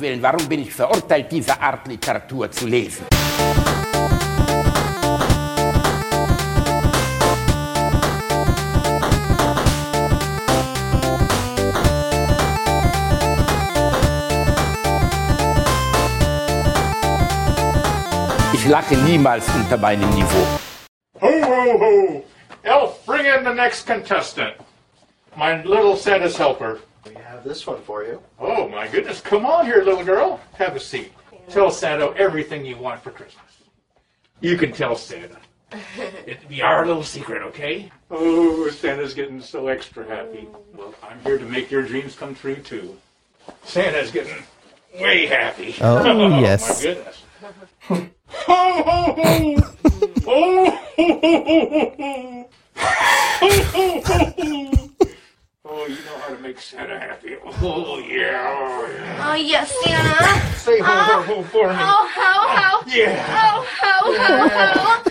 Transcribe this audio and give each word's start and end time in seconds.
Willen, 0.00 0.22
warum 0.22 0.48
bin 0.48 0.62
ich 0.62 0.72
verurteilt, 0.72 1.30
diese 1.30 1.60
Art 1.60 1.86
Literatur 1.86 2.50
zu 2.50 2.66
lesen? 2.66 3.06
Ich 18.54 18.66
lache 18.66 18.96
niemals 18.96 19.46
unter 19.54 19.76
meinem 19.76 20.08
Niveau. 20.14 20.46
Ho, 21.20 21.28
ho, 21.28 21.78
ho! 21.78 22.24
Elf, 22.62 23.04
bring 23.04 23.26
in 23.26 23.44
the 23.44 23.52
next 23.52 23.86
contestant. 23.86 24.54
My 25.36 25.62
little 25.62 25.96
Santa's 25.96 26.38
helper. 26.38 26.78
We 27.10 27.20
have 27.22 27.42
this 27.42 27.66
one 27.66 27.82
for 27.82 28.04
you. 28.04 28.22
Oh, 28.38 28.68
my 28.68 28.86
goodness. 28.86 29.20
Come 29.20 29.44
on 29.44 29.66
here, 29.66 29.82
little 29.82 30.04
girl. 30.04 30.40
Have 30.54 30.76
a 30.76 30.80
seat. 30.80 31.12
Tell 31.48 31.70
Santa 31.70 32.12
everything 32.16 32.64
you 32.64 32.76
want 32.76 33.02
for 33.02 33.10
Christmas. 33.10 33.44
You 34.40 34.56
can 34.56 34.70
tell 34.70 34.94
Santa. 34.94 35.38
It'd 36.26 36.48
be 36.48 36.62
our 36.62 36.86
little 36.86 37.02
secret, 37.02 37.42
okay? 37.42 37.90
Oh, 38.10 38.70
Santa's 38.70 39.14
getting 39.14 39.40
so 39.40 39.66
extra 39.66 40.06
happy. 40.06 40.48
Well, 40.74 40.94
I'm 41.02 41.20
here 41.22 41.38
to 41.38 41.44
make 41.44 41.70
your 41.70 41.82
dreams 41.82 42.14
come 42.14 42.34
true, 42.34 42.56
too. 42.56 42.96
Santa's 43.64 44.12
getting 44.12 44.42
way 45.00 45.26
happy. 45.26 45.74
Oh, 45.80 45.98
oh 46.04 46.40
yes. 46.40 46.84
my 46.84 46.92
goodness. 46.92 47.22
ho, 47.88 48.82
ho, 48.84 49.14
ho! 49.16 49.56
Oh, 50.26 50.78
ho, 50.96 51.20
ho, 51.20 51.42
ho, 51.42 51.94
ho, 51.96 51.96
ho! 51.98 52.46
Oh, 53.42 54.79
you 55.90 56.04
know 56.04 56.18
how 56.18 56.34
to 56.34 56.40
make 56.40 56.58
Santa 56.60 56.98
happy. 56.98 57.36
Oh, 57.44 57.98
yeah. 57.98 58.56
Oh, 58.56 58.88
yeah. 58.92 59.28
Oh, 59.30 59.34
yes, 59.34 59.74
Santa. 59.82 60.56
Say 60.56 60.78
ho, 60.78 60.84
ho, 60.92 61.22
ho 61.22 61.42
for 61.44 61.68
me. 61.68 61.74
Oh, 61.78 62.08
how, 62.14 62.48
how. 62.56 62.82
Yeah. 62.86 63.26
Oh, 63.28 63.66
how, 63.80 64.16
how, 64.18 64.48
how. 64.48 65.02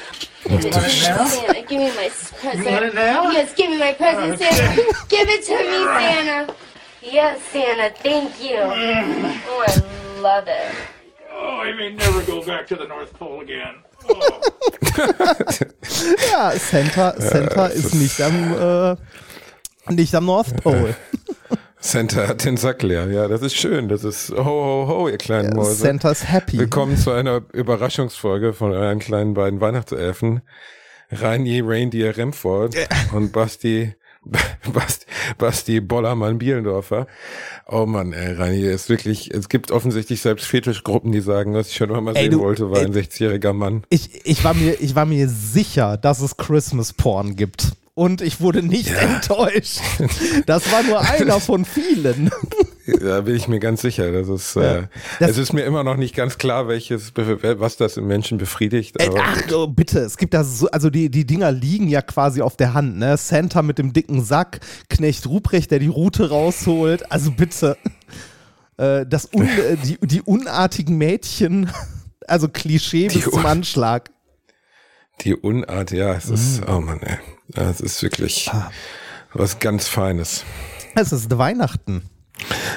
You 0.45 0.55
want 0.55 0.65
it 0.65 0.71
now? 0.73 1.25
Santa, 1.25 1.61
give 1.61 1.79
me 1.79 1.89
my 1.95 2.09
present. 2.09 2.65
You 2.65 2.71
want 2.71 2.85
it 2.85 2.95
now? 2.95 3.29
Yes, 3.31 3.53
give 3.53 3.69
me 3.69 3.77
my 3.77 3.93
present, 3.93 4.33
Okay. 4.33 4.51
Santa. 4.51 4.81
Give 5.09 5.27
it 5.29 5.43
to 5.45 5.57
me, 5.57 5.83
Santa. 5.85 6.55
Yes, 7.01 7.41
Santa, 7.43 7.95
thank 7.97 8.41
you. 8.43 8.57
Mm. 8.57 9.41
Oh, 9.47 9.65
I 9.67 10.19
love 10.21 10.47
it. 10.47 10.75
Oh, 11.31 11.57
I 11.59 11.71
may 11.73 11.93
never 11.93 12.21
go 12.23 12.43
back 12.43 12.67
to 12.67 12.75
the 12.75 12.85
North 12.87 13.13
Pole 13.13 13.41
again. 13.41 13.75
Oh. 14.11 14.41
Ja, 16.31 16.51
Santa, 16.57 17.13
Santa 17.19 17.65
ist 17.67 17.93
nicht 17.95 18.19
am, 18.21 18.53
äh, 18.53 18.95
nicht 19.89 20.15
am 20.15 20.25
North 20.25 20.55
Pole. 20.63 20.95
Santa 21.81 22.27
hat 22.27 22.43
den 22.43 22.57
Sack 22.57 22.83
leer. 22.83 23.07
Ja, 23.09 23.27
das 23.29 23.41
ist 23.41 23.55
schön. 23.55 23.87
Das 23.87 24.03
ist 24.03 24.31
ho, 24.31 24.43
ho, 24.43 24.85
ho, 24.87 25.07
ihr 25.07 25.17
kleinen 25.17 25.55
Mäuse. 25.55 25.75
Santa's 25.75 26.29
happy. 26.29 26.57
Willkommen 26.57 26.97
zu 26.97 27.11
einer 27.11 27.41
Überraschungsfolge 27.53 28.51
von 28.53 28.73
euren 28.73 28.99
kleinen 28.99 29.33
beiden 29.33 29.61
Weihnachtselfen. 29.61 30.41
Reini 31.09 31.61
Reindeer 31.65 32.17
Remford 32.17 32.75
und 33.13 33.31
Basti, 33.31 33.95
Basti, 34.73 35.05
Basti 35.37 35.79
Bollermann-Bielendorfer. 35.81 37.07
Oh 37.65 37.85
Mann, 37.85 38.11
ey, 38.13 38.33
Reini, 38.33 38.61
ist 38.67 38.89
wirklich, 38.89 39.33
es 39.33 39.47
gibt 39.49 39.71
offensichtlich 39.71 40.21
selbst 40.21 40.45
Fetischgruppen, 40.45 41.11
die 41.13 41.21
sagen, 41.21 41.53
was 41.55 41.69
ich 41.69 41.75
schon 41.77 41.89
immer 41.89 42.01
mal 42.01 42.15
Ey, 42.15 42.23
sehen 42.23 42.31
du- 42.33 42.41
wollte, 42.41 42.69
war 42.69 42.79
ey. 42.79 42.85
ein 42.85 42.93
60-jähriger 42.93 43.53
Mann. 43.53 43.83
Ich, 43.89 44.23
ich, 44.25 44.43
war 44.43 44.53
mir, 44.53 44.73
ich 44.81 44.93
war 44.95 45.05
mir 45.05 45.29
sicher, 45.29 45.95
dass 45.97 46.19
es 46.21 46.35
Christmas-Porn 46.37 47.35
gibt. 47.37 47.69
Und 47.99 48.21
ich 48.21 48.39
wurde 48.39 48.63
nicht 48.63 48.91
enttäuscht. 48.91 49.81
Das 50.45 50.71
war 50.71 50.83
nur 50.83 51.01
einer 51.01 51.41
von 51.41 51.65
vielen. 51.65 52.31
Da 53.01 53.19
bin 53.21 53.35
ich 53.35 53.49
mir 53.49 53.59
ganz 53.59 53.81
sicher. 53.81 54.09
Das 54.13 54.29
ist, 54.29 54.55
äh, 54.55 54.83
Das- 55.19 55.31
es 55.31 55.37
ist 55.37 55.51
mir 55.53 55.63
immer 55.63 55.83
noch 55.83 55.97
nicht 55.97 56.15
ganz 56.15 56.37
klar, 56.37 56.69
welches, 56.69 57.11
was 57.15 57.75
das 57.75 57.97
im 57.97 58.07
Menschen 58.07 58.37
befriedigt. 58.37 58.95
Äh, 59.01 59.07
Aber 59.07 59.21
Ach, 59.21 59.41
oh, 59.53 59.67
bitte, 59.67 59.99
es 59.99 60.15
gibt 60.15 60.33
da 60.33 60.45
so, 60.45 60.69
also 60.69 60.89
die, 60.89 61.11
die 61.11 61.25
Dinger 61.25 61.51
liegen 61.51 61.89
ja 61.89 62.01
quasi 62.01 62.41
auf 62.41 62.55
der 62.55 62.73
Hand, 62.73 62.97
ne? 62.99 63.17
Santa 63.17 63.61
mit 63.63 63.77
dem 63.79 63.91
dicken 63.91 64.23
Sack, 64.23 64.61
Knecht 64.89 65.27
Ruprecht, 65.27 65.69
der 65.71 65.79
die 65.79 65.87
Rute 65.87 66.29
rausholt. 66.29 67.11
Also 67.11 67.31
bitte. 67.31 67.75
Äh, 68.77 69.05
das 69.07 69.25
un, 69.33 69.43
äh, 69.45 69.75
die, 69.83 69.97
die 70.01 70.21
unartigen 70.21 70.97
Mädchen, 70.97 71.69
also 72.27 72.47
Klischee 72.47 73.07
bis 73.07 73.13
Die 73.15 73.21
zum 73.23 73.39
un- 73.39 73.45
Anschlag. 73.45 74.09
Die 75.21 75.35
Unart, 75.35 75.91
ja, 75.91 76.13
es 76.13 76.29
ist, 76.29 76.61
oh 76.67 76.79
Mann, 76.79 77.01
ey. 77.01 77.17
Es 77.55 77.81
ist 77.81 78.01
wirklich 78.03 78.49
Ah. 78.51 78.71
was 79.33 79.59
ganz 79.59 79.87
Feines. 79.87 80.43
Es 80.95 81.11
ist 81.11 81.37
Weihnachten. 81.37 82.03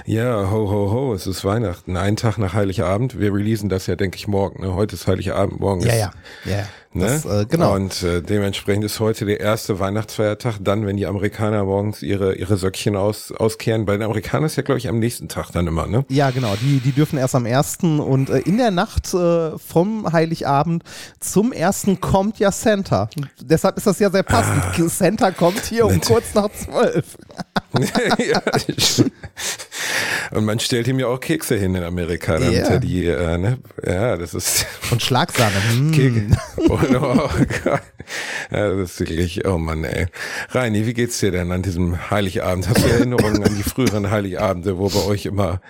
Ja, 0.06 0.50
ho, 0.50 0.70
ho, 0.70 0.90
ho, 0.90 1.14
es 1.14 1.26
ist 1.26 1.44
Weihnachten. 1.44 1.96
Ein 1.96 2.16
Tag 2.16 2.38
nach 2.38 2.54
Heiligabend. 2.54 3.18
Wir 3.18 3.32
releasen 3.32 3.68
das 3.68 3.86
ja, 3.86 3.96
denke 3.96 4.16
ich, 4.16 4.26
morgen. 4.28 4.62
Ne? 4.62 4.74
Heute 4.74 4.96
ist 4.96 5.06
Heiligabend, 5.06 5.60
morgen 5.60 5.80
Ja, 5.82 5.92
ist. 5.92 5.98
ja. 5.98 6.12
ja, 6.44 6.56
ja. 6.58 6.64
Ne? 6.94 7.06
Das, 7.06 7.24
äh, 7.24 7.46
genau. 7.46 7.74
Und 7.74 8.02
äh, 8.02 8.20
dementsprechend 8.20 8.84
ist 8.84 9.00
heute 9.00 9.24
der 9.24 9.40
erste 9.40 9.78
Weihnachtsfeiertag, 9.80 10.58
dann, 10.60 10.86
wenn 10.86 10.98
die 10.98 11.06
Amerikaner 11.06 11.64
morgens 11.64 12.02
ihre, 12.02 12.34
ihre 12.34 12.58
Söckchen 12.58 12.96
aus, 12.96 13.32
auskehren. 13.32 13.86
Bei 13.86 13.92
den 13.94 14.02
Amerikanern 14.02 14.44
ist 14.44 14.56
ja, 14.56 14.62
glaube 14.62 14.78
ich, 14.78 14.88
am 14.88 14.98
nächsten 14.98 15.28
Tag 15.28 15.50
dann 15.52 15.66
immer, 15.66 15.86
ne? 15.86 16.04
Ja, 16.10 16.30
genau. 16.30 16.54
Die, 16.60 16.80
die 16.80 16.92
dürfen 16.92 17.18
erst 17.18 17.34
am 17.34 17.46
ersten 17.46 17.98
und 17.98 18.28
äh, 18.28 18.40
in 18.40 18.58
der 18.58 18.70
Nacht 18.70 19.14
äh, 19.14 19.58
vom 19.58 20.12
Heiligabend 20.12 20.82
zum 21.18 21.52
ersten 21.52 22.00
kommt 22.00 22.38
ja 22.38 22.52
Santa. 22.52 23.08
Deshalb 23.40 23.78
ist 23.78 23.86
das 23.86 23.98
ja 23.98 24.10
sehr 24.10 24.22
passend. 24.22 24.90
Santa 24.90 25.30
kommt 25.30 25.64
hier 25.64 25.86
um 25.86 25.98
kurz 26.00 26.34
nach 26.34 26.50
zwölf. 26.52 27.16
Ja, 28.18 28.42
und 30.32 30.44
man 30.44 30.58
stellt 30.60 30.88
ihm 30.88 30.98
ja 30.98 31.06
auch 31.06 31.20
Kekse 31.20 31.56
hin 31.56 31.74
in 31.74 31.82
Amerika, 31.82 32.38
damit 32.38 32.52
Ja. 32.54 32.64
er 32.68 32.78
die, 32.80 33.06
äh, 33.06 33.38
ne? 33.38 33.58
Ja, 33.84 34.16
das 34.16 34.34
ist 34.34 34.66
Und 34.90 35.02
Schlagsahne. 35.02 35.54
Mm. 35.74 36.36
Und, 36.68 36.96
oh 36.96 37.28
Gott. 37.64 37.82
Ja, 38.50 38.68
das 38.74 38.92
ist 38.92 39.00
wirklich, 39.00 39.46
oh 39.46 39.58
Mann, 39.58 39.84
ey. 39.84 40.06
Reini, 40.50 40.86
wie 40.86 40.94
geht's 40.94 41.18
dir 41.20 41.30
denn 41.30 41.52
an 41.52 41.62
diesem 41.62 42.10
Heiligabend? 42.10 42.68
Hast 42.68 42.84
du 42.84 42.88
Erinnerungen 42.88 43.42
an 43.44 43.54
die 43.56 43.62
früheren 43.62 44.10
Heiligabende, 44.10 44.78
wo 44.78 44.88
bei 44.88 45.04
euch 45.04 45.26
immer 45.26 45.60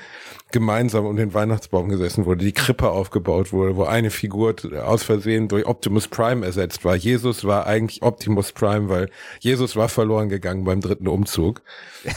gemeinsam 0.52 1.06
um 1.06 1.16
den 1.16 1.34
Weihnachtsbaum 1.34 1.88
gesessen 1.88 2.24
wurde, 2.26 2.44
die 2.44 2.52
Krippe 2.52 2.90
aufgebaut 2.90 3.52
wurde, 3.52 3.76
wo 3.76 3.84
eine 3.84 4.10
Figur 4.10 4.54
aus 4.84 5.02
Versehen 5.02 5.48
durch 5.48 5.66
Optimus 5.66 6.08
Prime 6.08 6.44
ersetzt 6.44 6.84
war. 6.84 6.94
Jesus 6.94 7.44
war 7.44 7.66
eigentlich 7.66 8.02
Optimus 8.02 8.52
Prime, 8.52 8.88
weil 8.88 9.10
Jesus 9.40 9.76
war 9.76 9.88
verloren 9.88 10.28
gegangen 10.28 10.64
beim 10.64 10.80
dritten 10.80 11.08
Umzug. 11.08 11.62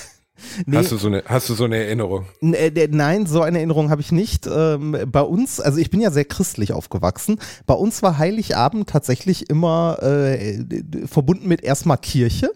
Nee. 0.65 0.77
Hast 0.77 0.91
du 0.91 0.97
so 0.97 1.07
eine, 1.07 1.23
hast 1.25 1.49
du 1.49 1.53
so 1.53 1.63
eine 1.63 1.77
Erinnerung? 1.77 2.25
Äh, 2.41 2.87
Nein, 2.91 3.25
so 3.25 3.41
eine 3.41 3.59
Erinnerung 3.59 3.89
habe 3.89 4.01
ich 4.01 4.11
nicht. 4.11 4.47
Ähm, 4.47 4.97
bei 5.07 5.21
uns, 5.21 5.61
also 5.61 5.79
ich 5.79 5.89
bin 5.89 6.01
ja 6.01 6.11
sehr 6.11 6.25
christlich 6.25 6.73
aufgewachsen. 6.73 7.39
Bei 7.65 7.73
uns 7.73 8.03
war 8.03 8.17
Heiligabend 8.17 8.89
tatsächlich 8.89 9.49
immer 9.49 9.97
äh, 10.03 10.63
verbunden 11.07 11.47
mit 11.47 11.63
erstmal 11.63 11.97
Kirche. 11.97 12.51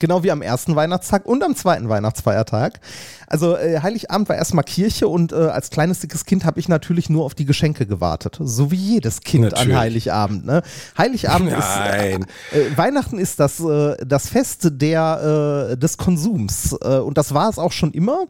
Genau 0.00 0.22
wie 0.24 0.30
am 0.30 0.42
ersten 0.42 0.74
Weihnachtstag 0.74 1.26
und 1.26 1.44
am 1.44 1.54
zweiten 1.54 1.88
Weihnachtsfeiertag. 1.88 2.80
Also 3.26 3.56
äh, 3.56 3.80
Heiligabend 3.80 4.28
war 4.28 4.36
erstmal 4.36 4.64
Kirche 4.64 5.06
und 5.06 5.32
äh, 5.32 5.36
als 5.36 5.70
kleines 5.70 6.00
dickes 6.00 6.24
Kind 6.24 6.44
habe 6.44 6.58
ich 6.58 6.68
natürlich 6.68 7.10
nur 7.10 7.24
auf 7.24 7.34
die 7.34 7.44
Geschenke 7.44 7.86
gewartet. 7.86 8.38
So 8.42 8.70
wie 8.70 8.76
jedes 8.76 9.20
Kind 9.20 9.44
Natürlich. 9.44 9.74
an 9.74 9.78
Heiligabend. 9.78 10.46
Ne? 10.46 10.62
Heiligabend 10.98 11.50
Nein. 11.50 12.26
ist 12.50 12.52
äh, 12.56 12.76
Weihnachten 12.76 13.18
ist 13.18 13.38
das, 13.38 13.60
äh, 13.60 13.96
das 14.04 14.28
Fest 14.28 14.68
der, 14.72 15.70
äh, 15.72 15.76
des 15.76 15.98
Konsums. 15.98 16.76
Äh, 16.82 16.96
und 16.96 17.18
das 17.18 17.34
war 17.34 17.50
es 17.50 17.58
auch 17.58 17.72
schon 17.72 17.92
immer. 17.92 18.24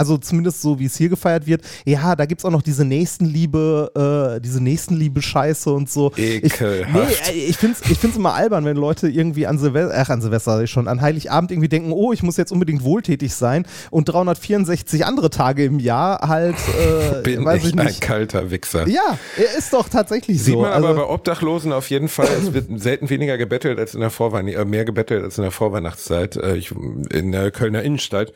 Also 0.00 0.16
zumindest 0.16 0.62
so, 0.62 0.78
wie 0.78 0.86
es 0.86 0.96
hier 0.96 1.10
gefeiert 1.10 1.46
wird. 1.46 1.60
Ja, 1.84 2.16
da 2.16 2.24
gibt's 2.24 2.46
auch 2.46 2.50
noch 2.50 2.62
diese 2.62 2.86
Nächstenliebe, 2.86 4.36
äh, 4.38 4.40
diese 4.40 4.62
Nächstenliebe-Scheiße 4.62 5.70
und 5.70 5.90
so. 5.90 6.10
Ich, 6.16 6.44
Ekelhaft. 6.44 7.32
nee, 7.34 7.38
ich 7.48 7.58
find's, 7.58 7.82
ich 7.82 7.98
find's 7.98 8.16
immer 8.16 8.32
albern, 8.32 8.64
wenn 8.64 8.78
Leute 8.78 9.08
irgendwie 9.10 9.46
an 9.46 9.58
Silvester, 9.58 9.94
ach, 9.94 10.08
an 10.08 10.22
Silvester 10.22 10.66
schon, 10.66 10.88
an 10.88 11.02
Heiligabend 11.02 11.50
irgendwie 11.50 11.68
denken, 11.68 11.92
oh, 11.92 12.14
ich 12.14 12.22
muss 12.22 12.38
jetzt 12.38 12.50
unbedingt 12.50 12.82
wohltätig 12.82 13.34
sein 13.34 13.66
und 13.90 14.06
364 14.06 15.04
andere 15.04 15.28
Tage 15.28 15.64
im 15.66 15.78
Jahr 15.78 16.26
halt, 16.26 16.56
äh, 17.18 17.20
Bin 17.20 17.44
weiß 17.44 17.62
ich 17.62 17.74
ich 17.74 17.78
ein 17.78 17.84
nicht. 17.84 18.00
kalter 18.00 18.50
Wichser. 18.50 18.88
Ja, 18.88 19.18
er 19.36 19.58
ist 19.58 19.74
doch 19.74 19.90
tatsächlich 19.90 20.42
Sieht 20.42 20.54
so. 20.54 20.62
man 20.62 20.72
aber 20.72 20.88
also, 20.88 21.00
bei 21.02 21.08
Obdachlosen 21.08 21.74
auf 21.74 21.90
jeden 21.90 22.08
Fall, 22.08 22.28
es 22.40 22.54
wird 22.54 22.68
selten 22.80 23.10
weniger 23.10 23.36
gebettelt 23.36 23.78
als 23.78 23.92
in 23.92 24.00
der 24.00 24.08
Vorweihnachtszeit, 24.08 24.66
äh, 24.66 24.70
mehr 24.70 24.86
gebettelt 24.86 25.24
als 25.24 25.36
in 25.36 25.42
der 25.42 25.50
Vorweihnachtszeit. 25.50 26.36
Äh, 26.36 26.56
ich, 26.56 26.72
in 27.10 27.32
der 27.32 27.50
Kölner 27.50 27.82
Innenstadt 27.82 28.32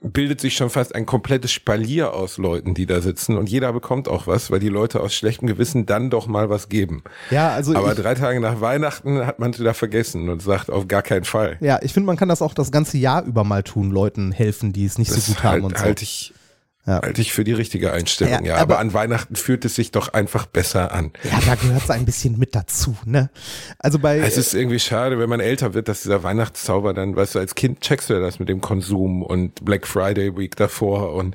bildet 0.00 0.40
sich 0.40 0.54
schon 0.54 0.70
fast 0.70 0.94
ein 0.94 1.06
komplettes 1.06 1.50
Spalier 1.52 2.14
aus 2.14 2.38
Leuten, 2.38 2.74
die 2.74 2.86
da 2.86 3.00
sitzen 3.00 3.36
und 3.36 3.48
jeder 3.48 3.72
bekommt 3.72 4.08
auch 4.08 4.26
was, 4.26 4.50
weil 4.50 4.60
die 4.60 4.68
Leute 4.68 5.00
aus 5.00 5.12
schlechtem 5.14 5.48
Gewissen 5.48 5.86
dann 5.86 6.08
doch 6.10 6.26
mal 6.26 6.50
was 6.50 6.68
geben. 6.68 7.02
ja, 7.30 7.50
also 7.50 7.74
Aber 7.74 7.94
drei 7.94 8.14
Tage 8.14 8.40
nach 8.40 8.60
Weihnachten 8.60 9.26
hat 9.26 9.38
man 9.38 9.56
wieder 9.58 9.74
vergessen 9.74 10.28
und 10.28 10.40
sagt 10.40 10.70
auf 10.70 10.86
gar 10.86 11.02
keinen 11.02 11.24
Fall. 11.24 11.56
Ja, 11.60 11.80
ich 11.82 11.92
finde, 11.92 12.06
man 12.06 12.16
kann 12.16 12.28
das 12.28 12.42
auch 12.42 12.54
das 12.54 12.70
ganze 12.70 12.98
Jahr 12.98 13.24
über 13.24 13.42
mal 13.44 13.62
tun, 13.62 13.90
Leuten 13.90 14.30
helfen, 14.30 14.72
die 14.72 14.84
es 14.84 14.98
nicht 14.98 15.10
so 15.10 15.16
Das 15.16 15.26
gut 15.26 15.42
haben 15.42 15.50
halt, 15.52 15.64
und 15.64 15.78
so. 15.78 15.84
halte 15.84 16.04
ich, 16.04 16.32
Ja. 16.88 17.02
Halte 17.02 17.20
ich 17.20 17.34
für 17.34 17.44
die 17.44 17.52
richtige 17.52 17.92
Einstellung, 17.92 18.32
Ja, 18.32 18.40
ja. 18.42 18.54
Aber, 18.54 18.74
aber- 18.74 18.78
an 18.78 18.94
Weihnachten 18.94 19.36
fühlt 19.36 19.64
es 19.66 19.74
sich 19.74 19.90
doch 19.90 20.08
einfach 20.14 20.46
besser 20.46 20.90
an. 20.92 21.12
Ja, 21.22 21.38
da 21.46 21.54
gehört 21.54 21.82
es 21.84 21.90
ein 21.90 22.06
bisschen 22.06 22.38
mit 22.38 22.54
dazu, 22.54 22.96
ne? 23.04 23.28
Also 23.78 23.98
bei 23.98 24.18
Es 24.18 24.38
ist 24.38 24.54
irgendwie 24.54 24.78
schade, 24.80 25.18
wenn 25.18 25.28
man 25.28 25.40
älter 25.40 25.74
wird, 25.74 25.88
dass 25.88 26.02
dieser 26.02 26.22
Weihnachtszauber 26.22 26.94
dann, 26.94 27.14
weißt 27.14 27.34
du, 27.34 27.40
als 27.40 27.54
Kind 27.54 27.82
checkst 27.82 28.08
du 28.08 28.14
ja 28.14 28.20
das 28.20 28.38
mit 28.38 28.48
dem 28.48 28.62
Konsum 28.62 29.22
und 29.22 29.62
Black 29.64 29.86
Friday 29.86 30.34
Week 30.36 30.56
davor 30.56 31.12
und 31.12 31.34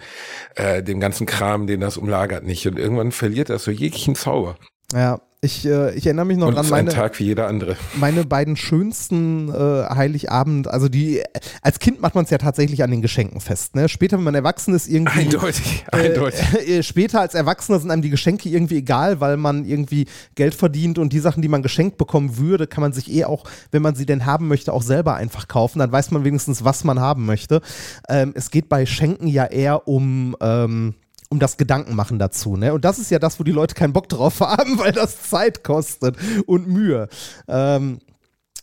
äh, 0.56 0.82
dem 0.82 1.00
ganzen 1.00 1.28
Kram, 1.28 1.68
den 1.68 1.82
das 1.82 1.98
umlagert 1.98 2.44
nicht. 2.44 2.66
Und 2.68 2.80
irgendwann 2.80 3.12
verliert 3.12 3.50
das 3.50 3.64
so 3.64 3.70
jeglichen 3.72 4.16
Zauber. 4.16 4.58
ja, 4.92 5.20
ich, 5.44 5.66
äh, 5.66 5.94
ich 5.94 6.06
erinnere 6.06 6.26
mich 6.26 6.38
noch 6.38 6.48
Und 6.48 6.56
dran, 6.56 6.70
meine, 6.70 6.90
Tag 6.90 7.20
wie 7.20 7.26
jeder 7.26 7.48
andere. 7.48 7.76
meine 7.96 8.26
beiden 8.26 8.56
schönsten 8.56 9.50
äh, 9.50 9.54
Heiligabend, 9.54 10.70
also 10.70 10.88
die, 10.88 11.22
als 11.62 11.80
Kind 11.80 12.02
macht 12.02 12.16
man 12.16 12.24
es 12.24 12.30
ja 12.30 12.38
tatsächlich 12.38 12.82
an 12.82 12.92
den 12.92 13.02
Geschenken 13.02 13.42
fest, 13.42 13.76
ne? 13.76 13.90
Später, 13.90 14.18
wenn 14.18 14.24
man 14.24 14.36
erwachsen 14.36 14.74
ist, 14.74 14.88
irgendwie. 14.88 15.20
Eindeutig, 15.20 15.86
eindeutig. 15.92 16.42
Äh, 16.54 16.78
äh, 16.80 16.84
später 16.84 17.20
als 17.20 17.36
Erwachsener 17.36 17.80
sind 17.80 17.92
einem 17.92 18.02
die 18.02 18.10
Geschenke 18.10 18.48
irgendwie 18.48 18.78
egal, 18.78 19.20
weil 19.20 19.36
man 19.36 19.66
irgendwie 19.66 20.06
Geld 20.36 20.56
verdient 20.56 20.98
und 20.98 21.12
die 21.12 21.20
Sachen, 21.20 21.42
die 21.42 21.50
man 21.50 21.62
geschenkt 21.62 21.98
bekommen 21.98 22.38
würde, 22.38 22.66
kann 22.66 22.82
man 22.82 22.94
sich 22.94 23.12
eh 23.12 23.26
auch, 23.26 23.44
wenn 23.72 23.82
man 23.82 23.96
sie 23.96 24.06
denn 24.06 24.26
haben 24.26 24.48
möchte, 24.48 24.72
auch 24.72 24.82
selber 24.82 25.16
einfach 25.16 25.50
kaufen. 25.50 25.80
Dann 25.80 25.92
weiß 25.92 26.12
man 26.12 26.24
wenigstens, 26.24 26.64
was 26.64 26.86
man 26.86 27.02
haben 27.02 27.26
möchte. 27.26 27.62
Ähm, 28.08 28.32
es 28.36 28.50
geht 28.50 28.70
bei 28.70 28.86
Schenken 28.86 29.28
ja 29.28 29.46
eher 29.46 29.88
um. 29.90 30.38
Ähm, 30.40 30.96
um 31.34 31.40
das 31.40 31.58
Gedankenmachen 31.58 32.20
dazu, 32.20 32.56
ne? 32.56 32.74
Und 32.74 32.86
das 32.86 33.00
ist 33.00 33.12
ja 33.12 33.20
das, 33.20 33.40
wo 33.40 33.44
die 33.44 33.52
Leute 33.52 33.76
keinen 33.76 33.92
Bock 33.92 34.08
drauf 34.08 34.40
haben, 34.40 34.78
weil 34.80 34.92
das 34.94 35.30
Zeit 35.30 35.64
kostet 35.64 36.16
und 36.46 36.68
Mühe. 36.68 37.10
Ähm, 37.48 38.00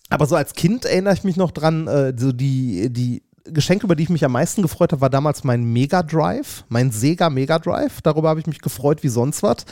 aber 0.08 0.26
so 0.26 0.36
als 0.36 0.54
Kind 0.54 0.84
erinnere 0.84 1.14
ich 1.14 1.24
mich 1.24 1.36
noch 1.36 1.50
dran, 1.50 1.86
äh, 1.88 2.14
so 2.16 2.32
die, 2.32 2.92
die 2.92 3.22
Geschenke, 3.44 3.86
über 3.86 3.96
die 3.96 4.02
ich 4.04 4.10
mich 4.10 4.24
am 4.24 4.32
meisten 4.32 4.62
gefreut 4.62 4.92
habe, 4.92 5.00
war 5.00 5.10
damals 5.10 5.44
mein 5.44 5.64
Mega 5.72 6.02
Drive, 6.02 6.64
mein 6.68 6.90
Sega 6.92 7.30
Mega 7.30 7.58
Drive. 7.58 8.00
Darüber 8.02 8.28
habe 8.28 8.38
ich 8.38 8.46
mich 8.46 8.60
gefreut 8.60 9.02
wie 9.02 9.08
sonst 9.08 9.42
was. 9.42 9.64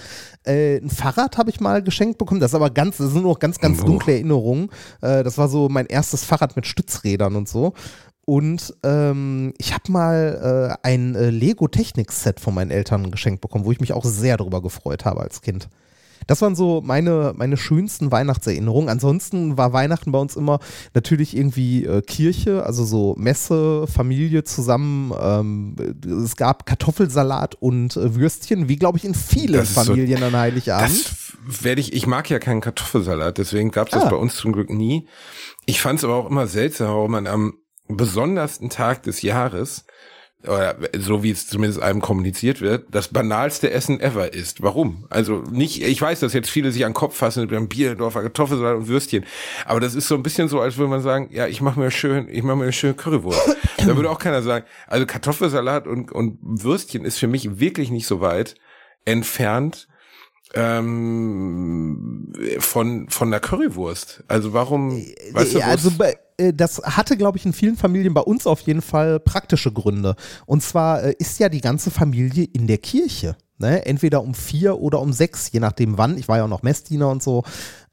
Äh, 0.44 0.79
ein 0.79 0.91
Fahrrad 0.91 1.39
habe 1.39 1.51
ich 1.51 1.61
mal 1.61 1.83
geschenkt 1.83 2.19
bekommen. 2.19 2.41
Das 2.41 2.53
ist 2.53 2.55
aber 2.56 2.71
ganz, 2.71 2.97
das 2.97 3.12
sind 3.12 3.23
nur 3.23 3.33
noch 3.33 3.39
ganz, 3.39 3.59
ganz 3.59 3.81
Oh. 3.83 3.85
dunkle 3.85 4.15
Erinnerungen. 4.15 4.71
Äh, 5.03 5.23
das 5.23 5.39
war 5.39 5.49
so 5.49 5.69
mein 5.69 5.87
erstes 5.87 6.25
Fahrrad 6.25 6.56
mit 6.56 6.67
Stützrädern 6.67 7.37
und 7.37 7.49
so. 7.49 7.75
Und 8.29 8.75
ähm, 8.83 9.55
ich 9.57 9.73
habe 9.73 9.91
mal 9.91 10.77
äh, 10.83 10.87
ein 10.87 11.15
äh, 11.15 11.31
Lego-Technik-Set 11.31 12.41
von 12.41 12.53
meinen 12.55 12.71
Eltern 12.71 13.11
geschenkt 13.11 13.41
bekommen, 13.41 13.65
wo 13.65 13.73
ich 13.73 13.81
mich 13.81 13.95
auch 13.95 14.05
sehr 14.05 14.37
darüber 14.37 14.61
gefreut 14.61 15.07
habe 15.07 15.23
als 15.23 15.41
Kind. 15.41 15.71
Das 16.27 16.43
waren 16.43 16.55
so 16.55 16.83
meine, 16.85 17.33
meine 17.35 17.57
schönsten 17.57 18.11
Weihnachtserinnerungen. 18.13 18.91
Ansonsten 18.91 19.57
war 19.57 19.73
Weihnachten 19.73 20.13
bei 20.13 20.19
uns 20.19 20.37
immer 20.37 20.59
natürlich 20.93 21.35
irgendwie 21.35 21.87
äh, 21.87 22.03
Kirche, 22.03 22.67
also 22.67 22.85
so 22.85 23.15
Messe, 23.17 23.87
Familie 23.87 24.45
zusammen. 24.45 25.15
Ähm, 25.19 25.77
es 26.23 26.37
gab 26.37 26.67
Kartoffelsalat 26.67 27.55
und 27.55 27.97
äh, 27.97 28.15
Würstchen, 28.15 28.69
wie 28.69 28.77
glaube 28.77 28.99
ich 28.99 29.07
in 29.07 29.15
vielen 29.15 29.55
Das 29.55 29.71
ist 29.71 29.75
so- 29.77 29.85
Familien 29.85 30.23
an 30.23 30.37
Heiligabend. 30.37 30.91
Das 31.47 31.65
werde 31.65 31.81
ich, 31.81 31.95
ich 31.95 32.07
mag 32.07 32.29
ja 32.29 32.39
keinen 32.39 32.61
Kartoffelsalat, 32.61 33.39
deswegen 33.39 33.71
gab 33.71 33.87
es 33.87 33.95
das 33.95 34.03
Ah. 34.05 34.11
bei 34.11 34.17
uns 34.17 34.35
zum 34.37 34.53
Glück 34.53 34.69
nie. 34.69 35.09
Ich 35.65 35.81
fand 35.81 35.99
es 36.01 36.05
aber 36.05 36.17
auch 36.17 36.29
immer 36.29 36.47
seltsam, 36.47 36.89
warum 36.89 37.13
man 37.13 37.27
am 37.27 37.55
besondersten 37.96 38.70
Tag 38.70 39.02
des 39.02 39.23
Jahres, 39.23 39.85
oder 40.44 40.76
so 40.96 41.25
wie 41.25 41.31
es 41.31 41.49
zumindest 41.49 41.82
einem 41.82 42.00
kommuniziert 42.00 42.61
wird, 42.61 42.87
das 42.93 43.08
banalste 43.08 43.70
Essen 43.70 44.00
ever 44.00 44.32
ist. 44.32 44.62
Warum? 44.62 45.06
Also 45.11 45.43
nicht, 45.50 45.82
ich 45.82 46.00
weiß, 46.00 46.20
dass 46.20 46.32
jetzt 46.32 46.49
viele 46.49 46.70
sich 46.70 46.85
an 46.85 46.93
den 46.93 46.96
Kopf 46.96 47.17
fassen 47.17 47.43
mit 47.43 47.52
einem 47.52 47.69
Bierdorfer 47.69 48.23
Kartoffelsalat 48.23 48.76
und 48.76 48.88
Würstchen, 48.88 49.25
aber 49.64 49.81
das 49.81 49.94
ist 49.96 50.06
so 50.06 50.14
ein 50.14 50.23
bisschen 50.23 50.49
so, 50.49 50.61
als 50.61 50.76
würde 50.76 50.90
man 50.90 51.02
sagen, 51.02 51.29
ja, 51.32 51.49
ich 51.49 51.61
mache 51.61 51.81
mir 51.81 51.90
schön, 51.90 52.29
ich 52.29 52.43
mache 52.44 52.56
mir 52.56 52.64
eine 52.64 52.73
schöne 52.73 52.94
Currywurst. 52.94 53.56
da 53.79 53.96
würde 53.96 54.11
auch 54.11 54.20
keiner 54.20 54.43
sagen, 54.43 54.64
also 54.87 55.06
Kartoffelsalat 55.06 55.88
und, 55.88 56.12
und 56.12 56.38
Würstchen 56.43 57.05
ist 57.05 57.19
für 57.19 57.29
mich 57.29 57.58
wirklich 57.58 57.91
nicht 57.91 58.06
so 58.06 58.20
weit 58.20 58.55
entfernt 59.05 59.88
ähm, 60.55 62.32
von 62.61 63.08
von 63.08 63.31
der 63.31 63.41
Currywurst. 63.41 64.25
Also 64.29 64.52
warum? 64.52 65.05
Weißt 65.32 65.55
du, 65.55 65.61
also 65.61 65.91
bei, 65.91 66.17
das 66.55 66.81
hatte, 66.82 67.17
glaube 67.17 67.38
ich, 67.38 67.46
in 67.46 67.52
vielen 67.52 67.76
Familien, 67.76 68.14
bei 68.14 68.20
uns 68.20 68.46
auf 68.46 68.61
jeden 68.61 68.82
Fall 68.82 69.20
praktische 69.20 69.73
Gründe. 69.73 70.14
Und 70.46 70.62
zwar 70.62 71.02
äh, 71.02 71.14
ist 71.19 71.38
ja 71.38 71.49
die 71.49 71.61
ganze 71.61 71.90
Familie 71.90 72.44
in 72.44 72.67
der 72.67 72.79
Kirche. 72.79 73.37
Ne? 73.58 73.85
Entweder 73.87 74.23
um 74.23 74.35
vier 74.35 74.79
oder 74.79 75.00
um 75.00 75.12
sechs, 75.12 75.50
je 75.52 75.61
nachdem 75.61 75.99
wann. 75.99 76.17
Ich 76.17 76.29
war 76.29 76.38
ja 76.38 76.44
auch 76.44 76.49
noch 76.49 76.62
Messdiener 76.62 77.08
und 77.08 77.23
so. 77.23 77.43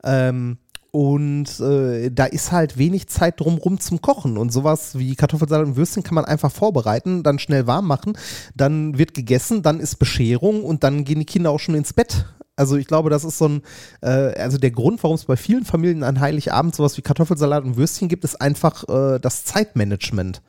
Ähm, 0.03 0.59
und 0.91 1.59
äh, 1.59 2.09
da 2.09 2.23
ist 2.23 2.53
halt 2.53 2.77
wenig 2.77 3.07
Zeit 3.07 3.41
drumrum 3.41 3.81
zum 3.81 4.01
Kochen. 4.01 4.37
Und 4.37 4.53
sowas 4.53 4.97
wie 4.97 5.15
Kartoffelsalat 5.15 5.67
und 5.67 5.75
Würstchen 5.75 6.03
kann 6.03 6.15
man 6.15 6.23
einfach 6.23 6.51
vorbereiten, 6.51 7.21
dann 7.21 7.37
schnell 7.39 7.67
warm 7.67 7.85
machen, 7.85 8.17
dann 8.55 8.97
wird 8.97 9.13
gegessen, 9.13 9.61
dann 9.61 9.81
ist 9.81 9.97
Bescherung 9.97 10.63
und 10.63 10.85
dann 10.85 11.03
gehen 11.03 11.19
die 11.19 11.25
Kinder 11.25 11.51
auch 11.51 11.59
schon 11.59 11.75
ins 11.75 11.91
Bett. 11.91 12.25
Also 12.55 12.77
ich 12.77 12.87
glaube, 12.87 13.09
das 13.09 13.23
ist 13.23 13.37
so 13.37 13.49
ein, 13.49 13.61
äh, 14.01 14.07
also 14.39 14.57
der 14.57 14.71
Grund, 14.71 15.03
warum 15.03 15.15
es 15.15 15.25
bei 15.25 15.35
vielen 15.35 15.65
Familien 15.65 16.03
an 16.03 16.19
Heiligabend 16.19 16.75
sowas 16.75 16.97
wie 16.97 17.01
Kartoffelsalat 17.01 17.63
und 17.63 17.77
Würstchen 17.77 18.07
gibt, 18.07 18.23
ist 18.23 18.39
einfach 18.39 18.87
äh, 18.87 19.19
das 19.19 19.43
Zeitmanagement. 19.43 20.41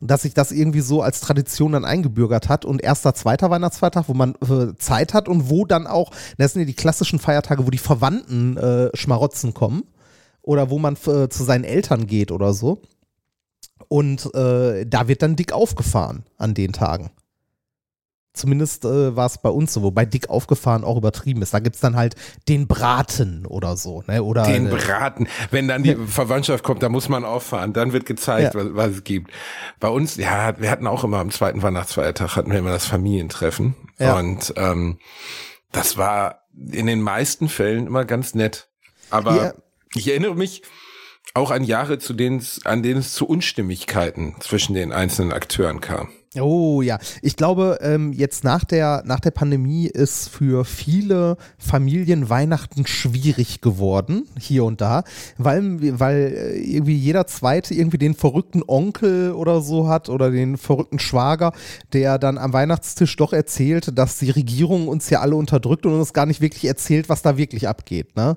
Dass 0.00 0.22
sich 0.22 0.34
das 0.34 0.52
irgendwie 0.52 0.80
so 0.80 1.02
als 1.02 1.20
Tradition 1.20 1.72
dann 1.72 1.86
eingebürgert 1.86 2.48
hat 2.48 2.64
und 2.64 2.82
erster, 2.82 3.14
zweiter 3.14 3.50
Weihnachtsfeiertag, 3.50 4.08
wo 4.08 4.14
man 4.14 4.34
äh, 4.42 4.76
Zeit 4.78 5.14
hat 5.14 5.28
und 5.28 5.48
wo 5.48 5.64
dann 5.64 5.86
auch, 5.86 6.10
das 6.36 6.52
sind 6.52 6.62
ja 6.62 6.66
die 6.66 6.74
klassischen 6.74 7.18
Feiertage, 7.18 7.66
wo 7.66 7.70
die 7.70 7.78
Verwandten 7.78 8.56
äh, 8.56 8.90
Schmarotzen 8.94 9.54
kommen 9.54 9.84
oder 10.42 10.70
wo 10.70 10.78
man 10.78 10.94
äh, 11.06 11.28
zu 11.28 11.44
seinen 11.44 11.64
Eltern 11.64 12.06
geht 12.06 12.30
oder 12.30 12.52
so. 12.52 12.82
Und 13.88 14.34
äh, 14.34 14.86
da 14.86 15.08
wird 15.08 15.22
dann 15.22 15.36
dick 15.36 15.52
aufgefahren 15.52 16.24
an 16.38 16.54
den 16.54 16.72
Tagen. 16.72 17.10
Zumindest 18.36 18.84
äh, 18.84 19.16
war 19.16 19.26
es 19.26 19.38
bei 19.38 19.48
uns 19.48 19.72
so, 19.72 19.82
wobei 19.82 20.04
dick 20.04 20.28
aufgefahren 20.30 20.84
auch 20.84 20.96
übertrieben 20.96 21.42
ist. 21.42 21.52
Da 21.54 21.58
gibt 21.58 21.76
es 21.76 21.80
dann 21.80 21.96
halt 21.96 22.14
den 22.48 22.66
Braten 22.68 23.46
oder 23.46 23.76
so. 23.76 24.04
Ne? 24.06 24.22
Oder 24.22 24.44
den 24.44 24.68
Braten. 24.68 25.26
Wenn 25.50 25.66
dann 25.68 25.82
die 25.82 25.96
Verwandtschaft 25.96 26.62
kommt, 26.62 26.82
da 26.82 26.88
muss 26.88 27.08
man 27.08 27.24
auffahren. 27.24 27.72
Dann 27.72 27.92
wird 27.92 28.06
gezeigt, 28.06 28.54
Ja. 28.54 28.60
was, 28.60 28.74
was 28.74 28.90
es 28.96 29.04
gibt. 29.04 29.30
Bei 29.80 29.88
uns, 29.88 30.16
ja, 30.16 30.60
wir 30.60 30.70
hatten 30.70 30.86
auch 30.86 31.02
immer 31.02 31.18
am 31.18 31.30
zweiten 31.30 31.62
Weihnachtsfeiertag 31.62 32.36
hatten 32.36 32.52
wir 32.52 32.58
immer 32.58 32.70
das 32.72 32.86
Familientreffen. 32.86 33.74
Ja. 33.98 34.18
Und 34.18 34.52
ähm, 34.56 34.98
das 35.72 35.96
war 35.96 36.42
in 36.72 36.86
den 36.86 37.00
meisten 37.00 37.48
Fällen 37.48 37.86
immer 37.86 38.04
ganz 38.04 38.34
nett. 38.34 38.68
Aber 39.10 39.36
Ja. 39.36 39.54
ich 39.94 40.08
erinnere 40.08 40.34
mich 40.34 40.62
auch 41.34 41.50
an 41.50 41.64
Jahre, 41.64 41.98
zu 41.98 42.12
denen 42.14 42.38
es, 42.38 42.64
an 42.64 42.82
denen 42.82 43.00
es 43.00 43.12
zu 43.12 43.26
Unstimmigkeiten 43.26 44.36
zwischen 44.40 44.74
den 44.74 44.92
einzelnen 44.92 45.32
Akteuren 45.32 45.80
kam. 45.80 46.08
Oh 46.40 46.82
ja, 46.82 46.98
ich 47.22 47.36
glaube, 47.36 47.78
ähm, 47.80 48.12
jetzt 48.12 48.44
nach 48.44 48.64
der, 48.64 49.02
nach 49.06 49.20
der 49.20 49.30
Pandemie 49.30 49.86
ist 49.86 50.28
für 50.28 50.64
viele 50.64 51.36
Familien 51.58 52.28
Weihnachten 52.28 52.86
schwierig 52.86 53.60
geworden, 53.60 54.26
hier 54.38 54.64
und 54.64 54.80
da, 54.80 55.04
weil, 55.38 55.98
weil 55.98 56.34
äh, 56.36 56.58
irgendwie 56.58 56.96
jeder 56.96 57.26
Zweite 57.26 57.74
irgendwie 57.74 57.98
den 57.98 58.14
verrückten 58.14 58.62
Onkel 58.66 59.32
oder 59.32 59.60
so 59.60 59.88
hat 59.88 60.08
oder 60.08 60.30
den 60.30 60.56
verrückten 60.56 60.98
Schwager, 60.98 61.52
der 61.92 62.18
dann 62.18 62.38
am 62.38 62.52
Weihnachtstisch 62.52 63.16
doch 63.16 63.32
erzählt, 63.32 63.96
dass 63.98 64.18
die 64.18 64.30
Regierung 64.30 64.88
uns 64.88 65.10
ja 65.10 65.20
alle 65.20 65.36
unterdrückt 65.36 65.86
und 65.86 65.94
uns 65.94 66.12
gar 66.12 66.26
nicht 66.26 66.40
wirklich 66.40 66.64
erzählt, 66.64 67.08
was 67.08 67.22
da 67.22 67.36
wirklich 67.36 67.68
abgeht, 67.68 68.16
ne? 68.16 68.36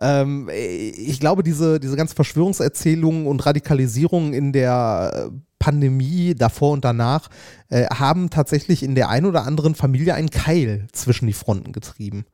Ähm, 0.00 0.48
ich 0.52 1.18
glaube, 1.18 1.42
diese, 1.42 1.80
diese 1.80 1.96
ganzen 1.96 2.14
Verschwörungserzählungen 2.14 3.26
und 3.26 3.44
Radikalisierungen 3.44 4.32
in 4.32 4.52
der 4.52 5.30
äh, 5.32 5.49
Pandemie 5.60 6.34
davor 6.34 6.72
und 6.72 6.84
danach 6.84 7.28
äh, 7.68 7.86
haben 7.86 8.30
tatsächlich 8.30 8.82
in 8.82 8.96
der 8.96 9.08
einen 9.08 9.26
oder 9.26 9.44
anderen 9.44 9.76
Familie 9.76 10.14
einen 10.14 10.30
Keil 10.30 10.88
zwischen 10.90 11.28
die 11.28 11.32
Fronten 11.32 11.70
getrieben. 11.70 12.24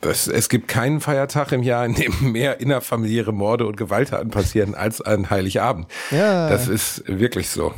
Das, 0.00 0.28
es 0.28 0.48
gibt 0.48 0.68
keinen 0.68 1.00
Feiertag 1.00 1.52
im 1.52 1.62
Jahr, 1.62 1.84
in 1.84 1.94
dem 1.94 2.32
mehr 2.32 2.60
innerfamiliäre 2.60 3.32
Morde 3.32 3.66
und 3.66 3.76
Gewalttaten 3.76 4.30
passieren 4.30 4.74
als 4.74 5.00
an 5.00 5.28
Heiligabend. 5.28 5.88
Ja, 6.10 6.48
Das 6.48 6.68
ist 6.68 7.02
wirklich 7.06 7.48
so. 7.48 7.74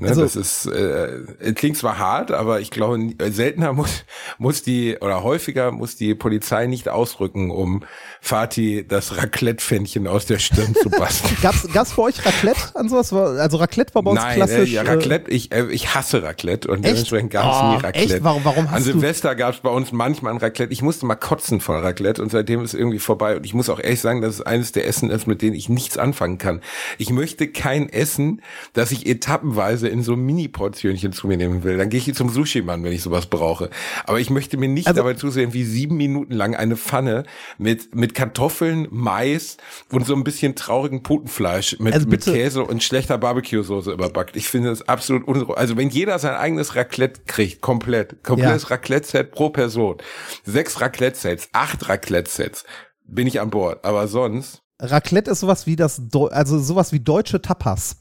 Ne, 0.00 0.10
Also- 0.10 0.22
das 0.22 0.36
ist, 0.36 0.66
äh, 0.66 1.52
klingt 1.54 1.76
zwar 1.76 1.98
hart, 1.98 2.30
aber 2.30 2.60
ich 2.60 2.70
glaube, 2.70 2.98
äh, 3.18 3.30
seltener 3.32 3.72
muss, 3.72 4.04
muss 4.38 4.62
die, 4.62 4.96
oder 5.00 5.24
häufiger 5.24 5.72
muss 5.72 5.96
die 5.96 6.14
Polizei 6.14 6.66
nicht 6.66 6.88
ausrücken, 6.88 7.50
um 7.50 7.82
Fatih 8.20 8.84
das 8.86 9.16
Raclette-Pfännchen 9.16 10.06
aus 10.06 10.26
der 10.26 10.38
Stirn 10.38 10.72
zu 10.80 10.88
basteln. 10.88 11.36
gab's, 11.42 11.66
gab's 11.72 11.94
bei 11.94 12.02
euch 12.04 12.24
Raclette 12.24 12.60
an 12.76 12.88
sowas? 12.88 13.12
Also 13.12 13.56
Raclette 13.56 13.92
war 13.96 14.04
bei 14.04 14.12
uns 14.12 14.20
Nein, 14.20 14.36
klassisch. 14.36 14.70
äh, 14.70 14.74
ja, 14.74 14.82
Raclette, 14.82 15.30
ich, 15.32 15.50
äh, 15.50 15.66
ich 15.66 15.92
hasse 15.96 16.22
Raclette 16.22 16.68
und 16.68 16.84
Echt? 16.84 16.92
dementsprechend 16.94 17.30
gab 17.32 17.52
es 17.52 17.58
Oh, 17.60 17.70
nie 17.76 17.82
Raclette. 17.82 18.14
echt? 18.14 18.24
Warum- 18.24 18.44
warum 18.44 18.66
An 18.66 18.70
hast 18.74 18.86
du- 18.86 18.92
Silvester 18.92 19.34
gab 19.34 19.54
es 19.54 19.60
bei 19.60 19.70
uns 19.70 19.90
manchmal 19.90 20.32
ein 20.32 20.38
Raclette. 20.38 20.72
Ich 20.72 20.80
musste 20.82 21.06
mal 21.06 21.16
kotzen 21.16 21.60
von 21.60 21.74
Raclette 21.80 22.22
und 22.22 22.30
seitdem 22.30 22.62
ist 22.62 22.72
irgendwie 22.74 23.00
vorbei. 23.00 23.36
Und 23.36 23.44
ich 23.44 23.52
muss 23.52 23.68
auch 23.68 23.80
ehrlich 23.80 24.00
sagen, 24.00 24.20
dass 24.20 24.34
es 24.34 24.42
eines 24.42 24.70
der 24.70 24.86
Essen 24.86 25.10
ist, 25.10 25.26
mit 25.26 25.42
denen 25.42 25.56
ich 25.56 25.68
nichts 25.68 25.98
anfangen 25.98 26.38
kann. 26.38 26.60
Ich 26.98 27.10
möchte 27.10 27.48
kein 27.48 27.88
Essen, 27.88 28.42
das 28.74 28.92
ich 28.92 29.04
etappenweise 29.06 29.87
Käse 29.88 29.94
in 29.96 30.02
so 30.02 30.16
Mini-Portionchen 30.16 31.12
zu 31.12 31.26
mir 31.26 31.36
nehmen 31.36 31.64
will, 31.64 31.76
dann 31.76 31.88
gehe 31.88 32.00
ich 32.00 32.14
zum 32.14 32.28
Sushi-Mann, 32.28 32.82
wenn 32.84 32.92
ich 32.92 33.02
sowas 33.02 33.26
brauche. 33.26 33.70
Aber 34.04 34.20
ich 34.20 34.30
möchte 34.30 34.56
mir 34.56 34.68
nicht 34.68 34.86
Also- 34.86 34.98
dabei 34.98 35.14
zusehen, 35.14 35.52
wie 35.52 35.64
sieben 35.64 35.96
Minuten 35.96 36.32
lang 36.32 36.54
eine 36.54 36.76
Pfanne 36.76 37.24
mit, 37.58 37.94
mit 37.94 38.14
Kartoffeln, 38.14 38.86
Mais 38.90 39.56
und 39.90 40.06
so 40.06 40.14
ein 40.14 40.24
bisschen 40.24 40.54
traurigen 40.54 41.02
Putenfleisch 41.02 41.78
mit, 41.80 41.94
Also 41.94 42.06
mit 42.08 42.24
Käse 42.24 42.64
und 42.64 42.82
schlechter 42.82 43.18
Barbecue-Soße 43.18 43.92
überbackt. 43.92 44.36
Ich 44.36 44.48
finde 44.48 44.70
das 44.70 44.88
absolut 44.88 45.26
unruhig. 45.26 45.56
Also 45.58 45.76
wenn 45.76 45.88
jeder 45.90 46.18
sein 46.18 46.34
eigenes 46.34 46.74
Raclette 46.76 47.22
kriegt, 47.26 47.60
komplett, 47.60 48.22
komplettes 48.22 48.70
Raclette-Set 48.70 49.30
pro 49.32 49.50
Person, 49.50 49.96
sechs 50.44 50.80
Raclette-Sets, 50.80 51.48
acht 51.52 51.88
Raclette-Sets, 51.88 52.64
bin 53.06 53.26
ich 53.26 53.40
an 53.40 53.50
Bord. 53.50 53.84
Aber 53.84 54.08
sonst, 54.08 54.62
Raclette 54.80 55.30
ist 55.32 55.40
sowas 55.40 55.66
wie 55.66 55.74
das, 55.76 56.00
Deu- 56.02 56.28
also 56.28 56.58
sowas 56.58 56.92
wie 56.92 57.00
deutsche 57.00 57.42
Tapas. 57.42 57.96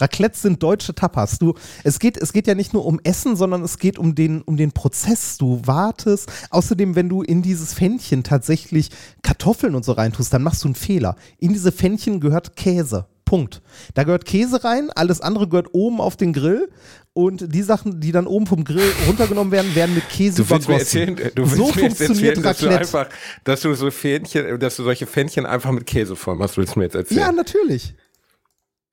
Raclette 0.00 0.38
sind 0.38 0.62
deutsche 0.62 0.94
Tapas. 0.94 1.38
Du, 1.38 1.54
es 1.84 1.98
geht, 1.98 2.16
es 2.16 2.32
geht 2.32 2.46
ja 2.46 2.54
nicht 2.54 2.72
nur 2.72 2.86
um 2.86 3.00
Essen, 3.04 3.36
sondern 3.36 3.62
es 3.62 3.78
geht 3.78 3.98
um 3.98 4.14
den, 4.14 4.42
um 4.42 4.56
den 4.56 4.72
Prozess. 4.72 5.38
Du 5.38 5.60
wartest. 5.64 6.30
Außerdem, 6.50 6.96
wenn 6.96 7.08
du 7.08 7.22
in 7.22 7.42
dieses 7.42 7.74
Pfännchen 7.74 8.22
tatsächlich 8.24 8.90
Kartoffeln 9.22 9.74
und 9.74 9.84
so 9.84 9.92
reintust, 9.92 10.32
dann 10.32 10.42
machst 10.42 10.64
du 10.64 10.68
einen 10.68 10.74
Fehler. 10.74 11.16
In 11.38 11.52
diese 11.52 11.72
Pfännchen 11.72 12.20
gehört 12.20 12.56
Käse. 12.56 13.06
Punkt. 13.24 13.62
Da 13.94 14.02
gehört 14.02 14.24
Käse 14.24 14.64
rein, 14.64 14.90
alles 14.90 15.20
andere 15.20 15.46
gehört 15.46 15.68
oben 15.72 16.00
auf 16.00 16.16
den 16.16 16.32
Grill 16.32 16.68
und 17.12 17.54
die 17.54 17.62
Sachen, 17.62 18.00
die 18.00 18.10
dann 18.10 18.26
oben 18.26 18.48
vom 18.48 18.64
Grill 18.64 18.92
runtergenommen 19.06 19.52
werden, 19.52 19.72
werden 19.76 19.94
mit 19.94 20.08
Käse 20.08 20.42
Du 20.42 20.50
willst 20.50 20.68
mir 20.68 20.74
übergossen. 20.74 21.00
erzählen, 21.16 21.32
du 21.36 21.42
willst 21.42 21.56
so 21.56 21.64
mir 21.66 21.82
jetzt 21.88 21.98
funktioniert 21.98 22.38
erzählen, 22.38 22.42
dass 22.42 22.58
du 22.90 22.98
einfach, 22.98 23.08
dass 23.44 23.60
du 23.60 23.72
so 23.74 23.88
Fähnchen, 23.92 24.58
dass 24.58 24.74
du 24.74 24.82
solche 24.82 25.06
Fännchen 25.06 25.46
einfach 25.46 25.70
mit 25.70 25.86
Käse 25.86 26.16
voll 26.16 26.34
machst, 26.34 26.56
willst 26.56 26.74
du 26.74 26.80
mir 26.80 26.86
jetzt 26.86 26.96
erzählen? 26.96 27.20
ja, 27.20 27.30
natürlich. 27.30 27.94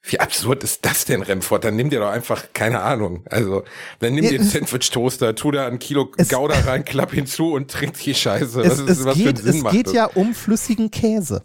Wie 0.10 0.20
absurd 0.20 0.64
ist 0.64 0.86
das 0.86 1.06
denn, 1.06 1.22
Remford? 1.22 1.64
Dann 1.66 1.76
nimm 1.76 1.90
dir 1.90 2.00
doch 2.00 2.10
einfach, 2.12 2.46
keine 2.54 2.82
Ahnung. 2.82 3.24
Also, 3.30 3.64
dann 4.00 4.14
nimm 4.14 4.24
Ja, 4.24 4.30
dir 4.32 4.40
einen 4.40 4.50
Sandwich-Toaster, 4.50 5.36
tu 5.36 5.52
da 5.52 5.68
ein 5.68 5.80
Kilo 5.80 6.06
Gouda 6.30 6.60
rein, 6.66 6.86
klapp 6.86 7.12
hinzu 7.14 7.54
und 7.54 7.70
trink 7.72 7.94
die 8.00 8.16
Scheiße. 8.16 8.62
Es, 8.62 8.70
Was 8.72 8.80
ist, 8.80 8.90
es 9.00 9.06
was 9.06 9.18
für 9.18 9.24
geht, 9.24 9.28
einen 9.40 9.54
Sinn 9.54 9.66
es 9.66 9.72
geht 9.72 9.88
das? 9.88 9.94
ja 9.94 10.06
um 10.06 10.34
flüssigen 10.34 10.92
Käse. 10.92 11.44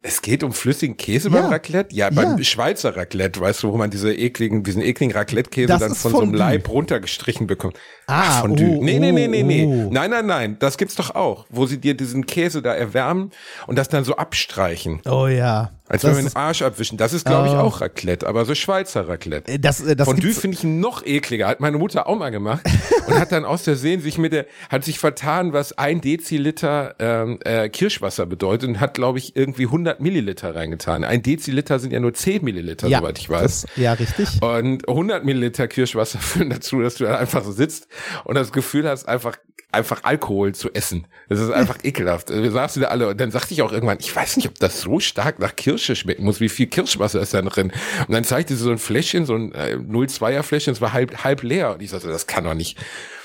Es 0.00 0.22
geht 0.22 0.44
um 0.44 0.52
flüssigen 0.52 0.96
Käse 0.96 1.28
Ja. 1.28 1.40
beim 1.42 1.50
Raclette? 1.50 1.94
Ja, 1.94 2.08
beim 2.10 2.38
Ja. 2.38 2.44
Schweizer 2.44 2.96
Raclette, 2.96 3.40
weißt 3.40 3.64
du, 3.64 3.72
wo 3.72 3.76
man 3.76 3.90
diese 3.90 4.14
ekligen, 4.14 4.62
diesen 4.62 4.80
ekligen 4.82 5.12
Raclette-Käse 5.12 5.76
dann 5.78 5.94
von 5.94 6.10
so 6.12 6.20
einem. 6.20 6.34
Leib 6.34 6.68
runtergestrichen 6.68 7.46
bekommt. 7.48 7.76
Ah, 8.10 8.22
Ach, 8.38 8.40
Fondue. 8.40 8.78
oh, 8.78 8.82
nee, 8.82 8.98
nee, 8.98 9.12
nee, 9.12 9.28
nee, 9.28 9.42
nee. 9.42 9.66
oh. 9.66 9.90
Nein, 9.92 10.10
nein, 10.10 10.24
nein. 10.26 10.56
Das 10.58 10.78
gibt's 10.78 10.94
doch 10.94 11.14
auch, 11.14 11.44
wo 11.50 11.66
sie 11.66 11.78
dir 11.78 11.94
diesen 11.94 12.24
Käse 12.26 12.62
da 12.62 12.74
erwärmen 12.74 13.30
und 13.66 13.76
das 13.76 13.88
dann 13.90 14.02
so 14.04 14.16
abstreichen. 14.16 15.00
Oh 15.04 15.26
ja. 15.26 15.72
Als 15.90 16.02
das 16.02 16.10
wenn 16.16 16.24
wir 16.24 16.30
den 16.30 16.36
Arsch 16.36 16.60
abwischen. 16.60 16.98
Das 16.98 17.14
ist, 17.14 17.24
glaube 17.24 17.48
ich, 17.48 17.54
Oh. 17.54 17.58
auch 17.60 17.80
Raclette, 17.80 18.26
aber 18.26 18.44
so 18.44 18.54
Schweizer 18.54 19.08
Raclette. 19.08 19.58
das, 19.58 19.80
äh, 19.80 19.96
das 19.96 20.06
Fondue 20.06 20.32
finde 20.32 20.56
ich 20.58 20.64
noch 20.64 21.04
ekliger. 21.06 21.46
Hat 21.48 21.60
meine 21.60 21.78
Mutter 21.78 22.06
auch 22.06 22.18
mal 22.18 22.28
gemacht 22.30 22.60
und 23.06 23.18
hat 23.18 23.32
dann 23.32 23.46
aus 23.46 23.62
Versehen 23.62 24.02
sich 24.02 24.18
mit 24.18 24.34
der, 24.34 24.44
hat 24.68 24.84
sich 24.84 24.98
vertan, 24.98 25.54
was 25.54 25.76
ein 25.78 26.02
Deziliter 26.02 26.94
ähm, 26.98 27.38
äh, 27.42 27.70
Kirschwasser 27.70 28.26
bedeutet 28.26 28.68
und 28.68 28.80
hat, 28.80 28.94
glaube 28.94 29.16
ich, 29.18 29.34
irgendwie 29.34 29.64
100 29.64 30.00
Milliliter 30.00 30.54
reingetan. 30.54 31.04
Ein 31.04 31.22
Deziliter 31.22 31.78
sind 31.78 31.90
ja 31.94 32.00
nur 32.00 32.12
10 32.12 32.44
Milliliter, 32.44 32.86
ja, 32.88 32.98
soweit 32.98 33.18
ich 33.18 33.30
weiß. 33.30 33.62
Das, 33.62 33.66
ja, 33.76 33.94
richtig. 33.94 34.42
Und 34.42 34.86
100 34.86 35.24
Milliliter 35.24 35.68
Kirschwasser 35.68 36.18
führen 36.20 36.50
dazu, 36.50 36.80
dass 36.82 36.96
du 36.96 37.04
dann 37.04 37.14
einfach 37.16 37.42
so 37.44 37.52
sitzt 37.52 37.88
und 38.24 38.34
das 38.34 38.52
Gefühl 38.52 38.88
hast, 38.88 39.08
einfach 39.08 39.36
einfach 39.70 40.04
Alkohol 40.04 40.54
zu 40.54 40.72
essen. 40.72 41.06
Das 41.28 41.40
ist 41.40 41.50
einfach 41.50 41.78
ekelhaft. 41.82 42.30
Wir 42.30 42.50
saßen 42.50 42.82
da 42.82 42.88
alle 42.88 43.08
und 43.08 43.20
dann 43.20 43.30
sagte 43.30 43.52
ich 43.52 43.62
auch 43.62 43.72
irgendwann, 43.72 43.98
ich 44.00 44.14
weiß 44.14 44.36
nicht, 44.38 44.48
ob 44.48 44.58
das 44.58 44.80
so 44.80 44.98
stark 44.98 45.38
nach 45.38 45.56
Kirsche 45.56 45.94
schmecken 45.94 46.24
muss, 46.24 46.40
wie 46.40 46.48
viel 46.48 46.66
Kirschwasser 46.66 47.20
ist 47.20 47.34
da 47.34 47.42
drin. 47.42 47.72
Und 48.06 48.14
dann 48.14 48.24
zeigte 48.24 48.56
sie 48.56 48.62
so 48.62 48.70
ein 48.70 48.78
Fläschchen, 48.78 49.26
so 49.26 49.34
ein 49.34 49.52
äh, 49.52 49.76
0,2er 49.76 50.42
Fläschchen, 50.42 50.72
es 50.72 50.80
war 50.80 50.92
halb, 50.92 51.22
halb 51.22 51.42
leer. 51.42 51.74
Und 51.74 51.82
ich 51.82 51.90
sagte, 51.90 52.08
das 52.08 52.26
kann 52.26 52.44
doch 52.44 52.54
nicht, 52.54 52.78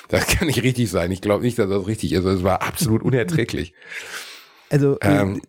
das 0.10 0.28
kann 0.28 0.48
nicht 0.48 0.64
richtig 0.64 0.90
sein. 0.92 1.12
Ich 1.12 1.22
glaube 1.22 1.44
nicht, 1.44 1.58
dass 1.58 1.70
das 1.70 1.88
richtig 1.88 2.12
ist. 2.12 2.26
Es 2.26 2.44
war 2.44 2.62
absolut 2.62 3.04
unerträglich. 3.04 3.74
Also, 4.70 5.00
äh, 5.00 5.08
Ähm, 5.08 5.42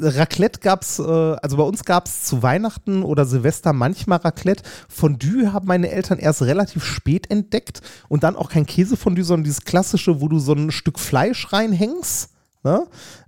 Raclette 0.00 0.60
gab's, 0.60 0.98
äh, 0.98 1.02
also 1.02 1.56
bei 1.56 1.62
uns 1.62 1.84
gab's 1.84 2.24
zu 2.24 2.42
Weihnachten 2.42 3.02
oder 3.02 3.24
Silvester 3.24 3.72
manchmal 3.72 4.18
Raclette. 4.18 4.62
Fondue 4.88 5.52
haben 5.52 5.66
meine 5.66 5.90
Eltern 5.90 6.18
erst 6.18 6.42
relativ 6.42 6.84
spät 6.84 7.30
entdeckt 7.30 7.80
und 8.08 8.22
dann 8.22 8.36
auch 8.36 8.50
kein 8.50 8.66
Käsefondue, 8.66 9.24
sondern 9.24 9.44
dieses 9.44 9.62
klassische, 9.62 10.20
wo 10.20 10.28
du 10.28 10.38
so 10.38 10.52
ein 10.52 10.70
Stück 10.70 10.98
Fleisch 10.98 11.52
reinhängst. 11.52 12.30
Ne? 12.62 12.86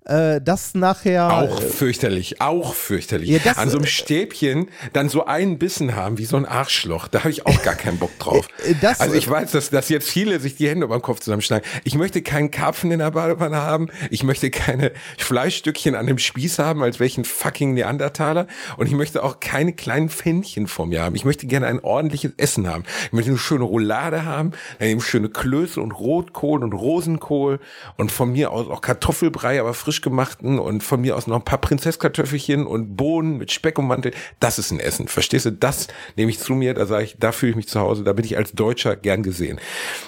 Äh, 0.09 0.41
das 0.41 0.75
nachher. 0.75 1.31
Auch 1.33 1.61
fürchterlich, 1.63 2.41
auch 2.41 2.75
fürchterlich. 2.75 3.29
Ja, 3.45 3.53
An 3.53 3.69
so 3.71 3.77
einem 3.77 3.87
Stäbchen 3.87 4.69
dann 4.93 5.09
so 5.09 5.27
einen 5.27 5.59
Bissen 5.59 5.95
haben, 5.95 6.19
wie 6.19 6.25
so 6.25 6.37
ein 6.37 6.47
Arschloch. 6.47 7.09
Da 7.09 7.21
habe 7.21 7.31
ich 7.31 7.47
auch 7.47 7.63
gar 7.63 7.75
keinen 7.75 7.99
Bock 7.99 8.19
drauf. 8.19 8.47
Äh, 8.67 8.75
das- 8.81 9.01
also 9.01 9.15
ich 9.15 9.29
weiß, 9.31 9.53
dass, 9.53 9.71
dass 9.71 9.89
jetzt 9.89 10.09
viele 10.09 10.41
sich 10.41 10.57
die 10.57 10.69
Hände 10.69 10.89
beim 10.89 11.01
Kopf 11.03 11.21
zusammenschlagen. 11.21 11.65
Ich 11.85 11.95
möchte 11.95 12.23
keinen 12.23 12.51
Karpfen 12.51 12.91
in 12.91 12.99
der 12.99 13.11
Badewanne 13.13 13.59
haben. 13.63 13.89
Ich 14.11 14.25
möchte 14.25 14.51
keine 14.51 14.91
Fleischstückchen 15.17 15.95
an 15.95 16.07
dem 16.07 16.19
Spieß 16.19 16.59
haben, 16.59 16.83
als 16.83 16.99
welchen 17.01 17.25
fucking 17.25 17.75
Neandertaler. 17.75 18.47
Und 18.77 18.87
ich 18.87 18.93
möchte 18.95 19.23
auch 19.23 19.41
keine 19.41 19.73
kleinen 19.75 20.09
Pfännchen 20.09 20.67
vor 20.67 20.87
mir 20.87 21.03
haben. 21.03 21.15
Ich 21.15 21.25
möchte 21.25 21.47
gerne 21.47 21.67
ein 21.67 21.81
ordentliches 21.81 22.33
Essen 22.37 22.67
haben. 22.67 22.85
Ich 23.07 23.13
möchte 23.13 23.31
eine 23.31 23.39
schöne 23.39 23.65
Roulade 23.65 24.25
haben, 24.25 24.53
dann 24.79 24.89
eben 24.89 25.01
schöne 25.01 25.29
Klöße 25.29 25.81
und 25.81 25.93
Rotkohl 25.93 26.65
und 26.65 26.73
Rosenkohl 26.73 27.61
und 27.97 28.11
von 28.11 28.33
mir 28.33 28.51
aus 28.51 28.69
auch 28.69 28.81
Kartoffelbrei, 28.81 29.61
aber 29.61 29.75
frisch 29.75 29.98
gemachten 30.03 30.59
und 30.59 30.83
von 30.83 31.01
mir 31.01 31.17
aus 31.17 31.27
noch 31.27 31.37
ein 31.37 31.45
paar 31.45 31.61
Prinzesskartoffelchen 31.61 32.67
und 32.67 32.97
Bohnen 32.97 33.39
mit 33.39 33.53
Speck 33.53 33.79
und 33.79 33.87
Mantel. 33.87 34.13
Das 34.41 34.59
ist 34.59 34.71
ein 34.71 34.81
Essen. 34.81 35.09
Verstehst 35.09 35.47
du? 35.47 35.53
Das 35.53 35.89
nehme 36.17 36.31
ich 36.31 36.39
zu 36.39 36.55
mir. 36.55 36.75
Da 36.75 36.87
sage 36.87 37.05
ich, 37.05 37.17
da 37.19 37.33
fühle 37.33 37.51
ich 37.51 37.57
mich 37.57 37.69
zu 37.69 37.81
Hause. 37.81 38.05
Da 38.05 38.13
bin 38.13 38.25
ich 38.25 38.37
als 38.37 38.53
Deutscher 38.53 38.97
gern 38.97 39.23
gesehen. 39.23 39.61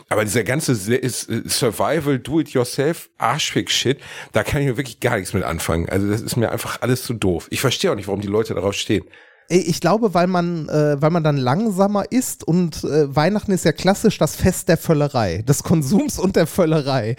Aber 0.09 0.25
dieser 0.25 0.45
ganze 0.45 0.73
äh, 0.73 1.09
Survival, 1.09 2.19
Do-it-yourself, 2.19 3.11
Arschfick-Shit, 3.19 4.01
da 4.33 4.43
kann 4.43 4.61
ich 4.61 4.69
mir 4.69 4.77
wirklich 4.77 5.01
gar 5.01 5.17
nichts 5.17 5.33
mit 5.33 5.43
anfangen. 5.43 5.89
Also 5.89 6.09
das 6.09 6.21
ist 6.21 6.37
mir 6.37 6.51
einfach 6.51 6.83
alles 6.83 7.03
zu 7.03 7.15
doof. 7.15 7.47
Ich 7.51 7.61
verstehe 7.61 7.91
auch 7.91 7.97
nicht, 7.97 8.09
warum 8.09 8.21
die 8.21 8.29
Leute 8.29 8.55
darauf 8.55 8.75
stehen. 8.75 9.05
Ich 9.53 9.81
glaube, 9.81 10.15
weil 10.15 10.29
man, 10.29 10.69
äh, 10.69 11.03
weil 11.03 11.11
man 11.11 11.25
dann 11.25 11.37
langsamer 11.37 12.05
isst 12.13 12.47
und 12.47 12.85
äh, 12.85 13.15
Weihnachten 13.15 13.51
ist 13.51 13.65
ja 13.65 13.73
klassisch 13.73 14.17
das 14.17 14.37
Fest 14.37 14.69
der 14.69 14.77
Völlerei, 14.77 15.43
des 15.43 15.65
Konsums 15.65 16.21
und 16.21 16.37
der 16.37 16.47
Völlerei. 16.47 17.17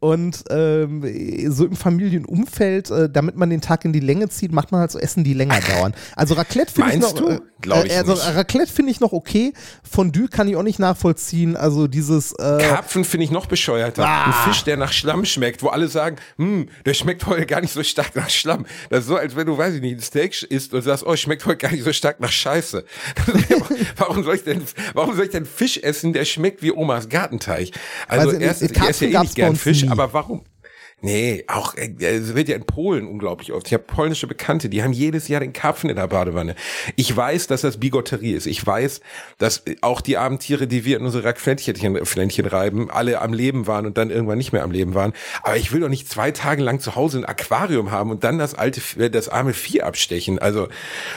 Und 0.00 0.44
ähm, 0.48 1.04
so 1.52 1.66
im 1.66 1.76
Familienumfeld, 1.76 2.90
äh, 2.90 3.10
damit 3.10 3.36
man 3.36 3.50
den 3.50 3.60
Tag 3.60 3.84
in 3.84 3.92
die 3.92 4.00
Länge 4.00 4.30
zieht, 4.30 4.50
macht 4.50 4.72
man 4.72 4.80
halt 4.80 4.92
so 4.92 4.98
Essen, 4.98 5.24
die 5.24 5.34
länger 5.34 5.60
dauern. 5.60 5.92
Also 6.16 6.32
Raclette 6.32 6.72
finde 6.72 6.94
ich 6.94 7.00
noch, 7.00 7.12
du? 7.12 7.40
Glaub 7.64 7.84
ich 7.84 7.92
äh, 7.92 7.96
also 7.96 8.12
nicht. 8.12 8.34
Raclette 8.34 8.72
finde 8.72 8.92
ich 8.92 9.00
noch 9.00 9.12
okay. 9.12 9.52
Fondue 9.88 10.28
kann 10.28 10.48
ich 10.48 10.56
auch 10.56 10.62
nicht 10.62 10.78
nachvollziehen. 10.78 11.56
Also 11.56 11.86
dieses 11.86 12.32
äh, 12.32 12.58
Karpfen 12.60 13.04
finde 13.04 13.24
ich 13.24 13.30
noch 13.30 13.46
bescheuerter. 13.46 14.06
Ah. 14.06 14.26
Ein 14.26 14.32
Fisch, 14.44 14.64
der 14.64 14.76
nach 14.76 14.92
Schlamm 14.92 15.24
schmeckt, 15.24 15.62
wo 15.62 15.68
alle 15.68 15.88
sagen, 15.88 16.16
hm, 16.36 16.68
der 16.84 16.94
schmeckt 16.94 17.26
heute 17.26 17.46
gar 17.46 17.60
nicht 17.60 17.72
so 17.72 17.82
stark 17.82 18.14
nach 18.14 18.30
Schlamm. 18.30 18.66
Das 18.90 19.00
ist 19.00 19.06
so, 19.06 19.16
als 19.16 19.34
wenn 19.34 19.46
du, 19.46 19.56
weiß 19.56 19.74
ich 19.74 19.80
nicht, 19.80 19.96
ein 19.96 20.00
Steak 20.00 20.42
isst 20.42 20.74
und 20.74 20.82
sagst, 20.82 21.04
oh, 21.06 21.16
schmeckt 21.16 21.46
heute 21.46 21.58
gar 21.58 21.72
nicht 21.72 21.84
so 21.84 21.92
stark 21.92 22.20
nach 22.20 22.32
Scheiße. 22.32 22.84
warum 23.96 24.22
soll 24.24 24.36
ich 24.36 24.44
denn, 24.44 24.62
warum 24.92 25.16
soll 25.16 25.24
ich 25.24 25.30
denn 25.30 25.46
Fisch 25.46 25.78
essen, 25.78 26.12
der 26.12 26.24
schmeckt 26.24 26.62
wie 26.62 26.72
Omas 26.72 27.08
Gartenteich? 27.08 27.72
Also, 28.08 28.28
Also, 28.28 28.40
erst, 28.40 28.62
äh, 28.62 28.66
ich 28.66 28.80
esse 28.82 29.06
ja 29.06 29.20
eh 29.20 29.22
nicht 29.22 29.34
gern 29.34 29.56
Fisch, 29.56 29.82
nie. 29.82 29.88
aber 29.90 30.12
warum? 30.12 30.42
Nee, 31.00 31.44
auch, 31.48 31.74
äh, 31.74 31.92
es 32.00 32.34
wird 32.34 32.48
ja 32.48 32.56
in 32.56 32.64
Polen 32.64 33.06
unglaublich 33.06 33.52
oft. 33.52 33.66
Ich 33.66 33.74
habe 33.74 33.84
polnische 33.84 34.26
Bekannte, 34.26 34.68
die 34.68 34.82
haben 34.82 34.92
jedes 34.92 35.28
Jahr 35.28 35.40
den 35.40 35.52
Karpfen 35.52 35.90
in 35.90 35.96
der 35.96 36.06
Badewanne. 36.06 36.54
Ich 36.96 37.14
weiß, 37.14 37.46
dass 37.46 37.60
das 37.60 37.78
Bigotterie 37.78 38.32
ist. 38.32 38.46
Ich 38.46 38.66
weiß, 38.66 39.00
dass 39.38 39.64
auch 39.82 40.00
die 40.00 40.16
armen 40.16 40.38
Tiere, 40.38 40.66
die 40.66 40.84
wir 40.84 40.96
in 40.96 41.04
unsere 41.04 41.24
Racfländchen 41.24 42.06
Fländchen 42.06 42.46
reiben, 42.46 42.90
alle 42.90 43.20
am 43.20 43.34
Leben 43.34 43.66
waren 43.66 43.84
und 43.86 43.98
dann 43.98 44.10
irgendwann 44.10 44.38
nicht 44.38 44.52
mehr 44.52 44.62
am 44.62 44.70
Leben 44.70 44.94
waren. 44.94 45.12
Aber 45.42 45.56
ich 45.56 45.72
will 45.72 45.80
doch 45.80 45.88
nicht 45.88 46.08
zwei 46.08 46.30
Tage 46.30 46.62
lang 46.62 46.80
zu 46.80 46.94
Hause 46.94 47.18
ein 47.18 47.24
Aquarium 47.24 47.90
haben 47.90 48.10
und 48.10 48.24
dann 48.24 48.38
das 48.38 48.54
alte, 48.54 48.80
äh, 48.98 49.10
das 49.10 49.28
arme 49.28 49.52
Vieh 49.52 49.82
abstechen. 49.82 50.38
Also, 50.38 50.68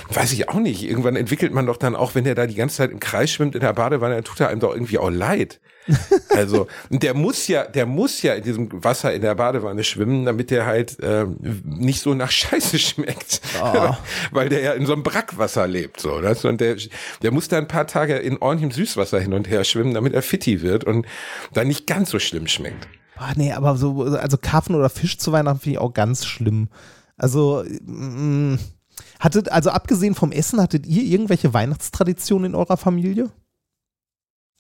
weiß 0.10 0.34
ich 0.34 0.50
auch 0.50 0.60
nicht. 0.60 0.84
Irgendwann 0.84 1.16
entwickelt 1.16 1.54
man 1.54 1.66
doch 1.66 1.78
dann 1.78 1.96
auch, 1.96 2.16
wenn 2.16 2.26
der 2.26 2.36
da 2.36 2.46
die 2.46 2.56
ganze 2.56 2.78
Zeit 2.78 2.92
im 2.92 3.00
Kreis 3.00 3.32
schwimmt 3.32 3.56
in 3.56 3.62
der 3.62 3.74
Badewanne, 3.74 4.16
dann 4.16 4.24
tut 4.24 4.40
er 4.40 4.50
einem 4.50 4.60
doch 4.60 4.74
irgendwie 4.74 4.98
auch 4.98 5.10
leid. 5.10 5.60
Also, 6.30 6.68
der 6.90 7.16
muss 7.16 7.48
ja, 7.48 7.64
der 7.64 7.88
muss 7.88 8.22
ja 8.22 8.36
in 8.36 8.44
diesem 8.44 8.84
Wasser 8.84 9.12
in 9.12 9.22
der 9.22 9.34
Badewanne 9.34 9.84
schwimmen, 9.84 10.26
damit 10.26 10.52
der 10.52 10.68
halt 10.68 10.98
ähm, 11.02 11.38
nicht 11.66 12.02
so 12.02 12.14
nach 12.14 12.30
Scheiße 12.30 12.78
schmeckt. 12.80 13.42
Weil 14.32 14.50
der 14.50 14.62
ja 14.62 14.74
in 14.74 14.86
so 14.86 14.94
einem 14.94 15.04
Brackwasser 15.04 15.68
lebt, 15.68 16.00
so. 16.00 16.22
Das, 16.22 16.46
und 16.46 16.62
der, 16.62 16.76
der 17.24 17.32
muss 17.32 17.48
da 17.48 17.58
ein 17.58 17.68
paar 17.68 17.88
Tage 17.88 18.18
in 18.18 18.38
ordentlichem 18.38 18.72
Süßwasser 18.72 19.20
hin 19.20 19.34
und 19.34 19.50
her 19.50 19.64
schwimmen, 19.64 19.94
damit 19.94 20.14
er 20.14 20.22
fitti 20.22 20.62
wird 20.62 20.84
und 20.84 21.08
dann 21.54 21.68
nicht 21.68 21.88
ganz 21.88 22.12
so 22.12 22.20
schlimm 22.20 22.48
schmeckt. 22.48 22.88
Ah, 23.16 23.34
nee, 23.36 23.52
aber 23.52 23.78
so, 23.78 24.04
also 24.04 24.38
Karpfen 24.38 24.76
oder 24.76 24.90
Fisch 24.90 25.18
zu 25.18 25.32
Weihnachten 25.32 25.62
finde 25.62 25.74
ich 25.74 25.80
auch 25.80 25.94
ganz 25.94 26.26
schlimm. 26.26 26.70
Also, 27.18 27.64
mm, 27.66 28.58
hattet, 29.20 29.52
also 29.52 29.72
abgesehen 29.72 30.14
vom 30.14 30.32
Essen, 30.32 30.62
hattet 30.62 30.86
ihr 30.86 31.04
irgendwelche 31.04 31.54
Weihnachtstraditionen 31.54 32.52
in 32.52 32.56
eurer 32.56 32.78
Familie? 32.78 33.32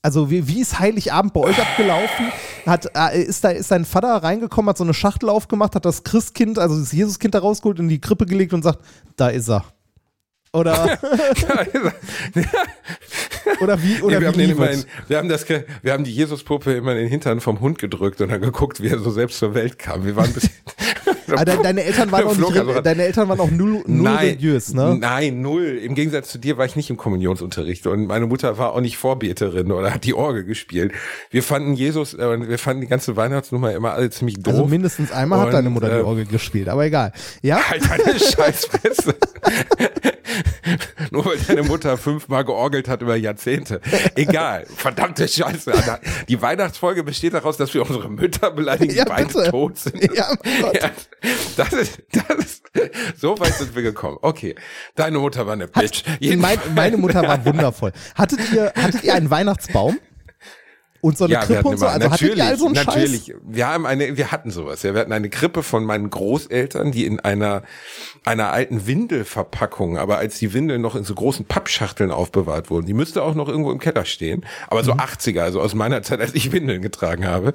Also, 0.07 0.31
wie, 0.31 0.47
wie 0.47 0.61
ist 0.61 0.79
Heiligabend 0.79 1.33
bei 1.33 1.41
euch 1.41 1.59
abgelaufen? 1.59 2.31
Hat, 2.65 2.89
äh, 2.95 3.23
ist, 3.23 3.43
da, 3.43 3.49
ist 3.49 3.69
dein 3.71 3.83
Vater 3.83 4.15
reingekommen, 4.23 4.69
hat 4.69 4.77
so 4.77 4.85
eine 4.85 4.93
Schachtel 4.93 5.27
aufgemacht, 5.27 5.75
hat 5.75 5.83
das 5.83 6.01
Christkind, 6.05 6.59
also 6.59 6.79
das 6.79 6.93
Jesuskind 6.93 7.35
da 7.35 7.39
rausgeholt, 7.39 7.77
in 7.79 7.89
die 7.89 7.99
Krippe 7.99 8.25
gelegt 8.25 8.53
und 8.53 8.63
sagt, 8.63 8.79
da 9.17 9.27
ist 9.27 9.49
er. 9.49 9.65
Oder, 10.57 10.83
oder 13.61 13.83
wie, 13.83 14.01
oder 14.01 14.15
nee, 14.15 14.21
wir, 14.21 14.27
haben 14.27 14.37
wie 14.37 14.45
lief 14.45 14.57
immer 14.57 14.71
in, 14.71 14.83
wir 15.07 15.17
haben 15.17 15.29
das, 15.29 15.47
wir 15.47 15.93
haben 15.93 16.03
die 16.03 16.13
Jesuspuppe 16.13 16.73
immer 16.73 16.93
in 16.93 16.97
den 16.97 17.09
Hintern 17.09 17.41
vom 17.41 17.59
Hund 17.59 17.77
gedrückt 17.77 18.21
und 18.21 18.29
dann 18.29 18.41
geguckt, 18.41 18.81
wie 18.81 18.87
er 18.87 18.97
so 18.97 19.11
selbst 19.11 19.37
zur 19.37 19.53
Welt 19.53 19.77
kam. 19.77 20.03
Wir 20.03 20.15
waren 20.15 20.25
ein 20.25 20.33
bisschen. 20.33 20.49
Ah, 21.29 21.43
de- 21.43 21.61
deine 21.61 21.83
Eltern 21.83 22.09
waren 22.11 22.25
auch 22.25 22.37
nicht, 22.37 22.85
deine 22.85 23.03
Eltern 23.03 23.27
waren 23.27 23.39
auch 23.41 23.51
null, 23.51 23.83
null 23.85 24.07
religiös, 24.07 24.73
ne? 24.73 24.95
Nein, 24.97 25.41
null. 25.41 25.77
Im 25.83 25.93
Gegensatz 25.93 26.29
zu 26.29 26.37
dir 26.37 26.57
war 26.57 26.65
ich 26.65 26.77
nicht 26.77 26.89
im 26.89 26.95
Kommunionsunterricht 26.95 27.85
und 27.85 28.07
meine 28.07 28.27
Mutter 28.27 28.57
war 28.57 28.71
auch 28.73 28.79
nicht 28.79 28.97
Vorbeterin 28.97 29.73
oder 29.73 29.93
hat 29.93 30.05
die 30.05 30.13
Orgel 30.13 30.45
gespielt. 30.45 30.93
Wir 31.29 31.43
fanden 31.43 31.73
Jesus, 31.73 32.13
äh, 32.13 32.47
wir 32.47 32.57
fanden 32.57 32.79
die 32.81 32.87
ganze 32.87 33.17
Weihnachtsnummer 33.17 33.73
immer 33.73 33.91
alle 33.93 34.09
ziemlich 34.09 34.37
doof. 34.37 34.53
Also 34.53 34.65
mindestens 34.67 35.11
einmal 35.11 35.39
hat 35.39 35.47
Und, 35.47 35.53
deine 35.53 35.69
Mutter 35.69 35.89
die 35.89 35.99
äh, 35.99 36.03
Orgel 36.03 36.25
gespielt, 36.25 36.69
aber 36.69 36.85
egal. 36.85 37.11
Ja? 37.41 37.59
Halt 37.69 37.83
deine 37.89 38.17
Scheißfresse. 38.19 39.15
Nur 41.11 41.25
weil 41.25 41.37
deine 41.37 41.63
Mutter 41.63 41.97
fünfmal 41.97 42.43
georgelt 42.45 42.87
hat 42.87 43.01
über 43.01 43.15
Jahrzehnte. 43.15 43.81
Egal. 44.15 44.65
Verdammte 44.75 45.27
Scheiße. 45.27 45.73
Alter. 45.73 45.99
Die 46.27 46.41
Weihnachtsfolge 46.41 47.03
besteht 47.03 47.33
daraus, 47.33 47.57
dass 47.57 47.73
wir 47.73 47.81
unsere 47.81 48.09
Mütter 48.09 48.51
beleidigen, 48.51 48.91
die 48.93 48.97
Ja, 48.97 49.05
beide 49.05 49.27
bitte. 49.27 49.49
tot 49.51 49.77
sind. 49.77 50.01
Ja. 50.15 50.27
Ja, 50.81 50.91
das 51.55 51.73
ist, 51.73 52.01
das 52.11 52.37
ist, 52.37 52.63
so 53.19 53.39
weit 53.39 53.53
sind 53.55 53.75
wir 53.75 53.81
gekommen. 53.81 54.17
Okay. 54.21 54.55
Deine 54.95 55.17
Mutter 55.19 55.45
war 55.45 55.53
eine 55.53 55.67
Bitch. 55.67 56.03
Mein, 56.37 56.59
meine 56.75 56.97
Mutter 56.97 57.21
war 57.23 57.43
wundervoll. 57.45 57.91
Hattet 58.15 58.39
ihr, 58.53 58.71
hattet 58.75 59.03
ihr 59.03 59.13
einen 59.15 59.29
Weihnachtsbaum? 59.29 59.97
Und 61.07 61.17
so 61.17 61.23
eine 61.25 61.33
ja, 61.33 61.39
wir 61.41 61.45
Krippe 61.47 61.57
hatten 61.59 61.67
und 61.69 61.77
so? 61.77 61.85
immer, 61.85 61.93
Also 61.93 62.11
hattet 62.11 62.21
natürlich, 62.35 62.37
ihr 62.37 62.65
all 62.65 62.71
natürlich. 62.73 63.25
Scheiß? 63.25 63.35
Wir 63.47 63.67
haben 63.67 63.85
eine, 63.85 64.17
wir 64.17 64.31
hatten 64.31 64.51
sowas. 64.51 64.83
Ja, 64.83 64.93
wir 64.93 65.01
hatten 65.01 65.13
eine 65.13 65.29
Krippe 65.29 65.63
von 65.63 65.83
meinen 65.85 66.09
Großeltern, 66.09 66.91
die 66.91 67.05
in 67.05 67.19
einer 67.19 67.63
einer 68.25 68.51
alten 68.51 68.85
Windelverpackung, 68.87 69.97
aber 69.97 70.17
als 70.17 70.37
die 70.39 70.53
Windeln 70.53 70.81
noch 70.81 70.95
in 70.95 71.03
so 71.05 71.15
großen 71.15 71.45
Pappschachteln 71.45 72.11
aufbewahrt 72.11 72.69
wurden, 72.69 72.85
die 72.85 72.93
müsste 72.93 73.23
auch 73.23 73.35
noch 73.35 73.47
irgendwo 73.47 73.71
im 73.71 73.79
Keller 73.79 74.03
stehen, 74.03 74.45
aber 74.67 74.81
Mhm. 74.81 74.85
so 74.85 74.93
80er, 74.93 75.41
also 75.41 75.61
aus 75.61 75.73
meiner 75.75 76.01
Zeit, 76.01 76.19
als 76.19 76.35
ich 76.35 76.51
Windeln 76.51 76.81
getragen 76.81 77.25
habe, 77.25 77.53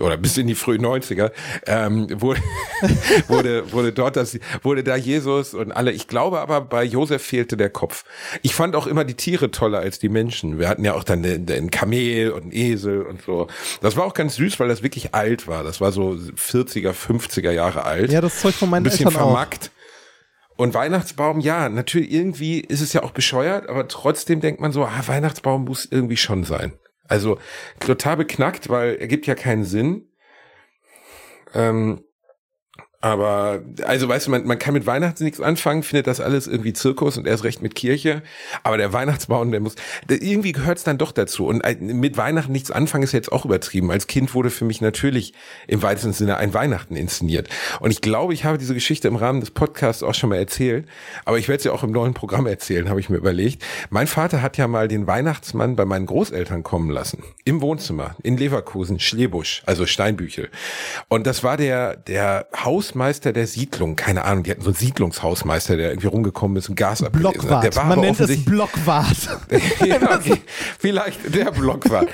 oder 0.00 0.16
bis 0.16 0.36
in 0.36 0.46
die 0.48 0.56
frühen 0.56 0.82
90er, 0.84 1.30
ähm, 1.66 2.08
wurde, 2.20 2.40
wurde, 3.28 3.72
wurde 3.72 3.92
dort 3.92 4.16
das, 4.16 4.38
wurde 4.62 4.82
da 4.82 4.96
Jesus 4.96 5.54
und 5.54 5.70
alle, 5.72 5.92
ich 5.92 6.08
glaube 6.08 6.40
aber 6.40 6.62
bei 6.62 6.82
Josef 6.84 7.22
fehlte 7.22 7.56
der 7.56 7.70
Kopf. 7.70 8.04
Ich 8.42 8.54
fand 8.54 8.74
auch 8.74 8.86
immer 8.88 9.04
die 9.04 9.14
Tiere 9.14 9.50
toller 9.52 9.78
als 9.78 9.98
die 10.00 10.08
Menschen. 10.08 10.58
Wir 10.58 10.68
hatten 10.68 10.84
ja 10.84 10.94
auch 10.94 11.04
dann 11.04 11.22
den, 11.22 11.46
den 11.46 11.70
Kamel 11.70 12.30
und 12.32 12.42
einen 12.42 12.52
Esel 12.52 12.87
und 12.96 13.22
so. 13.22 13.46
Das 13.80 13.96
war 13.96 14.04
auch 14.04 14.14
ganz 14.14 14.36
süß, 14.36 14.58
weil 14.60 14.68
das 14.68 14.82
wirklich 14.82 15.14
alt 15.14 15.46
war. 15.46 15.64
Das 15.64 15.80
war 15.80 15.92
so 15.92 16.10
40er, 16.12 16.92
50er 16.92 17.50
Jahre 17.50 17.84
alt 17.84 18.10
Ja, 18.10 18.20
das 18.20 18.40
Zeug 18.40 18.54
von 18.54 18.70
meinen 18.70 18.82
ein 18.82 18.84
bisschen 18.84 19.06
Eltern 19.06 19.22
auch. 19.22 19.26
vermackt. 19.32 19.70
Und 20.56 20.74
Weihnachtsbaum, 20.74 21.38
ja, 21.38 21.68
natürlich 21.68 22.10
irgendwie 22.10 22.60
ist 22.60 22.80
es 22.80 22.92
ja 22.92 23.04
auch 23.04 23.12
bescheuert, 23.12 23.68
aber 23.68 23.86
trotzdem 23.86 24.40
denkt 24.40 24.60
man 24.60 24.72
so, 24.72 24.84
ah, 24.84 25.02
Weihnachtsbaum 25.06 25.64
muss 25.64 25.84
irgendwie 25.88 26.16
schon 26.16 26.42
sein. 26.42 26.72
Also 27.06 27.38
total 27.78 28.16
beknackt, 28.16 28.68
weil 28.68 28.96
er 28.96 29.06
gibt 29.06 29.26
ja 29.26 29.34
keinen 29.36 29.64
Sinn. 29.64 30.08
Ähm, 31.54 32.02
aber, 33.00 33.62
also 33.84 34.08
weißt 34.08 34.26
du, 34.26 34.32
man, 34.32 34.44
man 34.44 34.58
kann 34.58 34.74
mit 34.74 34.84
Weihnachten 34.84 35.22
nichts 35.22 35.40
anfangen, 35.40 35.84
findet 35.84 36.08
das 36.08 36.20
alles 36.20 36.48
irgendwie 36.48 36.72
Zirkus 36.72 37.16
und 37.16 37.28
erst 37.28 37.44
recht 37.44 37.62
mit 37.62 37.76
Kirche. 37.76 38.22
Aber 38.64 38.76
der 38.76 38.92
Weihnachtsbaum, 38.92 39.52
der 39.52 39.60
muss, 39.60 39.76
der, 40.08 40.20
irgendwie 40.20 40.50
gehört 40.50 40.78
es 40.78 40.84
dann 40.84 40.98
doch 40.98 41.12
dazu. 41.12 41.46
Und 41.46 41.60
äh, 41.60 41.76
mit 41.76 42.16
Weihnachten 42.16 42.50
nichts 42.50 42.72
anfangen 42.72 43.04
ist 43.04 43.12
jetzt 43.12 43.30
auch 43.30 43.44
übertrieben. 43.44 43.92
Als 43.92 44.08
Kind 44.08 44.34
wurde 44.34 44.50
für 44.50 44.64
mich 44.64 44.80
natürlich 44.80 45.32
im 45.68 45.80
weitesten 45.82 46.12
Sinne 46.12 46.38
ein 46.38 46.54
Weihnachten 46.54 46.96
inszeniert. 46.96 47.48
Und 47.78 47.92
ich 47.92 48.00
glaube, 48.00 48.34
ich 48.34 48.44
habe 48.44 48.58
diese 48.58 48.74
Geschichte 48.74 49.06
im 49.06 49.14
Rahmen 49.14 49.38
des 49.38 49.52
Podcasts 49.52 50.02
auch 50.02 50.14
schon 50.14 50.30
mal 50.30 50.36
erzählt. 50.36 50.88
Aber 51.24 51.38
ich 51.38 51.46
werde 51.46 51.62
sie 51.62 51.70
auch 51.70 51.84
im 51.84 51.92
neuen 51.92 52.14
Programm 52.14 52.48
erzählen, 52.48 52.88
habe 52.88 52.98
ich 52.98 53.08
mir 53.08 53.16
überlegt. 53.16 53.62
Mein 53.90 54.08
Vater 54.08 54.42
hat 54.42 54.56
ja 54.56 54.66
mal 54.66 54.88
den 54.88 55.06
Weihnachtsmann 55.06 55.76
bei 55.76 55.84
meinen 55.84 56.06
Großeltern 56.06 56.64
kommen 56.64 56.90
lassen. 56.90 57.22
Im 57.44 57.60
Wohnzimmer, 57.60 58.16
in 58.24 58.36
Leverkusen, 58.36 58.98
Schlebusch, 58.98 59.62
also 59.66 59.86
Steinbüchel. 59.86 60.50
Und 61.06 61.28
das 61.28 61.44
war 61.44 61.56
der, 61.56 61.94
der 61.94 62.48
Hausmeister 62.88 63.32
der 63.34 63.46
Siedlung. 63.46 63.96
Keine 63.96 64.24
Ahnung, 64.24 64.44
die 64.44 64.50
hatten 64.50 64.62
so 64.62 64.68
einen 64.68 64.76
Siedlungshausmeister, 64.76 65.76
der 65.76 65.90
irgendwie 65.90 66.06
rumgekommen 66.06 66.56
ist 66.56 66.70
und 66.70 66.76
Gas 66.76 67.02
abgelesen 67.02 67.28
hat. 67.28 67.40
Blockwart. 67.40 67.64
Der 67.64 67.76
war 67.76 67.84
Man 67.84 68.00
nennt 68.00 68.20
es 68.20 68.44
Blockwart. 68.44 69.40
ja, 69.86 69.96
okay. 70.16 70.40
Vielleicht 70.78 71.34
der 71.34 71.50
Block 71.50 71.90
war. 71.90 72.06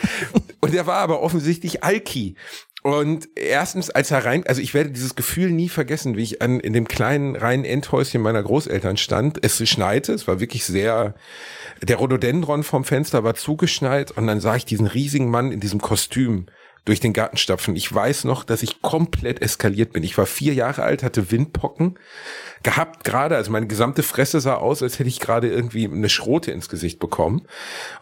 Und 0.60 0.74
der 0.74 0.86
war 0.86 0.96
aber 0.98 1.22
offensichtlich 1.22 1.84
Alki. 1.84 2.34
Und 2.82 3.28
erstens, 3.36 3.88
als 3.88 4.10
er 4.10 4.24
rein, 4.24 4.44
also 4.46 4.60
ich 4.60 4.74
werde 4.74 4.90
dieses 4.90 5.14
Gefühl 5.14 5.50
nie 5.50 5.68
vergessen, 5.68 6.16
wie 6.16 6.22
ich 6.22 6.42
an, 6.42 6.60
in 6.60 6.72
dem 6.72 6.86
kleinen 6.86 7.34
reinen 7.36 7.64
Endhäuschen 7.64 8.20
meiner 8.20 8.42
Großeltern 8.42 8.96
stand. 8.96 9.38
Es 9.42 9.66
schneite, 9.68 10.12
es 10.12 10.28
war 10.28 10.40
wirklich 10.40 10.66
sehr, 10.66 11.14
der 11.82 11.96
Rhododendron 11.96 12.62
vom 12.62 12.84
Fenster 12.84 13.24
war 13.24 13.34
zugeschneit 13.34 14.10
und 14.10 14.26
dann 14.26 14.40
sah 14.40 14.56
ich 14.56 14.66
diesen 14.66 14.86
riesigen 14.86 15.30
Mann 15.30 15.52
in 15.52 15.60
diesem 15.60 15.80
Kostüm 15.80 16.46
durch 16.84 17.00
den 17.00 17.12
Garten 17.12 17.36
stapfen. 17.36 17.76
Ich 17.76 17.92
weiß 17.92 18.24
noch, 18.24 18.44
dass 18.44 18.62
ich 18.62 18.82
komplett 18.82 19.40
eskaliert 19.40 19.92
bin. 19.92 20.02
Ich 20.02 20.18
war 20.18 20.26
vier 20.26 20.54
Jahre 20.54 20.82
alt, 20.82 21.02
hatte 21.02 21.30
Windpocken 21.30 21.98
gehabt 22.62 23.04
gerade, 23.04 23.36
also 23.36 23.50
meine 23.50 23.66
gesamte 23.66 24.02
Fresse 24.02 24.40
sah 24.40 24.56
aus, 24.56 24.82
als 24.82 24.98
hätte 24.98 25.08
ich 25.08 25.20
gerade 25.20 25.48
irgendwie 25.48 25.86
eine 25.86 26.08
Schrote 26.08 26.50
ins 26.50 26.68
Gesicht 26.68 26.98
bekommen. 26.98 27.46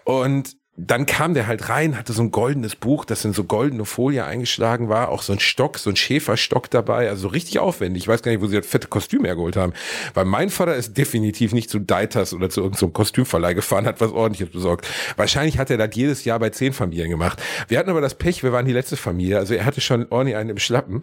Und 0.05 0.57
dann 0.77 1.05
kam 1.05 1.35
der 1.35 1.47
halt 1.47 1.69
rein, 1.69 1.99
hatte 1.99 2.15
so 2.15 2.23
ein 2.23 2.31
goldenes 2.31 2.77
Buch, 2.77 3.05
das 3.05 3.27
in 3.27 3.35
so 3.35 3.45
goldene 3.45 3.85
Folie 3.85 4.25
eingeschlagen 4.25 4.89
war, 4.89 5.11
auch 5.11 5.21
so 5.21 5.35
ein 5.35 5.39
Stock, 5.39 5.79
so 5.79 5.91
ein 5.91 5.97
Schäferstock 5.97 6.71
dabei, 6.71 7.11
also 7.11 7.23
so 7.23 7.29
richtig 7.29 7.59
aufwendig. 7.59 8.05
Ich 8.05 8.09
weiß 8.09 8.23
gar 8.23 8.33
nicht, 8.33 8.41
wo 8.41 8.47
sie 8.47 8.57
das 8.57 8.67
fette 8.67 8.89
Kostüm 8.89 9.27
hergeholt 9.27 9.57
haben. 9.57 9.75
Weil 10.15 10.25
mein 10.25 10.49
Vater 10.49 10.75
ist 10.75 10.97
definitiv 10.97 11.53
nicht 11.53 11.69
zu 11.69 11.79
Deitas 11.79 12.33
oder 12.33 12.49
zu 12.49 12.63
irgendeinem 12.63 12.95
Kostümverleih 12.95 13.53
gefahren, 13.53 13.85
hat 13.85 14.01
was 14.01 14.13
ordentliches 14.13 14.51
besorgt. 14.51 14.89
Wahrscheinlich 15.17 15.59
hat 15.59 15.69
er 15.71 15.77
das 15.77 15.95
jedes 15.95 16.25
Jahr 16.25 16.39
bei 16.39 16.49
zehn 16.49 16.73
Familien 16.73 17.11
gemacht. 17.11 17.43
Wir 17.69 17.79
hatten 17.79 17.91
aber 17.91 18.01
das 18.01 18.15
Pech, 18.15 18.43
wir 18.43 18.53
waren 18.53 18.65
die 18.65 18.73
letzte 18.73 18.97
Familie, 18.97 19.39
also 19.39 19.53
er 19.53 19.67
hatte 19.67 19.83
schon 19.83 20.07
ordentlich 20.09 20.37
einen 20.37 20.51
im 20.51 20.59
Schlappen. 20.59 21.03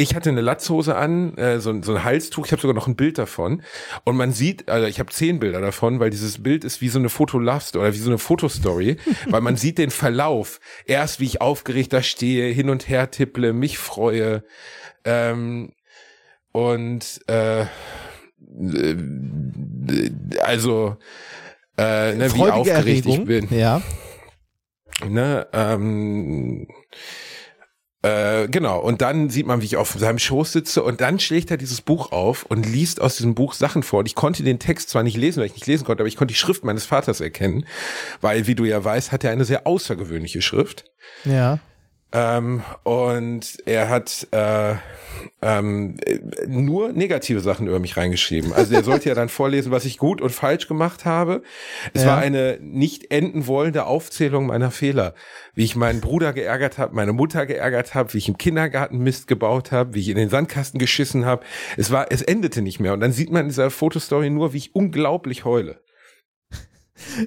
Ich 0.00 0.14
hatte 0.14 0.30
eine 0.30 0.42
Latzhose 0.42 0.94
an, 0.94 1.36
äh, 1.36 1.58
so, 1.58 1.70
ein- 1.70 1.82
so 1.82 1.92
ein 1.96 2.04
Halstuch, 2.04 2.46
ich 2.46 2.52
habe 2.52 2.62
sogar 2.62 2.74
noch 2.74 2.86
ein 2.86 2.94
Bild 2.94 3.18
davon. 3.18 3.62
Und 4.04 4.16
man 4.16 4.30
sieht, 4.32 4.68
also 4.68 4.86
ich 4.86 5.00
habe 5.00 5.10
zehn 5.10 5.40
Bilder 5.40 5.60
davon, 5.60 5.98
weil 5.98 6.10
dieses 6.10 6.40
Bild 6.40 6.62
ist 6.64 6.80
wie 6.80 6.88
so 6.88 7.00
eine 7.00 7.08
Fotolast 7.08 7.74
oder 7.74 7.92
wie 7.92 7.98
so 7.98 8.08
eine 8.08 8.18
Fotostory, 8.18 8.96
weil 9.28 9.40
man 9.40 9.56
sieht 9.56 9.76
den 9.76 9.90
Verlauf. 9.90 10.60
Erst 10.86 11.18
wie 11.18 11.24
ich 11.24 11.40
aufgeregt 11.40 11.92
da 11.92 12.02
stehe, 12.04 12.52
hin 12.52 12.70
und 12.70 12.88
her 12.88 13.10
tipple, 13.10 13.52
mich 13.52 13.76
freue. 13.78 14.44
Ähm, 15.04 15.72
und 16.52 17.20
äh, 17.26 17.62
äh, 17.62 17.66
also 20.42 20.96
äh, 21.76 22.14
ne, 22.14 22.32
wie 22.34 22.40
aufgeregt 22.42 23.06
ich 23.06 23.18
Erregung. 23.18 23.26
bin. 23.26 23.48
Ja. 23.50 23.82
Ne, 25.08 25.46
ähm, 25.52 26.68
äh, 28.02 28.46
genau, 28.46 28.80
und 28.80 29.02
dann 29.02 29.28
sieht 29.28 29.46
man, 29.46 29.60
wie 29.60 29.64
ich 29.64 29.76
auf 29.76 29.90
seinem 29.98 30.20
Schoß 30.20 30.52
sitze 30.52 30.84
und 30.84 31.00
dann 31.00 31.18
schlägt 31.18 31.50
er 31.50 31.56
dieses 31.56 31.80
Buch 31.80 32.12
auf 32.12 32.44
und 32.44 32.64
liest 32.64 33.00
aus 33.00 33.16
diesem 33.16 33.34
Buch 33.34 33.54
Sachen 33.54 33.82
vor. 33.82 34.00
Und 34.00 34.06
ich 34.06 34.14
konnte 34.14 34.44
den 34.44 34.60
Text 34.60 34.90
zwar 34.90 35.02
nicht 35.02 35.16
lesen, 35.16 35.40
weil 35.40 35.46
ich 35.46 35.54
nicht 35.54 35.66
lesen 35.66 35.84
konnte, 35.84 36.02
aber 36.02 36.08
ich 36.08 36.16
konnte 36.16 36.32
die 36.32 36.38
Schrift 36.38 36.64
meines 36.64 36.86
Vaters 36.86 37.20
erkennen, 37.20 37.66
weil, 38.20 38.46
wie 38.46 38.54
du 38.54 38.64
ja 38.64 38.82
weißt, 38.82 39.10
hat 39.10 39.24
er 39.24 39.32
eine 39.32 39.44
sehr 39.44 39.66
außergewöhnliche 39.66 40.42
Schrift. 40.42 40.84
Ja. 41.24 41.58
Ähm, 42.10 42.62
und 42.84 43.58
er 43.66 43.90
hat 43.90 44.28
äh, 44.30 44.76
ähm, 45.42 45.96
äh, 46.06 46.18
nur 46.46 46.90
negative 46.92 47.40
Sachen 47.40 47.66
über 47.66 47.80
mich 47.80 47.98
reingeschrieben. 47.98 48.54
Also 48.54 48.74
er 48.74 48.82
sollte 48.82 49.10
ja 49.10 49.14
dann 49.14 49.28
vorlesen, 49.28 49.72
was 49.72 49.84
ich 49.84 49.98
gut 49.98 50.22
und 50.22 50.30
falsch 50.30 50.68
gemacht 50.68 51.04
habe. 51.04 51.42
Es 51.92 52.04
Ja. 52.04 52.08
war 52.12 52.18
eine 52.18 52.58
nicht 52.62 53.10
enden 53.10 53.46
wollende 53.46 53.84
Aufzählung 53.84 54.46
meiner 54.46 54.70
Fehler. 54.70 55.14
Wie 55.54 55.64
ich 55.64 55.76
meinen 55.76 56.00
Bruder 56.00 56.32
geärgert 56.32 56.78
habe, 56.78 56.94
meine 56.94 57.12
Mutter 57.12 57.44
geärgert 57.44 57.94
habe, 57.94 58.14
wie 58.14 58.18
ich 58.18 58.28
im 58.28 58.38
Kindergarten 58.38 58.98
Mist 58.98 59.26
gebaut 59.26 59.70
habe, 59.70 59.92
wie 59.92 60.00
ich 60.00 60.08
in 60.08 60.16
den 60.16 60.30
Sandkasten 60.30 60.78
geschissen 60.78 61.26
habe. 61.26 61.44
Es 61.76 61.90
war, 61.90 62.06
es 62.10 62.22
endete 62.22 62.62
nicht 62.62 62.80
mehr. 62.80 62.94
Und 62.94 63.00
dann 63.00 63.12
sieht 63.12 63.30
man 63.30 63.42
in 63.42 63.48
dieser 63.48 63.70
Fotostory 63.70 64.30
nur, 64.30 64.54
wie 64.54 64.58
ich 64.58 64.74
unglaublich 64.74 65.44
heule. 65.44 65.82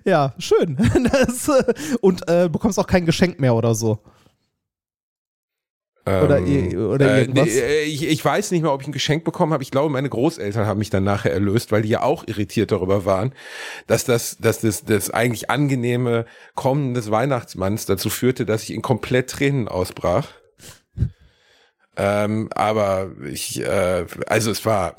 Ja, 0.05 0.33
schön. 0.39 0.77
Das, 1.11 1.47
äh, 1.49 1.73
und 2.01 2.27
äh, 2.27 2.49
bekommst 2.49 2.79
auch 2.79 2.87
kein 2.87 3.05
Geschenk 3.05 3.39
mehr 3.39 3.53
oder 3.55 3.75
so. 3.75 3.99
Oder 6.05 6.39
i- 6.39 6.75
oder 6.75 7.05
äh, 7.15 7.21
irgendwas? 7.21 7.47
äh, 7.49 7.83
ich, 7.83 8.07
ich 8.07 8.25
weiß 8.25 8.51
nicht 8.51 8.63
mehr, 8.63 8.73
ob 8.73 8.81
ich 8.81 8.87
ein 8.87 8.91
Geschenk 8.91 9.23
bekommen 9.23 9.53
habe. 9.53 9.61
Ich 9.61 9.69
glaube, 9.71 9.89
meine 9.89 10.09
Großeltern 10.09 10.65
haben 10.65 10.79
mich 10.79 10.89
dann 10.89 11.03
nachher 11.03 11.31
erlöst, 11.31 11.71
weil 11.71 11.83
die 11.83 11.89
ja 11.89 12.01
auch 12.01 12.27
irritiert 12.27 12.71
darüber 12.71 13.05
waren, 13.05 13.33
dass 13.85 14.03
das, 14.05 14.37
dass 14.39 14.61
das, 14.61 14.83
das 14.83 15.11
eigentlich 15.11 15.49
angenehme 15.51 16.25
Kommen 16.55 16.95
des 16.95 17.11
Weihnachtsmanns 17.11 17.85
dazu 17.85 18.09
führte, 18.09 18.45
dass 18.45 18.63
ich 18.63 18.73
in 18.73 18.81
komplett 18.81 19.29
Tränen 19.29 19.67
ausbrach. 19.67 20.29
Ähm, 21.97 22.49
aber 22.55 23.07
ich, 23.29 23.59
äh, 23.59 24.05
also 24.27 24.49
es 24.49 24.65
war, 24.65 24.95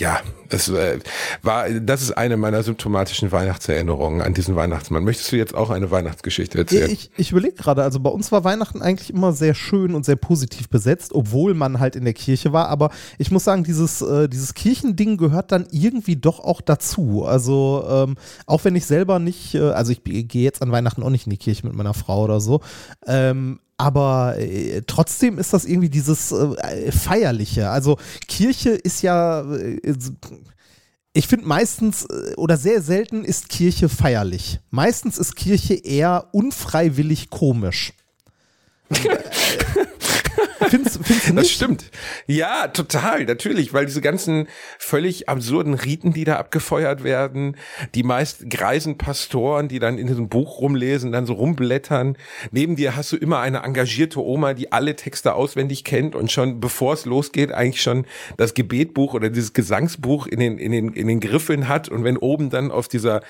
ja, 0.00 0.20
es 0.48 0.68
äh, 0.68 0.98
war, 1.40 1.70
das 1.70 2.02
ist 2.02 2.10
eine 2.12 2.36
meiner 2.36 2.64
symptomatischen 2.64 3.30
Weihnachtserinnerungen 3.30 4.20
an 4.20 4.34
diesen 4.34 4.56
Weihnachtsmann. 4.56 5.04
Möchtest 5.04 5.30
du 5.30 5.36
jetzt 5.36 5.54
auch 5.54 5.70
eine 5.70 5.92
Weihnachtsgeschichte 5.92 6.58
erzählen? 6.58 6.90
Ich, 6.90 7.12
ich 7.16 7.30
überlege 7.30 7.54
gerade, 7.54 7.84
also 7.84 8.00
bei 8.00 8.10
uns 8.10 8.32
war 8.32 8.42
Weihnachten 8.42 8.82
eigentlich 8.82 9.10
immer 9.10 9.32
sehr 9.32 9.54
schön 9.54 9.94
und 9.94 10.04
sehr 10.04 10.16
positiv 10.16 10.68
besetzt, 10.68 11.12
obwohl 11.14 11.54
man 11.54 11.78
halt 11.78 11.94
in 11.94 12.04
der 12.04 12.14
Kirche 12.14 12.52
war. 12.52 12.68
Aber 12.68 12.90
ich 13.18 13.30
muss 13.30 13.44
sagen, 13.44 13.62
dieses, 13.62 14.02
äh, 14.02 14.28
dieses 14.28 14.54
Kirchending 14.54 15.18
gehört 15.18 15.52
dann 15.52 15.66
irgendwie 15.70 16.16
doch 16.16 16.40
auch 16.40 16.60
dazu. 16.60 17.24
Also 17.24 17.86
ähm, 17.88 18.16
auch 18.46 18.64
wenn 18.64 18.74
ich 18.74 18.86
selber 18.86 19.20
nicht, 19.20 19.54
äh, 19.54 19.70
also 19.70 19.92
ich 19.92 20.02
gehe 20.02 20.42
jetzt 20.42 20.60
an 20.60 20.72
Weihnachten 20.72 21.04
auch 21.04 21.10
nicht 21.10 21.26
in 21.26 21.30
die 21.30 21.38
Kirche 21.38 21.64
mit 21.66 21.76
meiner 21.76 21.94
Frau 21.94 22.24
oder 22.24 22.40
so. 22.40 22.62
Ähm, 23.06 23.60
aber 23.78 24.38
äh, 24.38 24.82
trotzdem 24.86 25.38
ist 25.38 25.52
das 25.52 25.64
irgendwie 25.64 25.88
dieses 25.88 26.32
äh, 26.32 26.92
Feierliche. 26.92 27.70
Also 27.70 27.98
Kirche 28.28 28.70
ist 28.70 29.02
ja, 29.02 29.42
äh, 29.52 29.80
ich 31.12 31.28
finde 31.28 31.46
meistens 31.46 32.04
äh, 32.04 32.34
oder 32.36 32.56
sehr 32.56 32.82
selten 32.82 33.24
ist 33.24 33.48
Kirche 33.48 33.88
feierlich. 33.88 34.60
Meistens 34.70 35.18
ist 35.18 35.36
Kirche 35.36 35.74
eher 35.74 36.28
unfreiwillig 36.32 37.30
komisch. 37.30 37.92
findest, 40.68 40.98
findest 41.02 41.28
du 41.28 41.34
nicht? 41.34 41.36
Das 41.44 41.50
stimmt. 41.50 41.84
Ja, 42.26 42.68
total, 42.68 43.24
natürlich, 43.24 43.72
weil 43.72 43.86
diese 43.86 44.00
ganzen 44.00 44.48
völlig 44.78 45.28
absurden 45.28 45.74
Riten, 45.74 46.12
die 46.12 46.24
da 46.24 46.36
abgefeuert 46.36 47.04
werden, 47.04 47.56
die 47.94 48.02
meist 48.02 48.48
greisen 48.50 48.98
Pastoren, 48.98 49.68
die 49.68 49.78
dann 49.78 49.98
in 49.98 50.06
diesem 50.06 50.28
Buch 50.28 50.60
rumlesen, 50.60 51.12
dann 51.12 51.26
so 51.26 51.34
rumblättern. 51.34 52.16
Neben 52.50 52.76
dir 52.76 52.96
hast 52.96 53.12
du 53.12 53.16
immer 53.16 53.40
eine 53.40 53.58
engagierte 53.62 54.20
Oma, 54.22 54.54
die 54.54 54.72
alle 54.72 54.96
Texte 54.96 55.34
auswendig 55.34 55.84
kennt 55.84 56.14
und 56.14 56.30
schon 56.32 56.60
bevor 56.60 56.94
es 56.94 57.04
losgeht, 57.04 57.52
eigentlich 57.52 57.82
schon 57.82 58.06
das 58.36 58.54
Gebetbuch 58.54 59.14
oder 59.14 59.30
dieses 59.30 59.52
Gesangsbuch 59.52 60.26
in 60.26 60.40
den, 60.40 60.58
in 60.58 60.72
den, 60.72 60.92
in 60.92 61.08
den 61.08 61.20
Griffeln 61.20 61.68
hat. 61.68 61.88
Und 61.88 62.04
wenn 62.04 62.16
oben 62.16 62.50
dann 62.50 62.70
auf 62.70 62.88
dieser, 62.88 63.22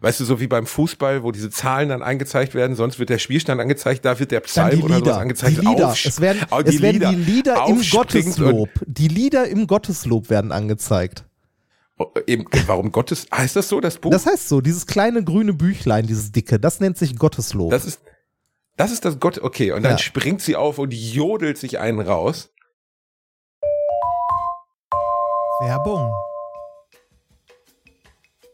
weißt 0.00 0.20
du, 0.20 0.24
so 0.24 0.40
wie 0.40 0.46
beim 0.46 0.66
Fußball, 0.66 1.22
wo 1.22 1.32
diese 1.32 1.50
Zahlen 1.50 1.88
dann 1.90 2.02
angezeigt 2.02 2.54
werden, 2.54 2.76
sonst 2.76 2.98
wird 2.98 3.10
der 3.10 3.18
Spielstand 3.18 3.60
angezeigt, 3.60 4.04
da 4.04 4.18
wird 4.18 4.30
der 4.30 4.40
Psalm 4.40 4.82
oder 4.82 4.98
sowas 4.98 5.16
angezeigt. 5.18 5.56
Die 5.60 5.66
Lieder. 5.66 5.90
Aufsch- 5.92 6.06
Es 6.08 6.20
werden, 6.20 6.40
Oh, 6.50 6.60
es 6.64 6.80
werden 6.80 7.00
die 7.10 7.30
Lieder 7.30 7.66
im 7.66 7.82
Gotteslob. 7.82 8.68
Die 8.86 9.08
Lieder 9.08 9.48
im 9.48 9.66
Gotteslob 9.66 10.30
werden 10.30 10.52
angezeigt. 10.52 11.24
Oh, 11.98 12.06
Eben, 12.26 12.44
warum 12.66 12.92
Gottes, 12.92 13.26
heißt 13.34 13.56
das 13.56 13.68
so, 13.68 13.80
das 13.80 13.98
Buch? 13.98 14.10
Das 14.10 14.24
heißt 14.24 14.48
so, 14.48 14.60
dieses 14.60 14.86
kleine 14.86 15.24
grüne 15.24 15.52
Büchlein, 15.52 16.06
dieses 16.06 16.30
dicke, 16.30 16.60
das 16.60 16.78
nennt 16.80 16.96
sich 16.96 17.16
Gotteslob. 17.16 17.70
Das 17.70 17.84
ist, 17.84 18.00
das 18.76 18.92
ist 18.92 19.04
das 19.04 19.18
Gott, 19.18 19.38
okay. 19.38 19.72
Und 19.72 19.82
dann 19.82 19.92
Ja. 19.92 19.98
springt 19.98 20.40
sie 20.40 20.54
auf 20.54 20.78
und 20.78 20.94
jodelt 20.94 21.58
sich 21.58 21.78
einen 21.80 22.00
raus. 22.00 22.50
Werbung. 25.60 26.12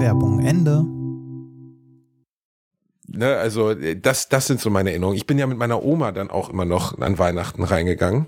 Werbung 0.00 0.40
Ende. 0.40 0.84
Ne, 3.08 3.36
also 3.36 3.70
äh, 3.70 3.96
das, 3.96 4.28
das 4.28 4.46
sind 4.46 4.60
so 4.60 4.70
meine 4.70 4.90
Erinnerungen. 4.90 5.16
Ich 5.16 5.26
bin 5.26 5.38
ja 5.38 5.46
mit 5.46 5.58
meiner 5.58 5.82
Oma 5.84 6.12
dann 6.12 6.30
auch 6.30 6.48
immer 6.50 6.64
noch 6.64 6.98
an 6.98 7.18
Weihnachten 7.18 7.62
reingegangen. 7.64 8.26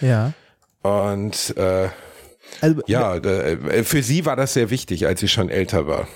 ja. 0.00 0.32
Und 0.82 1.56
äh, 1.56 1.88
Also, 2.60 2.80
ja, 2.86 3.16
äh, 3.16 3.82
für 3.82 4.02
sie 4.02 4.24
war 4.24 4.36
das 4.36 4.54
sehr 4.54 4.70
wichtig, 4.70 5.06
als 5.06 5.20
sie 5.20 5.28
schon 5.28 5.48
älter 5.48 5.88
war. 5.88 6.06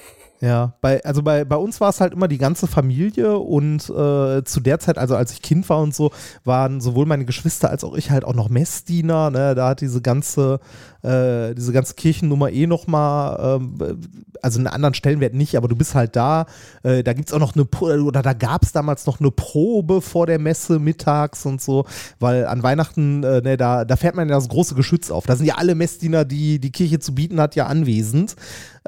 Ja, 0.43 0.73
bei, 0.81 1.05
also 1.05 1.23
bei, 1.23 1.45
bei 1.45 1.57
uns 1.57 1.83
war 1.83 1.91
es 1.91 2.01
halt 2.01 2.15
immer 2.15 2.27
die 2.27 2.39
ganze 2.39 2.67
Familie 2.67 3.39
und 3.39 3.91
äh, 3.91 4.43
zu 4.43 4.61
der 4.61 4.79
Zeit, 4.79 4.97
also 4.97 5.15
als 5.15 5.33
ich 5.33 5.43
Kind 5.43 5.69
war 5.69 5.83
und 5.83 5.95
so, 5.95 6.13
waren 6.45 6.81
sowohl 6.81 7.05
meine 7.05 7.27
Geschwister 7.27 7.69
als 7.69 7.85
auch 7.85 7.95
ich 7.95 8.11
halt 8.11 8.25
auch 8.25 8.35
noch 8.35 8.49
Messdiener. 8.49 9.31
Ne? 9.31 9.55
Da 9.55 9.69
hat 9.69 9.83
diese 9.83 10.01
ganze, 10.01 10.61
äh, 11.03 11.55
diese 11.55 11.75
ganze 11.75 11.93
Kirchennummer 11.93 12.51
eh 12.51 12.67
nochmal, 12.67 13.61
ähm, 13.61 14.01
also 14.41 14.59
einen 14.59 14.69
anderen 14.69 14.95
Stellenwert 14.95 15.35
nicht, 15.35 15.59
aber 15.59 15.69
du 15.69 15.77
bist 15.77 15.95
halt 15.95 16.17
da. 16.17 16.47
Äh, 16.85 17.03
da 17.03 17.13
gibt 17.13 17.29
es 17.29 17.35
auch 17.35 17.39
noch 17.39 17.55
eine, 17.55 17.67
oder 18.03 18.23
da 18.23 18.33
gab 18.33 18.63
es 18.63 18.73
damals 18.73 19.05
noch 19.05 19.21
eine 19.21 19.31
Probe 19.31 20.01
vor 20.01 20.27
der 20.27 20.39
Messe 20.39 20.79
mittags 20.79 21.45
und 21.45 21.61
so, 21.61 21.85
weil 22.19 22.47
an 22.47 22.63
Weihnachten, 22.63 23.23
äh, 23.25 23.43
ne, 23.43 23.59
da, 23.59 23.85
da 23.85 23.97
fährt 23.97 24.17
man 24.17 24.27
ja 24.31 24.37
das 24.37 24.49
große 24.49 24.75
Geschütz 24.75 25.11
auf. 25.11 25.27
Da 25.27 25.37
sind 25.37 25.45
ja 25.45 25.57
alle 25.57 25.75
Messdiener, 25.75 26.25
die 26.25 26.59
die 26.61 26.73
Kirche 26.73 26.99
zu 26.99 27.15
bieten 27.15 27.39
hat, 27.43 27.57
ja 27.57 27.67
anwesend. 27.67 28.37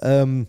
Ähm, 0.01 0.47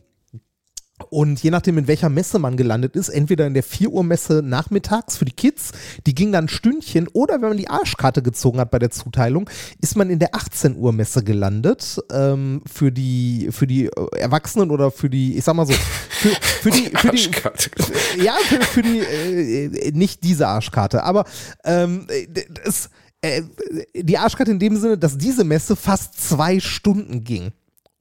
und 1.10 1.42
je 1.42 1.52
nachdem, 1.52 1.78
in 1.78 1.88
welcher 1.88 2.10
Messe 2.10 2.39
man 2.39 2.58
gelandet 2.58 2.96
ist, 2.96 3.10
entweder 3.10 3.48
in 3.48 3.54
der 3.54 3.63
4 3.63 3.89
Uhr 3.92 4.04
Messe 4.04 4.42
nachmittags 4.44 5.18
für 5.18 5.26
die 5.26 5.32
Kids, 5.32 5.72
die 6.06 6.16
ging 6.16 6.32
dann 6.32 6.46
ein 6.46 6.50
Stündchen, 6.50 7.08
oder 7.13 7.42
wenn 7.42 7.50
man 7.50 7.58
die 7.58 7.70
Arschkarte 7.70 8.22
gezogen 8.22 8.60
hat 8.60 8.72
bei 8.72 8.80
der 8.80 8.92
Zuteilung, 8.92 9.50
ist 9.82 9.96
man 9.96 10.10
in 10.10 10.20
der 10.20 10.36
18 10.36 10.76
Uhr 10.76 10.94
Messe 10.94 11.24
gelandet 11.24 12.00
ähm, 12.12 12.62
für 12.72 12.92
die 12.92 13.50
für 13.52 13.68
die 13.68 13.86
äh, 13.86 14.18
Erwachsenen 14.18 14.72
oder 14.72 14.92
für 14.92 15.10
die, 15.10 15.38
ich 15.38 15.44
sag 15.44 15.56
mal 15.56 15.66
so, 15.66 15.74
für, 15.74 16.30
für 16.30 16.72
die 16.72 16.92
für 16.96 17.10
die 17.10 17.28
Arschkarte. 17.28 17.72
ja, 18.24 18.34
für, 18.44 18.62
für 18.62 18.82
die, 18.82 19.00
äh, 19.00 19.92
nicht 19.92 20.24
diese 20.24 20.48
Arschkarte, 20.48 21.04
aber 21.04 21.26
ähm, 21.63 22.08
das, 22.63 22.89
äh, 23.22 23.42
die 23.96 24.18
Arschkarte 24.18 24.52
in 24.52 24.60
dem 24.60 24.76
Sinne, 24.76 24.98
dass 24.98 25.18
diese 25.18 25.44
Messe 25.44 25.76
fast 25.76 26.20
zwei 26.22 26.60
Stunden 26.60 27.24
ging. 27.24 27.52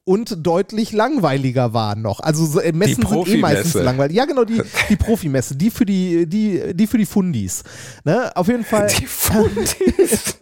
Und 0.05 0.45
deutlich 0.45 0.93
langweiliger 0.93 1.75
war 1.75 1.95
noch. 1.95 2.19
Also 2.19 2.45
so, 2.45 2.61
äh, 2.61 2.73
Messen 2.73 3.07
sind 3.07 3.29
eh 3.29 3.37
meistens 3.37 3.75
langweilig. 3.75 4.17
Ja, 4.17 4.25
genau, 4.25 4.45
die, 4.45 4.61
die 4.89 4.97
Profimesse, 4.97 5.55
die 5.55 5.71
für 5.71 5.87
die, 5.87 6.27
die, 6.27 6.75
die 6.75 6.87
für 6.89 6.99
die 6.99 7.07
Fundis. 7.07 7.63
Ne? 8.05 8.35
Auf 8.35 8.49
jeden 8.49 8.65
Fall. 8.65 8.89
Die 8.89 9.07
Fundis. 9.07 10.39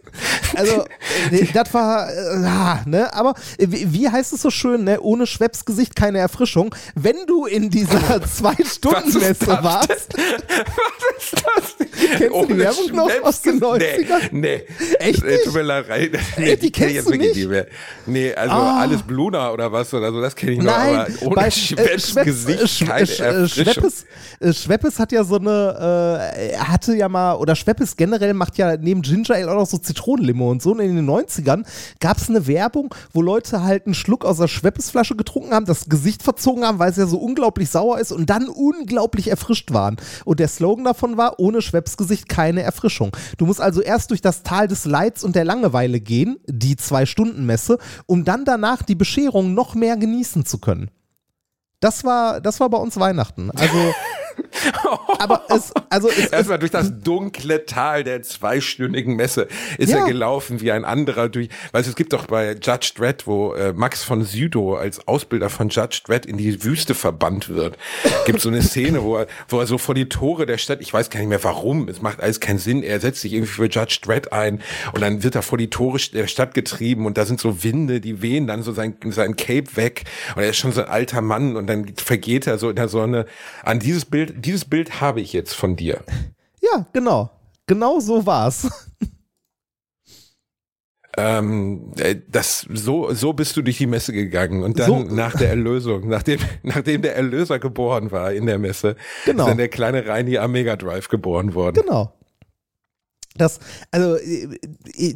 Also, 0.55 0.83
äh, 1.31 1.45
das 1.53 1.73
war, 1.73 2.09
äh, 2.11 2.89
ne, 2.89 3.13
aber 3.13 3.33
äh, 3.57 3.67
wie, 3.69 4.09
heißt 4.09 4.33
es 4.33 4.41
so 4.41 4.49
schön, 4.49 4.83
ne, 4.83 4.99
ohne 5.01 5.25
Schwepps-Gesicht 5.27 5.95
keine 5.95 6.19
Erfrischung. 6.19 6.73
Wenn 6.95 7.25
du 7.27 7.45
in 7.45 7.69
dieser 7.69 8.21
Zwei-Stunden-Messe 8.25 9.47
warst, 9.61 10.13
Was 10.17 11.23
ist 11.23 11.33
das? 11.33 11.87
Kennst 12.17 12.33
du 12.35 12.45
die 12.47 12.57
Werbung 12.57 12.91
noch 12.95 13.11
aus 13.23 13.41
den 13.41 13.59
90ern? 13.59 14.29
Nee, 14.31 14.63
nee. 14.79 14.95
Echt 14.99 15.23
Äh, 15.23 15.37
Tut 15.43 15.53
mir 15.53 15.61
leid. 15.61 16.11
Nee, 16.37 16.55
die 16.57 16.71
kennst 16.71 17.07
du 17.07 17.11
wirklich 17.11 17.35
nicht? 17.35 17.47
mehr. 17.49 17.67
Nee, 18.05 18.33
also 18.33 18.55
Ah. 18.55 18.81
alles 18.81 19.01
Bluna 19.03 19.51
oder 19.51 19.71
was 19.71 19.93
oder 19.93 20.11
so, 20.11 20.19
das 20.21 20.35
kenne 20.35 20.53
ich 20.53 20.57
noch. 20.59 20.65
Nein, 20.65 20.95
aber 20.99 21.07
ohne 21.21 21.35
bei 21.35 21.51
Schwepps 21.51 22.09
Schweppes- 22.09 22.25
Gesicht 22.25 22.63
Sch- 22.63 22.85
keine 22.87 23.05
Sch- 23.05 23.23
Erfrischung. 23.23 23.63
Schweppes, 23.73 24.05
Schweppes 24.63 24.99
hat 24.99 25.11
ja 25.11 25.23
so 25.23 25.35
eine, 25.37 26.29
äh, 26.33 26.51
er 26.53 26.67
hatte 26.67 26.95
ja 26.95 27.07
mal, 27.09 27.35
oder 27.35 27.55
Schweppes 27.55 27.95
generell 27.95 28.33
macht 28.33 28.57
ja 28.57 28.75
neben 28.77 29.01
Ginger 29.01 29.35
Ale 29.35 29.51
auch 29.51 29.55
noch 29.55 29.67
so 29.67 29.77
Zitronenlimo 29.77 30.10
und 30.13 30.61
so. 30.61 30.71
Und 30.71 30.79
in 30.79 30.95
den 30.95 31.09
90ern 31.09 31.65
gab 31.99 32.17
es 32.17 32.29
eine 32.29 32.47
Werbung, 32.47 32.93
wo 33.13 33.21
Leute 33.21 33.63
halt 33.63 33.85
einen 33.85 33.95
Schluck 33.95 34.25
aus 34.25 34.37
der 34.37 34.47
Schweppesflasche 34.47 35.15
getrunken 35.15 35.53
haben, 35.53 35.65
das 35.65 35.89
Gesicht 35.89 36.23
verzogen 36.23 36.65
haben, 36.65 36.79
weil 36.79 36.91
es 36.91 36.97
ja 36.97 37.05
so 37.05 37.17
unglaublich 37.17 37.69
sauer 37.69 37.99
ist 37.99 38.11
und 38.11 38.29
dann 38.29 38.47
unglaublich 38.47 39.29
erfrischt 39.29 39.71
waren. 39.73 39.97
Und 40.25 40.39
der 40.39 40.47
Slogan 40.47 40.85
davon 40.85 41.17
war, 41.17 41.39
ohne 41.39 41.61
Schweppesgesicht 41.61 42.29
keine 42.29 42.61
Erfrischung. 42.61 43.15
Du 43.37 43.45
musst 43.45 43.61
also 43.61 43.81
erst 43.81 44.11
durch 44.11 44.21
das 44.21 44.43
Tal 44.43 44.67
des 44.67 44.85
Leids 44.85 45.23
und 45.23 45.35
der 45.35 45.45
Langeweile 45.45 45.99
gehen, 45.99 46.37
die 46.47 46.75
Zwei-Stunden-Messe, 46.75 47.77
um 48.05 48.23
dann 48.23 48.45
danach 48.45 48.83
die 48.83 48.95
Bescherung 48.95 49.53
noch 49.53 49.75
mehr 49.75 49.97
genießen 49.97 50.45
zu 50.45 50.59
können. 50.59 50.89
Das 51.79 52.03
war, 52.03 52.41
das 52.41 52.59
war 52.59 52.69
bei 52.69 52.77
uns 52.77 52.99
Weihnachten. 52.99 53.51
Also, 53.51 53.77
aber 55.19 55.43
es, 55.49 55.73
also 55.89 56.09
es, 56.09 56.27
Erstmal 56.27 56.59
durch 56.59 56.71
das 56.71 56.91
dunkle 57.01 57.65
Tal 57.65 58.03
der 58.03 58.21
zweistündigen 58.21 59.15
Messe 59.15 59.47
ist 59.77 59.91
Ja. 59.91 59.99
er 59.99 60.05
gelaufen 60.05 60.61
wie 60.61 60.71
ein 60.71 60.85
anderer 60.85 61.29
durch. 61.29 61.49
Weißt 61.71 61.87
du, 61.87 61.91
es 61.91 61.95
gibt 61.95 62.13
doch 62.13 62.27
bei 62.27 62.53
Judge 62.53 62.93
Dredd, 62.95 63.27
wo 63.27 63.53
äh, 63.53 63.73
Max 63.73 64.03
von 64.03 64.23
Sydow 64.23 64.75
als 64.75 65.07
Ausbilder 65.07 65.49
von 65.49 65.69
Judge 65.69 66.01
Dredd 66.05 66.25
in 66.25 66.37
die 66.37 66.63
Wüste 66.63 66.93
verbannt 66.93 67.49
wird. 67.49 67.77
Gibt 68.25 68.41
so 68.41 68.49
eine 68.49 68.61
Szene, 68.61 69.03
wo 69.03 69.17
er, 69.17 69.27
wo 69.49 69.59
er 69.59 69.67
so 69.67 69.77
vor 69.77 69.95
die 69.95 70.09
Tore 70.09 70.45
der 70.45 70.57
Stadt, 70.57 70.81
ich 70.81 70.93
weiß 70.93 71.09
gar 71.09 71.19
nicht 71.19 71.29
mehr 71.29 71.43
warum, 71.43 71.87
es 71.87 72.01
macht 72.01 72.21
alles 72.21 72.39
keinen 72.39 72.59
Sinn, 72.59 72.83
er 72.83 72.99
setzt 72.99 73.21
sich 73.21 73.33
irgendwie 73.33 73.51
für 73.51 73.65
Judge 73.65 73.99
Dredd 74.03 74.31
ein 74.31 74.61
und 74.93 75.01
dann 75.01 75.23
wird 75.23 75.35
er 75.35 75.41
vor 75.41 75.57
die 75.57 75.69
Tore 75.69 75.97
der 76.13 76.27
Stadt 76.27 76.53
getrieben 76.53 77.05
und 77.05 77.17
da 77.17 77.25
sind 77.25 77.39
so 77.39 77.63
Winde, 77.63 77.99
die 78.01 78.21
wehen 78.21 78.47
dann 78.47 78.63
so 78.63 78.71
sein, 78.71 78.95
sein 79.09 79.35
Cape 79.35 79.75
weg 79.75 80.03
und 80.35 80.43
er 80.43 80.49
ist 80.49 80.57
schon 80.57 80.71
so 80.71 80.81
ein 80.81 80.87
alter 80.89 81.21
Mann 81.21 81.55
und 81.55 81.67
dann 81.67 81.93
vergeht 81.95 82.47
er 82.47 82.57
so 82.57 82.69
in 82.69 82.75
der 82.75 82.87
Sonne. 82.87 83.25
An 83.63 83.79
dieses 83.79 84.05
Bild, 84.05 84.30
dieses 84.31 84.65
Bild 84.65 85.01
habe 85.01 85.21
ich 85.21 85.33
jetzt 85.33 85.53
von 85.53 85.75
dir. 85.75 86.01
ja, 86.61 86.85
genau. 86.93 87.29
Genau 87.67 87.99
so 87.99 88.25
war's. 88.25 88.69
Ähm, 91.17 91.91
äh, 91.97 92.15
das 92.29 92.65
so 92.73 93.13
so 93.13 93.33
bist 93.33 93.57
du 93.57 93.61
durch 93.61 93.77
die 93.77 93.85
Messe 93.85 94.13
gegangen 94.13 94.63
und 94.63 94.79
dann 94.79 94.87
So. 94.87 94.99
nach 94.99 95.35
der 95.35 95.49
Erlösung, 95.49 96.07
nachdem 96.07 96.39
nachdem 96.63 97.01
der 97.01 97.17
Erlöser 97.17 97.59
geboren 97.59 98.11
war 98.11 98.31
in 98.31 98.45
der 98.45 98.57
Messe, 98.57 98.95
Genau. 99.25 99.43
ist 99.43 99.49
dann 99.49 99.57
der 99.57 99.67
kleine 99.67 100.05
Reini 100.07 100.37
am 100.37 100.53
Mega 100.53 100.77
Drive 100.77 101.09
geboren 101.09 101.53
worden. 101.53 101.83
Genau. 101.83 102.13
Das, 103.37 103.59
also, 103.91 104.17
äh, 104.17 104.57
äh, 104.97 105.15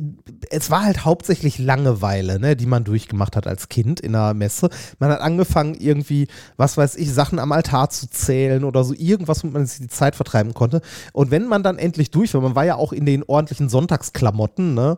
es 0.49 0.71
war 0.71 0.86
halt 0.86 1.04
hauptsächlich 1.04 1.60
Langeweile, 1.60 2.39
ne, 2.39 2.56
die 2.56 2.65
man 2.65 2.86
durchgemacht 2.86 3.36
hat 3.36 3.45
als 3.45 3.67
Kind 3.67 3.99
in 3.99 4.13
der 4.13 4.34
Messe. 4.34 4.69
Man 4.99 5.12
hat 5.12 5.19
angefangen, 5.19 5.75
irgendwie, 5.75 6.28
was 6.56 6.78
weiß 6.78 6.95
ich, 6.95 7.13
Sachen 7.13 7.39
am 7.39 7.51
Altar 7.51 7.89
zu 7.89 8.10
zählen 8.10 8.63
oder 8.63 8.86
so, 8.86 8.93
irgendwas, 8.93 9.43
womit 9.43 9.54
man 9.54 9.65
sich 9.65 9.80
die 9.80 9.88
Zeit 9.89 10.15
vertreiben 10.15 10.54
konnte. 10.54 10.82
Und 11.12 11.30
wenn 11.30 11.47
man 11.47 11.62
dann 11.62 11.78
endlich 11.78 12.10
durch 12.10 12.34
war, 12.34 12.41
man 12.41 12.56
war 12.56 12.65
ja 12.65 12.75
auch 12.75 12.93
in 12.93 13.06
den 13.06 13.23
ordentlichen 13.23 13.67
Sonntagsklamotten, 13.67 14.73
ne, 14.73 14.97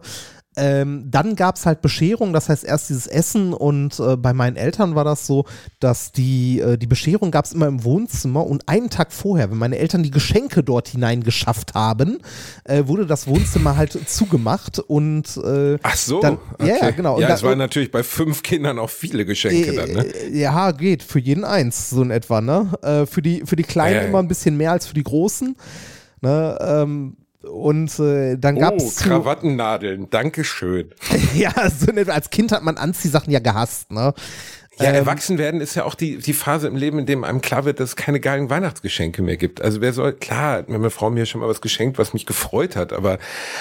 ähm, 0.58 1.06
dann 1.10 1.36
gab 1.36 1.56
es 1.56 1.66
halt 1.66 1.82
Bescherung, 1.82 2.34
das 2.34 2.50
heißt 2.50 2.66
erst 2.66 2.90
dieses 2.90 3.08
Essen 3.08 3.54
und 3.54 4.00
äh, 4.00 4.18
bei 4.18 4.34
meinen 4.34 4.58
Eltern 4.58 4.96
war 4.96 5.04
das 5.06 5.26
so, 5.28 5.46
dass 5.80 6.12
die, 6.12 6.60
äh, 6.60 6.78
die 6.78 6.88
Bescherung 6.88 7.32
gab 7.32 7.46
es 7.46 7.54
immer 7.54 7.68
im 7.68 7.84
Wohnzimmer 7.84 8.46
und 8.46 8.68
einen 8.68 8.90
Tag 8.90 9.14
vorher, 9.14 9.50
wenn 9.52 9.58
meine 9.58 9.78
Eltern 9.78 10.04
die 10.04 10.12
Geschenke 10.12 10.64
dort 10.64 10.88
hineingeschafft 10.90 11.76
haben, 11.76 12.18
äh, 12.66 12.88
wurde 12.88 13.06
das 13.06 13.28
Wohnzimmer 13.28 13.78
halt 13.78 13.98
zugemacht 14.10 14.80
und 14.80 15.38
äh, 15.38 15.78
Ach 15.84 15.96
so, 15.96 16.20
Dann- 16.22 16.40
ja, 16.60 16.78
ja, 16.78 16.90
genau. 16.92 17.20
Ja, 17.20 17.30
es 17.30 17.44
waren 17.44 17.58
natürlich 17.60 17.92
bei 17.92 18.04
fünf 18.04 18.42
Kindern 18.44 18.80
auch 18.80 18.90
viele 18.90 19.26
Geschenke 19.26 19.74
dann, 19.74 19.92
ne? 19.92 20.06
äh, 20.06 20.38
Ja, 20.40 20.72
geht. 20.72 21.04
Für 21.04 21.20
jeden 21.20 21.44
eins, 21.46 21.92
so 21.92 22.02
in 22.02 22.10
etwa, 22.12 22.42
ne? 22.42 22.72
Äh, 22.82 23.06
für, 23.06 23.22
die, 23.22 23.44
für 23.46 23.56
die 23.56 23.64
Kleinen 23.64 23.96
Ja, 23.96 24.02
ja. 24.02 24.08
immer 24.08 24.20
ein 24.20 24.28
bisschen 24.28 24.58
mehr 24.58 24.72
als 24.72 24.88
für 24.88 24.94
die 24.96 25.04
Großen. 25.04 25.56
Ne? 26.22 26.58
Ähm, 26.60 27.18
und 27.52 27.98
äh, 28.00 28.38
dann 28.38 28.58
gab 28.60 28.74
Oh, 28.74 28.78
es. 28.78 28.98
Krawattennadeln, 28.98 30.10
Dankeschön. 30.10 30.94
ja, 31.36 31.52
so 31.70 31.92
in 31.92 31.98
etwa. 31.98 32.12
Als 32.14 32.30
Kind 32.30 32.52
hat 32.52 32.64
man 32.64 32.78
Anziehsachen 32.78 33.32
ja 33.32 33.40
gehasst, 33.40 33.92
ne? 33.92 34.14
Ja, 34.80 34.90
Ähm, 34.90 34.96
erwachsen 34.96 35.38
werden 35.38 35.62
ist 35.62 35.76
ja 35.76 35.86
auch 35.86 35.96
die, 35.96 36.18
die 36.18 36.34
Phase 36.34 36.68
im 36.68 36.76
Leben, 36.76 37.00
in 37.00 37.06
dem 37.06 37.24
einem 37.24 37.42
klar 37.42 37.66
wird, 37.66 37.80
dass 37.80 37.90
es 37.90 37.96
keine 37.96 38.20
geilen 38.20 38.50
Weihnachtsgeschenke 38.50 39.22
mehr 39.22 39.38
gibt. 39.38 39.62
Also 39.62 39.82
wer 39.82 39.94
soll, 39.94 40.14
klar, 40.14 40.58
hat 40.58 40.70
mir 40.70 40.78
meine 40.78 40.90
Frau 40.92 41.10
mir 41.10 41.26
schon 41.26 41.42
mal 41.42 41.50
was 41.50 41.62
geschenkt, 41.62 41.98
was 41.98 42.14
mich 42.14 42.26
gefreut 42.26 42.76
hat, 42.76 42.94
aber 42.94 43.18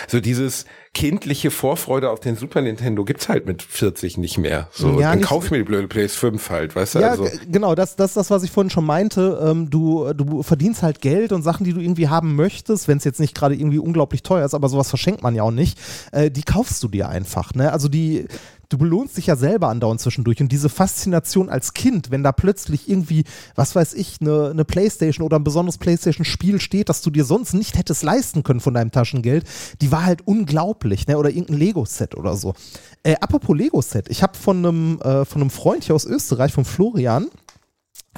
so 0.09 0.21
dieses 0.21 0.67
kindliche 0.95 1.51
Vorfreude 1.51 2.09
auf 2.09 2.21
den 2.21 2.37
Super 2.37 2.63
Nintendo 2.63 3.05
gibt's 3.05 3.29
halt 3.29 3.45
mit 3.47 3.63
40 3.63 4.17
nicht 4.17 4.39
mehr. 4.39 4.69
So, 4.73 4.99
Ja, 4.99 5.11
dann 5.11 5.19
nicht- 5.19 5.29
kauf 5.29 5.45
ich 5.47 5.51
mir 5.51 5.59
die 5.59 5.65
blöde 5.65 5.89
PS5 5.89 6.49
halt, 6.49 6.75
weißt 6.75 6.95
du? 6.95 6.99
Ja, 7.01 7.11
also, 7.11 7.29
genau, 7.51 7.75
das, 7.75 7.97
das 7.97 8.13
ist 8.13 8.17
das, 8.17 8.31
was 8.31 8.43
ich 8.45 8.51
vorhin 8.51 8.71
schon 8.71 8.87
meinte. 8.87 9.39
Ähm, 9.45 9.69
du, 9.69 10.11
du 10.15 10.43
verdienst 10.43 10.83
halt 10.83 11.03
Geld 11.03 11.33
und 11.33 11.43
Sachen, 11.43 11.65
die 11.65 11.75
du 11.75 11.81
irgendwie 11.81 12.09
haben 12.09 12.35
möchtest, 12.35 12.89
wenn 12.89 12.97
es 12.97 13.05
jetzt 13.05 13.21
nicht 13.21 13.35
gerade 13.35 13.55
irgendwie 13.55 13.79
unglaublich 13.79 14.23
teuer 14.23 14.47
ist, 14.47 14.55
aber 14.55 14.71
sowas 14.71 14.89
verschenkt 14.89 15.23
man 15.23 15.35
ja 15.35 15.43
auch 15.43 15.51
nicht, 15.51 15.79
äh, 16.13 16.31
die 16.31 16.43
kaufst 16.43 16.83
du 16.83 16.89
dir 16.89 17.11
einfach. 17.11 17.53
Ne? 17.55 17.71
Also 17.73 17.89
die, 17.89 18.27
du 18.69 18.79
belohnst 18.79 19.17
dich 19.17 19.27
ja 19.27 19.37
selber 19.37 19.69
andauernd 19.69 20.01
zwischendurch 20.01 20.41
und 20.41 20.51
diese 20.51 20.69
Faszination 20.69 21.49
als 21.49 21.75
Kind, 21.75 22.11
wenn 22.11 22.23
da 22.23 22.33
plötzlich 22.33 22.89
irgendwie, 22.89 23.25
was 23.55 23.75
weiß 23.75 23.95
ich, 23.95 24.19
eine 24.21 24.51
eine 24.51 24.65
Playstation 24.65 25.25
oder 25.25 25.39
ein 25.39 25.45
besonderes 25.45 25.79
Playstation-Spiel 25.79 26.61
steht, 26.61 26.89
das 26.89 27.03
du 27.03 27.11
dir 27.11 27.25
sonst 27.25 27.55
nicht 27.55 27.79
hättest 27.79 28.03
leisten 28.03 28.43
können 28.43 28.61
von 28.61 28.75
deinem 28.75 28.91
Taschengeld, 28.91 29.45
die 29.81 29.93
war 29.93 30.05
halt 30.05 30.27
unglaublich, 30.27 31.07
ne? 31.07 31.19
Oder 31.19 31.31
irgendein 31.31 31.59
Lego-Set 31.59 32.17
oder 32.17 32.37
so. 32.37 32.55
Äh, 33.03 33.17
apropos 33.21 33.57
Lego-Set, 33.57 34.09
ich 34.09 34.23
habe 34.23 34.37
von 34.37 35.01
äh, 35.01 35.25
von 35.25 35.41
einem 35.41 35.51
Freund 35.51 35.85
hier 35.85 35.95
aus 35.95 36.05
Österreich, 36.05 36.53
von 36.53 36.65
Florian, 36.65 37.29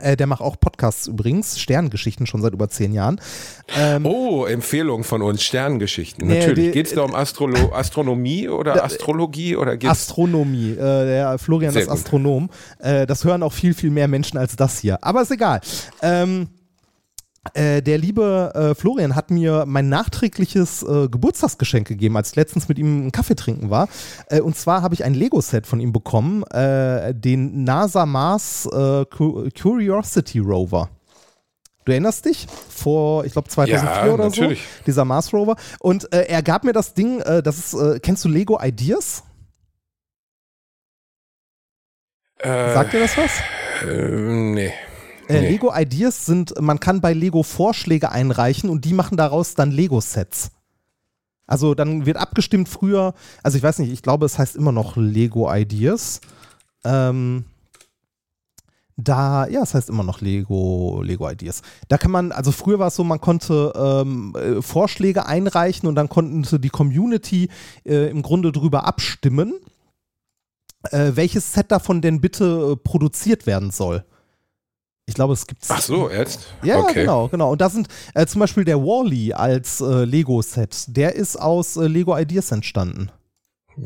äh, 0.03 0.17
der 0.17 0.27
macht 0.27 0.41
auch 0.41 0.59
Podcasts 0.61 1.07
übrigens, 1.07 1.59
Sterngeschichten 1.61 2.27
schon 2.27 2.43
seit 2.43 2.53
über 2.53 2.69
zehn 2.69 2.93
Jahren. 2.93 3.21
Ähm, 3.77 4.07
oh, 4.07 4.45
Empfehlung 4.47 5.05
von 5.05 5.23
uns, 5.23 5.43
Sterngeschichten. 5.43 6.27
Nee, 6.27 6.41
Natürlich. 6.41 6.67
die- 6.67 6.71
Geht's 6.73 6.95
da 6.95 7.03
um 7.03 7.15
Astrolo 7.15 7.73
Astronomie 7.75 8.49
oder 8.49 8.75
Da- 8.75 8.85
Astrologie 8.85 9.57
oder 9.57 9.77
geht's? 9.77 9.91
Astronomie. 9.93 10.73
Äh, 10.73 10.77
der 10.77 11.39
Florian 11.39 11.73
Sehr 11.73 11.83
ist. 11.83 11.89
Astronom. 11.89 12.51
Äh, 12.79 13.07
das 13.07 13.25
hören 13.25 13.43
auch 13.43 13.53
viel, 13.53 13.75
viel 13.75 13.91
mehr 13.91 14.09
Menschen 14.09 14.39
als 14.39 14.57
das 14.57 14.79
hier. 14.79 14.99
Aber 15.03 15.23
ist 15.23 15.31
egal. 15.31 15.61
Ähm, 16.03 16.49
äh, 17.55 17.81
der 17.83 17.99
liebe 17.99 18.53
äh, 18.55 18.75
Florian 18.75 19.15
hat 19.15 19.31
mir 19.31 19.65
mein 19.67 19.89
nachträgliches 19.89 20.83
äh, 20.83 21.09
Geburtstagsgeschenk 21.09 21.87
gegeben, 21.89 22.17
als 22.17 22.31
ich 22.31 22.37
letztens 22.37 22.69
mit 22.69 22.79
ihm 22.79 23.03
einen 23.03 23.13
Kaffee 23.13 23.37
trinken 23.37 23.71
war. 23.71 23.89
Äh, 24.29 24.41
und 24.41 24.57
zwar 24.57 24.83
habe 24.83 24.95
ich 24.95 25.05
ein 25.05 25.15
Lego-Set 25.15 25.67
von 25.67 25.81
ihm 25.81 25.93
bekommen, 25.93 26.43
äh, 26.51 27.15
den 27.15 27.65
NASA 27.65 28.05
Mars 28.07 28.69
Cu- 28.71 29.49
Curiosity 29.61 30.41
Rover. 30.41 30.91
Du 31.85 31.93
erinnerst 31.93 32.27
dich? 32.27 32.47
Vor, 32.69 33.25
ich 33.25 33.33
glaube, 33.33 33.49
2004 33.49 33.89
Ja, 34.07 34.13
oder 34.13 34.25
natürlich. 34.25 34.61
so. 34.61 34.85
Dieser 34.87 35.05
Mars 35.07 35.33
Rover. 35.33 35.57
Und 35.81 36.13
er 36.13 36.43
gab 36.43 36.65
mir 36.65 36.73
das 36.75 36.93
Ding, 36.93 37.21
das 37.21 37.73
ist, 37.73 38.03
kennst 38.03 38.25
du 38.27 38.29
Lego 38.29 38.59
Ideas? 38.63 39.23
Sagt 42.43 42.93
dir 42.93 43.01
das 43.01 43.17
was? 43.17 43.31
äh, 43.89 44.11
nee. 44.11 44.73
Äh, 45.29 45.41
Nee. 45.41 45.49
Lego 45.51 45.73
Ideas 45.75 46.27
sind, 46.27 46.55
man 46.61 46.81
kann 46.81 47.01
bei 47.01 47.13
Lego 47.13 47.43
Vorschläge 47.43 48.11
einreichen 48.11 48.71
und 48.71 48.85
die 48.85 48.95
machen 48.95 49.17
daraus 49.17 49.55
dann 49.55 49.71
Lego-Sets. 49.71 50.51
Also 51.47 51.75
dann 51.75 52.07
wird 52.07 52.17
abgestimmt 52.17 52.69
früher, 52.69 53.15
also 53.43 53.57
ich 53.57 53.63
weiß 53.63 53.79
nicht, 53.79 53.93
ich 53.93 54.03
glaube, 54.03 54.27
es 54.27 54.39
heißt 54.39 54.57
immer 54.57 54.73
noch 54.73 54.97
Lego 54.97 55.53
Ideas. 55.53 56.21
Ähm, 56.85 57.45
da, 58.97 59.47
ja, 59.47 59.63
es 59.63 59.75
heißt 59.75 59.89
immer 59.89 60.03
noch 60.03 60.21
Lego, 60.21 61.01
Lego 61.03 61.31
Ideas. 61.31 61.63
Da 61.89 61.99
kann 61.99 62.11
man, 62.11 62.33
also 62.33 62.51
früher 62.51 62.79
war 62.79 62.89
es 62.89 62.97
so, 62.97 63.05
man 63.05 63.21
konnte 63.21 63.73
ähm, 63.77 64.35
äh, 64.37 64.61
Vorschläge 64.61 65.25
einreichen 65.27 65.89
und 65.89 65.95
dann 65.95 66.09
konnte 66.09 66.59
die 66.59 66.69
Community 66.69 67.49
äh, 67.85 68.11
im 68.11 68.23
Grunde 68.23 68.51
drüber 68.51 68.85
abstimmen, 68.87 69.55
äh, 70.91 71.13
welches 71.15 71.53
Set 71.53 71.71
davon 71.71 72.03
denn 72.03 72.21
bitte 72.21 72.73
äh, 72.73 72.77
produziert 72.77 73.47
werden 73.47 73.71
soll. 73.71 74.05
Ich 75.09 75.15
glaube, 75.15 75.33
es 75.33 75.47
gibt 75.47 75.63
Ach 75.69 75.81
so, 75.81 76.11
jetzt? 76.11 76.49
ja, 76.63 76.79
okay. 76.81 77.01
genau, 77.01 77.29
genau. 77.29 77.51
Und 77.53 77.63
da 77.63 77.71
sind 77.71 77.89
äh, 78.15 78.27
zum 78.27 78.41
Beispiel 78.41 78.65
der 78.67 78.79
Wally 78.79 79.33
als 79.33 79.81
äh, 79.81 80.05
Lego-Set, 80.05 80.85
der 80.89 81.15
ist 81.15 81.37
aus 81.37 81.79
äh, 81.79 81.87
Lego 81.87 82.17
Ideas 82.17 82.53
entstanden. 82.53 83.11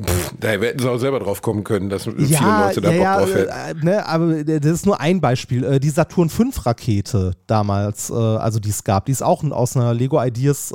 Pff, 0.04 0.34
da 0.40 0.48
hätten 0.48 0.80
sie 0.80 0.90
auch 0.90 0.98
selber 0.98 1.20
drauf 1.20 1.40
kommen 1.40 1.62
können, 1.62 1.90
dass 1.90 2.04
viele 2.04 2.16
Leute 2.16 2.80
da 2.80 2.90
ja, 2.90 3.18
Bock 3.18 3.28
drauf 3.28 3.36
ja, 3.36 3.54
hätten. 3.66 3.80
äh, 3.82 3.84
ne, 3.84 4.06
aber 4.06 4.30
äh, 4.36 4.58
das 4.60 4.72
ist 4.72 4.86
nur 4.86 5.00
ein 5.00 5.20
Beispiel. 5.20 5.62
Äh, 5.62 5.78
die 5.78 5.90
Saturn 5.90 6.28
5 6.28 6.66
Rakete 6.66 7.36
damals, 7.46 8.10
also 8.10 8.58
die 8.58 8.70
es 8.70 8.82
gab, 8.82 9.06
die 9.06 9.12
ist 9.12 9.22
auch 9.22 9.44
aus 9.44 9.76
einer 9.76 9.94
Lego 9.94 10.20
Ideas 10.20 10.74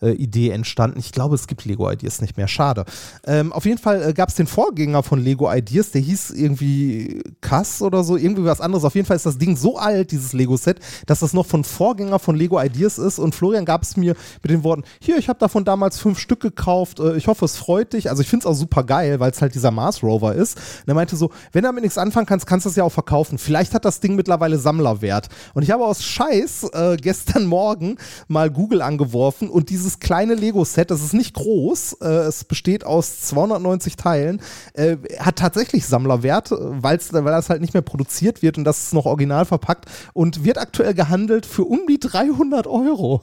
äh, 0.00 0.10
Idee 0.12 0.50
entstanden. 0.50 0.98
Ich 0.98 1.12
glaube, 1.12 1.34
es 1.34 1.46
gibt 1.46 1.64
Lego 1.64 1.90
Ideas 1.90 2.20
nicht 2.20 2.36
mehr. 2.36 2.48
Schade. 2.48 2.84
Ähm, 3.26 3.52
auf 3.52 3.64
jeden 3.64 3.78
Fall 3.78 4.10
äh, 4.10 4.12
gab 4.12 4.28
es 4.28 4.34
den 4.34 4.46
Vorgänger 4.46 5.02
von 5.02 5.20
Lego 5.20 5.52
Ideas, 5.52 5.90
der 5.90 6.00
hieß 6.00 6.30
irgendwie 6.30 7.22
Kass 7.40 7.82
oder 7.82 8.04
so, 8.04 8.16
irgendwie 8.16 8.44
was 8.44 8.60
anderes. 8.60 8.84
Auf 8.84 8.94
jeden 8.94 9.06
Fall 9.06 9.16
ist 9.16 9.26
das 9.26 9.38
Ding 9.38 9.56
so 9.56 9.78
alt, 9.78 10.10
dieses 10.10 10.32
Lego-Set, 10.32 10.80
dass 11.06 11.20
das 11.20 11.32
noch 11.32 11.46
von 11.46 11.64
Vorgänger 11.64 12.18
von 12.18 12.36
Lego 12.36 12.60
Ideas 12.60 12.98
ist. 12.98 13.18
Und 13.18 13.34
Florian 13.34 13.64
gab 13.64 13.82
es 13.82 13.96
mir 13.96 14.14
mit 14.42 14.50
den 14.50 14.64
Worten: 14.64 14.84
Hier, 15.00 15.18
ich 15.18 15.28
habe 15.28 15.38
davon 15.38 15.64
damals 15.64 15.98
fünf 15.98 16.18
Stück 16.18 16.40
gekauft. 16.40 17.00
Äh, 17.00 17.16
ich 17.16 17.28
hoffe, 17.28 17.44
es 17.44 17.56
freut 17.56 17.92
dich. 17.92 18.10
Also, 18.10 18.22
ich 18.22 18.28
finde 18.28 18.44
es 18.44 18.46
auch 18.46 18.58
super 18.58 18.84
geil, 18.84 19.20
weil 19.20 19.30
es 19.30 19.40
halt 19.40 19.54
dieser 19.54 19.70
Mars 19.70 20.02
Rover 20.02 20.34
ist. 20.34 20.56
Und 20.56 20.88
er 20.88 20.94
meinte 20.94 21.16
so: 21.16 21.30
Wenn 21.52 21.62
du 21.62 21.68
damit 21.68 21.82
nichts 21.82 21.98
anfangen 21.98 22.26
kannst, 22.26 22.46
kannst 22.46 22.66
du 22.66 22.70
es 22.70 22.76
ja 22.76 22.84
auch 22.84 22.92
verkaufen. 22.92 23.38
Vielleicht 23.38 23.74
hat 23.74 23.84
das 23.84 24.00
Ding 24.00 24.16
mittlerweile 24.16 24.58
Sammlerwert. 24.58 25.28
Und 25.54 25.62
ich 25.62 25.70
habe 25.70 25.84
aus 25.84 26.02
Scheiß 26.02 26.64
äh, 26.72 26.96
gestern 26.96 27.46
Morgen 27.56 27.96
mal 28.28 28.50
Google 28.50 28.82
angeworfen 28.82 29.48
und 29.48 29.70
dieses 29.70 29.85
dieses 29.86 30.00
kleine 30.00 30.34
Lego-Set, 30.34 30.90
das 30.90 31.00
ist 31.00 31.14
nicht 31.14 31.34
groß, 31.34 31.98
äh, 32.02 32.06
es 32.06 32.44
besteht 32.44 32.84
aus 32.84 33.20
290 33.22 33.94
Teilen, 33.96 34.42
äh, 34.74 34.96
hat 35.20 35.36
tatsächlich 35.36 35.86
Sammlerwert, 35.86 36.50
weil's, 36.50 37.12
weil 37.12 37.24
das 37.24 37.48
halt 37.48 37.60
nicht 37.60 37.72
mehr 37.72 37.82
produziert 37.82 38.42
wird 38.42 38.58
und 38.58 38.64
das 38.64 38.84
ist 38.84 38.94
noch 38.94 39.06
original 39.06 39.44
verpackt 39.44 39.86
und 40.12 40.44
wird 40.44 40.58
aktuell 40.58 40.92
gehandelt 40.92 41.46
für 41.46 41.64
um 41.64 41.86
die 41.88 42.00
300 42.00 42.66
Euro. 42.66 43.22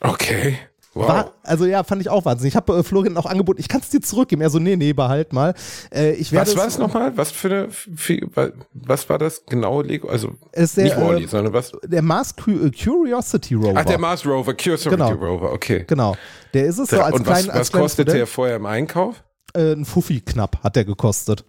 Okay. 0.00 0.58
Wow. 0.92 1.08
War, 1.08 1.32
also 1.44 1.66
ja, 1.66 1.84
fand 1.84 2.00
ich 2.02 2.08
auch 2.08 2.24
wahnsinnig. 2.24 2.52
Ich 2.52 2.56
habe 2.56 2.76
äh, 2.76 2.82
Florian 2.82 3.16
auch 3.16 3.26
angeboten, 3.26 3.60
ich 3.60 3.68
kann 3.68 3.80
es 3.80 3.90
dir 3.90 4.00
zurückgeben. 4.00 4.42
Er 4.42 4.50
so, 4.50 4.58
nee, 4.58 4.74
nee, 4.74 4.92
behalt 4.92 5.32
mal. 5.32 5.54
Äh, 5.94 6.12
ich 6.14 6.32
werde 6.32 6.50
was 6.50 6.56
war 6.56 6.66
es 6.66 6.78
nochmal? 6.78 7.16
Was 7.16 7.30
für 7.30 7.48
eine, 7.48 7.68
für, 7.70 8.52
was 8.72 9.08
war 9.08 9.18
das 9.18 9.46
genaue 9.46 9.84
Lego? 9.84 10.08
Also 10.08 10.32
Ist 10.52 10.76
der, 10.76 10.84
nicht 10.84 10.96
Wally, 10.96 11.24
äh, 11.24 11.28
sondern 11.28 11.52
was? 11.52 11.70
Der 11.84 12.02
Mars 12.02 12.34
äh, 12.46 12.70
Curiosity 12.70 13.54
Rover. 13.54 13.74
Ach, 13.76 13.84
der 13.84 13.98
Mars 13.98 14.26
Rover, 14.26 14.54
Curiosity 14.54 14.90
Genau. 14.90 15.10
Rover, 15.12 15.52
okay. 15.52 15.84
Genau. 15.86 16.16
Der 16.54 16.66
ist 16.66 16.78
es 16.78 16.90
so 16.90 17.00
als 17.00 17.14
Und 17.14 17.24
was, 17.26 17.38
klein, 17.38 17.50
als 17.50 17.60
was 17.60 17.70
kleines 17.70 17.90
kostet 17.90 18.06
Modell. 18.08 18.20
der 18.20 18.26
vorher 18.26 18.56
im 18.56 18.66
Einkauf? 18.66 19.22
Äh, 19.54 19.72
ein 19.72 19.84
Fuffi 19.84 20.20
knapp 20.20 20.62
hat 20.64 20.74
der 20.74 20.84
gekostet. 20.84 21.44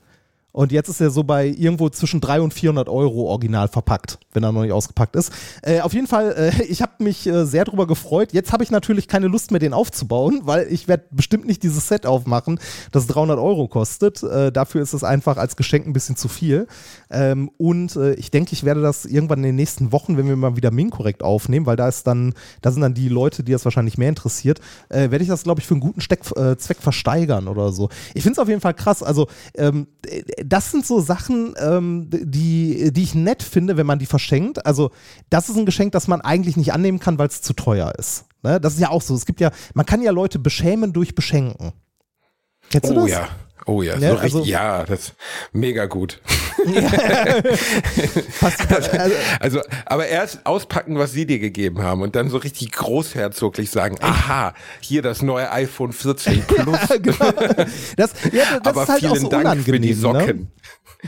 Und 0.51 0.71
jetzt 0.71 0.89
ist 0.89 0.99
er 0.99 1.09
so 1.09 1.23
bei 1.23 1.47
irgendwo 1.47 1.89
zwischen 1.89 2.19
300 2.19 2.43
und 2.43 2.53
400 2.53 2.89
Euro 2.89 3.27
original 3.27 3.67
verpackt, 3.67 4.19
wenn 4.33 4.43
er 4.43 4.51
noch 4.51 4.61
nicht 4.61 4.73
ausgepackt 4.73 5.15
ist. 5.15 5.31
Äh, 5.61 5.81
auf 5.81 5.93
jeden 5.93 6.07
Fall, 6.07 6.35
äh, 6.37 6.63
ich 6.69 6.81
habe 6.81 6.91
mich 6.99 7.25
äh, 7.27 7.45
sehr 7.45 7.65
drüber 7.65 7.87
gefreut. 7.87 8.33
Jetzt 8.33 8.51
habe 8.51 8.63
ich 8.63 8.71
natürlich 8.71 9.07
keine 9.07 9.27
Lust 9.27 9.51
mehr, 9.51 9.59
den 9.59 9.73
aufzubauen, 9.73 10.41
weil 10.45 10.67
ich 10.71 10.87
werde 10.87 11.05
bestimmt 11.11 11.45
nicht 11.45 11.63
dieses 11.63 11.87
Set 11.87 12.05
aufmachen, 12.05 12.59
das 12.91 13.07
300 13.07 13.39
Euro 13.39 13.67
kostet. 13.67 14.23
Äh, 14.23 14.51
dafür 14.51 14.81
ist 14.81 14.93
es 14.93 15.03
einfach 15.03 15.37
als 15.37 15.55
Geschenk 15.55 15.87
ein 15.87 15.93
bisschen 15.93 16.15
zu 16.15 16.27
viel. 16.27 16.67
Ähm, 17.09 17.49
und 17.57 17.95
äh, 17.95 18.13
ich 18.15 18.31
denke, 18.31 18.53
ich 18.53 18.63
werde 18.63 18.81
das 18.81 19.05
irgendwann 19.05 19.39
in 19.39 19.45
den 19.45 19.55
nächsten 19.55 19.91
Wochen, 19.91 20.17
wenn 20.17 20.27
wir 20.27 20.35
mal 20.35 20.55
wieder 20.55 20.71
Min-korrekt 20.71 21.23
aufnehmen, 21.23 21.65
weil 21.65 21.75
da 21.77 21.87
ist 21.87 22.07
dann, 22.07 22.33
da 22.61 22.71
sind 22.71 22.81
dann 22.81 22.93
die 22.93 23.09
Leute, 23.09 23.43
die 23.43 23.51
das 23.51 23.65
wahrscheinlich 23.65 23.97
mehr 23.97 24.09
interessiert, 24.09 24.59
äh, 24.89 25.11
werde 25.11 25.23
ich 25.23 25.29
das, 25.29 25.43
glaube 25.43 25.61
ich, 25.61 25.67
für 25.67 25.73
einen 25.73 25.81
guten 25.81 26.01
Steck, 26.01 26.21
Zweck 26.21 26.77
versteigern 26.79 27.47
oder 27.47 27.71
so. 27.71 27.89
Ich 28.13 28.23
finde 28.23 28.33
es 28.33 28.39
auf 28.39 28.47
jeden 28.47 28.61
Fall 28.61 28.73
krass. 28.73 29.01
Also, 29.01 29.27
ähm, 29.55 29.87
das 30.45 30.71
sind 30.71 30.85
so 30.85 30.99
Sachen, 30.99 31.53
ähm, 31.59 32.09
die, 32.09 32.91
die 32.91 33.03
ich 33.03 33.15
nett 33.15 33.43
finde, 33.43 33.77
wenn 33.77 33.85
man 33.85 33.99
die 33.99 34.05
verschenkt. 34.05 34.65
Also, 34.65 34.91
das 35.29 35.49
ist 35.49 35.57
ein 35.57 35.65
Geschenk, 35.65 35.91
das 35.91 36.07
man 36.07 36.21
eigentlich 36.21 36.57
nicht 36.57 36.73
annehmen 36.73 36.99
kann, 36.99 37.17
weil 37.17 37.27
es 37.27 37.41
zu 37.41 37.53
teuer 37.53 37.93
ist. 37.97 38.25
Ne? 38.43 38.59
Das 38.59 38.73
ist 38.73 38.79
ja 38.79 38.89
auch 38.89 39.01
so. 39.01 39.15
Es 39.15 39.25
gibt 39.25 39.39
ja, 39.41 39.51
man 39.73 39.85
kann 39.85 40.01
ja 40.01 40.11
Leute 40.11 40.39
beschämen 40.39 40.93
durch 40.93 41.15
Beschenken. 41.15 41.73
Kennst 42.69 42.89
du 42.89 42.93
Oh 42.95 43.01
das? 43.01 43.11
ja. 43.11 43.27
Oh 43.65 43.81
ja, 43.81 43.95
Ja, 43.97 44.09
so 44.09 44.15
richtig, 44.15 44.35
also- 44.35 44.43
ja, 44.49 44.83
das 44.85 44.99
ist 44.99 45.13
mega 45.53 45.85
gut. 45.85 46.19
Passt, 48.39 48.71
also, 48.71 48.89
Also, 49.39 49.61
aber 49.85 50.07
erst 50.07 50.45
auspacken, 50.45 50.97
was 50.97 51.11
sie 51.11 51.25
dir 51.25 51.39
gegeben 51.39 51.81
haben 51.81 52.01
und 52.01 52.15
dann 52.15 52.29
so 52.29 52.37
richtig 52.37 52.71
großherzoglich 52.71 53.69
sagen, 53.69 53.97
aha, 54.01 54.53
hier 54.79 55.01
das 55.01 55.21
neue 55.21 55.51
iPhone 55.51 55.93
14 55.93 56.41
Plus. 56.47 56.77
genau. 57.01 57.31
Das, 57.97 58.13
ja, 58.31 58.59
das 58.59 58.65
aber 58.65 58.83
ist 58.83 58.89
halt 58.89 58.99
vielen 58.99 59.11
auch 59.11 59.17
so 59.17 59.29
Dank 59.29 59.63
für 59.63 59.79
die 59.79 59.89
Ne? 59.89 59.95
Socken. 59.95 60.51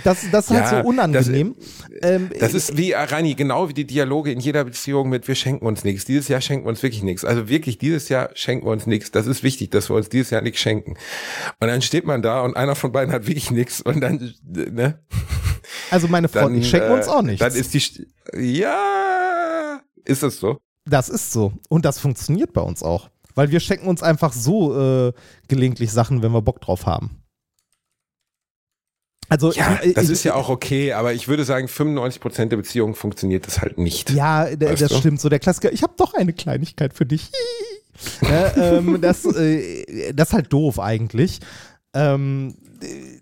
Das, 0.03 0.25
das 0.31 0.45
ist 0.45 0.51
Ja, 0.55 0.71
halt 0.71 0.83
so 0.83 0.89
unangenehm. 0.89 1.55
ähm, 2.01 2.31
Das 2.39 2.55
ist 2.55 2.77
wie, 2.77 2.91
äh, 2.93 2.97
Reini, 2.97 3.35
genau 3.35 3.69
wie 3.69 3.73
die 3.73 3.85
Dialoge 3.85 4.31
in 4.31 4.39
jeder 4.39 4.63
Beziehung 4.63 5.07
mit 5.09 5.27
wir 5.27 5.35
schenken 5.35 5.67
uns 5.67 5.83
nichts. 5.83 6.05
Dieses 6.05 6.27
Jahr 6.29 6.41
schenken 6.41 6.65
wir 6.65 6.69
uns 6.69 6.81
wirklich 6.81 7.03
nichts. 7.03 7.23
Also 7.23 7.47
wirklich, 7.47 7.77
dieses 7.77 8.09
Jahr 8.09 8.29
schenken 8.33 8.65
wir 8.65 8.71
uns 8.71 8.87
nichts. 8.87 9.11
Das 9.11 9.27
ist 9.27 9.43
wichtig, 9.43 9.69
dass 9.69 9.89
wir 9.91 9.95
uns 9.95 10.09
dieses 10.09 10.31
Jahr 10.31 10.41
nichts 10.41 10.59
schenken. 10.59 10.95
Und 11.59 11.67
dann 11.67 11.83
steht 11.83 12.05
man 12.07 12.23
da 12.23 12.41
und 12.43 12.55
einer 12.55 12.75
von 12.75 12.91
beiden 12.91 13.13
hat 13.13 13.25
wirklich 13.27 13.51
nichts 13.51 13.81
und 13.81 14.01
dann, 14.01 14.33
äh, 14.55 14.69
ne? 14.69 14.99
also 15.91 16.07
meine 16.07 16.27
Dann, 16.27 16.43
Freunde, 16.43 16.59
ich 16.59 16.69
schenke 16.69 16.93
uns 16.93 17.07
äh, 17.07 17.09
auch 17.09 17.21
nichts. 17.21 17.39
Dann 17.39 17.53
ist 17.53 17.73
die, 17.73 18.07
ja, 18.59 19.79
ist 20.05 20.23
es 20.23 20.39
so? 20.39 20.57
Das 20.85 21.09
ist 21.09 21.31
so. 21.31 21.53
Und 21.69 21.85
das 21.85 21.99
funktioniert 21.99 22.51
bei 22.53 22.61
uns 22.61 22.83
auch. 22.83 23.09
Weil 23.35 23.49
wir 23.51 23.59
schenken 23.59 23.87
uns 23.87 24.03
einfach 24.03 24.31
so 24.33 25.07
äh, 25.07 25.13
gelegentlich 25.47 25.91
Sachen, 25.91 26.21
wenn 26.21 26.31
wir 26.33 26.41
Bock 26.41 26.61
drauf 26.61 26.85
haben. 26.85 27.23
Also, 29.29 29.51
Ja, 29.53 29.79
ich- 29.81 29.93
das 29.95 30.05
ich- 30.05 30.11
ist 30.11 30.23
ja 30.25 30.35
auch 30.35 30.49
okay, 30.49 30.93
aber 30.93 31.13
ich 31.13 31.27
würde 31.27 31.43
sagen, 31.45 31.67
95% 31.67 32.49
der 32.51 32.57
Beziehungen 32.57 32.93
funktioniert 32.93 33.47
das 33.47 33.61
halt 33.61 33.77
nicht. 33.77 34.11
Ja, 34.11 34.45
Weißt 34.59 34.81
das 34.81 34.91
du? 34.91 34.97
stimmt. 34.97 35.21
So 35.21 35.29
der 35.29 35.39
Klassiker, 35.39 35.71
ich 35.71 35.81
habe 35.81 35.93
doch 35.97 36.13
eine 36.13 36.33
Kleinigkeit 36.33 36.93
für 36.93 37.05
dich. 37.05 37.31
äh, 38.21 38.49
ähm, 38.77 38.99
das, 39.01 39.25
äh, 39.25 40.13
das 40.13 40.29
ist 40.29 40.33
halt 40.33 40.51
doof 40.53 40.79
eigentlich. 40.79 41.39
Ähm, 41.93 42.55
äh, 42.81 43.12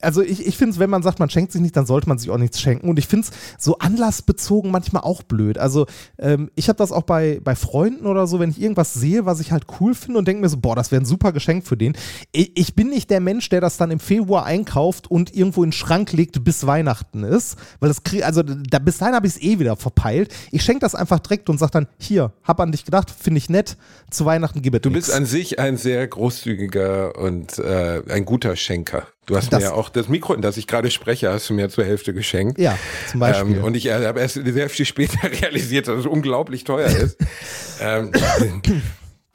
also 0.00 0.22
ich, 0.22 0.46
ich 0.46 0.56
finde 0.56 0.72
es, 0.74 0.78
wenn 0.78 0.90
man 0.90 1.02
sagt, 1.02 1.18
man 1.18 1.28
schenkt 1.28 1.50
sich 1.52 1.60
nicht, 1.60 1.76
dann 1.76 1.86
sollte 1.86 2.08
man 2.08 2.18
sich 2.18 2.30
auch 2.30 2.38
nichts 2.38 2.60
schenken. 2.60 2.88
Und 2.88 2.98
ich 2.98 3.08
finde 3.08 3.26
es 3.28 3.32
so 3.62 3.78
anlassbezogen 3.78 4.70
manchmal 4.70 5.02
auch 5.02 5.22
blöd. 5.24 5.58
Also 5.58 5.86
ähm, 6.18 6.50
ich 6.54 6.68
habe 6.68 6.76
das 6.76 6.92
auch 6.92 7.02
bei, 7.02 7.40
bei 7.42 7.56
Freunden 7.56 8.06
oder 8.06 8.26
so, 8.26 8.38
wenn 8.38 8.50
ich 8.50 8.60
irgendwas 8.60 8.94
sehe, 8.94 9.26
was 9.26 9.40
ich 9.40 9.50
halt 9.50 9.64
cool 9.80 9.94
finde 9.94 10.18
und 10.20 10.28
denke 10.28 10.42
mir 10.42 10.48
so, 10.48 10.56
boah, 10.58 10.76
das 10.76 10.92
wäre 10.92 11.02
ein 11.02 11.06
super 11.06 11.32
Geschenk 11.32 11.66
für 11.66 11.76
den. 11.76 11.96
Ich, 12.30 12.52
ich 12.56 12.74
bin 12.74 12.90
nicht 12.90 13.10
der 13.10 13.20
Mensch, 13.20 13.48
der 13.48 13.60
das 13.60 13.76
dann 13.76 13.90
im 13.90 13.98
Februar 13.98 14.44
einkauft 14.44 15.10
und 15.10 15.34
irgendwo 15.34 15.64
in 15.64 15.70
den 15.70 15.72
Schrank 15.72 16.12
legt, 16.12 16.44
bis 16.44 16.66
Weihnachten 16.66 17.24
ist. 17.24 17.56
Weil 17.80 17.88
das 17.88 18.04
krieg, 18.04 18.24
also 18.24 18.42
da, 18.42 18.78
bis 18.78 18.98
dahin 18.98 19.16
habe 19.16 19.26
ich 19.26 19.34
es 19.34 19.42
eh 19.42 19.58
wieder 19.58 19.76
verpeilt. 19.76 20.32
Ich 20.52 20.62
schenke 20.62 20.80
das 20.80 20.94
einfach 20.94 21.18
direkt 21.18 21.50
und 21.50 21.58
sage 21.58 21.72
dann, 21.72 21.88
hier, 21.98 22.32
hab 22.44 22.60
an 22.60 22.70
dich 22.70 22.84
gedacht, 22.84 23.10
finde 23.10 23.38
ich 23.38 23.50
nett, 23.50 23.76
zu 24.10 24.24
Weihnachten 24.24 24.62
gib 24.62 24.74
es 24.74 24.80
Du 24.82 24.90
nix. 24.90 25.06
bist 25.06 25.16
an 25.16 25.26
sich 25.26 25.58
ein 25.58 25.76
sehr 25.76 26.06
großzügiger 26.06 27.18
und 27.18 27.58
äh, 27.58 28.02
ein 28.08 28.24
guter 28.24 28.54
Schenker. 28.54 29.08
Du 29.28 29.36
hast 29.36 29.52
Das- 29.52 29.60
mir 29.60 29.66
ja 29.68 29.72
auch 29.74 29.90
das 29.90 30.08
Mikro, 30.08 30.32
in 30.34 30.40
das 30.42 30.56
ich 30.56 30.66
gerade 30.66 30.90
spreche, 30.90 31.30
hast 31.30 31.48
du 31.50 31.54
mir 31.54 31.68
zur 31.68 31.84
Hälfte 31.84 32.12
geschenkt. 32.14 32.58
Ja, 32.58 32.78
zum 33.10 33.20
Beispiel. 33.20 33.58
Ähm, 33.58 33.64
und 33.64 33.76
ich 33.76 33.86
äh, 33.86 34.06
habe 34.06 34.20
erst 34.20 34.34
sehr 34.42 34.70
viel 34.70 34.86
später 34.86 35.18
realisiert, 35.42 35.86
dass 35.86 36.00
es 36.00 36.06
unglaublich 36.06 36.64
teuer 36.64 36.88
ist. 36.88 37.18
ähm, 37.80 38.10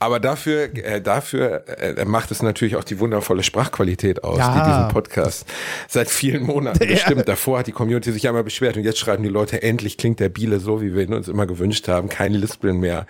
aber 0.04 0.20
dafür, 0.20 0.70
äh, 0.76 1.02
dafür 1.02 1.64
äh, 1.80 2.06
macht 2.06 2.32
es 2.32 2.42
natürlich 2.42 2.76
auch 2.76 2.84
die 2.84 3.00
wundervolle 3.00 3.44
Sprachqualität 3.44 4.24
aus, 4.24 4.38
Ja. 4.38 4.54
die 4.64 4.70
diesen 4.70 4.88
Podcast 4.90 5.46
seit 5.88 6.10
vielen 6.10 6.44
Monaten 6.44 6.80
bestimmt. 6.88 7.28
Davor 7.28 7.60
hat 7.60 7.68
die 7.68 7.72
Community 7.72 8.12
sich 8.12 8.28
einmal 8.28 8.44
beschwert 8.44 8.78
und 8.78 8.84
jetzt 8.84 9.00
schreiben 9.00 9.24
die 9.24 9.30
Leute, 9.30 9.62
endlich 9.64 9.98
klingt 9.98 10.20
der 10.20 10.30
Biele 10.30 10.60
so, 10.60 10.82
wie 10.82 10.94
wir 10.96 11.04
ihn 11.04 11.14
uns 11.14 11.28
immer 11.28 11.46
gewünscht 11.48 11.88
haben. 11.88 12.10
Kein 12.10 12.34
Lispeln 12.34 12.80
mehr. 12.80 13.08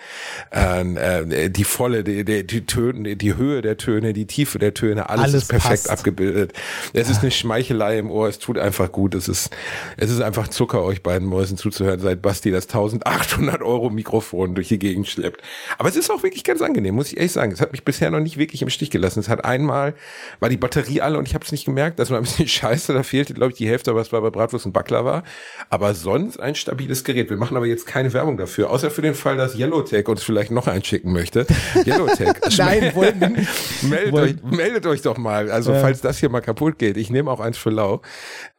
Ähm, 0.52 0.98
äh, 0.98 1.50
die 1.50 1.64
volle, 1.64 2.04
die, 2.04 2.24
die, 2.26 2.46
die 2.46 2.66
Töne, 2.66 3.16
die 3.16 3.36
Höhe 3.36 3.62
der 3.62 3.78
Töne, 3.78 4.14
die 4.14 4.26
Tiefe 4.28 4.60
der 4.60 4.74
Töne, 4.74 5.10
alles, 5.10 5.24
Alles 5.24 5.36
ist 5.44 5.48
perfekt 5.50 5.70
passt. 5.84 5.90
abgebildet. 5.90 6.54
Es 6.94 7.10
ist 7.10 7.22
eine 7.22 7.32
Schmeichelei 7.32 7.98
im 7.98 8.12
Ohr, 8.12 8.28
es 8.28 8.40
tut 8.40 8.58
einfach 8.58 8.92
gut. 8.92 9.16
Es 9.16 9.28
ist, 9.28 9.50
es 9.98 10.12
ist 10.12 10.22
einfach 10.22 10.48
Zucker, 10.50 10.84
euch 10.84 11.02
beiden 11.04 11.28
Mäusen 11.28 11.58
zuzuhören, 11.58 12.00
seit 12.00 12.22
Basti 12.22 12.52
das 12.52 12.66
1800 12.68 13.62
Euro 13.62 13.90
Mikrofon 13.90 14.56
durch 14.56 14.68
die 14.68 14.80
Gegend 14.80 15.08
schleppt. 15.08 15.42
Aber 15.78 15.90
es 15.90 15.96
ist 15.96 16.12
auch 16.12 16.24
wirklich 16.24 16.44
ganz 16.44 16.62
angenehm, 16.62 16.83
muss 16.92 17.08
ich 17.12 17.18
ehrlich 17.18 17.32
sagen. 17.32 17.52
Es 17.52 17.62
hat 17.62 17.72
mich 17.72 17.84
bisher 17.86 18.12
noch 18.12 18.20
nicht 18.20 18.38
wirklich 18.38 18.62
im 18.62 18.70
Stich 18.70 18.90
gelassen. 18.92 19.20
Es 19.20 19.30
hat 19.30 19.46
einmal, 19.46 19.94
war 20.40 20.50
die 20.50 20.58
Batterie 20.58 21.02
alle 21.02 21.18
und 21.18 21.28
ich 21.28 21.34
habe 21.36 21.46
es 21.46 21.52
nicht 21.52 21.66
gemerkt. 21.66 22.00
Das 22.00 22.10
war 22.10 22.18
ein 22.18 22.24
bisschen 22.24 22.48
scheiße. 22.50 22.94
Da 22.94 23.04
fehlte, 23.04 23.34
glaube 23.34 23.52
ich, 23.52 23.58
die 23.58 23.68
Hälfte, 23.70 23.96
was 23.96 24.10
bei 24.10 24.20
Bratwurst 24.20 24.66
und 24.66 24.74
Backler 24.74 25.06
war. 25.06 25.24
Aber 25.70 25.94
sonst 25.94 26.40
ein 26.40 26.56
stabiles 26.56 27.04
Gerät. 27.04 27.30
Wir 27.30 27.38
machen 27.38 27.56
aber 27.58 27.66
jetzt 27.68 27.88
keine 27.88 28.12
Werbung 28.14 28.38
dafür, 28.38 28.70
außer 28.70 28.92
für 28.92 29.02
den 29.02 29.16
Fall, 29.16 29.38
dass 29.38 29.56
Yellowtech 29.56 30.08
uns 30.08 30.24
vielleicht 30.24 30.52
noch 30.52 30.68
einschicken 30.68 31.14
möchte. 31.14 31.46
Yellowtech. 31.86 32.34
Nein, 32.58 32.92
wollen 32.96 33.20
wir 33.22 33.30
nicht. 33.30 33.84
meldet, 33.84 34.14
euch, 34.16 34.36
meldet 34.44 34.86
euch 34.86 35.02
doch 35.02 35.18
mal. 35.18 35.50
Also 35.52 35.72
Ja. 35.74 35.80
falls 35.80 36.02
das 36.02 36.18
hier 36.20 36.30
mal 36.30 36.42
kaputt 36.42 36.78
geht. 36.80 36.98
Ich 36.98 37.10
nehme 37.10 37.30
auch 37.32 37.40
eins 37.40 37.58
für 37.58 37.70
lau. 37.70 38.02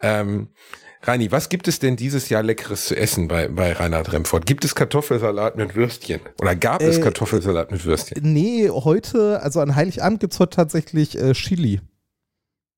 Ähm, 0.00 0.48
Reini, 1.06 1.30
was 1.30 1.50
gibt 1.50 1.68
es 1.68 1.78
denn 1.78 1.96
dieses 1.96 2.30
Jahr 2.30 2.42
Leckeres 2.42 2.86
zu 2.86 2.96
essen 2.96 3.28
bei, 3.28 3.48
bei 3.48 3.72
Reinhard 3.72 4.12
Remford? 4.12 4.46
Gibt 4.46 4.64
es 4.64 4.74
Kartoffelsalat 4.74 5.56
mit 5.56 5.74
Würstchen? 5.76 6.20
Oder 6.40 6.56
gab 6.56 6.80
es 6.80 6.96
Äh, 6.96 7.00
Kartoffelsalat 7.02 7.70
mit 7.70 7.84
Würstchen? 7.84 8.16
Nee, 8.32 8.70
heute, 8.70 9.40
also 9.42 9.60
an 9.60 9.74
Heiligabend 9.76 10.20
gibt 10.20 10.32
es 10.32 10.40
heute 10.40 10.56
tatsächlich 10.56 11.18
äh, 11.20 11.32
Chili. 11.34 11.80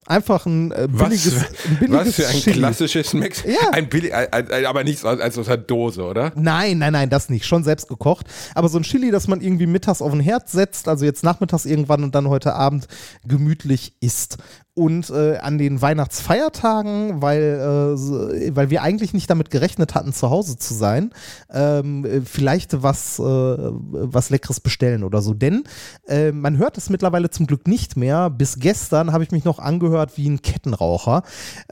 Einfach 0.08 0.46
ein 0.46 0.70
äh, 0.72 0.86
Was, 0.90 1.08
billiges, 1.08 1.34
ein 1.34 1.76
billiges 1.80 2.06
was 2.06 2.14
für 2.14 2.26
ein 2.28 2.36
Chili. 2.36 2.56
klassisches 2.58 3.12
Mex. 3.12 3.42
Ja. 3.44 3.70
Ein 3.72 3.88
billig, 3.88 4.14
ein, 4.14 4.32
ein, 4.50 4.64
aber 4.66 4.84
nichts 4.84 5.04
als, 5.04 5.20
als 5.20 5.36
aus 5.36 5.48
einer 5.48 5.56
Dose, 5.56 6.02
oder? 6.04 6.32
Nein, 6.36 6.78
nein, 6.78 6.92
nein, 6.92 7.10
das 7.10 7.28
nicht. 7.28 7.44
Schon 7.44 7.64
selbst 7.64 7.88
gekocht. 7.88 8.26
Aber 8.54 8.68
so 8.68 8.78
ein 8.78 8.84
Chili, 8.84 9.10
das 9.10 9.26
man 9.26 9.40
irgendwie 9.40 9.66
mittags 9.66 10.00
auf 10.02 10.12
den 10.12 10.20
Herd 10.20 10.48
setzt, 10.48 10.86
also 10.86 11.04
jetzt 11.04 11.24
nachmittags 11.24 11.64
irgendwann 11.64 12.04
und 12.04 12.14
dann 12.14 12.28
heute 12.28 12.54
Abend 12.54 12.86
gemütlich 13.24 13.94
isst. 14.00 14.38
Und 14.78 15.08
äh, 15.08 15.38
an 15.38 15.56
den 15.56 15.80
Weihnachtsfeiertagen, 15.80 17.22
weil, 17.22 17.40
äh, 17.40 18.54
weil 18.54 18.68
wir 18.68 18.82
eigentlich 18.82 19.14
nicht 19.14 19.30
damit 19.30 19.48
gerechnet 19.48 19.94
hatten, 19.94 20.12
zu 20.12 20.28
Hause 20.28 20.58
zu 20.58 20.74
sein, 20.74 21.12
ähm, 21.50 22.04
äh, 22.04 22.20
vielleicht 22.20 22.82
was, 22.82 23.18
äh, 23.18 23.22
was 23.22 24.28
Leckeres 24.28 24.60
bestellen 24.60 25.02
oder 25.02 25.22
so. 25.22 25.32
Denn 25.32 25.64
äh, 26.06 26.30
man 26.30 26.58
hört 26.58 26.76
es 26.76 26.90
mittlerweile 26.90 27.30
zum 27.30 27.46
Glück 27.46 27.66
nicht 27.66 27.96
mehr. 27.96 28.28
Bis 28.28 28.58
gestern 28.58 29.14
habe 29.14 29.24
ich 29.24 29.30
mich 29.30 29.46
noch 29.46 29.60
angehört 29.60 30.18
wie 30.18 30.28
ein 30.28 30.42
Kettenraucher. 30.42 31.22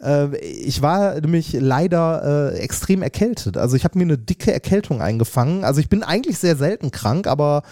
Äh, 0.02 0.34
ich 0.38 0.80
war 0.80 1.20
nämlich 1.20 1.52
leider 1.52 2.54
äh, 2.54 2.58
extrem 2.60 3.02
erkältet. 3.02 3.58
Also 3.58 3.76
ich 3.76 3.84
habe 3.84 3.98
mir 3.98 4.04
eine 4.04 4.16
dicke 4.16 4.50
Erkältung 4.50 5.02
eingefangen. 5.02 5.62
Also 5.62 5.78
ich 5.78 5.90
bin 5.90 6.04
eigentlich 6.04 6.38
sehr 6.38 6.56
selten 6.56 6.90
krank, 6.90 7.26
aber 7.26 7.64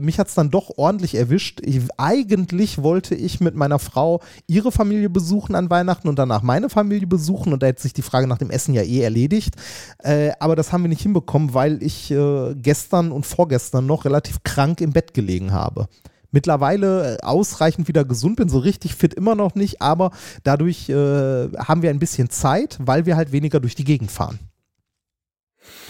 mich 0.00 0.18
hat 0.18 0.28
es 0.28 0.34
dann 0.34 0.50
doch 0.50 0.78
ordentlich 0.78 1.14
erwischt. 1.14 1.60
Ich, 1.62 1.82
eigentlich 1.96 2.82
wollte 2.82 3.14
ich 3.14 3.40
mit 3.40 3.54
meiner 3.54 3.78
Frau 3.78 4.20
ihre 4.46 4.69
eure 4.70 4.72
Familie 4.72 5.10
besuchen 5.10 5.54
an 5.54 5.68
Weihnachten 5.68 6.08
und 6.08 6.18
danach 6.18 6.42
meine 6.42 6.70
Familie 6.70 7.06
besuchen 7.06 7.52
und 7.52 7.62
da 7.62 7.66
hätte 7.66 7.82
sich 7.82 7.92
die 7.92 8.02
Frage 8.02 8.26
nach 8.26 8.38
dem 8.38 8.50
Essen 8.50 8.72
ja 8.74 8.82
eh 8.82 9.00
erledigt. 9.00 9.56
Äh, 9.98 10.30
aber 10.38 10.56
das 10.56 10.72
haben 10.72 10.84
wir 10.84 10.88
nicht 10.88 11.02
hinbekommen, 11.02 11.54
weil 11.54 11.82
ich 11.82 12.10
äh, 12.10 12.54
gestern 12.54 13.12
und 13.12 13.26
vorgestern 13.26 13.86
noch 13.86 14.04
relativ 14.04 14.42
krank 14.44 14.80
im 14.80 14.92
Bett 14.92 15.12
gelegen 15.12 15.52
habe. 15.52 15.88
Mittlerweile 16.30 17.16
äh, 17.16 17.22
ausreichend 17.22 17.88
wieder 17.88 18.04
gesund 18.04 18.36
bin, 18.36 18.48
so 18.48 18.58
richtig 18.58 18.94
fit 18.94 19.14
immer 19.14 19.34
noch 19.34 19.56
nicht, 19.56 19.82
aber 19.82 20.12
dadurch 20.44 20.88
äh, 20.88 20.94
haben 20.94 21.82
wir 21.82 21.90
ein 21.90 21.98
bisschen 21.98 22.30
Zeit, 22.30 22.78
weil 22.80 23.06
wir 23.06 23.16
halt 23.16 23.32
weniger 23.32 23.58
durch 23.58 23.74
die 23.74 23.84
Gegend 23.84 24.10
fahren. 24.10 24.38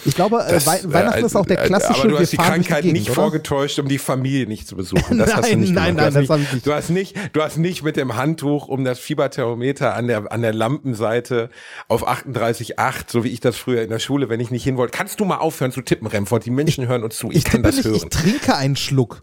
Ich 0.04 0.14
glaube, 0.14 0.42
äh, 0.42 0.52
Das, 0.52 0.66
Weihnachten 0.66 1.22
äh, 1.22 1.26
ist 1.26 1.36
auch 1.36 1.44
der 1.44 1.62
äh, 1.62 1.66
klassische. 1.66 2.00
Aber 2.00 2.08
du 2.08 2.18
hast 2.18 2.32
die 2.32 2.36
Krankheit 2.38 2.82
Gegend, 2.82 2.98
nicht 2.98 3.10
oder? 3.10 3.14
vorgetäuscht, 3.16 3.78
um 3.78 3.86
die 3.88 3.98
Familie 3.98 4.46
nicht 4.46 4.66
zu 4.66 4.76
besuchen. 4.76 5.18
Das 5.18 5.34
hast 5.34 5.44
du 5.46 5.50
Nein, 5.50 5.60
nicht 5.60 5.74
nein, 5.74 5.96
gemacht. 5.96 6.14
nein, 6.14 6.24
du, 6.24 6.30
hast 6.30 6.30
das 6.30 6.30
hab 6.30 6.40
ich 6.40 6.52
nicht. 6.54 6.66
du 6.66 6.72
hast 6.72 6.90
nicht. 6.90 7.16
Du 7.34 7.42
hast 7.42 7.56
nicht 7.58 7.82
mit 7.82 7.96
dem 7.96 8.16
Handtuch 8.16 8.68
um 8.68 8.84
das 8.84 8.98
Fieberthermometer 8.98 9.94
an 9.94 10.06
der 10.06 10.32
an 10.32 10.40
der 10.42 10.54
Lampenseite 10.54 11.50
auf 11.88 12.08
38,8, 12.08 12.94
so 13.08 13.24
wie 13.24 13.28
ich 13.28 13.40
das 13.40 13.56
früher 13.56 13.82
in 13.82 13.90
der 13.90 13.98
Schule, 13.98 14.28
wenn 14.28 14.40
ich 14.40 14.50
nicht 14.50 14.64
hin 14.64 14.76
wollte. 14.76 14.96
Kannst 14.96 15.20
du 15.20 15.24
mal 15.24 15.36
aufhören 15.38 15.72
zu 15.72 15.82
tippen, 15.82 16.06
Remford? 16.06 16.46
Die 16.46 16.50
Menschen 16.50 16.86
hören 16.88 17.04
uns 17.04 17.16
zu. 17.16 17.30
Ich, 17.30 17.38
Ich 17.38 17.44
kann 17.44 17.62
das 17.62 17.76
nicht, 17.76 17.84
hören. 17.84 17.96
ich 17.96 18.04
trinke 18.08 18.56
einen 18.56 18.76
Schluck. 18.76 19.22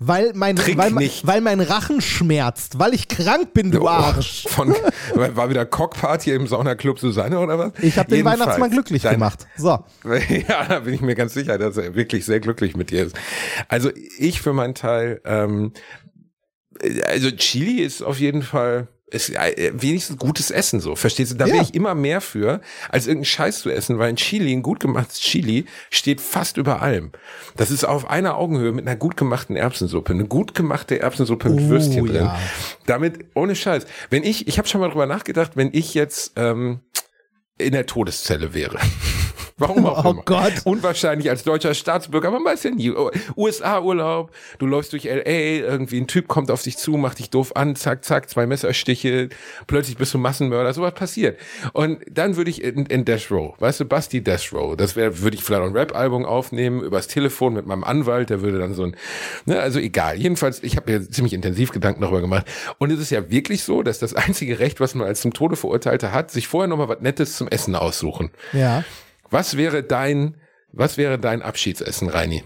Weil 0.00 0.32
mein, 0.34 0.54
Trink 0.56 0.78
weil, 0.78 0.90
mein- 0.90 1.02
nicht. 1.02 1.26
weil 1.26 1.40
mein 1.40 1.60
Rachen 1.60 2.00
schmerzt, 2.00 2.78
weil 2.78 2.94
ich 2.94 3.08
krank 3.08 3.52
bin, 3.52 3.72
du 3.72 3.82
Oh, 3.82 3.88
Arsch. 3.88 4.44
Von, 4.48 4.72
war 5.14 5.50
wieder 5.50 5.66
Cockparty 5.66 6.30
im 6.32 6.46
Saunaclub 6.46 7.00
Susanne 7.00 7.38
oder 7.40 7.58
was? 7.58 7.72
Ich 7.82 7.98
habe 7.98 8.08
den 8.08 8.24
Weihnachtsmann 8.24 8.70
glücklich 8.70 9.02
dein- 9.02 9.14
gemacht. 9.14 9.46
So. 9.56 9.84
Ja, 10.48 10.64
da 10.68 10.80
bin 10.80 10.94
ich 10.94 11.00
mir 11.00 11.14
ganz 11.16 11.34
sicher, 11.34 11.58
dass 11.58 11.76
er 11.76 11.94
wirklich 11.96 12.24
sehr 12.24 12.38
glücklich 12.40 12.76
mit 12.76 12.90
dir 12.90 13.06
ist. 13.06 13.16
Also 13.68 13.90
ich 14.18 14.40
für 14.40 14.52
meinen 14.52 14.74
Teil, 14.74 15.20
ähm, 15.24 15.72
also 17.04 17.30
Chili 17.32 17.80
ist 17.82 18.02
auf 18.02 18.20
jeden 18.20 18.42
Fall 18.42 18.86
ist 19.10 19.30
äh, 19.30 19.72
wenigstens 19.74 20.18
gutes 20.18 20.50
Essen 20.50 20.80
so, 20.80 20.94
verstehst 20.96 21.32
du? 21.32 21.36
Da 21.36 21.46
Ja. 21.46 21.54
wäre 21.54 21.62
ich 21.64 21.74
immer 21.74 21.94
mehr 21.94 22.20
für, 22.20 22.60
als 22.90 23.06
irgendeinen 23.06 23.24
Scheiß 23.26 23.60
zu 23.60 23.70
essen, 23.70 23.98
weil 23.98 24.10
ein 24.10 24.16
Chili, 24.16 24.52
ein 24.52 24.62
gut 24.62 24.80
gemachtes 24.80 25.20
Chili, 25.20 25.64
steht 25.90 26.20
fast 26.20 26.56
über 26.58 26.82
allem. 26.82 27.12
Das 27.56 27.70
ist 27.70 27.84
auf 27.84 28.10
einer 28.10 28.36
Augenhöhe 28.36 28.72
mit 28.72 28.86
einer 28.86 28.96
gut 28.96 29.16
gemachten 29.16 29.56
Erbsensuppe. 29.56 30.12
Eine 30.12 30.26
gut 30.26 30.54
gemachte 30.54 31.00
Erbsensuppe 31.00 31.48
mit 31.48 31.64
Oh, 31.64 31.68
Würstchen 31.68 32.06
drin. 32.06 32.24
ja. 32.26 32.38
Damit, 32.86 33.24
ohne 33.34 33.56
Scheiß. 33.56 33.86
Wenn 34.10 34.24
ich, 34.24 34.46
ich 34.48 34.58
habe 34.58 34.68
schon 34.68 34.80
mal 34.80 34.88
drüber 34.88 35.06
nachgedacht, 35.06 35.52
wenn 35.56 35.70
ich 35.72 35.94
jetzt 35.94 36.32
ähm, 36.36 36.80
in 37.58 37.72
der 37.72 37.86
Todeszelle 37.86 38.54
wäre. 38.54 38.78
Warum 39.60 39.86
auch 39.86 40.04
Oh 40.04 40.10
immer. 40.10 40.22
Gott. 40.24 40.52
Unwahrscheinlich 40.64 41.28
als 41.28 41.42
deutscher 41.42 41.74
Staatsbürger, 41.74 42.30
man 42.30 42.44
weiß 42.44 42.62
ja 42.62 42.70
nie. 42.70 42.94
USA-Urlaub, 43.36 44.30
du 44.58 44.66
läufst 44.66 44.92
durch 44.92 45.06
L.A., 45.06 45.66
irgendwie 45.68 46.00
ein 46.00 46.06
Typ 46.06 46.28
kommt 46.28 46.52
auf 46.52 46.62
dich 46.62 46.76
zu, 46.76 46.92
macht 46.92 47.18
dich 47.18 47.30
doof 47.30 47.56
an, 47.56 47.74
zack, 47.74 48.04
zack, 48.04 48.30
zwei 48.30 48.46
Messerstiche, 48.46 49.30
plötzlich 49.66 49.96
bist 49.96 50.14
du 50.14 50.18
Massenmörder, 50.18 50.72
sowas 50.72 50.94
passiert. 50.94 51.40
Und 51.72 51.98
dann 52.08 52.36
würde 52.36 52.50
ich 52.50 52.62
in, 52.62 52.86
in 52.86 53.04
Death 53.04 53.32
Row, 53.32 53.54
weißt 53.58 53.80
du, 53.80 53.84
Basti 53.84 54.22
Death 54.22 54.52
Row, 54.52 54.76
das 54.76 54.94
wäre, 54.94 55.20
würde 55.22 55.36
ich 55.36 55.42
vielleicht 55.42 55.62
ein 55.62 55.72
Rap-Album 55.72 56.24
aufnehmen, 56.24 56.80
übers 56.80 57.08
Telefon 57.08 57.54
mit 57.54 57.66
meinem 57.66 57.82
Anwalt, 57.82 58.30
der 58.30 58.42
würde 58.42 58.60
dann 58.60 58.74
so 58.74 58.84
ein, 58.84 58.96
ne, 59.46 59.58
also 59.58 59.80
egal. 59.80 60.16
Jedenfalls, 60.18 60.62
ich 60.62 60.76
habe 60.76 60.92
mir 60.92 61.10
ziemlich 61.10 61.32
intensiv 61.32 61.72
Gedanken 61.72 62.02
darüber 62.02 62.20
gemacht. 62.20 62.46
Und 62.78 62.92
es 62.92 63.00
ist 63.00 63.10
ja 63.10 63.28
wirklich 63.28 63.64
so, 63.64 63.82
dass 63.82 63.98
das 63.98 64.14
einzige 64.14 64.60
Recht, 64.60 64.78
was 64.78 64.94
man 64.94 65.08
als 65.08 65.20
zum 65.20 65.32
Tode 65.32 65.56
Verurteilte 65.56 66.12
hat, 66.12 66.30
sich 66.30 66.46
vorher 66.46 66.68
nochmal 66.68 66.88
was 66.88 67.00
Nettes 67.00 67.36
zum 67.36 67.47
Essen 67.48 67.74
aussuchen. 67.74 68.30
Ja. 68.52 68.84
Was 69.30 69.56
wäre 69.56 69.82
dein, 69.82 70.36
was 70.72 70.96
wäre 70.96 71.18
dein 71.18 71.42
Abschiedsessen, 71.42 72.08
Reini? 72.08 72.44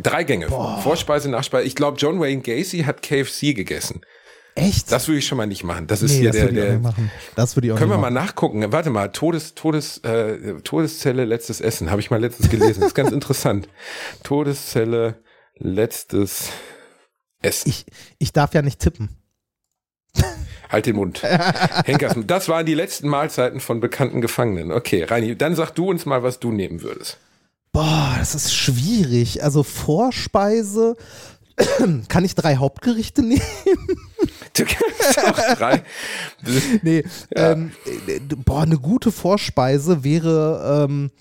Drei 0.00 0.24
Gänge. 0.24 0.48
Vorspeise, 0.48 1.28
Nachspeise. 1.28 1.66
Ich 1.66 1.74
glaube, 1.74 1.98
John 1.98 2.20
Wayne 2.20 2.40
Gacy 2.42 2.84
hat 2.84 3.02
KFC 3.02 3.54
gegessen. 3.54 4.00
Echt? 4.54 4.90
Das 4.90 5.06
würde 5.06 5.18
ich 5.18 5.26
schon 5.26 5.38
mal 5.38 5.46
nicht 5.46 5.64
machen. 5.64 5.86
Das 5.86 6.02
ist 6.02 6.12
nee, 6.12 6.20
hier 6.20 6.30
das 6.30 6.36
der, 6.36 6.44
würde 6.46 6.56
ich 6.56 6.62
auch 6.62 6.66
der. 6.66 6.74
nicht 6.74 6.82
machen. 6.82 7.10
Das 7.36 7.56
würde 7.56 7.66
ich 7.66 7.72
auch 7.72 7.78
Können 7.78 7.90
wir 7.90 7.98
mal 7.98 8.10
nachgucken? 8.10 8.72
Warte 8.72 8.90
mal, 8.90 9.08
Todes, 9.08 9.54
Todes, 9.54 9.98
äh, 9.98 10.60
Todeszelle, 10.62 11.24
letztes 11.24 11.60
Essen. 11.60 11.90
Habe 11.90 12.00
ich 12.00 12.10
mal 12.10 12.20
letztens 12.20 12.50
gelesen. 12.50 12.80
Das 12.80 12.88
ist 12.88 12.94
ganz 12.94 13.10
interessant. 13.12 13.68
Todeszelle, 14.24 15.22
letztes 15.54 16.50
Essen. 17.40 17.68
Ich, 17.68 17.86
ich 18.18 18.32
darf 18.32 18.54
ja 18.54 18.62
nicht 18.62 18.80
tippen. 18.80 19.16
Halt 20.68 20.86
den 20.86 20.96
Mund. 20.96 21.22
Henkers, 21.84 22.14
das 22.26 22.48
waren 22.48 22.66
die 22.66 22.74
letzten 22.74 23.08
Mahlzeiten 23.08 23.60
von 23.60 23.80
bekannten 23.80 24.20
Gefangenen. 24.20 24.72
Okay, 24.72 25.04
Reini, 25.04 25.36
dann 25.36 25.54
sag 25.54 25.70
du 25.72 25.88
uns 25.88 26.06
mal, 26.06 26.22
was 26.22 26.40
du 26.40 26.52
nehmen 26.52 26.82
würdest. 26.82 27.18
Boah, 27.72 28.16
das 28.18 28.34
ist 28.34 28.54
schwierig. 28.54 29.42
Also 29.42 29.62
Vorspeise. 29.62 30.96
Kann 32.08 32.24
ich 32.24 32.34
drei 32.34 32.56
Hauptgerichte 32.56 33.22
nehmen? 33.22 33.42
Du 34.54 34.64
kannst 34.64 35.18
auch 35.24 35.56
drei. 35.56 35.84
Nee. 36.82 37.04
Ähm, 37.36 37.70
äh, 37.86 38.18
boah, 38.18 38.62
eine 38.62 38.78
gute 38.78 39.12
Vorspeise 39.12 40.02
wäre, 40.02 40.86
ähm, 40.88 41.12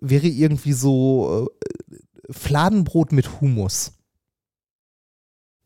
wäre 0.00 0.26
irgendwie 0.26 0.72
so 0.72 1.50
äh, 1.90 1.96
Fladenbrot 2.30 3.12
mit 3.12 3.40
Hummus. 3.40 3.92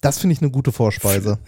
Das 0.00 0.18
finde 0.18 0.34
ich 0.34 0.42
eine 0.42 0.50
gute 0.50 0.72
Vorspeise. 0.72 1.38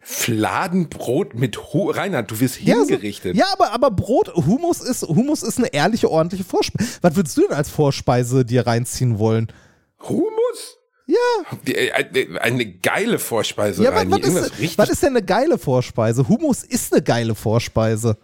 Fladenbrot 0.00 1.34
mit 1.34 1.72
Hu 1.72 1.90
Reinhard, 1.90 2.30
du 2.30 2.40
wirst 2.40 2.60
Ja, 2.62 2.74
so- 2.76 2.80
hingerichtet. 2.86 3.36
Ja, 3.36 3.46
aber, 3.52 3.72
aber 3.72 3.90
Brot, 3.90 4.34
Hummus 4.34 4.80
ist, 4.80 5.02
Hummus 5.02 5.42
ist 5.42 5.58
eine 5.58 5.68
ehrliche, 5.72 6.10
ordentliche 6.10 6.44
Vorspeise. 6.44 6.88
Was 7.02 7.16
würdest 7.16 7.36
du 7.36 7.42
denn 7.42 7.52
als 7.56 7.68
Vorspeise 7.70 8.44
dir 8.44 8.66
reinziehen 8.66 9.18
wollen? 9.18 9.52
Hummus? 10.00 10.78
Ja, 11.06 11.56
Die- 11.66 11.74
äh, 11.74 12.38
Eine 12.40 12.66
geile 12.66 13.18
Vorspeise, 13.18 13.82
ja 13.82 13.90
was, 13.90 13.98
Reini. 14.00 14.12
was, 14.12 14.18
Irgendwas 14.20 14.50
ist, 14.60 14.78
was 14.78 14.88
ist 14.90 15.02
denn 15.02 15.10
eine 15.16 15.22
geile 15.24 15.58
Vorspeise? 15.58 16.28
Hummus 16.28 16.62
ist 16.62 16.92
eine 16.92 17.02
geile 17.02 17.34
Vorspeise. 17.34 18.16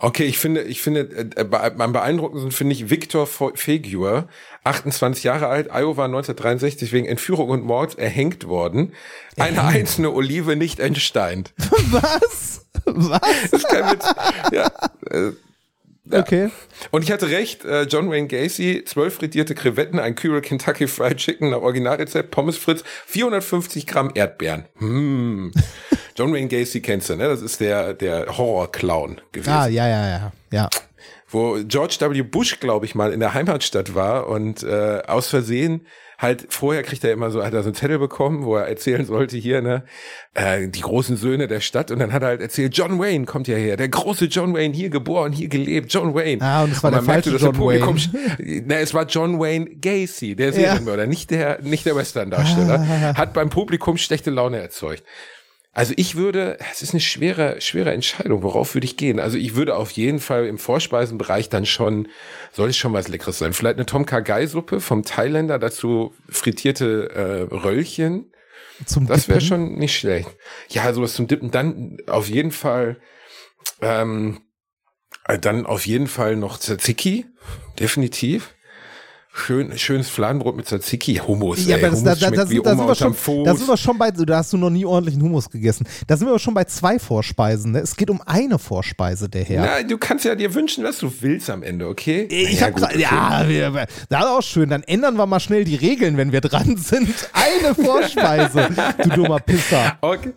Okay, 0.00 0.24
ich 0.24 0.38
finde, 0.38 0.62
ich 0.62 0.82
finde, 0.82 1.00
äh, 1.36 1.44
be- 1.44 1.60
am 1.80 1.92
beeindruckendsten 1.92 2.50
finde 2.52 2.74
ich 2.74 2.90
Victor 2.90 3.26
Fegur, 3.26 4.28
28 4.64 5.24
Jahre 5.24 5.46
alt, 5.46 5.68
Iowa 5.72 6.04
1963 6.06 6.92
wegen 6.92 7.06
Entführung 7.06 7.48
und 7.50 7.64
Mord 7.64 7.98
erhängt 7.98 8.46
worden. 8.46 8.92
Eine 9.38 9.64
einzelne 9.64 10.12
Olive 10.12 10.56
nicht 10.56 10.80
entsteint. 10.80 11.54
Was? 11.90 12.66
Was? 12.84 13.20
Das 13.50 13.52
ist 13.62 13.68
kein 13.68 13.90
Witz. 13.92 14.06
Ja, 14.52 14.70
äh, 15.10 15.32
Okay. 16.10 16.50
Und 16.90 17.02
ich 17.02 17.10
hatte 17.10 17.30
recht, 17.30 17.64
äh, 17.64 17.84
John 17.84 18.10
Wayne 18.10 18.28
Gacy, 18.28 18.84
zwölf 18.84 19.14
frittierte 19.14 19.54
Krevetten, 19.54 19.98
ein 19.98 20.14
Kühl 20.14 20.42
Kentucky 20.42 20.86
Fried 20.86 21.16
Chicken 21.16 21.48
nach 21.48 21.62
Originalrezept, 21.62 22.30
Pommes 22.30 22.58
Fritz, 22.58 22.84
450 23.06 23.86
Gramm 23.86 24.10
Erdbeeren. 24.14 24.66
Hm. 24.76 25.52
John 26.16 26.32
Wayne 26.32 26.48
Gacy 26.48 26.80
kennst 26.80 27.10
du, 27.10 27.16
ne? 27.16 27.28
Das 27.28 27.42
ist 27.42 27.60
der, 27.60 27.94
der 27.94 28.36
Horror-Clown 28.38 29.20
gewesen. 29.32 29.50
Ah, 29.50 29.66
ja, 29.66 29.88
ja, 29.88 30.08
ja. 30.08 30.32
Ja. 30.52 30.70
Wo 31.28 31.58
George 31.66 31.96
W. 32.00 32.22
Bush, 32.22 32.60
glaube 32.60 32.86
ich, 32.86 32.94
mal 32.94 33.12
in 33.12 33.20
der 33.20 33.34
Heimatstadt 33.34 33.94
war 33.94 34.28
und 34.28 34.62
äh, 34.62 35.02
aus 35.06 35.28
Versehen 35.28 35.86
halt 36.18 36.46
vorher 36.48 36.82
kriegt 36.82 37.04
er 37.04 37.12
immer 37.12 37.30
so, 37.30 37.44
hat 37.44 37.54
er 37.54 37.62
so 37.62 37.68
einen 37.68 37.74
Zettel 37.74 37.98
bekommen, 37.98 38.44
wo 38.44 38.56
er 38.56 38.66
erzählen 38.66 39.04
sollte 39.04 39.36
hier, 39.36 39.62
ne, 39.62 39.84
äh, 40.34 40.68
die 40.68 40.80
großen 40.80 41.16
Söhne 41.16 41.48
der 41.48 41.60
Stadt 41.60 41.90
und 41.90 41.98
dann 41.98 42.12
hat 42.12 42.22
er 42.22 42.28
halt 42.28 42.40
erzählt, 42.40 42.76
John 42.76 42.98
Wayne 42.98 43.24
kommt 43.24 43.48
ja 43.48 43.56
her, 43.56 43.76
der 43.76 43.88
große 43.88 44.26
John 44.26 44.54
Wayne, 44.54 44.74
hier 44.74 44.90
geboren, 44.90 45.32
hier 45.32 45.48
gelebt, 45.48 45.92
John 45.92 46.14
Wayne. 46.14 46.40
Ah, 46.42 46.64
und 46.64 46.72
es 46.72 46.82
war 46.82 46.90
der 46.90 47.00
man 47.00 47.06
merkte, 47.06 47.30
falsche 47.30 47.46
dass 47.46 47.58
John 47.58 47.70
der 47.70 47.86
Publikum, 47.86 48.66
Ne, 48.66 48.76
es 48.80 48.94
war 48.94 49.06
John 49.06 49.40
Wayne 49.40 49.66
Gacy, 49.80 50.36
der 50.36 50.52
Serienmörder, 50.52 51.06
nicht 51.06 51.30
der, 51.30 51.60
nicht 51.62 51.84
der 51.86 51.96
Western-Darsteller, 51.96 53.14
hat 53.16 53.32
beim 53.32 53.50
Publikum 53.50 53.96
schlechte 53.96 54.30
Laune 54.30 54.58
erzeugt. 54.58 55.02
Also 55.74 55.92
ich 55.96 56.14
würde, 56.14 56.56
es 56.70 56.82
ist 56.82 56.92
eine 56.92 57.00
schwere, 57.00 57.60
schwere 57.60 57.92
Entscheidung, 57.92 58.44
worauf 58.44 58.74
würde 58.74 58.84
ich 58.84 58.96
gehen? 58.96 59.18
Also 59.18 59.36
ich 59.36 59.56
würde 59.56 59.74
auf 59.74 59.90
jeden 59.90 60.20
Fall 60.20 60.46
im 60.46 60.56
Vorspeisenbereich 60.56 61.48
dann 61.48 61.66
schon, 61.66 62.06
soll 62.52 62.70
es 62.70 62.76
schon 62.76 62.92
was 62.92 63.08
Leckeres 63.08 63.38
sein? 63.38 63.52
Vielleicht 63.52 63.76
eine 63.76 63.86
Tom 63.86 64.06
Kha 64.06 64.20
Gai 64.20 64.46
Suppe 64.46 64.80
vom 64.80 65.02
Thailänder, 65.02 65.58
dazu 65.58 66.14
frittierte 66.28 67.10
äh, 67.50 67.54
Röllchen. 67.54 68.32
Zum 68.86 69.08
Das 69.08 69.28
wäre 69.28 69.40
schon 69.40 69.74
nicht 69.74 69.98
schlecht. 69.98 70.28
Ja, 70.68 70.92
sowas 70.92 71.14
zum 71.14 71.26
Dippen. 71.26 71.50
Dann 71.50 71.98
auf 72.06 72.28
jeden 72.28 72.52
Fall, 72.52 73.00
ähm, 73.80 74.42
äh, 75.26 75.40
dann 75.40 75.66
auf 75.66 75.86
jeden 75.86 76.06
Fall 76.06 76.36
noch 76.36 76.58
Tzatziki, 76.58 77.26
definitiv. 77.80 78.54
Schön, 79.36 79.76
schönes 79.76 80.08
Fladenbrot 80.10 80.56
mit 80.56 80.66
Tzatziki, 80.66 81.16
Hummus. 81.16 81.66
Ja, 81.66 81.76
ey. 81.76 81.82
aber 81.82 81.90
das, 81.90 82.00
Hummus 82.02 82.20
da, 82.20 82.30
da, 82.30 82.36
da, 82.36 82.46
sind, 82.46 82.64
da, 82.64 82.76
sind 82.76 82.86
wir 82.86 82.94
schon, 82.94 83.14
Fuß. 83.14 83.44
da 83.44 83.54
sind 83.56 83.66
wir 83.66 83.76
schon 83.76 83.98
bei, 83.98 84.12
da 84.12 84.36
hast 84.36 84.52
du 84.52 84.56
noch 84.56 84.70
nie 84.70 84.84
ordentlichen 84.86 85.20
Hummus 85.22 85.50
gegessen. 85.50 85.86
Da 86.06 86.16
sind 86.16 86.28
wir 86.28 86.30
aber 86.30 86.38
schon 86.38 86.54
bei 86.54 86.62
zwei 86.64 87.00
Vorspeisen. 87.00 87.72
Ne? 87.72 87.80
Es 87.80 87.96
geht 87.96 88.10
um 88.10 88.20
eine 88.24 88.60
Vorspeise, 88.60 89.28
der 89.28 89.42
Herr. 89.42 89.62
Na, 89.64 89.82
du 89.82 89.98
kannst 89.98 90.24
ja 90.24 90.36
dir 90.36 90.54
wünschen, 90.54 90.84
was 90.84 90.98
du 90.98 91.12
willst 91.20 91.50
am 91.50 91.64
Ende, 91.64 91.88
okay? 91.88 92.22
Ich 92.30 92.60
Ja, 92.60 92.66
hab 92.68 92.74
gut, 92.74 92.84
okay. 92.84 93.00
ja, 93.00 93.44
wir, 93.48 93.74
wir- 93.74 93.86
das 94.08 94.20
ist 94.20 94.26
auch 94.30 94.42
schön. 94.42 94.68
Dann 94.70 94.84
ändern 94.84 95.16
wir 95.16 95.26
mal 95.26 95.40
schnell 95.40 95.64
die 95.64 95.74
Regeln, 95.74 96.16
wenn 96.16 96.30
wir 96.30 96.40
dran 96.40 96.76
sind. 96.76 97.08
Eine 97.32 97.74
Vorspeise, 97.84 98.68
du 99.02 99.08
dummer 99.10 99.40
Pisser. 99.40 99.98
Okay, 100.00 100.32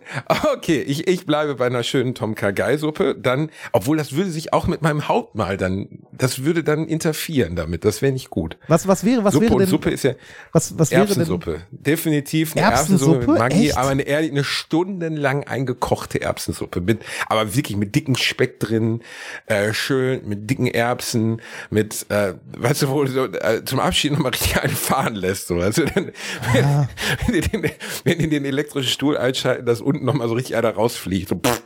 okay. 0.56 0.82
Ich, 0.82 1.08
ich 1.08 1.28
bleibe 1.28 1.54
bei 1.54 1.68
einer 1.68 1.84
schönen 1.84 2.16
Tom 2.16 2.34
Kha 2.34 2.50
Gai 2.50 2.78
Suppe. 2.78 3.14
Dann, 3.16 3.52
obwohl 3.74 3.96
das 3.98 4.14
würde 4.14 4.32
sich 4.32 4.54
auch 4.54 4.66
mit 4.66 4.82
meinem 4.82 5.08
Hauptmahl 5.08 5.56
dann, 5.56 5.88
das 6.12 6.44
würde 6.44 6.64
dann 6.64 6.88
interferieren 6.88 7.56
damit. 7.56 7.86
Das 7.86 8.02
wäre 8.02 8.12
nicht 8.12 8.32
gut. 8.32 8.58
Was, 8.68 8.87
was, 8.88 9.00
was 9.00 9.06
wäre, 9.06 9.24
was 9.24 9.34
Suppe 9.34 9.46
wäre 9.50 9.58
denn, 9.60 9.68
Suppe 9.68 9.90
ist 9.90 10.04
ja 10.04 10.14
was, 10.52 10.78
was 10.78 10.92
wäre 10.92 11.02
denn, 11.02 11.10
Erbsensuppe. 11.10 11.62
Definitiv 11.72 12.56
eine 12.56 12.66
Erbsensuppe? 12.66 13.12
Erbsensuppe 13.12 13.32
mit 13.32 13.40
Maggi, 13.40 13.68
Echt? 13.68 13.78
aber 13.78 13.90
eine 13.90 14.06
eine 14.08 14.44
stundenlang 14.44 15.44
eingekochte 15.44 16.22
Erbsensuppe 16.22 16.82
mit, 16.82 17.02
aber 17.28 17.56
wirklich 17.56 17.78
mit 17.78 17.96
dicken 17.96 18.16
Speck 18.16 18.60
drin, 18.60 19.02
äh, 19.46 19.74
schön 19.74 20.28
mit 20.28 20.50
dicken 20.50 20.68
Erbsen, 20.68 21.42
mit, 21.70 22.06
äh, 22.10 22.34
weißt 22.58 22.84
du, 22.84 22.90
wo 22.90 23.04
du 23.04 23.12
so, 23.12 23.26
äh, 23.26 23.64
zum 23.66 23.80
Abschied 23.80 24.12
nochmal 24.14 24.32
richtig 24.32 24.62
einen 24.62 24.76
fahren 24.76 25.16
lässt, 25.16 25.48
so, 25.48 25.56
also 25.56 25.86
dann, 25.86 26.12
wenn, 26.54 26.66
wenn, 27.26 27.34
die 27.34 27.42
den, 27.42 27.72
wenn 28.04 28.20
die 28.20 28.30
den 28.30 28.46
elektrischen 28.46 28.90
Stuhl 28.90 29.18
einschalten, 29.18 29.66
dass 29.66 29.82
unten 29.82 30.06
nochmal 30.06 30.28
so 30.28 30.34
richtig 30.36 30.56
einer 30.56 30.72
rausfliegt, 30.72 31.30
so, 31.30 31.36
pff, 31.36 31.62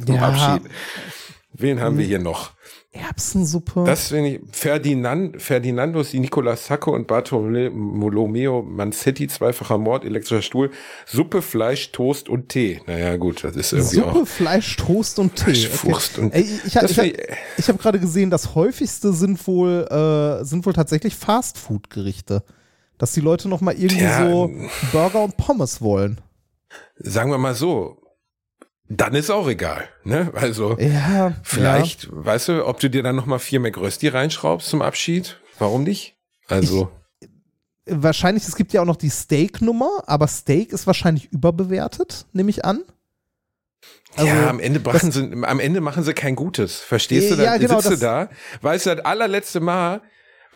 zum 0.06 0.14
Ja. 0.14 0.22
Abschied. 0.28 0.70
Wen 1.52 1.80
haben 1.80 1.98
wir 1.98 2.06
hier 2.06 2.18
noch? 2.20 2.52
Erbsensuppe? 2.92 3.84
Das 3.84 4.08
finde 4.08 4.30
ich, 4.30 4.40
Ferdinand, 4.50 5.40
Ferdinando 5.40 6.02
Di 6.02 6.18
Nicola 6.18 6.56
Sacco 6.56 6.92
und 6.92 7.06
Bartolomeo 7.06 8.62
Manzetti, 8.62 9.28
zweifacher 9.28 9.78
Mord, 9.78 10.04
elektrischer 10.04 10.42
Stuhl, 10.42 10.70
Suppe, 11.06 11.40
Fleisch, 11.40 11.92
Toast 11.92 12.28
und 12.28 12.48
Tee. 12.48 12.80
Naja, 12.86 13.16
gut, 13.16 13.44
das 13.44 13.54
ist 13.54 13.72
irgendwie 13.72 13.94
Suppe, 13.96 14.20
auch. 14.22 14.26
Fleisch, 14.26 14.76
Toast 14.76 15.18
und 15.20 15.36
Tee. 15.36 15.54
Fleisch, 15.54 15.84
Wurst 15.84 16.18
und- 16.18 16.34
Ey, 16.34 16.48
ich 16.66 16.76
habe 16.76 16.86
ich 16.86 16.94
find 16.94 17.16
ich- 17.16 17.26
ich 17.58 17.68
hab 17.68 17.78
gerade 17.78 18.00
gesehen, 18.00 18.28
das 18.30 18.54
häufigste 18.56 19.12
sind 19.12 19.46
wohl, 19.46 19.86
äh, 19.88 20.44
sind 20.44 20.66
wohl 20.66 20.72
tatsächlich 20.72 21.14
Fastfood-Gerichte. 21.16 22.42
Dass 22.98 23.12
die 23.12 23.20
Leute 23.20 23.48
noch 23.48 23.60
mal 23.62 23.72
irgendwie 23.74 23.96
Tja, 24.04 24.28
so 24.28 24.50
Burger 24.92 25.22
und 25.24 25.36
Pommes 25.38 25.80
wollen. 25.80 26.20
Sagen 26.96 27.30
wir 27.30 27.38
mal 27.38 27.54
so. 27.54 27.96
Dann 28.92 29.14
ist 29.14 29.30
auch 29.30 29.48
egal, 29.48 29.88
ne? 30.02 30.32
Also, 30.34 30.76
Ja, 30.80 31.34
vielleicht, 31.44 32.08
weißt 32.10 32.48
du, 32.48 32.66
ob 32.66 32.80
du 32.80 32.90
dir 32.90 33.04
dann 33.04 33.14
nochmal 33.14 33.38
vier 33.38 33.60
McRösti 33.60 34.08
reinschraubst 34.08 34.68
zum 34.68 34.82
Abschied? 34.82 35.38
Warum 35.60 35.84
nicht? 35.84 36.16
Also, 36.48 36.90
Ja. 37.20 37.28
Wahrscheinlich, 37.92 38.46
es 38.46 38.56
gibt 38.56 38.72
ja 38.72 38.82
auch 38.82 38.86
noch 38.86 38.96
die 38.96 39.08
Steak-Nummer, 39.08 40.04
aber 40.06 40.26
Steak 40.28 40.72
ist 40.72 40.86
wahrscheinlich 40.86 41.32
überbewertet, 41.32 42.26
nehme 42.32 42.50
ich 42.50 42.64
an. 42.64 42.82
Also, 44.16 44.28
ja, 44.28 44.50
am 44.50 44.58
Ende 44.60 44.80
machen 44.80 45.12
sie, 45.12 45.30
am 45.44 45.60
Ende 45.60 45.80
machen 45.80 46.02
sie 46.02 46.12
kein 46.12 46.34
Gutes. 46.36 46.76
Verstehst 46.80 47.30
du? 47.30 47.36
Dann 47.36 47.44
Ja, 47.44 47.56
genau, 47.58 47.80
sitzt 47.80 48.02
du 48.02 48.04
da, 48.04 48.28
weißt 48.60 48.86
du, 48.86 48.96
das 48.96 49.04
allerletzte 49.04 49.60
Mal, 49.60 50.02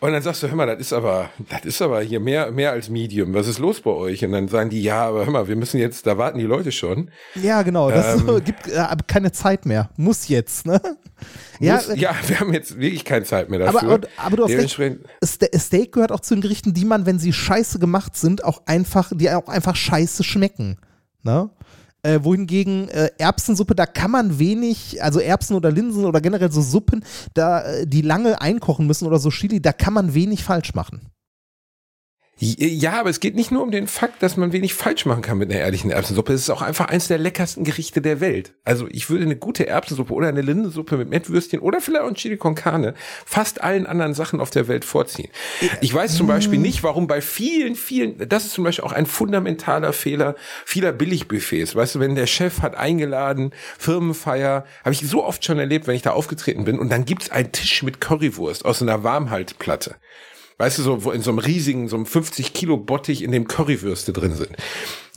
und 0.05 0.13
dann 0.13 0.21
sagst 0.21 0.43
du, 0.43 0.47
hör 0.47 0.55
mal, 0.55 0.65
das 0.65 0.79
ist 0.79 0.93
aber, 0.93 1.29
das 1.49 1.65
ist 1.65 1.81
aber 1.81 2.01
hier 2.01 2.19
mehr, 2.19 2.51
mehr 2.51 2.71
als 2.71 2.89
Medium. 2.89 3.33
Was 3.33 3.47
ist 3.47 3.59
los 3.59 3.81
bei 3.81 3.91
euch? 3.91 4.23
Und 4.25 4.31
dann 4.31 4.47
sagen 4.47 4.69
die, 4.69 4.81
ja, 4.81 5.05
aber 5.07 5.25
hör 5.25 5.31
mal, 5.31 5.47
wir 5.47 5.55
müssen 5.55 5.79
jetzt, 5.79 6.05
da 6.07 6.17
warten 6.17 6.37
die 6.37 6.45
Leute 6.45 6.71
schon. 6.71 7.11
Ja, 7.35 7.61
genau. 7.61 7.89
Das 7.89 8.19
Ähm. 8.21 8.41
gibt 8.45 8.67
äh, 8.67 8.77
aber 8.77 9.03
keine 9.07 9.31
Zeit 9.31 9.65
mehr. 9.65 9.89
Muss 9.97 10.27
jetzt, 10.27 10.65
ne? 10.65 10.81
Ja, 11.59 11.75
Muss, 11.75 11.95
ja, 11.95 12.13
wir 12.27 12.39
haben 12.39 12.53
jetzt 12.53 12.77
wirklich 12.77 13.05
keine 13.05 13.25
Zeit 13.25 13.49
mehr 13.49 13.59
dafür. 13.59 13.83
aber, 13.83 14.07
aber 14.17 14.37
du 14.37 14.43
hast 14.43 14.49
recht. 14.49 14.77
Dementsprechend, 14.77 15.05
Steak 15.55 15.93
gehört 15.93 16.11
auch 16.11 16.19
zu 16.19 16.35
den 16.35 16.41
Gerichten, 16.41 16.73
die 16.73 16.85
man, 16.85 17.05
wenn 17.05 17.19
sie 17.19 17.31
scheiße 17.31 17.79
gemacht 17.79 18.17
sind, 18.17 18.43
auch 18.43 18.63
einfach, 18.65 19.11
die 19.15 19.29
auch 19.31 19.47
einfach 19.47 19.75
scheiße 19.75 20.23
schmecken. 20.23 20.77
Ne? 21.23 21.49
Äh, 22.05 22.23
wohingegen 22.23 22.87
äh, 22.89 23.09
Erbsensuppe, 23.17 23.73
da 23.73 23.87
kann 23.87 24.11
man 24.11 24.37
wenig, 24.37 25.01
also 25.01 25.19
Erbsen 25.19 25.55
oder 25.55 25.71
Linsen 25.71 26.05
oder 26.05 26.21
generell 26.21 26.51
so 26.51 26.61
Suppen, 26.61 27.03
da, 27.33 27.63
äh, 27.63 27.87
die 27.87 28.03
lange 28.03 28.39
einkochen 28.39 28.85
müssen 28.85 29.07
oder 29.07 29.17
so 29.17 29.31
Chili, 29.31 29.59
da 29.59 29.73
kann 29.73 29.95
man 29.95 30.13
wenig 30.13 30.43
falsch 30.43 30.75
machen. 30.75 31.01
Ja, 32.37 32.99
aber 32.99 33.09
es 33.09 33.21
geht 33.21 33.35
nicht 33.35 33.51
nur 33.51 33.63
um 33.63 33.71
den 33.71 33.87
Fakt, 33.87 34.21
dass 34.21 34.35
man 34.35 34.51
wenig 34.51 34.73
falsch 34.73 35.05
machen 35.05 35.21
kann 35.21 35.37
mit 35.37 35.49
einer 35.49 35.61
ehrlichen 35.61 35.89
Erbsensuppe. 35.89 36.33
Es 36.33 36.41
ist 36.41 36.49
auch 36.49 36.61
einfach 36.61 36.89
eins 36.89 37.07
der 37.07 37.17
leckersten 37.17 37.63
Gerichte 37.63 38.01
der 38.01 38.19
Welt. 38.19 38.53
Also 38.65 38.87
ich 38.91 39.09
würde 39.09 39.23
eine 39.23 39.37
gute 39.37 39.67
Erbsensuppe 39.67 40.13
oder 40.13 40.27
eine 40.27 40.41
Linsensuppe 40.41 40.97
mit 40.97 41.09
Mettwürstchen 41.09 41.61
oder 41.61 41.79
vielleicht 41.79 42.03
auch 42.03 42.09
ein 42.09 42.15
Chili 42.15 42.35
con 42.35 42.53
Carne 42.53 42.93
fast 43.25 43.63
allen 43.63 43.85
anderen 43.87 44.13
Sachen 44.13 44.41
auf 44.41 44.49
der 44.49 44.67
Welt 44.67 44.83
vorziehen. 44.83 45.29
Ich 45.79 45.93
weiß 45.93 46.17
zum 46.17 46.27
Beispiel 46.27 46.59
nicht, 46.59 46.83
warum 46.83 47.07
bei 47.07 47.21
vielen, 47.21 47.75
vielen, 47.75 48.27
das 48.27 48.45
ist 48.45 48.51
zum 48.51 48.65
Beispiel 48.65 48.83
auch 48.83 48.91
ein 48.91 49.05
fundamentaler 49.05 49.93
Fehler 49.93 50.35
vieler 50.65 50.91
Billigbuffets. 50.91 51.73
Weißt 51.73 51.95
du, 51.95 51.99
wenn 52.01 52.15
der 52.15 52.27
Chef 52.27 52.61
hat 52.61 52.75
eingeladen, 52.75 53.51
Firmenfeier, 53.79 54.65
habe 54.83 54.91
ich 54.91 55.07
so 55.07 55.23
oft 55.23 55.45
schon 55.45 55.57
erlebt, 55.57 55.87
wenn 55.87 55.95
ich 55.95 56.01
da 56.01 56.11
aufgetreten 56.11 56.65
bin 56.65 56.79
und 56.79 56.89
dann 56.89 57.05
gibt's 57.05 57.29
einen 57.29 57.53
Tisch 57.53 57.81
mit 57.81 58.01
Currywurst 58.01 58.65
aus 58.65 58.81
einer 58.81 59.05
Warmhaltplatte. 59.05 59.95
Weißt 60.57 60.77
du, 60.77 60.83
so, 60.83 61.03
wo 61.03 61.11
in 61.11 61.21
so 61.21 61.31
einem 61.31 61.39
riesigen, 61.39 61.89
so 61.89 61.97
einem 61.97 62.05
50 62.05 62.53
Kilo 62.53 62.77
Bottich, 62.77 63.23
in 63.23 63.31
dem 63.31 63.47
Currywürste 63.47 64.13
drin 64.13 64.35
sind. 64.35 64.51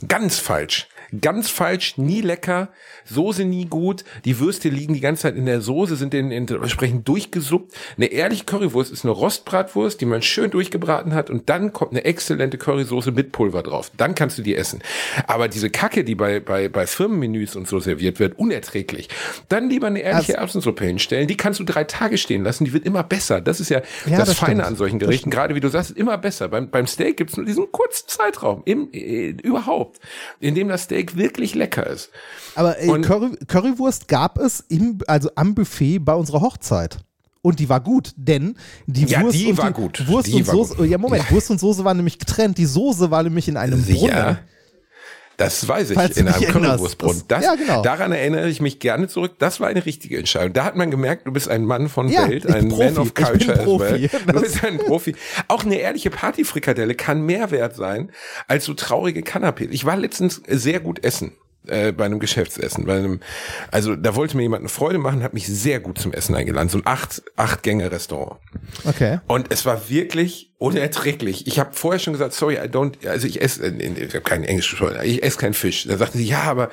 Ganz 0.07 0.37
falsch. 0.37 0.87
Ganz 1.21 1.49
falsch, 1.49 1.97
nie 1.97 2.21
lecker, 2.21 2.69
Soße 3.05 3.43
nie 3.45 3.65
gut, 3.65 4.03
die 4.25 4.39
Würste 4.39 4.69
liegen 4.69 4.93
die 4.93 4.99
ganze 4.99 5.23
Zeit 5.23 5.35
in 5.35 5.45
der 5.45 5.61
Soße, 5.61 5.95
sind 5.95 6.13
in, 6.13 6.31
in, 6.31 6.47
entsprechend 6.47 7.07
durchgesuppt. 7.07 7.73
Eine 7.97 8.07
ehrliche 8.07 8.45
Currywurst 8.45 8.91
ist 8.91 9.03
eine 9.03 9.11
Rostbratwurst, 9.13 9.99
die 10.01 10.05
man 10.05 10.21
schön 10.21 10.51
durchgebraten 10.51 11.13
hat 11.13 11.29
und 11.29 11.49
dann 11.49 11.73
kommt 11.73 11.91
eine 11.91 12.05
exzellente 12.05 12.57
Currysoße 12.57 13.11
mit 13.11 13.31
Pulver 13.31 13.63
drauf. 13.63 13.91
Dann 13.97 14.13
kannst 14.13 14.37
du 14.37 14.41
die 14.43 14.55
essen. 14.55 14.81
Aber 15.27 15.47
diese 15.47 15.69
Kacke, 15.69 16.03
die 16.03 16.15
bei, 16.15 16.39
bei, 16.39 16.69
bei 16.69 16.85
Firmenmenüs 16.85 17.55
und 17.55 17.67
so 17.67 17.79
serviert 17.79 18.19
wird, 18.19 18.37
unerträglich. 18.37 19.09
Dann 19.47 19.69
lieber 19.69 19.87
eine 19.87 19.99
ehrliche 20.01 20.33
Also- 20.33 20.41
Erbsensuppe 20.41 20.85
hinstellen, 20.85 21.27
die 21.27 21.37
kannst 21.37 21.59
du 21.59 21.63
drei 21.63 21.83
Tage 21.85 22.17
stehen 22.17 22.43
lassen, 22.43 22.65
die 22.65 22.73
wird 22.73 22.85
immer 22.85 23.03
besser. 23.03 23.41
Das 23.41 23.59
ist 23.59 23.69
ja, 23.69 23.81
Ja, 24.05 24.17
das, 24.19 24.29
das 24.29 24.37
Feine 24.39 24.51
stimmt. 24.55 24.67
an 24.67 24.75
solchen 24.75 24.99
Gerichten, 24.99 25.29
gerade 25.31 25.55
wie 25.55 25.59
du 25.59 25.69
sagst, 25.69 25.91
immer 25.97 26.17
besser. 26.17 26.47
Beim, 26.49 26.69
beim 26.69 26.85
Steak 26.87 27.17
gibt's 27.17 27.37
nur 27.37 27.45
diesen 27.45 27.71
kurzen 27.71 28.07
Zeitraum, 28.07 28.61
im, 28.65 28.89
äh, 28.93 29.29
überhaupt, 29.41 29.99
in 30.39 30.53
dem 30.55 30.67
das 30.67 30.83
Steak 30.83 30.98
wirklich 31.15 31.55
lecker 31.55 31.85
ist. 31.87 32.09
Aber 32.55 32.77
ey, 32.79 33.01
Curry, 33.01 33.35
Currywurst 33.47 34.07
gab 34.07 34.37
es 34.37 34.59
im, 34.69 34.99
also 35.07 35.29
am 35.35 35.55
Buffet 35.55 35.99
bei 35.99 36.13
unserer 36.13 36.41
Hochzeit. 36.41 36.99
Und 37.41 37.59
die 37.59 37.69
war 37.69 37.79
gut, 37.79 38.11
denn 38.17 38.55
die 38.85 39.05
Ja, 39.05 39.21
Wurst 39.21 39.37
die 39.37 39.47
und 39.51 39.57
war 39.57 39.67
die 39.71 39.81
gut. 39.81 40.07
Wurst 40.07 40.27
Die 40.27 40.33
und 40.35 40.45
Soße, 40.45 40.75
gut. 40.75 40.87
ja 40.89 40.97
Moment, 40.97 41.31
Wurst 41.31 41.49
und 41.49 41.59
Soße 41.59 41.85
waren 41.85 41.95
nämlich 41.97 42.19
getrennt. 42.19 42.57
Die 42.57 42.65
Soße 42.65 43.11
war 43.11 43.23
nämlich 43.23 43.47
in 43.47 43.55
einem. 43.55 43.81
Brunnen. 43.81 44.39
Das 45.39 45.67
weiß 45.67 45.89
ich, 45.91 45.95
Falls 45.95 46.17
in 46.17 46.27
einem. 46.27 46.41
Currywurstbrunnen. 46.51 47.23
Das- 47.27 47.39
Das, 47.39 47.45
ja, 47.45 47.55
genau. 47.55 47.81
Daran 47.81 48.11
erinnere 48.11 48.49
ich 48.49 48.61
mich 48.61 48.79
gerne 48.79 49.07
zurück. 49.07 49.33
Das 49.39 49.59
war 49.59 49.67
eine 49.69 49.85
richtige 49.85 50.17
Entscheidung. 50.17 50.53
Da 50.53 50.65
hat 50.65 50.75
man 50.75 50.91
gemerkt, 50.91 51.25
du 51.25 51.31
bist 51.31 51.47
ein 51.49 51.65
Mann 51.65 51.89
von 51.89 52.09
Ja, 52.09 52.27
Welt, 52.29 52.45
ein 52.45 52.67
bin 52.69 52.77
Man 52.77 52.93
Profi. 52.93 52.99
of 52.99 53.13
Culture 53.13 53.53
as 53.57 53.63
Profi. 53.63 53.83
well. 53.89 54.09
Du 54.27 54.41
bist 54.41 54.63
ein 54.63 54.77
Profi. 54.77 55.15
Auch 55.47 55.63
eine 55.65 55.75
ehrliche 55.79 56.09
Partyfrikadelle 56.11 56.93
kann 56.93 57.21
mehr 57.25 57.49
wert 57.51 57.75
sein 57.75 58.11
als 58.47 58.65
so 58.65 58.73
traurige 58.73 59.21
Canapés. 59.21 59.69
Ich 59.71 59.85
war 59.85 59.95
letztens 59.97 60.41
sehr 60.47 60.79
gut 60.79 61.03
essen. 61.03 61.31
Äh, 61.67 61.91
bei 61.91 62.05
einem 62.05 62.19
Geschäftsessen, 62.19 62.85
bei 62.85 62.95
einem, 62.97 63.19
also 63.69 63.95
da 63.95 64.15
wollte 64.15 64.37
mir 64.37 64.43
jemand 64.43 64.61
eine 64.61 64.69
Freude 64.69 64.97
machen, 64.97 65.21
hat 65.23 65.33
mich 65.33 65.45
sehr 65.47 65.79
gut 65.81 65.99
zum 65.99 66.13
Essen 66.13 66.33
eingeladen, 66.33 66.69
so 66.69 66.77
ein 66.77 66.83
acht, 66.85 67.21
acht 67.35 67.63
Gänge 67.63 67.91
Restaurant. 67.91 68.39
Okay. 68.85 69.19
Und 69.27 69.47
es 69.51 69.65
war 69.65 69.89
wirklich 69.89 70.48
unerträglich. 70.59 71.47
Ich 71.47 71.57
habe 71.57 71.69
vorher 71.71 71.99
schon 71.99 72.11
gesagt, 72.11 72.33
sorry, 72.33 72.55
I 72.55 72.67
don't, 72.67 73.07
also 73.07 73.25
ich 73.25 73.41
esse, 73.41 73.65
äh, 73.65 73.69
ich 73.69 74.13
habe 74.13 74.21
kein 74.21 74.43
Englisch 74.43 74.69
gesprochen, 74.69 74.97
ich 75.03 75.23
esse 75.23 75.37
keinen 75.37 75.53
Fisch. 75.53 75.87
Da 75.87 75.95
sagten 75.95 76.17
sie, 76.17 76.25
ja, 76.25 76.43
aber 76.43 76.69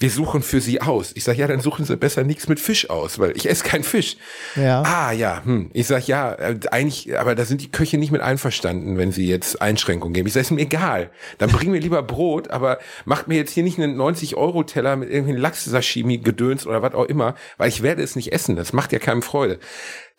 wir 0.00 0.10
suchen 0.10 0.42
für 0.42 0.60
sie 0.60 0.82
aus. 0.82 1.12
Ich 1.14 1.22
sage, 1.22 1.38
ja, 1.38 1.46
dann 1.46 1.60
suchen 1.60 1.84
sie 1.84 1.96
besser 1.96 2.24
nichts 2.24 2.48
mit 2.48 2.58
Fisch 2.58 2.90
aus, 2.90 3.20
weil 3.20 3.36
ich 3.36 3.48
esse 3.48 3.62
keinen 3.62 3.84
Fisch. 3.84 4.16
Ja. 4.56 4.82
Ah, 4.82 5.12
ja, 5.12 5.44
hm. 5.44 5.70
Ich 5.72 5.86
sage, 5.86 6.04
ja, 6.06 6.32
äh, 6.32 6.58
eigentlich, 6.72 7.16
aber 7.16 7.36
da 7.36 7.44
sind 7.44 7.60
die 7.60 7.70
Köche 7.70 7.96
nicht 7.96 8.10
mit 8.10 8.22
einverstanden, 8.22 8.98
wenn 8.98 9.12
sie 9.12 9.28
jetzt 9.28 9.62
Einschränkungen 9.62 10.14
geben. 10.14 10.26
Ich 10.26 10.34
sage, 10.34 10.42
ist 10.42 10.50
mir 10.50 10.62
egal. 10.62 11.10
Dann 11.38 11.50
bring 11.50 11.70
mir 11.70 11.80
lieber 11.80 12.02
Brot, 12.02 12.50
aber 12.50 12.80
macht 13.04 13.28
mir 13.28 13.36
jetzt 13.36 13.52
hier 13.52 13.62
nicht 13.62 13.78
einen 13.78 13.96
90-Euro-Teller 14.00 14.96
mit 14.96 15.10
irgendwelchen 15.10 15.40
Lachs-Sashimi-Gedöns 15.40 16.66
oder 16.66 16.82
was 16.82 16.94
auch 16.94 17.04
immer, 17.04 17.36
weil 17.56 17.68
ich 17.68 17.84
werde 17.84 18.02
es 18.02 18.16
nicht 18.16 18.32
essen. 18.32 18.56
Das 18.56 18.72
macht 18.72 18.92
ja 18.92 18.98
keinem 18.98 19.22
Freude. 19.22 19.60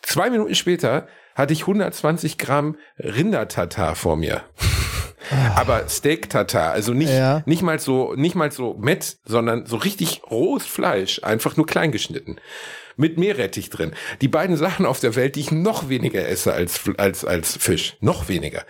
Zwei 0.02 0.30
Minuten 0.30 0.56
später 0.56 1.10
hatte 1.40 1.54
ich 1.54 1.62
120 1.62 2.38
Gramm 2.38 2.76
Rindertatar 3.00 3.96
vor 3.96 4.16
mir. 4.18 4.42
Aber 5.56 5.88
Steak 5.90 6.30
Tatar, 6.30 6.72
also 6.72 6.94
nicht, 6.94 7.12
Ja. 7.12 7.44
nicht 7.46 7.62
mal 7.62 7.80
so, 7.80 8.14
nicht 8.16 8.36
mal 8.36 8.52
so 8.52 8.76
Mett, 8.80 9.18
sondern 9.26 9.66
so 9.66 9.78
richtig 9.78 10.22
rohes 10.30 10.66
Fleisch, 10.66 11.24
einfach 11.24 11.56
nur 11.58 11.66
klein 11.68 11.92
geschnitten. 11.92 12.38
Mit 13.00 13.18
Meerrettich 13.18 13.70
drin. 13.70 13.94
Die 14.20 14.28
beiden 14.28 14.58
Sachen 14.58 14.86
auf 14.86 15.00
der 15.00 15.16
Welt, 15.16 15.36
die 15.36 15.40
ich 15.40 15.52
noch 15.52 15.88
weniger 15.88 16.28
esse 16.28 16.52
als, 16.52 16.82
als, 16.98 17.24
als 17.24 17.56
Fisch. 17.56 17.96
Noch 18.02 18.28
weniger. 18.28 18.64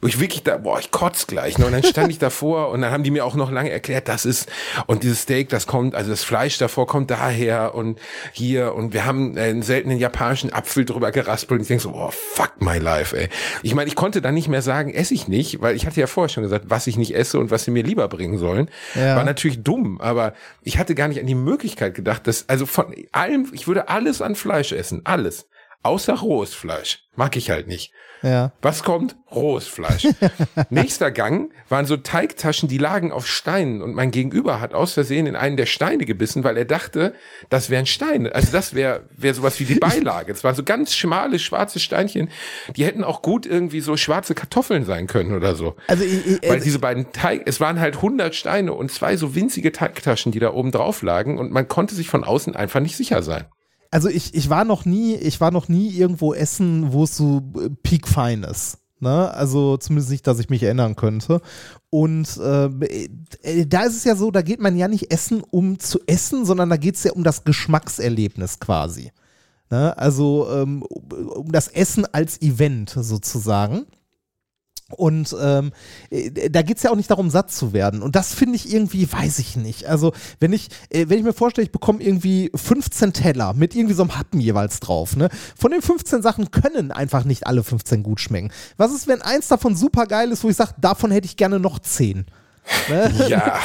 Wo 0.00 0.06
ich 0.06 0.20
wirklich 0.20 0.42
da, 0.42 0.56
boah, 0.56 0.78
ich 0.80 0.90
kotz 0.90 1.26
gleich. 1.26 1.58
Ne? 1.58 1.66
Und 1.66 1.72
dann 1.72 1.84
stand 1.84 2.10
ich 2.10 2.18
davor 2.18 2.70
und 2.70 2.80
dann 2.80 2.90
haben 2.90 3.04
die 3.04 3.10
mir 3.10 3.26
auch 3.26 3.34
noch 3.34 3.50
lange 3.50 3.70
erklärt, 3.70 4.08
das 4.08 4.24
ist, 4.24 4.50
und 4.86 5.02
dieses 5.02 5.22
Steak, 5.22 5.50
das 5.50 5.66
kommt, 5.66 5.94
also 5.94 6.10
das 6.10 6.24
Fleisch 6.24 6.56
davor 6.56 6.86
kommt 6.86 7.10
daher 7.10 7.74
und 7.74 8.00
hier 8.32 8.74
und 8.74 8.94
wir 8.94 9.04
haben 9.04 9.36
einen 9.36 9.60
seltenen 9.60 9.98
japanischen 9.98 10.50
Apfel 10.50 10.86
drüber 10.86 11.10
geraspelt 11.10 11.58
und 11.58 11.62
ich 11.62 11.68
denk 11.68 11.82
so, 11.82 11.92
oh, 11.92 12.10
fuck 12.10 12.54
my 12.60 12.78
life, 12.78 13.14
ey. 13.14 13.28
Ich 13.62 13.74
meine, 13.74 13.88
ich 13.88 13.96
konnte 13.96 14.22
dann 14.22 14.32
nicht 14.32 14.48
mehr 14.48 14.62
sagen, 14.62 14.94
esse 14.94 15.12
ich 15.12 15.28
nicht, 15.28 15.60
weil 15.60 15.76
ich 15.76 15.84
hatte 15.84 16.00
ja 16.00 16.06
vorher 16.06 16.30
schon 16.30 16.42
gesagt, 16.42 16.66
was 16.68 16.86
ich 16.86 16.96
nicht 16.96 17.14
esse 17.14 17.38
und 17.38 17.50
was 17.50 17.64
sie 17.64 17.70
mir 17.70 17.82
lieber 17.82 18.08
bringen 18.08 18.38
sollen. 18.38 18.70
Ja. 18.94 19.16
War 19.16 19.24
natürlich 19.24 19.62
dumm, 19.62 20.00
aber 20.00 20.32
ich 20.62 20.78
hatte 20.78 20.94
gar 20.94 21.08
nicht 21.08 21.20
an 21.20 21.26
die 21.26 21.34
Möglichkeit 21.34 21.94
gedacht, 21.94 22.26
dass, 22.26 22.48
also 22.48 22.64
von 22.64 22.94
allem, 23.12 23.48
ich 23.52 23.66
würde 23.66 23.73
alles 23.78 24.22
an 24.22 24.34
Fleisch 24.34 24.72
essen, 24.72 25.02
alles. 25.04 25.48
außer 25.82 26.14
rohes 26.14 26.54
Fleisch. 26.54 27.00
Mag 27.14 27.36
ich 27.36 27.50
halt 27.50 27.68
nicht. 27.68 27.92
Ja. 28.22 28.52
Was 28.62 28.82
kommt? 28.82 29.16
Rohes 29.30 29.66
Fleisch. 29.66 30.08
Nächster 30.70 31.10
Gang 31.10 31.52
waren 31.68 31.84
so 31.84 31.98
Teigtaschen, 31.98 32.70
die 32.70 32.78
lagen 32.78 33.12
auf 33.12 33.26
Steinen 33.26 33.82
und 33.82 33.94
mein 33.94 34.10
Gegenüber 34.10 34.60
hat 34.60 34.72
aus 34.72 34.94
Versehen 34.94 35.26
in 35.26 35.36
einen 35.36 35.58
der 35.58 35.66
Steine 35.66 36.06
gebissen, 36.06 36.42
weil 36.42 36.56
er 36.56 36.64
dachte, 36.64 37.12
das 37.50 37.68
wären 37.68 37.84
Steine. 37.84 38.34
Also 38.34 38.50
das 38.50 38.74
wäre 38.74 39.02
wär 39.14 39.34
sowas 39.34 39.60
wie 39.60 39.66
die 39.66 39.74
Beilage. 39.74 40.32
Es 40.32 40.42
waren 40.42 40.54
so 40.54 40.62
ganz 40.64 40.94
schmale 40.94 41.38
schwarze 41.38 41.78
Steinchen, 41.80 42.30
die 42.74 42.86
hätten 42.86 43.04
auch 43.04 43.20
gut 43.20 43.44
irgendwie 43.44 43.80
so 43.80 43.98
schwarze 43.98 44.34
Kartoffeln 44.34 44.86
sein 44.86 45.06
können 45.06 45.34
oder 45.34 45.54
so. 45.54 45.76
Also, 45.86 46.02
ich, 46.04 46.26
ich, 46.26 46.42
Weil 46.42 46.52
also 46.52 46.64
diese 46.64 46.78
beiden 46.78 47.12
Teig, 47.12 47.42
es 47.44 47.60
waren 47.60 47.78
halt 47.78 47.96
100 47.96 48.34
Steine 48.34 48.72
und 48.72 48.90
zwei 48.90 49.18
so 49.18 49.34
winzige 49.34 49.70
Teigtaschen, 49.70 50.32
die 50.32 50.40
da 50.40 50.54
oben 50.54 50.72
drauf 50.72 51.02
lagen 51.02 51.38
und 51.38 51.52
man 51.52 51.68
konnte 51.68 51.94
sich 51.94 52.08
von 52.08 52.24
außen 52.24 52.56
einfach 52.56 52.80
nicht 52.80 52.96
sicher 52.96 53.22
sein. 53.22 53.44
Also 53.94 54.08
ich, 54.08 54.34
ich 54.34 54.50
war 54.50 54.64
noch 54.64 54.84
nie, 54.84 55.14
ich 55.14 55.40
war 55.40 55.52
noch 55.52 55.68
nie 55.68 55.88
irgendwo 55.90 56.34
essen, 56.34 56.92
wo 56.92 57.04
es 57.04 57.16
so 57.16 57.42
äh, 57.54 57.70
peak 57.84 58.08
fein 58.08 58.42
ist. 58.42 58.78
Ne? 58.98 59.32
Also 59.32 59.76
zumindest 59.76 60.10
nicht, 60.10 60.26
dass 60.26 60.40
ich 60.40 60.50
mich 60.50 60.64
erinnern 60.64 60.96
könnte. 60.96 61.40
Und 61.90 62.36
äh, 62.38 62.64
äh, 63.44 63.66
da 63.66 63.82
ist 63.82 63.96
es 63.96 64.02
ja 64.02 64.16
so, 64.16 64.32
da 64.32 64.42
geht 64.42 64.60
man 64.60 64.76
ja 64.76 64.88
nicht 64.88 65.12
essen, 65.12 65.44
um 65.48 65.78
zu 65.78 66.00
essen, 66.08 66.44
sondern 66.44 66.70
da 66.70 66.76
geht 66.76 66.96
es 66.96 67.04
ja 67.04 67.12
um 67.12 67.22
das 67.22 67.44
Geschmackserlebnis 67.44 68.58
quasi. 68.58 69.12
Ne? 69.70 69.96
Also 69.96 70.48
ähm, 70.50 70.82
um 70.82 71.52
das 71.52 71.68
Essen 71.68 72.04
als 72.12 72.42
Event 72.42 72.90
sozusagen. 72.90 73.86
Und 74.90 75.34
ähm, 75.40 75.72
äh, 76.10 76.50
da 76.50 76.62
geht 76.62 76.76
es 76.76 76.82
ja 76.82 76.90
auch 76.90 76.96
nicht 76.96 77.10
darum, 77.10 77.30
satt 77.30 77.50
zu 77.50 77.72
werden. 77.72 78.02
Und 78.02 78.16
das 78.16 78.34
finde 78.34 78.56
ich 78.56 78.72
irgendwie, 78.72 79.10
weiß 79.10 79.38
ich 79.38 79.56
nicht. 79.56 79.86
Also, 79.86 80.12
wenn 80.40 80.52
ich, 80.52 80.68
äh, 80.90 81.06
wenn 81.08 81.18
ich 81.18 81.24
mir 81.24 81.32
vorstelle, 81.32 81.64
ich 81.64 81.72
bekomme 81.72 82.02
irgendwie 82.02 82.50
15 82.54 83.14
Teller 83.14 83.54
mit 83.54 83.74
irgendwie 83.74 83.94
so 83.94 84.02
einem 84.02 84.18
Happen 84.18 84.40
jeweils 84.40 84.80
drauf, 84.80 85.16
ne? 85.16 85.30
Von 85.56 85.70
den 85.70 85.80
15 85.80 86.20
Sachen 86.20 86.50
können 86.50 86.92
einfach 86.92 87.24
nicht 87.24 87.46
alle 87.46 87.62
15 87.62 88.02
gut 88.02 88.20
schmecken. 88.20 88.50
Was 88.76 88.92
ist, 88.92 89.06
wenn 89.08 89.22
eins 89.22 89.48
davon 89.48 89.74
super 89.74 90.06
geil 90.06 90.30
ist, 90.30 90.44
wo 90.44 90.50
ich 90.50 90.56
sage, 90.56 90.74
davon 90.78 91.10
hätte 91.10 91.26
ich 91.26 91.36
gerne 91.36 91.58
noch 91.58 91.78
10? 91.78 92.26
Ne? 92.88 93.26
Ja, 93.28 93.60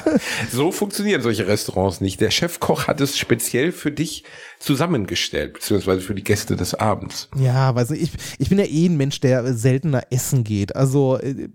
so 0.50 0.72
funktionieren 0.72 1.22
solche 1.22 1.46
Restaurants 1.46 2.00
nicht. 2.00 2.20
Der 2.20 2.30
Chefkoch 2.30 2.86
hat 2.86 3.00
es 3.00 3.16
speziell 3.18 3.72
für 3.72 3.90
dich 3.90 4.24
zusammengestellt, 4.58 5.54
beziehungsweise 5.54 6.00
für 6.00 6.14
die 6.14 6.24
Gäste 6.24 6.56
des 6.56 6.74
Abends. 6.74 7.28
Ja, 7.36 7.74
weiß 7.74 7.92
ich, 7.92 8.10
ich, 8.38 8.48
bin 8.48 8.58
ja 8.58 8.64
eh 8.64 8.86
ein 8.86 8.96
Mensch, 8.96 9.20
der 9.20 9.54
seltener 9.54 10.02
essen 10.10 10.44
geht. 10.44 10.76
Also 10.76 11.18
äh, 11.18 11.48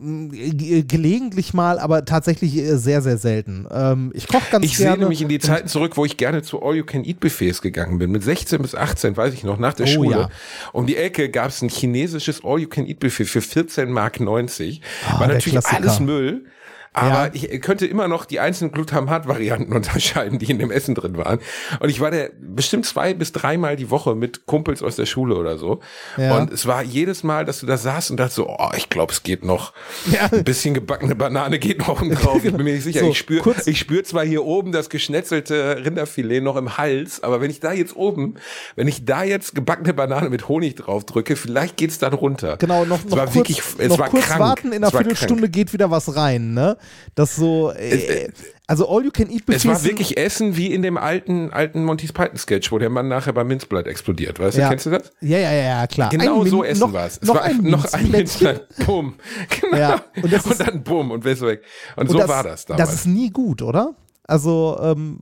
gelegentlich 0.00 1.52
mal, 1.54 1.78
aber 1.78 2.04
tatsächlich 2.04 2.56
äh, 2.56 2.76
sehr, 2.76 3.02
sehr 3.02 3.18
selten. 3.18 3.66
Ähm, 3.70 4.10
ich 4.14 4.26
koche 4.28 4.50
ganz 4.50 4.64
Ich 4.64 4.76
sehe 4.76 4.86
gerne. 4.86 5.00
nämlich 5.00 5.22
in 5.22 5.28
die 5.28 5.38
Zeiten 5.38 5.68
zurück, 5.68 5.96
wo 5.96 6.04
ich 6.04 6.16
gerne 6.16 6.42
zu 6.42 6.62
All-You-Can-Eat-Buffets 6.62 7.62
gegangen 7.62 7.98
bin. 7.98 8.10
Mit 8.10 8.22
16 8.22 8.60
bis 8.62 8.74
18, 8.74 9.16
weiß 9.16 9.34
ich 9.34 9.44
noch, 9.44 9.58
nach 9.58 9.74
der 9.74 9.86
Oh, 9.86 9.90
Schule. 9.90 10.10
ja. 10.16 10.28
Um 10.72 10.86
die 10.86 10.96
Ecke 10.96 11.28
gab 11.28 11.48
es 11.50 11.62
ein 11.62 11.68
chinesisches 11.68 12.42
All-You-Can-Eat-Buffet 12.44 13.24
für 13.26 13.40
14 13.40 13.90
Mark 13.90 14.20
90. 14.20 14.80
Ah, 15.08 15.20
War 15.20 15.28
natürlich 15.28 15.64
alles 15.66 16.00
Müll. 16.00 16.44
Aber 16.92 17.26
Ja. 17.26 17.30
ich 17.32 17.60
könnte 17.62 17.86
immer 17.86 18.08
noch 18.08 18.24
die 18.24 18.40
einzelnen 18.40 18.72
Glutamat-Varianten 18.72 19.72
unterscheiden, 19.76 20.38
die 20.38 20.50
in 20.50 20.58
dem 20.58 20.70
Essen 20.72 20.94
drin 20.94 21.16
waren. 21.16 21.38
Und 21.78 21.88
ich 21.88 22.00
war 22.00 22.10
der 22.10 22.30
bestimmt 22.40 22.84
zwei 22.84 23.14
bis 23.14 23.30
dreimal 23.32 23.76
die 23.76 23.90
Woche 23.90 24.14
mit 24.16 24.46
Kumpels 24.46 24.82
aus 24.82 24.96
der 24.96 25.06
Schule 25.06 25.36
oder 25.36 25.56
so. 25.56 25.80
Ja. 26.16 26.36
Und 26.36 26.52
es 26.52 26.66
war 26.66 26.82
jedes 26.82 27.22
Mal, 27.22 27.44
dass 27.44 27.60
du 27.60 27.66
da 27.66 27.76
saßt 27.76 28.10
und 28.10 28.16
dachtest 28.18 28.36
so, 28.36 28.48
oh, 28.48 28.70
ich 28.76 28.88
glaube, 28.88 29.12
es 29.12 29.22
geht 29.22 29.44
noch. 29.44 29.72
Ja. 30.10 30.28
Ein 30.32 30.42
bisschen 30.44 30.74
gebackene 30.74 31.14
Banane 31.14 31.58
geht 31.60 31.78
noch 31.78 32.00
oben 32.00 32.14
drauf. 32.14 32.44
Ich 32.44 32.52
bin 32.56 32.64
mir 32.64 32.74
nicht 32.74 32.84
sicher. 32.84 33.00
So, 33.00 33.10
ich 33.10 33.18
spüre 33.18 33.54
ich 33.66 33.78
spür 33.78 34.02
zwar 34.04 34.24
hier 34.24 34.44
oben 34.44 34.72
das 34.72 34.90
geschnetzelte 34.90 35.82
Rinderfilet 35.84 36.40
noch 36.42 36.56
im 36.56 36.76
Hals, 36.76 37.22
aber 37.22 37.40
wenn 37.40 37.50
ich 37.50 37.60
da 37.60 37.72
jetzt 37.72 37.94
oben, 37.94 38.34
wenn 38.74 38.88
ich 38.88 39.04
da 39.04 39.22
jetzt 39.22 39.54
gebackene 39.54 39.94
Banane 39.94 40.28
mit 40.30 40.48
Honig 40.48 40.74
drauf 40.76 41.04
drücke, 41.04 41.36
vielleicht 41.36 41.76
geht's 41.76 41.98
dann 41.98 42.14
runter. 42.14 42.56
Genau, 42.56 42.84
noch, 42.84 42.98
es 42.98 43.04
noch 43.10 43.16
war 43.18 43.24
kurz, 43.26 43.34
wirklich, 43.36 43.62
es 43.78 43.88
noch 43.90 43.98
war 43.98 44.08
kurz 44.08 44.24
krank. 44.24 44.40
warten, 44.40 44.68
in 44.68 44.74
einer 44.78 44.88
Es 44.88 44.92
Viertelstunde 44.92 45.48
geht 45.48 45.72
wieder 45.72 45.90
was 45.90 46.16
rein, 46.16 46.52
ne? 46.54 46.76
Das 47.14 47.36
so, 47.36 47.70
äh, 47.72 48.28
also 48.66 48.88
all 48.88 49.04
you 49.04 49.10
can 49.10 49.28
eat 49.30 49.42
Es 49.48 49.64
war 49.66 49.72
Buffets 49.74 49.84
wirklich 49.88 50.16
Essen 50.16 50.56
wie 50.56 50.72
in 50.72 50.82
dem 50.82 50.96
alten, 50.96 51.52
alten 51.52 51.84
Monty 51.84 52.06
Python 52.06 52.36
Sketch, 52.38 52.70
wo 52.70 52.78
der 52.78 52.88
Mann 52.90 53.08
nachher 53.08 53.32
beim 53.32 53.48
Minzblatt 53.48 53.86
explodiert, 53.86 54.38
weißt 54.38 54.58
Ja. 54.58 54.64
du, 54.64 54.70
kennst 54.70 54.86
du 54.86 54.90
das? 54.90 55.10
Ja, 55.20 55.38
ja, 55.38 55.52
ja, 55.52 55.62
ja, 55.80 55.86
klar. 55.86 56.10
Genau 56.10 56.42
Ein 56.42 56.48
so 56.50 56.56
Min- 56.58 56.66
essen 56.70 56.80
noch, 56.80 56.92
war 56.92 57.06
es. 57.06 57.18
Es 57.20 57.28
noch 57.28 57.34
war 57.34 57.42
ein 57.42 57.56
noch 57.62 57.92
ein. 57.92 58.10
Minzblatt. 58.10 58.66
Bumm. 58.86 59.14
Genau. 59.60 59.76
Ja, 59.76 60.04
und 60.16 60.24
Und, 60.24 60.32
das 60.32 60.46
ist- 60.46 60.60
dann 60.60 60.82
bumm 60.82 61.10
und 61.10 61.24
bist 61.24 61.42
weg. 61.42 61.62
Und, 61.96 62.08
Und 62.08 62.20
so 62.20 62.28
war 62.28 62.44
das 62.44 62.64
damals. 62.66 62.88
Das 62.90 62.94
ist 63.00 63.06
nie 63.06 63.30
gut, 63.30 63.62
oder? 63.62 63.94
Also, 64.24 64.78
ähm, 64.82 65.18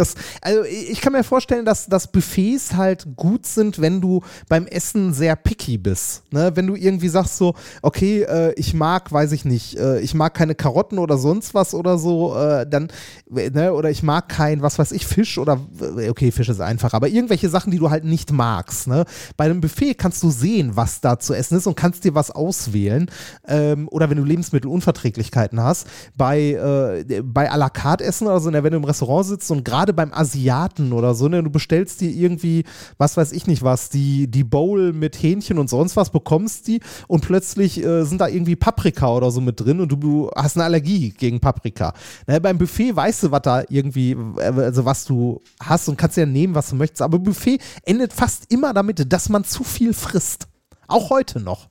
das, 0.00 0.14
also 0.40 0.64
ich 0.64 1.00
kann 1.00 1.12
mir 1.12 1.22
vorstellen, 1.22 1.64
dass, 1.64 1.86
dass 1.86 2.10
Buffets 2.10 2.74
halt 2.74 3.06
gut 3.16 3.46
sind, 3.46 3.80
wenn 3.80 4.00
du 4.00 4.22
beim 4.48 4.66
Essen 4.66 5.12
sehr 5.12 5.36
picky 5.36 5.78
bist. 5.78 6.22
Ne? 6.32 6.52
Wenn 6.54 6.66
du 6.66 6.74
irgendwie 6.74 7.08
sagst 7.08 7.36
so, 7.36 7.54
okay, 7.82 8.22
äh, 8.22 8.52
ich 8.54 8.74
mag, 8.74 9.12
weiß 9.12 9.32
ich 9.32 9.44
nicht, 9.44 9.78
äh, 9.78 10.00
ich 10.00 10.14
mag 10.14 10.34
keine 10.34 10.54
Karotten 10.54 10.98
oder 10.98 11.18
sonst 11.18 11.54
was 11.54 11.74
oder 11.74 11.98
so, 11.98 12.34
äh, 12.36 12.66
dann, 12.66 12.88
ne? 13.28 13.72
oder 13.72 13.90
ich 13.90 14.02
mag 14.02 14.28
kein, 14.28 14.62
was 14.62 14.78
weiß 14.78 14.92
ich, 14.92 15.06
Fisch 15.06 15.38
oder, 15.38 15.60
okay, 16.08 16.30
Fisch 16.30 16.48
ist 16.48 16.60
einfach, 16.60 16.94
aber 16.94 17.08
irgendwelche 17.08 17.48
Sachen, 17.48 17.70
die 17.70 17.78
du 17.78 17.90
halt 17.90 18.04
nicht 18.04 18.32
magst. 18.32 18.86
Ne? 18.86 19.04
Bei 19.36 19.44
einem 19.44 19.60
Buffet 19.60 19.94
kannst 19.94 20.22
du 20.22 20.30
sehen, 20.30 20.72
was 20.74 21.00
da 21.00 21.18
zu 21.18 21.34
essen 21.34 21.58
ist 21.58 21.66
und 21.66 21.76
kannst 21.76 22.04
dir 22.04 22.14
was 22.14 22.30
auswählen. 22.30 23.10
Ähm, 23.46 23.88
oder 23.90 24.08
wenn 24.10 24.16
du 24.16 24.24
Lebensmittelunverträglichkeiten 24.24 25.60
hast, 25.60 25.86
bei, 26.16 27.04
äh, 27.06 27.22
bei 27.22 27.50
à 27.50 27.56
la 27.56 27.68
carte 27.68 28.04
Essen 28.04 28.26
oder 28.26 28.40
so, 28.40 28.52
wenn 28.52 28.62
du 28.64 28.76
im 28.76 28.84
Restaurant 28.84 29.26
sitzt 29.26 29.50
und 29.50 29.64
gerade 29.64 29.89
beim 29.92 30.12
Asiaten 30.12 30.92
oder 30.92 31.14
so, 31.14 31.28
ne, 31.28 31.42
du 31.42 31.50
bestellst 31.50 32.00
dir 32.00 32.10
irgendwie, 32.10 32.64
was 32.98 33.16
weiß 33.16 33.32
ich 33.32 33.46
nicht 33.46 33.62
was, 33.62 33.88
die, 33.88 34.28
die 34.28 34.44
Bowl 34.44 34.92
mit 34.92 35.22
Hähnchen 35.22 35.58
und 35.58 35.68
sonst 35.70 35.96
was, 35.96 36.10
bekommst 36.10 36.66
die 36.66 36.80
und 37.08 37.20
plötzlich 37.20 37.82
äh, 37.84 38.04
sind 38.04 38.20
da 38.20 38.28
irgendwie 38.28 38.56
Paprika 38.56 39.08
oder 39.08 39.30
so 39.30 39.40
mit 39.40 39.60
drin 39.60 39.80
und 39.80 39.92
du, 39.92 39.96
du 39.96 40.30
hast 40.34 40.56
eine 40.56 40.64
Allergie 40.64 41.10
gegen 41.10 41.40
Paprika. 41.40 41.92
Ne, 42.26 42.40
beim 42.40 42.58
Buffet 42.58 42.94
weißt 42.94 43.24
du, 43.24 43.30
was 43.30 43.42
da 43.42 43.62
irgendwie, 43.68 44.12
äh, 44.38 44.42
also 44.42 44.84
was 44.84 45.04
du 45.04 45.40
hast 45.60 45.88
und 45.88 45.96
kannst 45.96 46.16
ja 46.16 46.26
nehmen, 46.26 46.54
was 46.54 46.70
du 46.70 46.76
möchtest, 46.76 47.02
aber 47.02 47.18
Buffet 47.18 47.58
endet 47.84 48.12
fast 48.12 48.52
immer 48.52 48.72
damit, 48.72 49.12
dass 49.12 49.28
man 49.28 49.44
zu 49.44 49.64
viel 49.64 49.92
frisst. 49.92 50.48
Auch 50.86 51.10
heute 51.10 51.40
noch. 51.40 51.68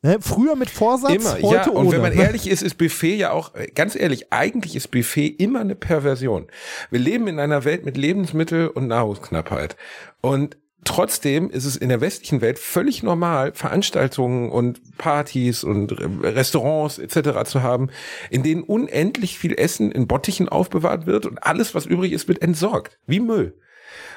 Ne, 0.00 0.18
früher 0.20 0.54
mit 0.54 0.70
Vorsatz, 0.70 1.12
Immer, 1.12 1.34
heute 1.42 1.70
ja. 1.70 1.70
Und 1.70 1.86
ohne. 1.86 1.92
wenn 1.92 2.02
man 2.02 2.12
ehrlich 2.12 2.48
ist, 2.48 2.62
ist 2.62 2.76
Buffet 2.76 3.16
ja 3.16 3.32
auch, 3.32 3.54
äh, 3.56 3.66
ganz 3.66 3.96
ehrlich, 3.96 4.32
eigentlich 4.32 4.76
ist 4.76 4.92
Buffet 4.92 5.26
immer 5.26 5.60
eine 5.60 5.74
Perversion. 5.74 6.46
Wir 6.90 7.00
leben 7.00 7.26
in 7.26 7.40
einer 7.40 7.64
Welt 7.64 7.84
mit 7.84 7.96
Lebensmittel- 7.96 8.68
und 8.68 8.86
Nahrungsknappheit. 8.86 9.76
Und 10.20 10.56
trotzdem 10.84 11.50
ist 11.50 11.64
es 11.64 11.76
in 11.76 11.88
der 11.88 12.00
westlichen 12.00 12.40
Welt 12.40 12.60
völlig 12.60 13.02
normal, 13.02 13.52
Veranstaltungen 13.54 14.50
und 14.50 14.98
Partys 14.98 15.64
und 15.64 15.92
Restaurants 16.22 16.98
etc. 16.98 17.42
zu 17.44 17.64
haben, 17.64 17.90
in 18.30 18.44
denen 18.44 18.62
unendlich 18.62 19.36
viel 19.36 19.54
Essen 19.58 19.90
in 19.90 20.06
Bottichen 20.06 20.48
aufbewahrt 20.48 21.06
wird 21.06 21.26
und 21.26 21.42
alles, 21.42 21.74
was 21.74 21.86
übrig 21.86 22.12
ist, 22.12 22.28
wird 22.28 22.40
entsorgt. 22.40 22.98
Wie 23.06 23.18
Müll. 23.18 23.58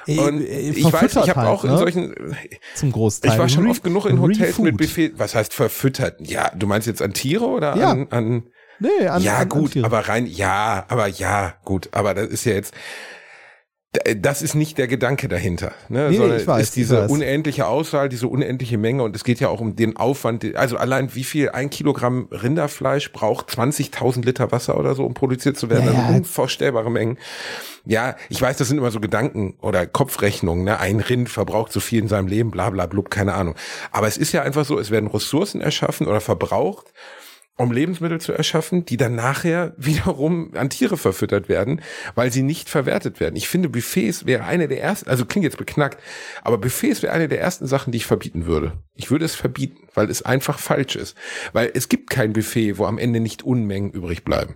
Äh, 0.06 0.18
Und 0.18 0.40
äh, 0.40 0.70
ich 0.70 0.84
weiß, 0.92 1.16
ich 1.16 1.28
habe 1.28 1.40
halt, 1.42 1.48
auch 1.48 1.64
in 1.64 1.70
ne? 1.70 1.78
solchen, 1.78 2.14
zum 2.74 2.92
Großteil. 2.92 3.32
ich 3.32 3.38
war 3.38 3.48
schon 3.48 3.68
oft 3.68 3.84
genug 3.84 4.06
in 4.06 4.20
Hotels 4.20 4.58
mit. 4.58 4.76
Buffet. 4.76 5.12
Was 5.16 5.34
heißt 5.34 5.54
verfüttert? 5.54 6.16
Ja, 6.20 6.50
du 6.54 6.66
meinst 6.66 6.86
jetzt 6.86 7.02
an 7.02 7.12
Tiere 7.12 7.46
oder 7.46 7.76
Ja. 7.76 7.90
an, 7.90 8.06
an 8.10 8.42
Nee, 8.80 9.06
an, 9.06 9.22
ja, 9.22 9.38
an, 9.38 9.48
gut, 9.48 9.76
an 9.76 9.84
aber 9.84 10.08
rein, 10.08 10.26
ja, 10.26 10.84
aber 10.88 11.06
ja, 11.06 11.54
gut, 11.64 11.90
aber 11.92 12.14
das 12.14 12.26
ist 12.28 12.44
ja 12.44 12.54
jetzt, 12.54 12.74
das 14.16 14.40
ist 14.40 14.54
nicht 14.54 14.78
der 14.78 14.88
Gedanke 14.88 15.28
dahinter, 15.28 15.72
ne? 15.90 16.04
Nee, 16.04 16.10
nee, 16.10 16.16
sondern 16.16 16.40
ich 16.40 16.46
weiß, 16.46 16.62
ist 16.62 16.76
diese 16.76 17.08
unendliche 17.08 17.66
Auswahl, 17.66 18.08
diese 18.08 18.26
unendliche 18.26 18.78
Menge 18.78 19.02
und 19.02 19.14
es 19.14 19.22
geht 19.22 19.38
ja 19.38 19.48
auch 19.48 19.60
um 19.60 19.76
den 19.76 19.98
Aufwand, 19.98 20.56
also 20.56 20.78
allein 20.78 21.14
wie 21.14 21.24
viel 21.24 21.50
ein 21.50 21.68
Kilogramm 21.68 22.28
Rinderfleisch 22.30 23.12
braucht 23.12 23.50
20.000 23.50 24.24
Liter 24.24 24.50
Wasser 24.50 24.78
oder 24.78 24.94
so, 24.94 25.04
um 25.04 25.12
produziert 25.12 25.58
zu 25.58 25.68
werden, 25.68 25.92
Ja, 25.92 26.04
also 26.04 26.16
unvorstellbare 26.16 26.90
Mengen. 26.90 27.18
Ja, 27.84 28.16
ich 28.30 28.40
weiß, 28.40 28.56
das 28.56 28.68
sind 28.68 28.78
immer 28.78 28.92
so 28.92 29.00
Gedanken 29.00 29.56
oder 29.60 29.86
Kopfrechnungen, 29.86 30.64
ne? 30.64 30.80
ein 30.80 31.00
Rind 31.00 31.28
verbraucht 31.28 31.70
so 31.70 31.80
viel 31.80 32.00
in 32.00 32.08
seinem 32.08 32.28
Leben, 32.28 32.50
bla 32.50 32.70
bla 32.70 32.86
blub, 32.86 33.10
keine 33.10 33.34
Ahnung. 33.34 33.56
Aber 33.90 34.06
es 34.06 34.16
ist 34.16 34.32
ja 34.32 34.40
einfach 34.40 34.64
so, 34.64 34.78
es 34.78 34.90
werden 34.90 35.08
Ressourcen 35.08 35.60
erschaffen 35.60 36.06
oder 36.06 36.22
verbraucht, 36.22 36.86
um 37.58 37.70
Lebensmittel 37.70 38.20
zu 38.20 38.32
erschaffen, 38.32 38.84
die 38.84 38.96
dann 38.96 39.14
nachher 39.14 39.74
wiederum 39.76 40.52
an 40.54 40.70
Tiere 40.70 40.96
verfüttert 40.96 41.48
werden, 41.48 41.82
weil 42.14 42.32
sie 42.32 42.42
nicht 42.42 42.68
verwertet 42.68 43.20
werden. 43.20 43.36
Ich 43.36 43.48
finde, 43.48 43.68
Buffets 43.68 44.26
wäre 44.26 44.44
eine 44.44 44.68
der 44.68 44.82
ersten, 44.82 45.08
also 45.08 45.26
klingt 45.26 45.44
jetzt 45.44 45.58
beknackt, 45.58 46.02
aber 46.42 46.58
Buffets 46.58 47.02
wäre 47.02 47.12
eine 47.12 47.28
der 47.28 47.40
ersten 47.40 47.66
Sachen, 47.66 47.92
die 47.92 47.98
ich 47.98 48.06
verbieten 48.06 48.46
würde. 48.46 48.72
Ich 48.94 49.10
würde 49.10 49.24
es 49.24 49.34
verbieten, 49.34 49.88
weil 49.94 50.10
es 50.10 50.22
einfach 50.22 50.58
falsch 50.58 50.96
ist. 50.96 51.16
Weil 51.52 51.70
es 51.74 51.88
gibt 51.88 52.10
kein 52.10 52.32
Buffet, 52.32 52.78
wo 52.78 52.86
am 52.86 52.98
Ende 52.98 53.20
nicht 53.20 53.42
Unmengen 53.42 53.90
übrig 53.90 54.24
bleiben. 54.24 54.54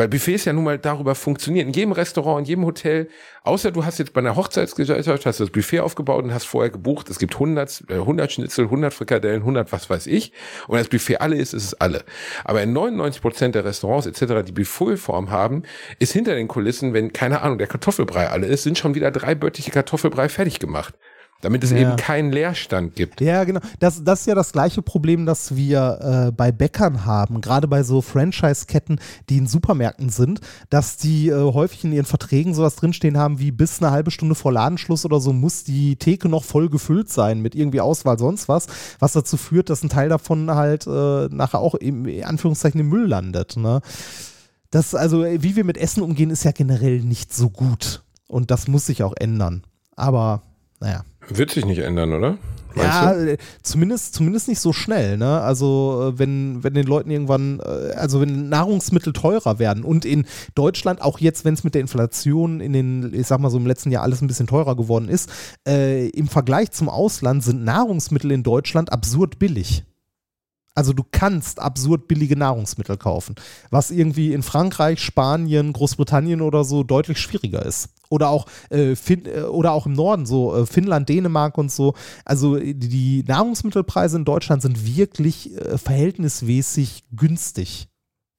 Weil 0.00 0.08
Buffets 0.08 0.46
ja 0.46 0.54
nun 0.54 0.64
mal 0.64 0.78
darüber 0.78 1.14
funktionieren. 1.14 1.68
In 1.68 1.74
jedem 1.74 1.92
Restaurant, 1.92 2.40
in 2.40 2.46
jedem 2.46 2.64
Hotel, 2.64 3.10
außer 3.44 3.70
du 3.70 3.84
hast 3.84 3.98
jetzt 3.98 4.14
bei 4.14 4.22
einer 4.22 4.34
Hochzeitsgesellschaft, 4.34 5.26
hast 5.26 5.40
du 5.40 5.44
das 5.44 5.52
Buffet 5.52 5.80
aufgebaut 5.80 6.24
und 6.24 6.32
hast 6.32 6.46
vorher 6.46 6.70
gebucht, 6.70 7.10
es 7.10 7.18
gibt 7.18 7.34
100, 7.34 7.84
äh, 7.90 7.96
100 7.96 8.32
Schnitzel, 8.32 8.64
100 8.64 8.94
Frikadellen, 8.94 9.40
100 9.42 9.70
was 9.72 9.90
weiß 9.90 10.06
ich. 10.06 10.32
Und 10.68 10.78
das 10.78 10.88
Buffet 10.88 11.18
alle 11.18 11.36
ist, 11.36 11.52
ist 11.52 11.64
es 11.64 11.74
alle. 11.82 12.02
Aber 12.44 12.62
in 12.62 12.72
99 12.72 13.20
Prozent 13.20 13.54
der 13.54 13.66
Restaurants 13.66 14.06
etc., 14.06 14.42
die 14.42 14.52
Buffetform 14.52 15.30
haben, 15.30 15.64
ist 15.98 16.14
hinter 16.14 16.34
den 16.34 16.48
Kulissen, 16.48 16.94
wenn, 16.94 17.12
keine 17.12 17.42
Ahnung, 17.42 17.58
der 17.58 17.66
Kartoffelbrei 17.66 18.30
alle 18.30 18.46
ist, 18.46 18.62
sind 18.62 18.78
schon 18.78 18.94
wieder 18.94 19.10
drei 19.10 19.34
böttliche 19.34 19.70
Kartoffelbrei 19.70 20.30
fertig 20.30 20.60
gemacht. 20.60 20.94
Damit 21.42 21.64
es 21.64 21.70
Ja. 21.70 21.78
eben 21.78 21.96
keinen 21.96 22.32
Leerstand 22.32 22.96
gibt. 22.96 23.20
Ja, 23.20 23.44
genau. 23.44 23.60
Das, 23.78 24.04
das 24.04 24.20
ist 24.20 24.26
ja 24.26 24.34
das 24.34 24.52
gleiche 24.52 24.82
Problem, 24.82 25.24
das 25.24 25.56
wir 25.56 26.26
äh, 26.28 26.32
bei 26.32 26.52
Bäckern 26.52 27.06
haben, 27.06 27.40
gerade 27.40 27.66
bei 27.66 27.82
so 27.82 28.02
Franchise-Ketten, 28.02 29.00
die 29.28 29.38
in 29.38 29.46
Supermärkten 29.46 30.10
sind, 30.10 30.40
dass 30.68 30.96
die 30.98 31.28
äh, 31.28 31.52
häufig 31.52 31.84
in 31.84 31.92
ihren 31.92 32.04
Verträgen 32.04 32.52
sowas 32.54 32.76
drinstehen 32.76 33.16
haben 33.16 33.38
wie 33.38 33.52
bis 33.52 33.80
eine 33.82 33.90
halbe 33.90 34.10
Stunde 34.10 34.34
vor 34.34 34.52
Ladenschluss 34.52 35.04
oder 35.04 35.18
so 35.20 35.32
muss 35.32 35.64
die 35.64 35.96
Theke 35.96 36.28
noch 36.28 36.44
voll 36.44 36.68
gefüllt 36.68 37.08
sein 37.10 37.40
mit 37.40 37.54
irgendwie 37.54 37.80
Auswahl 37.80 38.18
sonst 38.18 38.48
was, 38.48 38.66
was 38.98 39.12
dazu 39.12 39.36
führt, 39.36 39.70
dass 39.70 39.82
ein 39.82 39.88
Teil 39.88 40.08
davon 40.10 40.50
halt 40.54 40.86
äh, 40.86 41.28
nachher 41.30 41.60
auch 41.60 41.74
im 41.74 42.06
in 42.06 42.24
Anführungszeichen 42.24 42.80
im 42.80 42.88
Müll 42.88 43.06
landet. 43.06 43.56
Ne? 43.56 43.80
Das, 44.70 44.94
also, 44.94 45.24
äh, 45.24 45.42
wie 45.42 45.56
wir 45.56 45.64
mit 45.64 45.78
Essen 45.78 46.02
umgehen, 46.02 46.30
ist 46.30 46.44
ja 46.44 46.52
generell 46.52 47.00
nicht 47.00 47.34
so 47.34 47.50
gut. 47.50 48.02
Und 48.28 48.50
das 48.50 48.68
muss 48.68 48.86
sich 48.86 49.02
auch 49.02 49.14
ändern. 49.18 49.62
Aber, 49.96 50.42
naja. 50.80 51.02
Wird 51.30 51.50
sich 51.50 51.64
nicht 51.64 51.78
ändern, 51.78 52.12
oder? 52.12 52.38
Meinst 52.74 52.92
Ja, 52.94 53.12
du? 53.14 53.32
äh, 53.32 53.38
zumindest, 53.62 54.14
zumindest 54.14 54.48
nicht 54.48 54.60
so 54.60 54.72
schnell, 54.72 55.16
ne? 55.16 55.40
Also, 55.40 56.12
äh, 56.14 56.18
wenn, 56.18 56.62
wenn 56.62 56.74
den 56.74 56.86
Leuten 56.86 57.10
irgendwann, 57.10 57.60
äh, 57.60 57.92
also 57.94 58.20
wenn 58.20 58.48
Nahrungsmittel 58.48 59.12
teurer 59.12 59.58
werden 59.58 59.82
und 59.84 60.04
in 60.04 60.26
Deutschland, 60.54 61.02
auch 61.02 61.18
jetzt, 61.18 61.44
wenn 61.44 61.54
es 61.54 61.64
mit 61.64 61.74
der 61.74 61.80
Inflation 61.80 62.60
in 62.60 62.72
den, 62.72 63.12
ich 63.12 63.26
sag 63.26 63.40
mal 63.40 63.50
so 63.50 63.58
im 63.58 63.66
letzten 63.66 63.90
Jahr 63.90 64.02
alles 64.02 64.20
ein 64.22 64.28
bisschen 64.28 64.46
teurer 64.46 64.76
geworden 64.76 65.08
ist, 65.08 65.30
äh, 65.66 66.08
im 66.10 66.28
Vergleich 66.28 66.70
zum 66.70 66.88
Ausland 66.88 67.42
sind 67.42 67.64
Nahrungsmittel 67.64 68.30
in 68.30 68.42
Deutschland 68.42 68.92
absurd 68.92 69.38
billig. 69.38 69.84
Also 70.74 70.92
du 70.92 71.02
kannst 71.10 71.58
absurd 71.58 72.06
billige 72.06 72.36
Nahrungsmittel 72.36 72.96
kaufen, 72.96 73.34
was 73.70 73.90
irgendwie 73.90 74.32
in 74.32 74.42
Frankreich, 74.44 75.02
Spanien, 75.02 75.72
Großbritannien 75.72 76.40
oder 76.40 76.62
so 76.62 76.84
deutlich 76.84 77.18
schwieriger 77.18 77.66
ist. 77.66 77.88
Oder 78.10 78.28
auch, 78.28 78.46
äh, 78.70 78.96
fin 78.96 79.24
äh, 79.24 79.42
oder 79.42 79.72
auch 79.72 79.86
im 79.86 79.92
Norden, 79.92 80.26
so 80.26 80.54
äh, 80.54 80.66
Finnland, 80.66 81.08
Dänemark 81.08 81.56
und 81.56 81.70
so. 81.70 81.94
Also 82.24 82.56
äh, 82.56 82.74
die, 82.74 83.24
Nahrungsmittelpreise 83.26 84.16
in 84.16 84.24
Deutschland 84.24 84.62
sind 84.62 84.84
wirklich 84.84 85.56
äh, 85.56 85.78
verhältnismäßig 85.78 87.04
günstig 87.14 87.88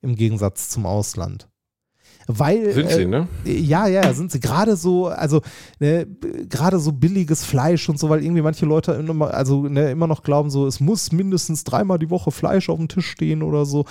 im 0.01 0.15
Gegensatz 0.15 0.69
zum 0.69 0.85
Ausland. 0.85 1.47
Weil, 2.27 2.73
Sind 2.73 2.89
sie, 2.89 3.05
ne? 3.05 3.27
ja, 3.45 3.87
ja, 3.87 4.13
sind 4.13 4.31
sie. 4.31 4.39
Gerade 4.39 4.75
so, 4.75 5.07
also 5.07 5.41
ne, 5.79 6.05
gerade 6.49 6.79
so 6.79 6.91
billiges 6.91 7.43
Fleisch 7.43 7.89
und 7.89 7.97
so, 7.97 8.09
weil 8.09 8.23
irgendwie 8.23 8.41
manche 8.41 8.65
Leute 8.65 8.91
immer, 8.93 9.33
also, 9.33 9.63
ne, 9.63 9.91
immer 9.91 10.07
noch 10.07 10.23
glauben, 10.23 10.49
so, 10.49 10.67
es 10.67 10.79
muss 10.79 11.11
mindestens 11.11 11.63
dreimal 11.63 11.99
die 11.99 12.09
Woche 12.09 12.31
Fleisch 12.31 12.69
auf 12.69 12.77
dem 12.77 12.87
Tisch 12.87 13.07
stehen 13.07 13.41
oder 13.41 13.65
so. 13.65 13.85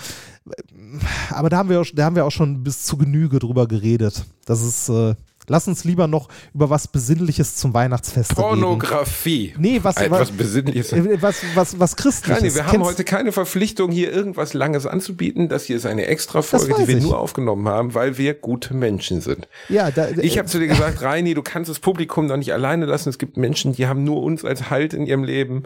Aber 1.29 1.49
da 1.49 1.57
haben 1.57 1.69
wir 1.69 1.81
auch, 1.81 1.85
da 1.93 2.05
haben 2.05 2.15
wir 2.15 2.25
auch 2.25 2.31
schon 2.31 2.63
bis 2.63 2.83
zu 2.83 2.97
Genüge 2.97 3.39
drüber 3.39 3.67
geredet. 3.67 4.25
Das 4.45 4.61
ist, 4.61 4.89
äh, 4.89 5.15
lass 5.47 5.67
uns 5.67 5.83
lieber 5.83 6.07
noch 6.07 6.27
über 6.53 6.69
was 6.69 6.87
Besinnliches 6.87 7.55
zum 7.55 7.73
Weihnachtsfest 7.73 8.31
reden. 8.31 8.41
Pornografie. 8.41 9.53
Nee, 9.57 9.79
was, 9.83 9.97
Etwas 9.97 10.19
was, 10.19 10.31
Besinnliches. 10.31 10.91
äh, 10.93 11.21
was, 11.21 11.41
was, 11.55 11.79
was 11.79 11.95
Christliches. 11.95 12.41
Rani, 12.43 12.55
wir 12.55 12.63
haben 12.65 12.71
Kennst- 12.71 12.85
heute 12.87 13.03
keine 13.03 13.31
Verpflichtung, 13.31 13.91
hier 13.91 14.11
irgendwas 14.11 14.53
Langes 14.53 14.85
anzubieten. 14.85 15.49
Das 15.49 15.65
hier 15.65 15.77
ist 15.77 15.85
eine 15.85 16.05
Extra-Folge, 16.07 16.73
die 16.79 16.87
wir 16.87 16.97
ich. 16.97 17.03
nur 17.03 17.19
aufgenommen 17.19 17.67
haben, 17.67 17.93
weil 17.93 18.17
wir 18.17 18.33
gute 18.33 18.73
Menschen 18.73 19.21
sind. 19.21 19.47
ja, 19.69 19.91
da, 19.91 20.09
Ich 20.21 20.37
habe 20.37 20.47
zu 20.47 20.59
dir 20.59 20.67
gesagt, 20.67 21.01
Reini, 21.01 21.33
du 21.33 21.41
kannst 21.41 21.69
das 21.69 21.79
Publikum 21.79 22.27
doch 22.27 22.37
nicht 22.37 22.53
alleine 22.53 22.85
lassen. 22.85 23.09
Es 23.09 23.17
gibt 23.17 23.37
Menschen, 23.37 23.73
die 23.73 23.87
haben 23.87 24.03
nur 24.03 24.21
uns 24.23 24.45
als 24.45 24.69
Halt 24.69 24.93
in 24.93 25.05
ihrem 25.05 25.23
Leben, 25.23 25.63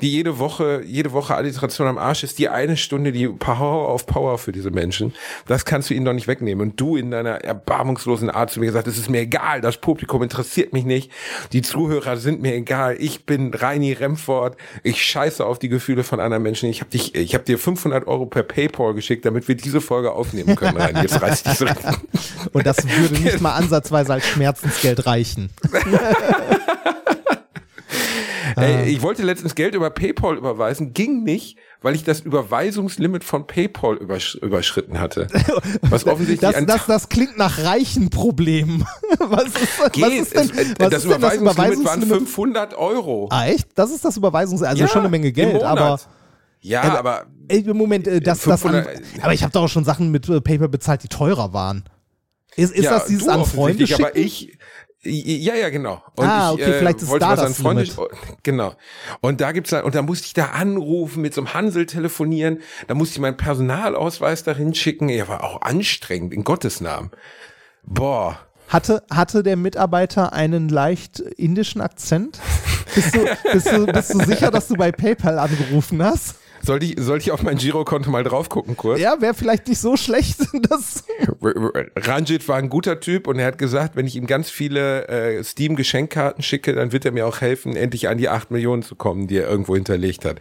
die 0.00 0.10
jede 0.10 0.38
Woche, 0.38 0.82
jede 0.84 1.12
Woche 1.12 1.34
Alliteration 1.34 1.86
am 1.86 1.98
Arsch 1.98 2.24
ist. 2.24 2.38
Die 2.38 2.48
eine 2.48 2.76
Stunde, 2.76 3.12
die 3.12 3.28
Power 3.28 3.88
auf 3.88 4.06
Power 4.06 4.38
für 4.38 4.52
diese 4.52 4.70
Menschen. 4.70 5.14
Das 5.46 5.64
kannst 5.64 5.90
du 5.90 5.94
ihnen 5.94 6.04
doch 6.04 6.12
nicht 6.12 6.28
wegnehmen. 6.28 6.68
Und 6.68 6.80
du 6.80 6.96
in 6.96 7.10
deiner 7.10 7.44
erbarmungslosen 7.44 8.30
Art 8.30 8.50
zu 8.50 8.60
mir 8.60 8.66
gesagt, 8.66 8.86
es 8.88 8.98
ist 8.98 9.08
mir 9.08 9.20
egal, 9.20 9.60
das 9.60 9.78
Publikum 9.78 10.22
interessiert 10.22 10.72
mich 10.72 10.84
nicht. 10.84 11.10
Die 11.52 11.62
Zuhörer 11.62 12.16
sind 12.16 12.42
mir 12.42 12.54
egal. 12.54 12.96
Ich 12.98 13.24
bin 13.24 13.54
Reini 13.54 13.92
Remford. 13.92 14.56
Ich 14.82 15.02
scheiße 15.04 15.44
auf 15.44 15.58
die 15.58 15.68
Gefühle 15.68 16.04
von 16.04 16.20
anderen 16.20 16.42
Menschen. 16.42 16.68
Ich 16.68 16.80
habe 16.80 16.90
dich, 16.90 17.14
ich 17.14 17.34
habe 17.34 17.44
dir 17.44 17.58
500 17.58 18.06
Euro 18.06 18.26
per 18.26 18.42
PayPal 18.42 18.94
geschickt, 18.94 19.24
damit 19.24 19.48
wir 19.48 19.54
diese 19.54 19.80
Folge 19.80 20.12
aufnehmen 20.12 20.56
können, 20.56 20.76
Reini. 20.76 21.00
Jetzt 21.00 21.20
reiß 21.20 21.42
dich 21.42 21.54
so. 21.58 21.66
und 22.52 22.66
das 22.66 22.76
würde 22.88 23.22
nicht 23.22 23.40
mal 23.40 23.54
ansatzweise 23.54 24.12
als 24.12 24.26
Schmerzensgeld 24.26 25.06
reichen. 25.06 25.50
Ey, 28.56 28.88
ich 28.88 29.02
wollte 29.02 29.22
letztens 29.22 29.54
Geld 29.54 29.74
über 29.74 29.90
PayPal 29.90 30.36
überweisen, 30.36 30.94
ging 30.94 31.22
nicht, 31.24 31.58
weil 31.82 31.94
ich 31.94 32.04
das 32.04 32.20
Überweisungslimit 32.20 33.22
von 33.22 33.46
PayPal 33.46 33.96
übersch 33.96 34.34
überschritten 34.36 34.98
hatte. 34.98 35.26
Was 35.82 36.06
offensichtlich 36.06 36.40
Das, 36.40 36.64
das, 36.66 36.86
das 36.86 37.08
klingt 37.08 37.36
nach 37.36 37.58
reichen 37.64 38.08
Problemen. 38.10 38.86
Was 39.18 39.44
ist, 39.46 39.80
was 39.80 39.92
geht. 39.92 40.12
ist 40.22 40.34
denn, 40.34 40.50
Es- 40.50 40.50
äh, 40.50 40.74
was 40.78 40.88
das 40.90 41.04
ist 41.04 41.10
denn 41.12 41.20
das 41.20 41.34
Überweisungslimit 41.34 41.56
waren 41.56 41.72
Überweisungslimit? 41.72 42.16
500 42.28 42.74
Euro. 42.74 43.28
Ah, 43.30 43.46
echt? 43.46 43.68
Das 43.74 43.90
ist 43.90 44.04
das 44.04 44.16
Überweisungs... 44.16 44.62
Also 44.62 44.80
Ja, 44.82 44.88
schon 44.88 45.00
eine 45.00 45.08
Menge 45.10 45.32
Geld, 45.32 45.62
aber... 45.62 46.00
Ja, 46.60 46.82
Äh, 46.82 46.98
aber 46.98 47.26
Ey, 47.48 47.62
Moment, 47.74 48.06
äh, 48.08 48.20
das, 48.20 48.40
das 48.42 48.64
an, 48.64 48.72
500 48.84 49.02
aber 49.22 49.32
ich 49.34 49.42
habe 49.42 49.52
doch 49.52 49.62
auch 49.64 49.68
schon 49.68 49.84
Sachen 49.84 50.10
mit 50.10 50.28
äh, 50.28 50.40
PayPal 50.40 50.68
bezahlt, 50.68 51.02
die 51.02 51.08
teurer 51.08 51.52
waren. 51.52 51.84
Ist, 52.56 52.72
ist 52.74 52.84
ja, 52.84 52.92
das 52.92 53.06
dieses 53.06 53.24
du 53.26 53.30
an 53.30 53.44
Freunde 53.44 53.84
offensichtlich, 53.84 53.94
aber 53.94 54.16
ich 54.16 54.58
ja, 55.02 55.54
ja, 55.54 55.68
genau. 55.70 56.02
Und 56.16 56.26
Ah, 56.26 56.52
ich, 56.56 56.62
okay, 56.62 56.72
vielleicht 56.78 57.02
ist 57.02 57.08
wollte 57.08 57.26
da 57.26 57.36
das 57.36 57.56
Freunde, 57.58 57.82
Limit. 57.84 57.98
genau. 58.42 58.74
Und 59.20 59.40
da 59.40 59.52
gibt's 59.52 59.70
dann, 59.70 59.84
und 59.84 59.94
da 59.94 60.02
musste 60.02 60.26
ich 60.26 60.34
da 60.34 60.46
anrufen, 60.46 61.22
mit 61.22 61.32
so 61.34 61.40
einem 61.42 61.54
Hansel 61.54 61.86
telefonieren, 61.86 62.60
da 62.88 62.94
musste 62.94 63.14
ich 63.14 63.20
meinen 63.20 63.36
Personalausweis 63.36 64.42
dahin 64.42 64.74
schicken, 64.74 65.08
ja, 65.08 65.28
war 65.28 65.44
auch 65.44 65.62
anstrengend, 65.62 66.32
in 66.34 66.42
Gottes 66.44 66.80
Namen. 66.80 67.10
Boah. 67.84 68.38
Hatte, 68.68 69.04
hatte 69.12 69.44
der 69.44 69.56
Mitarbeiter 69.56 70.32
einen 70.32 70.68
leicht 70.68 71.20
indischen 71.20 71.80
Akzent? 71.80 72.40
Bist 72.96 73.14
du, 73.14 73.20
bist, 73.52 73.66
du, 73.70 73.86
bist 73.86 74.14
du 74.14 74.18
sicher, 74.24 74.50
dass 74.50 74.66
du 74.66 74.74
bei 74.74 74.90
PayPal 74.90 75.38
angerufen 75.38 76.02
hast? 76.02 76.36
Soll 76.66 76.82
ich, 76.82 76.96
soll 76.98 77.18
ich 77.18 77.30
auf 77.30 77.42
mein 77.44 77.56
Girokonto 77.58 78.10
mal 78.10 78.24
drauf 78.24 78.48
gucken 78.48 78.76
kurz? 78.76 78.98
Ja, 78.98 79.20
wäre 79.20 79.34
vielleicht 79.34 79.68
nicht 79.68 79.78
so 79.80 79.96
schlecht. 79.96 80.40
Das 80.68 81.04
Ranjit 81.96 82.48
war 82.48 82.56
ein 82.56 82.68
guter 82.68 82.98
Typ 83.00 83.26
und 83.28 83.38
er 83.38 83.46
hat 83.46 83.58
gesagt, 83.58 83.94
wenn 83.94 84.06
ich 84.06 84.16
ihm 84.16 84.26
ganz 84.26 84.50
viele 84.50 85.06
äh, 85.08 85.44
Steam-Geschenkkarten 85.44 86.42
schicke, 86.42 86.72
dann 86.72 86.92
wird 86.92 87.04
er 87.04 87.12
mir 87.12 87.26
auch 87.26 87.40
helfen, 87.40 87.76
endlich 87.76 88.08
an 88.08 88.18
die 88.18 88.28
8 88.28 88.50
Millionen 88.50 88.82
zu 88.82 88.96
kommen, 88.96 89.26
die 89.28 89.36
er 89.38 89.48
irgendwo 89.48 89.74
hinterlegt 89.76 90.24
hat. 90.24 90.38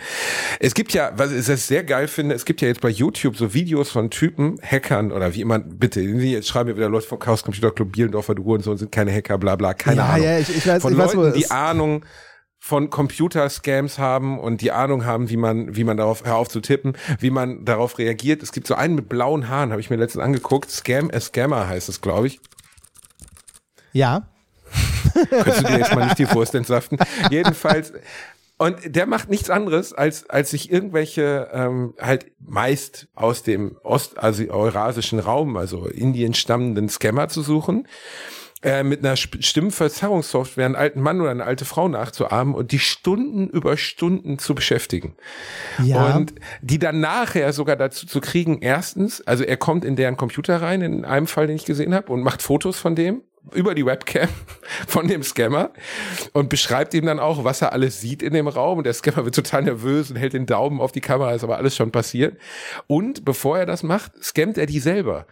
Es 0.59 0.73
gibt 0.73 0.93
ja, 0.93 1.11
was 1.15 1.32
ich 1.32 1.45
das 1.45 1.67
sehr 1.67 1.84
geil 1.84 2.07
finde, 2.07 2.34
es 2.34 2.45
gibt 2.45 2.61
ja 2.61 2.67
jetzt 2.67 2.82
bei 2.82 2.89
YouTube 2.89 3.38
so 3.38 3.53
Videos 3.53 3.89
von 3.91 4.09
Typen, 4.09 4.57
Hackern 4.63 5.11
oder 5.11 5.34
wie 5.36 5.41
immer, 5.41 5.59
bitte, 5.59 6.01
jetzt 6.01 6.47
schreiben 6.47 6.69
mir 6.71 6.76
wieder 6.78 6.89
Leute 6.89 7.07
vom 7.07 7.19
Chaos 7.19 7.43
Computer 7.43 7.71
Club, 7.71 7.91
Bielendorfer 7.91 8.34
Du 8.36 8.53
und 8.55 8.63
so 8.63 8.71
und 8.71 8.78
sind 8.78 8.91
keine 8.91 9.11
Hacker, 9.13 9.38
bla 9.38 9.55
bla, 9.55 9.73
keine 9.73 9.97
Ja, 9.97 10.05
Ahnung. 10.09 10.26
ja, 10.26 10.39
ich- 10.39 10.49
ich 10.57 10.63
weiß- 10.65 10.80
von 10.80 10.93
ich 10.93 10.97
weiß, 10.97 11.13
Leuten, 11.13 11.30
es- 11.30 11.36
die 11.36 11.51
Ahnung 11.51 12.03
von 12.66 12.89
Computerscams 12.89 13.99
haben 13.99 14.39
und 14.39 14.61
die 14.61 14.72
Ahnung 14.72 15.05
haben, 15.05 15.30
wie 15.30 15.38
man, 15.38 15.76
wie 15.76 15.84
man 15.84 15.97
darauf, 15.97 16.26
hör 16.26 16.38
auf 16.38 16.49
zu 16.49 16.61
tippen, 16.61 16.97
wie 17.20 17.30
man 17.30 17.63
darauf 17.63 17.99
reagiert. 17.99 18.41
Es 18.41 18.51
gibt 18.51 18.66
so 18.66 18.74
einen 18.74 18.95
mit 18.95 19.07
blauen 19.07 19.49
Haaren, 19.49 19.70
habe 19.70 19.82
ich 19.82 19.91
mir 19.91 19.97
letztens 19.97 20.24
angeguckt. 20.24 20.72
Scam 20.72 21.11
a 21.13 21.20
Scammer 21.20 21.68
heißt 21.68 21.89
es, 21.89 22.01
glaube 22.01 22.26
ich. 22.26 22.39
ja. 23.93 24.28
Könntest 25.30 25.59
du 25.59 25.63
dir 25.66 25.78
jetzt 25.78 25.93
mal 25.93 26.05
nicht 26.05 26.18
die 26.18 26.30
Wurst 26.32 26.55
entsaften? 26.55 26.97
Jedenfalls. 27.30 27.93
Und 28.57 28.78
der 28.84 29.05
macht 29.05 29.30
nichts 29.30 29.51
anderes, 29.51 29.93
als, 29.93 30.28
als 30.28 30.49
sich 30.49 30.72
irgendwelche, 30.72 31.49
ähm, 31.53 31.93
halt 32.01 32.32
meist 32.39 33.09
aus 33.13 33.43
dem 33.43 33.78
ost-eurasischen 33.84 35.20
Raum, 35.20 35.55
also 35.55 35.86
Indien 35.86 36.34
stammenden 36.34 36.89
Scammer 36.89 37.28
zu 37.28 37.43
suchen, 37.43 37.88
äh, 38.66 38.84
mit 38.84 39.05
einer 39.05 39.16
Stimmverzerrungssoftware 39.16 40.66
einen 40.66 40.76
alten 40.76 40.99
Mann 40.99 41.22
oder 41.22 41.30
eine 41.30 41.43
alte 41.43 41.66
Frau 41.66 41.88
nachzuahmen 41.88 42.55
und 42.55 42.72
die 42.72 42.80
Stunden 42.80 43.47
über 43.47 43.78
Stunden 43.78 44.39
zu 44.39 44.55
beschäftigen. 44.55 45.16
Ja. 45.84 46.16
Und 46.16 46.34
die 46.63 46.80
dann 46.80 46.99
nachher 46.99 47.53
sogar 47.53 47.76
dazu 47.76 48.07
zu 48.07 48.22
kriegen, 48.22 48.63
erstens, 48.63 49.22
also 49.22 49.43
er 49.43 49.57
kommt 49.57 49.86
in 49.86 49.95
deren 49.95 50.18
Computer 50.18 50.63
rein, 50.63 50.82
in 50.82 51.05
einem 51.05 51.28
Fall, 51.28 51.45
den 51.45 51.57
ich 51.57 51.66
gesehen 51.66 51.93
habe, 51.93 52.11
und 52.11 52.24
macht 52.24 52.41
Fotos 52.41 52.80
von 52.80 52.95
dem 52.95 53.22
über 53.53 53.76
die 53.76 53.86
Webcam 53.86 54.30
von 54.88 55.07
dem 55.07 55.22
Scammer 55.22 55.70
und 56.34 56.49
beschreibt 56.49 56.95
ihm 56.95 57.05
dann 57.05 57.20
auch, 57.20 57.43
was 57.43 57.61
er 57.61 57.72
alles 57.72 58.01
sieht 58.01 58.24
in 58.24 58.34
dem 58.34 58.47
Raum. 58.47 58.80
Und 58.80 58.86
der 58.86 58.93
Scammer 58.93 59.26
wird 59.26 59.36
total 59.36 59.61
nervös 59.61 60.09
und 60.09 60.16
hält 60.16 60.34
den 60.34 60.47
Daumen 60.47 60.82
auf 60.82 60.91
die 60.91 61.01
Kamera, 61.01 61.34
ist 61.34 61.43
aber 61.43 61.57
alles 61.57 61.76
schon 61.76 61.91
passiert. 61.91 62.36
Und 62.88 63.26
bevor 63.26 63.59
er 63.59 63.68
das 63.68 63.84
macht, 63.84 64.11
scammt 64.24 64.57
er 64.57 64.66
die 64.66 64.80
selber. 64.80 65.28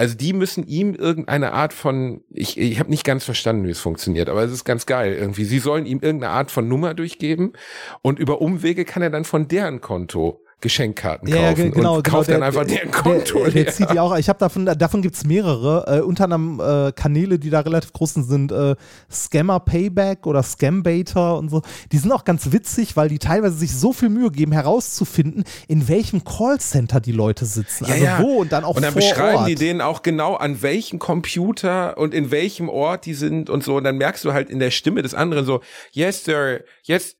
Also 0.00 0.16
die 0.16 0.32
müssen 0.32 0.66
ihm 0.66 0.94
irgendeine 0.94 1.52
Art 1.52 1.74
von, 1.74 2.24
ich, 2.30 2.56
ich 2.56 2.80
habe 2.80 2.88
nicht 2.88 3.04
ganz 3.04 3.22
verstanden, 3.22 3.66
wie 3.66 3.70
es 3.70 3.80
funktioniert, 3.80 4.30
aber 4.30 4.42
es 4.42 4.50
ist 4.50 4.64
ganz 4.64 4.86
geil 4.86 5.12
irgendwie. 5.12 5.44
Sie 5.44 5.58
sollen 5.58 5.84
ihm 5.84 5.98
irgendeine 6.00 6.32
Art 6.32 6.50
von 6.50 6.66
Nummer 6.66 6.94
durchgeben 6.94 7.52
und 8.00 8.18
über 8.18 8.40
Umwege 8.40 8.86
kann 8.86 9.02
er 9.02 9.10
dann 9.10 9.24
von 9.24 9.46
deren 9.46 9.82
Konto 9.82 10.42
Geschenkkarten 10.60 11.28
Ja, 11.28 11.36
ja, 11.36 11.42
kaufen 11.50 11.56
ge- 11.62 11.70
genau, 11.70 11.96
und 11.96 12.04
genau. 12.04 12.16
kauft 12.18 12.30
dann 12.30 12.42
einfach 12.42 12.64
deren 12.66 12.90
Konto 12.90 13.38
der, 13.44 13.50
der 13.50 13.64
leer. 13.64 13.72
zieht 13.72 13.90
die 13.90 13.98
auch. 13.98 14.16
Ich 14.18 14.28
habe 14.28 14.38
davon, 14.38 14.66
davon 14.66 15.02
gibt's 15.02 15.24
mehrere. 15.24 15.98
Äh, 15.98 16.00
unter 16.02 16.24
anderem 16.24 16.60
äh, 16.88 16.92
Kanäle, 16.92 17.38
die 17.38 17.50
da 17.50 17.60
relativ 17.60 17.92
groß 17.92 18.14
sind, 18.14 18.24
sind 18.24 18.52
äh, 18.52 18.76
Scammer 19.10 19.60
Payback 19.60 20.26
oder 20.26 20.42
Scambaiter 20.42 21.38
und 21.38 21.48
so. 21.48 21.62
Die 21.92 21.98
sind 21.98 22.12
auch 22.12 22.24
ganz 22.24 22.52
witzig, 22.52 22.96
weil 22.96 23.08
die 23.08 23.18
teilweise 23.18 23.56
sich 23.56 23.74
so 23.74 23.92
viel 23.92 24.08
Mühe 24.10 24.30
geben, 24.30 24.52
herauszufinden, 24.52 25.44
in 25.68 25.88
welchem 25.88 26.24
Callcenter 26.24 27.00
die 27.00 27.12
Leute 27.12 27.46
sitzen. 27.46 27.86
Ja, 27.86 27.92
also 27.94 28.04
ja. 28.04 28.18
wo 28.22 28.40
und 28.40 28.52
dann 28.52 28.64
auch 28.64 28.76
Und 28.76 28.82
dann 28.82 28.92
vor 28.92 29.00
beschreiben 29.02 29.38
Ort. 29.38 29.48
die 29.48 29.54
denen 29.54 29.80
auch 29.80 30.02
genau, 30.02 30.34
an 30.34 30.62
welchem 30.62 30.98
Computer 30.98 31.96
und 31.98 32.14
in 32.14 32.30
welchem 32.30 32.68
Ort 32.68 33.06
die 33.06 33.14
sind 33.14 33.50
und 33.50 33.64
so. 33.64 33.76
Und 33.76 33.84
dann 33.84 33.96
merkst 33.96 34.24
du 34.24 34.32
halt 34.32 34.50
in 34.50 34.58
der 34.58 34.70
Stimme 34.70 35.02
des 35.02 35.14
anderen 35.14 35.44
so, 35.46 35.60
yes, 35.92 36.24
sir, 36.24 36.60
yes, 36.82 37.16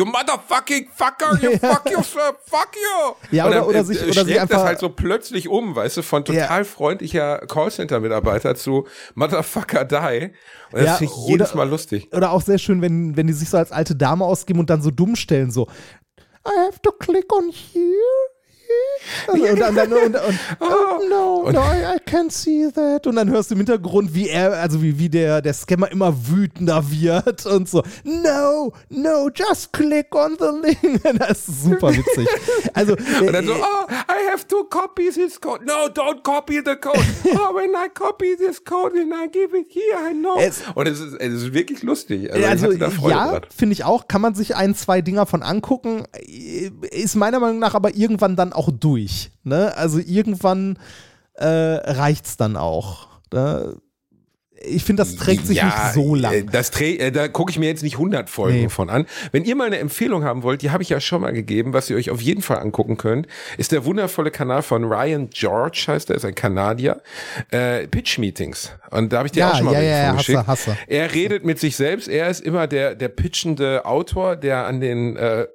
you 0.00 0.06
motherfucking 0.06 0.88
fucker, 0.94 1.38
you 1.42 1.58
fuck 1.58 1.88
yourself, 1.90 2.36
fuck 2.46 2.70
you. 2.74 3.14
Ja, 3.36 3.46
oder- 3.46 3.54
dann, 3.56 3.64
oder 3.64 3.78
äh, 3.80 3.84
sich- 3.84 3.98
äh, 4.00 4.04
oder 4.04 4.12
sich 4.12 4.22
schlägt 4.22 4.36
das 4.38 4.50
einfach- 4.50 4.64
halt 4.64 4.78
so 4.80 4.88
plötzlich 4.88 5.48
um, 5.48 5.76
weißt 5.76 5.98
du, 5.98 6.02
von 6.02 6.24
Ja. 6.26 6.42
total 6.42 6.64
freundlicher 6.64 7.38
Callcenter-Mitarbeiter 7.46 8.54
zu 8.56 8.86
motherfucker 9.14 9.84
die. 9.84 10.32
Und 10.72 10.80
das 10.80 10.84
Ja, 10.86 10.94
finde 10.96 11.12
ich 11.12 11.28
jedes 11.28 11.48
oder- 11.50 11.56
Mal 11.58 11.68
lustig. 11.68 12.08
Oder 12.14 12.32
auch 12.32 12.42
sehr 12.42 12.58
schön, 12.58 12.82
wenn, 12.82 13.16
wenn 13.16 13.26
die 13.26 13.32
sich 13.32 13.48
so 13.50 13.56
als 13.58 13.72
alte 13.72 13.94
Dame 13.94 14.24
ausgeben 14.24 14.58
und 14.60 14.70
dann 14.70 14.82
so 14.82 14.90
dumm 14.90 15.16
stellen, 15.16 15.50
so 15.50 15.68
I 16.46 16.66
have 16.66 16.80
to 16.82 16.90
click 16.92 17.30
on 17.34 17.50
here. 17.50 18.29
Also, 19.26 19.44
und 19.44 19.60
dann, 19.60 19.74
dann, 19.74 19.92
und, 19.92 20.14
und, 20.14 20.38
oh, 20.60 21.08
no, 21.08 21.50
no, 21.50 21.60
I, 21.60 21.96
I 21.96 22.10
can't 22.10 22.30
see 22.30 22.68
that. 22.74 23.06
Und 23.06 23.16
dann 23.16 23.30
hörst 23.30 23.50
du 23.50 23.54
im 23.54 23.60
Hintergrund, 23.60 24.14
wie 24.14 24.28
er, 24.28 24.52
also 24.52 24.82
wie, 24.82 24.98
wie 24.98 25.08
der, 25.08 25.42
der 25.42 25.54
Scammer 25.54 25.90
immer 25.90 26.14
wütender 26.28 26.82
wird 26.90 27.46
und 27.46 27.68
so, 27.68 27.82
no, 28.04 28.72
no, 28.88 29.28
just 29.34 29.72
click 29.72 30.14
on 30.14 30.36
the 30.38 30.46
link. 30.62 31.00
Das 31.20 31.48
ist 31.48 31.64
super 31.64 31.90
witzig. 31.94 32.28
Also, 32.74 32.94
Und 32.94 33.32
dann 33.32 33.46
so, 33.46 33.52
äh, 33.52 33.56
oh, 33.56 33.86
I 33.90 34.30
have 34.30 34.46
to 34.46 34.64
copy 34.64 35.10
this 35.10 35.40
code. 35.40 35.64
No, 35.64 35.86
don't 35.88 36.22
copy 36.22 36.60
the 36.64 36.76
code. 36.76 37.00
Oh, 37.32 37.54
when 37.54 37.70
I 37.70 37.88
copy 37.92 38.36
this 38.36 38.62
code 38.62 38.94
and 38.98 39.12
I 39.12 39.28
give 39.30 39.56
it 39.56 39.66
here, 39.70 40.10
I 40.10 40.12
know. 40.14 40.36
Es- 40.38 40.62
und 40.74 40.86
es 40.86 41.00
ist, 41.00 41.14
es 41.14 41.34
ist 41.34 41.52
wirklich 41.54 41.82
lustig. 41.82 42.32
Also, 42.32 42.68
also 42.68 43.08
ja, 43.08 43.40
finde 43.56 43.72
ich 43.72 43.84
auch. 43.84 44.08
Kann 44.08 44.20
man 44.20 44.34
sich 44.34 44.56
ein, 44.56 44.74
zwei 44.74 45.00
Dinger 45.00 45.26
von 45.26 45.42
angucken. 45.42 46.04
Ist 46.90 47.16
meiner 47.16 47.40
Meinung 47.40 47.58
nach 47.58 47.74
aber 47.74 47.94
irgendwann 47.94 48.36
dann 48.36 48.52
auch 48.52 48.59
durch. 48.68 49.30
Ne? 49.44 49.74
Also 49.76 49.98
irgendwann 49.98 50.78
äh, 51.36 51.46
reicht's 51.46 52.36
dann 52.36 52.58
auch. 52.58 53.08
Ne? 53.32 53.76
Ich 54.62 54.84
finde, 54.84 55.00
das 55.00 55.16
trägt 55.16 55.46
sich 55.46 55.62
nicht 55.62 55.76
so 55.94 56.14
äh, 56.14 56.18
lang. 56.18 56.46
Das 56.52 56.70
trä 56.70 56.96
äh, 56.96 57.10
da 57.10 57.28
gucke 57.28 57.50
ich 57.50 57.58
mir 57.58 57.64
jetzt 57.68 57.82
nicht 57.82 57.94
100 57.94 58.28
Folgen 58.28 58.58
Nee. 58.64 58.68
von 58.68 58.90
an. 58.90 59.06
Wenn 59.32 59.46
ihr 59.46 59.56
mal 59.56 59.64
eine 59.68 59.78
Empfehlung 59.78 60.22
haben 60.22 60.42
wollt, 60.42 60.60
die 60.60 60.70
habe 60.70 60.82
ich 60.82 60.90
ja 60.90 61.00
schon 61.00 61.22
mal 61.22 61.32
gegeben, 61.32 61.72
was 61.72 61.88
ihr 61.88 61.96
euch 61.96 62.10
auf 62.10 62.20
jeden 62.20 62.42
Fall 62.42 62.58
angucken 62.58 62.98
könnt, 62.98 63.26
ist 63.56 63.72
der 63.72 63.86
wundervolle 63.86 64.30
Kanal 64.30 64.60
von 64.60 64.84
Ryan 64.84 65.30
George, 65.30 65.84
heißt 65.86 66.10
er, 66.10 66.16
ist 66.16 66.26
ein 66.26 66.34
Kanadier, 66.34 67.00
äh, 67.50 67.86
Pitch 67.86 68.18
Meetings. 68.18 68.70
Und 68.90 69.14
da 69.14 69.18
habe 69.18 69.28
ich 69.28 69.32
dir 69.32 69.40
Ja, 69.40 69.52
auch 69.52 69.56
schon 69.56 69.64
mal 69.64 69.72
ja, 69.72 69.80
ja, 69.80 70.02
ja, 70.02 70.12
geschickt. 70.12 70.36
hasse, 70.40 70.72
hasse. 70.72 70.76
Er 70.88 71.14
redet 71.14 71.42
mit 71.46 71.58
sich 71.58 71.74
selbst, 71.76 72.06
er 72.06 72.28
ist 72.28 72.40
immer 72.42 72.66
der, 72.66 72.94
der 72.94 73.08
pitchende 73.08 73.86
Autor, 73.86 74.36
der 74.36 74.66
an 74.66 74.82
den 74.82 75.16
äh, 75.16 75.46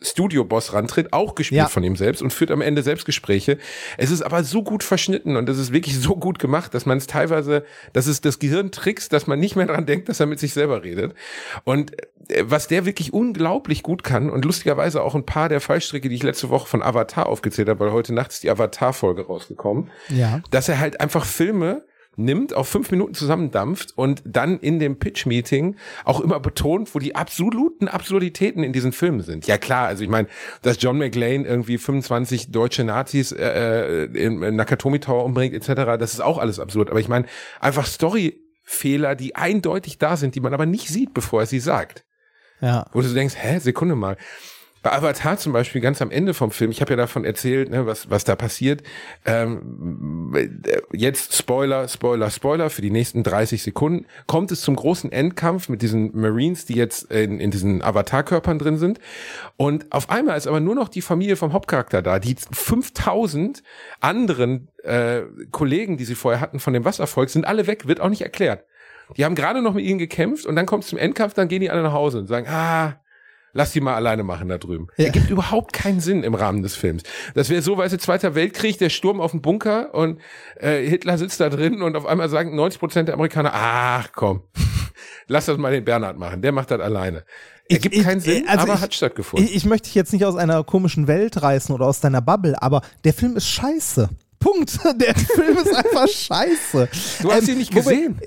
Studio-Boss 0.00 0.72
rantritt, 0.72 1.12
auch 1.12 1.34
gespielt 1.34 1.58
Ja. 1.58 1.68
von 1.68 1.82
ihm 1.82 1.96
selbst 1.96 2.22
und 2.22 2.32
führt 2.32 2.50
am 2.50 2.60
Ende 2.60 2.82
Selbstgespräche. 2.82 3.58
Es 3.96 4.10
ist 4.10 4.22
aber 4.22 4.44
so 4.44 4.62
gut 4.62 4.84
verschnitten 4.84 5.36
und 5.36 5.48
es 5.48 5.58
ist 5.58 5.72
wirklich 5.72 5.98
so 5.98 6.16
gut 6.16 6.38
gemacht, 6.38 6.72
dass 6.74 6.86
man 6.86 6.98
es 6.98 7.06
teilweise, 7.06 7.64
dass 7.92 8.06
es 8.06 8.20
das 8.20 8.38
Gehirn 8.38 8.70
trickst, 8.70 9.12
dass 9.12 9.26
man 9.26 9.40
nicht 9.40 9.56
mehr 9.56 9.66
dran 9.66 9.86
denkt, 9.86 10.08
dass 10.08 10.20
er 10.20 10.26
mit 10.26 10.38
sich 10.38 10.52
selber 10.52 10.84
redet. 10.84 11.14
Und 11.64 11.92
äh, 12.30 12.44
was 12.46 12.68
der 12.68 12.86
wirklich 12.86 13.12
unglaublich 13.12 13.82
gut 13.82 14.04
kann 14.04 14.30
und 14.30 14.44
lustigerweise 14.44 15.02
auch 15.02 15.14
ein 15.14 15.26
paar 15.26 15.48
der 15.48 15.60
Fallstricke, 15.60 16.08
die 16.08 16.14
ich 16.14 16.22
letzte 16.22 16.48
Woche 16.50 16.68
von 16.68 16.82
Avatar 16.82 17.26
aufgezählt 17.26 17.68
habe, 17.68 17.80
weil 17.80 17.92
heute 17.92 18.14
Nacht 18.14 18.30
ist 18.30 18.42
die 18.44 18.50
Avatar-Folge 18.50 19.26
rausgekommen, 19.26 19.90
Ja. 20.08 20.40
dass 20.50 20.68
er 20.68 20.78
halt 20.78 21.00
einfach 21.00 21.24
Filme 21.24 21.84
nimmt, 22.18 22.54
auf 22.54 22.68
fünf 22.68 22.90
Minuten 22.90 23.14
zusammendampft 23.14 23.96
und 23.96 24.22
dann 24.26 24.58
in 24.58 24.78
dem 24.78 24.98
Pitch-Meeting 24.98 25.76
auch 26.04 26.20
immer 26.20 26.40
betont, 26.40 26.94
wo 26.94 26.98
die 26.98 27.14
absoluten 27.14 27.88
Absurditäten 27.88 28.62
in 28.62 28.72
diesen 28.72 28.92
Filmen 28.92 29.20
sind. 29.20 29.46
Ja 29.46 29.56
klar, 29.56 29.86
also 29.86 30.02
ich 30.02 30.10
meine, 30.10 30.28
dass 30.62 30.82
John 30.82 30.98
McLean 30.98 31.44
irgendwie 31.44 31.78
25 31.78 32.50
deutsche 32.50 32.84
Nazis 32.84 33.32
äh, 33.32 34.04
äh, 34.04 34.04
in, 34.04 34.56
Nakatomi 34.56 35.00
Tower 35.00 35.24
umbringt 35.24 35.54
etc., 35.54 35.96
das 35.98 36.12
ist 36.12 36.20
auch 36.20 36.38
alles 36.38 36.58
absurd. 36.58 36.90
Aber 36.90 37.00
ich 37.00 37.08
meine, 37.08 37.26
einfach 37.60 37.86
Storyfehler, 37.86 39.14
die 39.14 39.36
eindeutig 39.36 39.98
da 39.98 40.16
sind, 40.16 40.34
die 40.34 40.40
man 40.40 40.54
aber 40.54 40.66
nicht 40.66 40.88
sieht, 40.88 41.14
bevor 41.14 41.40
er 41.40 41.46
sie 41.46 41.60
sagt. 41.60 42.04
Ja. 42.60 42.86
Wo 42.92 43.00
du 43.00 43.08
denkst, 43.08 43.36
hä, 43.38 43.58
Sekunde 43.60 43.94
mal. 43.94 44.16
Bei 44.82 44.92
Avatar 44.92 45.38
zum 45.38 45.52
Beispiel, 45.52 45.80
ganz 45.80 46.00
am 46.00 46.10
Ende 46.10 46.34
vom 46.34 46.50
Film, 46.50 46.70
ich 46.70 46.80
habe 46.80 46.92
ja 46.92 46.96
davon 46.96 47.24
erzählt, 47.24 47.70
ne, 47.70 47.86
was, 47.86 48.10
was 48.10 48.24
da 48.24 48.36
passiert. 48.36 48.82
Ähm, 49.24 50.32
äh, 50.34 50.80
jetzt 50.92 51.36
Spoiler, 51.36 51.88
Spoiler, 51.88 52.30
Spoiler 52.30 52.70
für 52.70 52.82
die 52.82 52.90
nächsten 52.90 53.22
30 53.22 53.62
Sekunden. 53.62 54.06
Kommt 54.26 54.52
es 54.52 54.60
zum 54.60 54.76
großen 54.76 55.10
Endkampf 55.10 55.68
mit 55.68 55.82
diesen 55.82 56.18
Marines, 56.18 56.64
die 56.66 56.74
jetzt 56.74 57.10
in, 57.10 57.40
in 57.40 57.50
diesen 57.50 57.82
Avatar-Körpern 57.82 58.58
drin 58.58 58.78
sind. 58.78 59.00
Und 59.56 59.90
auf 59.92 60.10
einmal 60.10 60.36
ist 60.36 60.46
aber 60.46 60.60
nur 60.60 60.74
noch 60.74 60.88
die 60.88 61.02
Familie 61.02 61.36
vom 61.36 61.52
Hauptcharakter 61.52 62.02
da. 62.02 62.18
Die 62.18 62.36
5000 62.52 63.62
anderen 64.00 64.68
äh, 64.84 65.22
Kollegen, 65.50 65.96
die 65.96 66.04
sie 66.04 66.14
vorher 66.14 66.40
hatten 66.40 66.60
von 66.60 66.72
dem 66.72 66.84
Wasservolk, 66.84 67.30
sind 67.30 67.46
alle 67.46 67.66
weg, 67.66 67.88
wird 67.88 68.00
auch 68.00 68.08
nicht 68.08 68.22
erklärt. 68.22 68.64
Die 69.16 69.24
haben 69.24 69.34
gerade 69.34 69.62
noch 69.62 69.74
mit 69.74 69.84
ihnen 69.84 69.98
gekämpft 69.98 70.46
und 70.46 70.54
dann 70.56 70.66
kommt 70.66 70.84
es 70.84 70.90
zum 70.90 70.98
Endkampf, 70.98 71.34
dann 71.34 71.48
gehen 71.48 71.60
die 71.60 71.70
alle 71.70 71.82
nach 71.82 71.92
Hause 71.92 72.18
und 72.18 72.26
sagen, 72.26 72.46
ah, 72.48 73.00
lass 73.58 73.72
die 73.72 73.80
mal 73.80 73.94
alleine 73.96 74.22
machen 74.22 74.48
da 74.48 74.56
drüben. 74.56 74.86
Ja. 74.96 75.06
Ergibt 75.06 75.28
überhaupt 75.30 75.72
keinen 75.72 75.98
Sinn 76.00 76.22
im 76.22 76.34
Rahmen 76.34 76.62
des 76.62 76.76
Films. 76.76 77.02
Das 77.34 77.50
wäre 77.50 77.60
so, 77.60 77.76
weißt 77.76 77.92
du, 77.92 77.98
Zweiter 77.98 78.36
Weltkrieg, 78.36 78.78
der 78.78 78.88
Sturm 78.88 79.20
auf 79.20 79.32
den 79.32 79.42
Bunker 79.42 79.92
und 79.94 80.20
äh, 80.60 80.86
Hitler 80.86 81.18
sitzt 81.18 81.40
da 81.40 81.48
drin 81.50 81.82
und 81.82 81.96
auf 81.96 82.06
einmal 82.06 82.28
sagen 82.28 82.54
90 82.54 82.78
Prozent 82.78 83.08
der 83.08 83.14
Amerikaner, 83.16 83.50
ach 83.52 84.10
komm, 84.14 84.42
lass 85.26 85.46
das 85.46 85.58
mal 85.58 85.72
den 85.72 85.84
Bernhard 85.84 86.18
machen, 86.18 86.40
der 86.40 86.52
macht 86.52 86.70
das 86.70 86.80
alleine. 86.80 87.24
Ergibt 87.68 87.96
Ich- 87.96 88.04
keinen 88.04 88.18
ich- 88.18 88.24
Sinn, 88.24 88.44
also 88.48 88.62
aber 88.62 88.74
ich- 88.74 88.80
hat 88.80 88.94
stattgefunden. 88.94 89.46
Ich, 89.48 89.56
ich 89.56 89.64
möchte 89.66 89.86
dich 89.88 89.94
jetzt 89.96 90.12
nicht 90.12 90.24
aus 90.24 90.36
einer 90.36 90.62
komischen 90.62 91.08
Welt 91.08 91.42
reißen 91.42 91.74
oder 91.74 91.86
aus 91.86 91.98
deiner 92.00 92.22
Bubble, 92.22 92.62
aber 92.62 92.80
der 93.04 93.12
Film 93.12 93.36
ist 93.36 93.48
scheiße. 93.48 94.08
Punkt. 94.40 94.78
Der 95.00 95.16
Film 95.16 95.58
ist 95.58 95.74
einfach 95.74 96.06
scheiße. 96.08 96.88
du 97.22 97.32
hast 97.32 97.42
Ähm, 97.48 97.54
ihn 97.54 97.58
nicht 97.58 97.74
gesehen. 97.74 98.20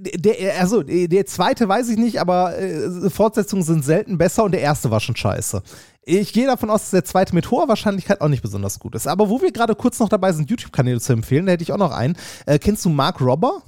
Der, 0.00 0.60
also, 0.60 0.84
der 0.84 1.26
zweite 1.26 1.68
weiß 1.68 1.88
ich 1.88 1.96
nicht, 1.96 2.20
aber 2.20 2.56
äh, 2.56 3.10
Fortsetzungen 3.10 3.64
sind 3.64 3.84
selten 3.84 4.16
besser 4.16 4.44
und 4.44 4.52
der 4.52 4.60
erste 4.60 4.92
war 4.92 5.00
schon 5.00 5.16
scheiße. 5.16 5.62
Ich 6.04 6.32
gehe 6.32 6.46
davon 6.46 6.70
aus, 6.70 6.82
dass 6.82 6.90
der 6.90 7.04
zweite 7.04 7.34
mit 7.34 7.50
hoher 7.50 7.68
Wahrscheinlichkeit 7.68 8.20
auch 8.20 8.28
nicht 8.28 8.42
besonders 8.42 8.78
gut 8.78 8.94
ist. 8.94 9.08
Aber 9.08 9.28
wo 9.28 9.42
wir 9.42 9.50
gerade 9.50 9.74
kurz 9.74 9.98
noch 9.98 10.08
dabei 10.08 10.32
sind, 10.32 10.48
YouTube-Kanäle 10.48 11.00
zu 11.00 11.12
empfehlen, 11.12 11.46
da 11.46 11.52
hätte 11.52 11.64
ich 11.64 11.72
auch 11.72 11.78
noch 11.78 11.90
einen. 11.90 12.16
Äh, 12.46 12.58
kennst 12.58 12.84
du 12.84 12.90
Mark 12.90 13.20
Robber? 13.20 13.62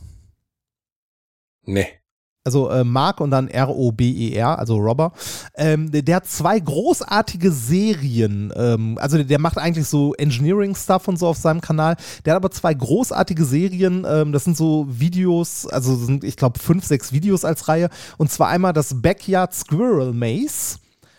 Nee. 1.67 2.00
Also 2.43 2.71
äh, 2.71 2.85
Mark 2.85 3.21
und 3.21 3.31
dann 3.31 3.49
R-O-B-E-R, 3.49 4.59
also 4.59 4.77
Robber. 4.79 5.13
Ähm, 5.57 5.91
der, 5.91 6.01
der 6.01 6.17
hat 6.17 6.27
zwei 6.27 6.59
großartige 6.59 7.53
Serien. 7.53 8.51
Ähm, 8.57 8.97
also 8.99 9.19
der, 9.19 9.27
der 9.27 9.39
macht 9.39 9.59
eigentlich 9.59 9.87
so 9.87 10.15
Engineering-Stuff 10.15 11.07
und 11.07 11.19
so 11.19 11.27
auf 11.27 11.37
seinem 11.37 11.61
Kanal. 11.61 11.97
Der 12.25 12.33
hat 12.33 12.39
aber 12.39 12.51
zwei 12.51 12.73
großartige 12.73 13.45
Serien. 13.45 14.07
Ähm, 14.09 14.33
das 14.33 14.45
sind 14.45 14.57
so 14.57 14.87
Videos, 14.89 15.67
also 15.67 15.95
sind, 15.97 16.25
ich 16.25 16.37
glaube, 16.37 16.59
fünf, 16.59 16.87
sechs 16.87 17.13
Videos 17.13 17.45
als 17.45 17.69
Reihe. 17.69 17.91
Und 18.17 18.31
zwar 18.31 18.49
einmal 18.49 18.73
das 18.73 19.03
Backyard 19.03 19.55
Squirrel 19.55 20.15
Maze. 20.15 20.79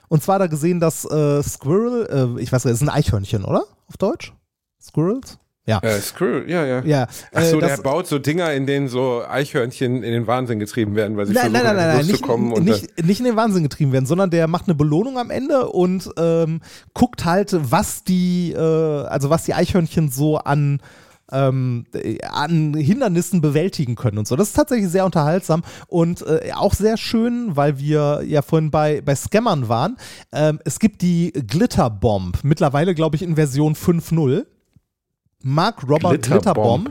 Und 0.09 0.23
zwar 0.23 0.39
da 0.39 0.47
gesehen, 0.47 0.79
dass 0.79 1.05
äh, 1.05 1.43
Squirrel, 1.43 2.37
äh, 2.37 2.41
ich 2.41 2.51
weiß 2.51 2.65
nicht, 2.65 2.73
ist 2.73 2.81
ein 2.81 2.89
Eichhörnchen, 2.89 3.45
oder? 3.45 3.63
Auf 3.87 3.97
Deutsch? 3.97 4.33
Squirrels? 4.81 5.37
Ja. 5.67 5.79
Äh, 5.79 5.99
Screw, 5.99 6.43
ja, 6.47 6.65
ja. 6.65 6.83
Ja. 6.83 7.07
Ach 7.33 7.43
so, 7.43 7.59
äh, 7.59 7.67
der 7.67 7.77
baut 7.77 8.07
so 8.07 8.17
Dinger, 8.17 8.51
in 8.53 8.65
denen 8.65 8.87
so 8.87 9.23
Eichhörnchen 9.27 10.03
in 10.03 10.11
den 10.11 10.25
Wahnsinn 10.25 10.59
getrieben 10.59 10.95
werden, 10.95 11.17
weil 11.17 11.27
sie 11.27 11.33
Nein, 11.33 11.51
versuchen, 11.51 11.65
nein, 11.65 11.75
nein, 11.75 11.97
nein, 11.97 12.05
nicht, 12.07 12.21
kommen. 12.23 12.51
Und 12.51 12.65
nicht, 12.65 13.05
nicht 13.05 13.19
in 13.19 13.25
den 13.25 13.35
Wahnsinn 13.35 13.63
getrieben 13.63 13.91
werden, 13.91 14.07
sondern 14.07 14.31
der 14.31 14.47
macht 14.47 14.65
eine 14.67 14.75
Belohnung 14.75 15.19
am 15.19 15.29
Ende 15.29 15.69
und 15.69 16.09
ähm, 16.17 16.61
guckt 16.93 17.25
halt, 17.25 17.55
was 17.59 18.03
die, 18.03 18.53
äh, 18.53 18.57
also 18.57 19.29
was 19.29 19.43
die 19.43 19.53
Eichhörnchen 19.53 20.09
so 20.09 20.37
an 20.37 20.81
ähm, 21.31 21.85
äh, 21.93 22.17
an 22.23 22.73
Hindernissen 22.73 23.39
bewältigen 23.39 23.95
können 23.95 24.17
und 24.17 24.27
so. 24.27 24.35
Das 24.35 24.49
ist 24.49 24.55
tatsächlich 24.55 24.89
sehr 24.89 25.05
unterhaltsam 25.05 25.63
und 25.87 26.21
äh, 26.23 26.51
auch 26.55 26.73
sehr 26.73 26.97
schön, 26.97 27.55
weil 27.55 27.79
wir 27.79 28.23
ja 28.25 28.41
vorhin 28.41 28.71
bei, 28.71 29.01
bei 29.01 29.15
Scammern 29.15 29.69
waren. 29.69 29.97
Ähm, 30.33 30.59
es 30.65 30.79
gibt 30.79 31.01
die 31.01 31.31
Glitterbomb, 31.31 32.43
mittlerweile 32.43 32.95
glaube 32.95 33.15
ich 33.15 33.21
in 33.21 33.35
Version 33.35 33.75
5.0. 33.75 34.45
Mark 35.43 35.83
Robert 35.83 36.23
Glitterbomb. 36.23 36.85
Glitterbomb. 36.85 36.89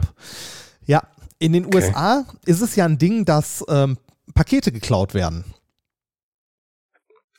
Ja, 0.86 1.03
in 1.38 1.53
den 1.53 1.74
USA 1.74 2.24
ist 2.44 2.61
es 2.61 2.76
ja 2.76 2.84
ein 2.84 2.98
Ding, 2.98 3.24
dass 3.24 3.64
ähm, 3.68 3.96
Pakete 4.34 4.72
geklaut 4.72 5.14
werden. 5.14 5.44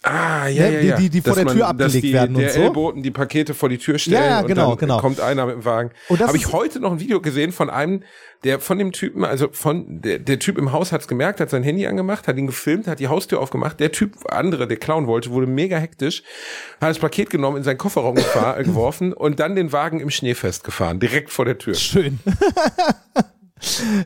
Ah, 0.03 0.47
ja, 0.47 0.63
Ne, 0.63 0.73
ja, 0.73 0.79
die- 0.81 0.87
ja. 0.87 0.95
die- 0.97 1.09
die 1.11 1.21
vor 1.21 1.35
Dass 1.35 1.43
der 1.43 1.53
Tür 1.53 1.61
dass 1.61 1.69
abgelegt 1.69 2.03
die, 2.03 2.13
werden 2.13 2.35
und 2.35 2.41
der 2.41 2.49
so. 2.49 2.61
Ellboten 2.61 3.03
die 3.03 3.11
Pakete 3.11 3.53
vor 3.53 3.69
die 3.69 3.77
Tür 3.77 3.99
stellen 3.99 4.15
Ja, 4.23 4.29
ja, 4.29 4.41
genau, 4.41 4.71
und 4.71 4.81
dann 4.81 4.87
genau. 4.89 4.99
kommt 4.99 5.19
einer 5.19 5.45
mit 5.45 5.55
dem 5.55 5.65
Wagen. 5.65 5.91
Und 6.09 6.19
das 6.19 6.27
Habe 6.27 6.37
ich 6.37 6.51
heute 6.51 6.79
noch 6.79 6.91
ein 6.93 6.99
Video 6.99 7.21
gesehen 7.21 7.51
von 7.51 7.69
einem, 7.69 8.01
der 8.43 8.59
von 8.59 8.79
dem 8.79 8.93
Typen, 8.93 9.23
also 9.23 9.49
von 9.51 10.01
der, 10.01 10.17
der 10.17 10.39
Typ 10.39 10.57
im 10.57 10.71
Haus 10.71 10.91
hat 10.91 11.01
es 11.01 11.07
gemerkt, 11.07 11.39
hat 11.39 11.51
sein 11.51 11.61
Handy 11.61 11.85
angemacht, 11.85 12.27
hat 12.27 12.35
ihn 12.37 12.47
gefilmt, 12.47 12.87
hat 12.87 12.99
die 12.99 13.09
Haustür 13.09 13.39
aufgemacht. 13.39 13.79
Der 13.79 13.91
Typ, 13.91 14.15
andere, 14.31 14.67
der 14.67 14.77
klauen 14.77 15.05
wollte, 15.05 15.29
wurde 15.29 15.45
mega 15.45 15.77
hektisch, 15.77 16.23
hat 16.81 16.89
das 16.89 16.97
Paket 16.97 17.29
genommen, 17.29 17.57
in 17.57 17.63
seinen 17.63 17.77
Kofferraum 17.77 18.15
gefahr, 18.15 18.55
geworfen 18.63 19.13
und 19.13 19.39
dann 19.39 19.55
den 19.55 19.71
Wagen 19.71 19.99
im 19.99 20.09
Schnee 20.09 20.33
festgefahren, 20.33 20.99
direkt 20.99 21.29
vor 21.29 21.45
der 21.45 21.59
Tür. 21.59 21.75
Schön. 21.75 22.19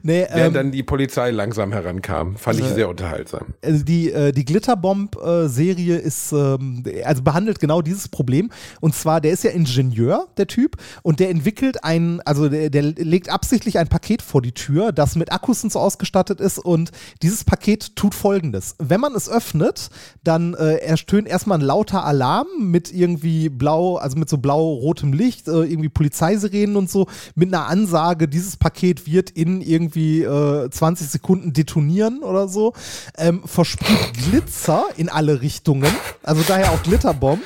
nee, 0.03 0.25
Während 0.29 0.47
ähm, 0.47 0.53
dann 0.53 0.71
die 0.71 0.83
Polizei 0.83 1.31
langsam 1.31 1.71
herankam. 1.71 2.35
Fand 2.35 2.59
ich 2.59 2.65
sehr 2.65 2.89
unterhaltsam. 2.89 3.53
also 3.63 3.83
die, 3.83 4.11
äh, 4.11 4.31
die 4.31 4.45
Glitterbomb-Serie 4.45 5.97
ist, 5.97 6.31
ähm, 6.31 6.83
also 7.03 7.23
behandelt 7.23 7.59
genau 7.59 7.81
dieses 7.81 8.07
Problem. 8.07 8.51
Und 8.81 8.95
zwar, 8.95 9.21
der 9.21 9.31
ist 9.31 9.43
ja 9.43 9.51
Ingenieur, 9.51 10.27
der 10.37 10.47
Typ, 10.47 10.77
und 11.03 11.19
der 11.19 11.29
entwickelt 11.29 11.83
ein, 11.83 12.21
also 12.21 12.49
der, 12.49 12.69
der 12.69 12.81
legt 12.81 13.29
absichtlich 13.29 13.79
ein 13.79 13.87
Paket 13.87 14.21
vor 14.21 14.41
die 14.41 14.51
Tür, 14.51 14.91
das 14.91 15.15
mit 15.15 15.31
Akkus 15.31 15.63
und 15.63 15.71
so 15.71 15.79
ausgestattet 15.79 16.41
ist. 16.41 16.59
Und 16.59 16.91
dieses 17.21 17.43
Paket 17.43 17.95
tut 17.95 18.13
folgendes. 18.13 18.75
Wenn 18.79 18.99
man 18.99 19.15
es 19.15 19.29
öffnet, 19.29 19.89
dann 20.23 20.53
äh, 20.53 20.75
erstöhnt 20.77 21.27
erstmal 21.27 21.59
ein 21.59 21.65
lauter 21.65 22.03
Alarm 22.05 22.47
mit 22.59 22.91
irgendwie 22.91 23.49
blau, 23.49 23.95
also 23.95 24.17
mit 24.17 24.29
so 24.29 24.37
blau-rotem 24.37 25.13
Licht, 25.13 25.47
äh, 25.47 25.51
irgendwie 25.51 25.89
Polizeisirenen 25.89 26.75
und 26.75 26.89
so, 26.89 27.07
mit 27.35 27.53
einer 27.53 27.67
Ansage, 27.67 28.27
dieses 28.27 28.57
Paket 28.57 29.07
wird 29.07 29.29
in 29.29 29.44
irgendwie 29.61 30.21
äh, 30.23 30.69
20 30.69 31.09
Sekunden 31.09 31.53
detonieren 31.53 32.23
oder 32.23 32.47
so. 32.47 32.73
Ähm, 33.17 33.43
versprüht 33.45 34.13
Glitzer 34.13 34.85
in 34.97 35.09
alle 35.09 35.41
Richtungen, 35.41 35.91
also 36.23 36.43
daher 36.47 36.71
auch 36.71 36.83
Glitterbomb. 36.83 37.43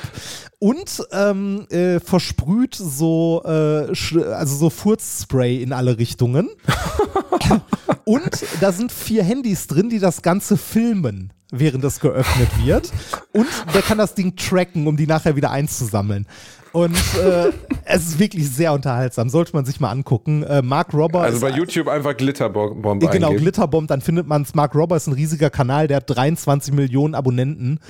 Und 0.58 1.06
ähm, 1.12 1.66
äh, 1.70 2.00
versprüht 2.00 2.74
so, 2.74 3.42
äh, 3.46 3.48
also 3.48 4.56
so 4.56 4.68
Furzspray 4.68 5.62
in 5.62 5.72
alle 5.72 5.96
Richtungen. 5.96 6.50
Und 8.04 8.44
da 8.60 8.70
sind 8.70 8.92
vier 8.92 9.24
Handys 9.24 9.68
drin, 9.68 9.88
die 9.88 10.00
das 10.00 10.20
Ganze 10.20 10.58
filmen, 10.58 11.32
während 11.50 11.82
es 11.84 12.00
geöffnet 12.00 12.48
wird. 12.62 12.92
Und 13.32 13.48
der 13.72 13.80
kann 13.80 13.96
das 13.96 14.14
Ding 14.14 14.36
tracken, 14.36 14.86
um 14.86 14.98
die 14.98 15.06
nachher 15.06 15.34
wieder 15.34 15.50
einzusammeln. 15.50 16.26
Und 16.72 16.94
äh, 16.94 17.50
es 17.84 18.06
ist 18.06 18.18
wirklich 18.18 18.48
sehr 18.50 18.72
unterhaltsam. 18.72 19.28
Sollte 19.28 19.52
man 19.54 19.64
sich 19.64 19.80
mal 19.80 19.90
angucken. 19.90 20.42
Äh, 20.44 20.62
Mark 20.62 20.94
Robber 20.94 21.22
Also 21.22 21.40
bei 21.40 21.50
YouTube 21.50 21.88
einfach 21.88 22.16
Glitterbomb 22.16 22.82
Genau, 22.82 23.28
eingeben. 23.28 23.42
Glitterbomb, 23.42 23.88
dann 23.88 24.00
findet 24.00 24.26
man 24.26 24.42
es. 24.42 24.54
Mark 24.54 24.74
Robber 24.74 24.96
ist 24.96 25.06
ein 25.06 25.14
riesiger 25.14 25.50
Kanal, 25.50 25.88
der 25.88 25.98
hat 25.98 26.04
23 26.08 26.72
Millionen 26.72 27.14
Abonnenten. 27.14 27.80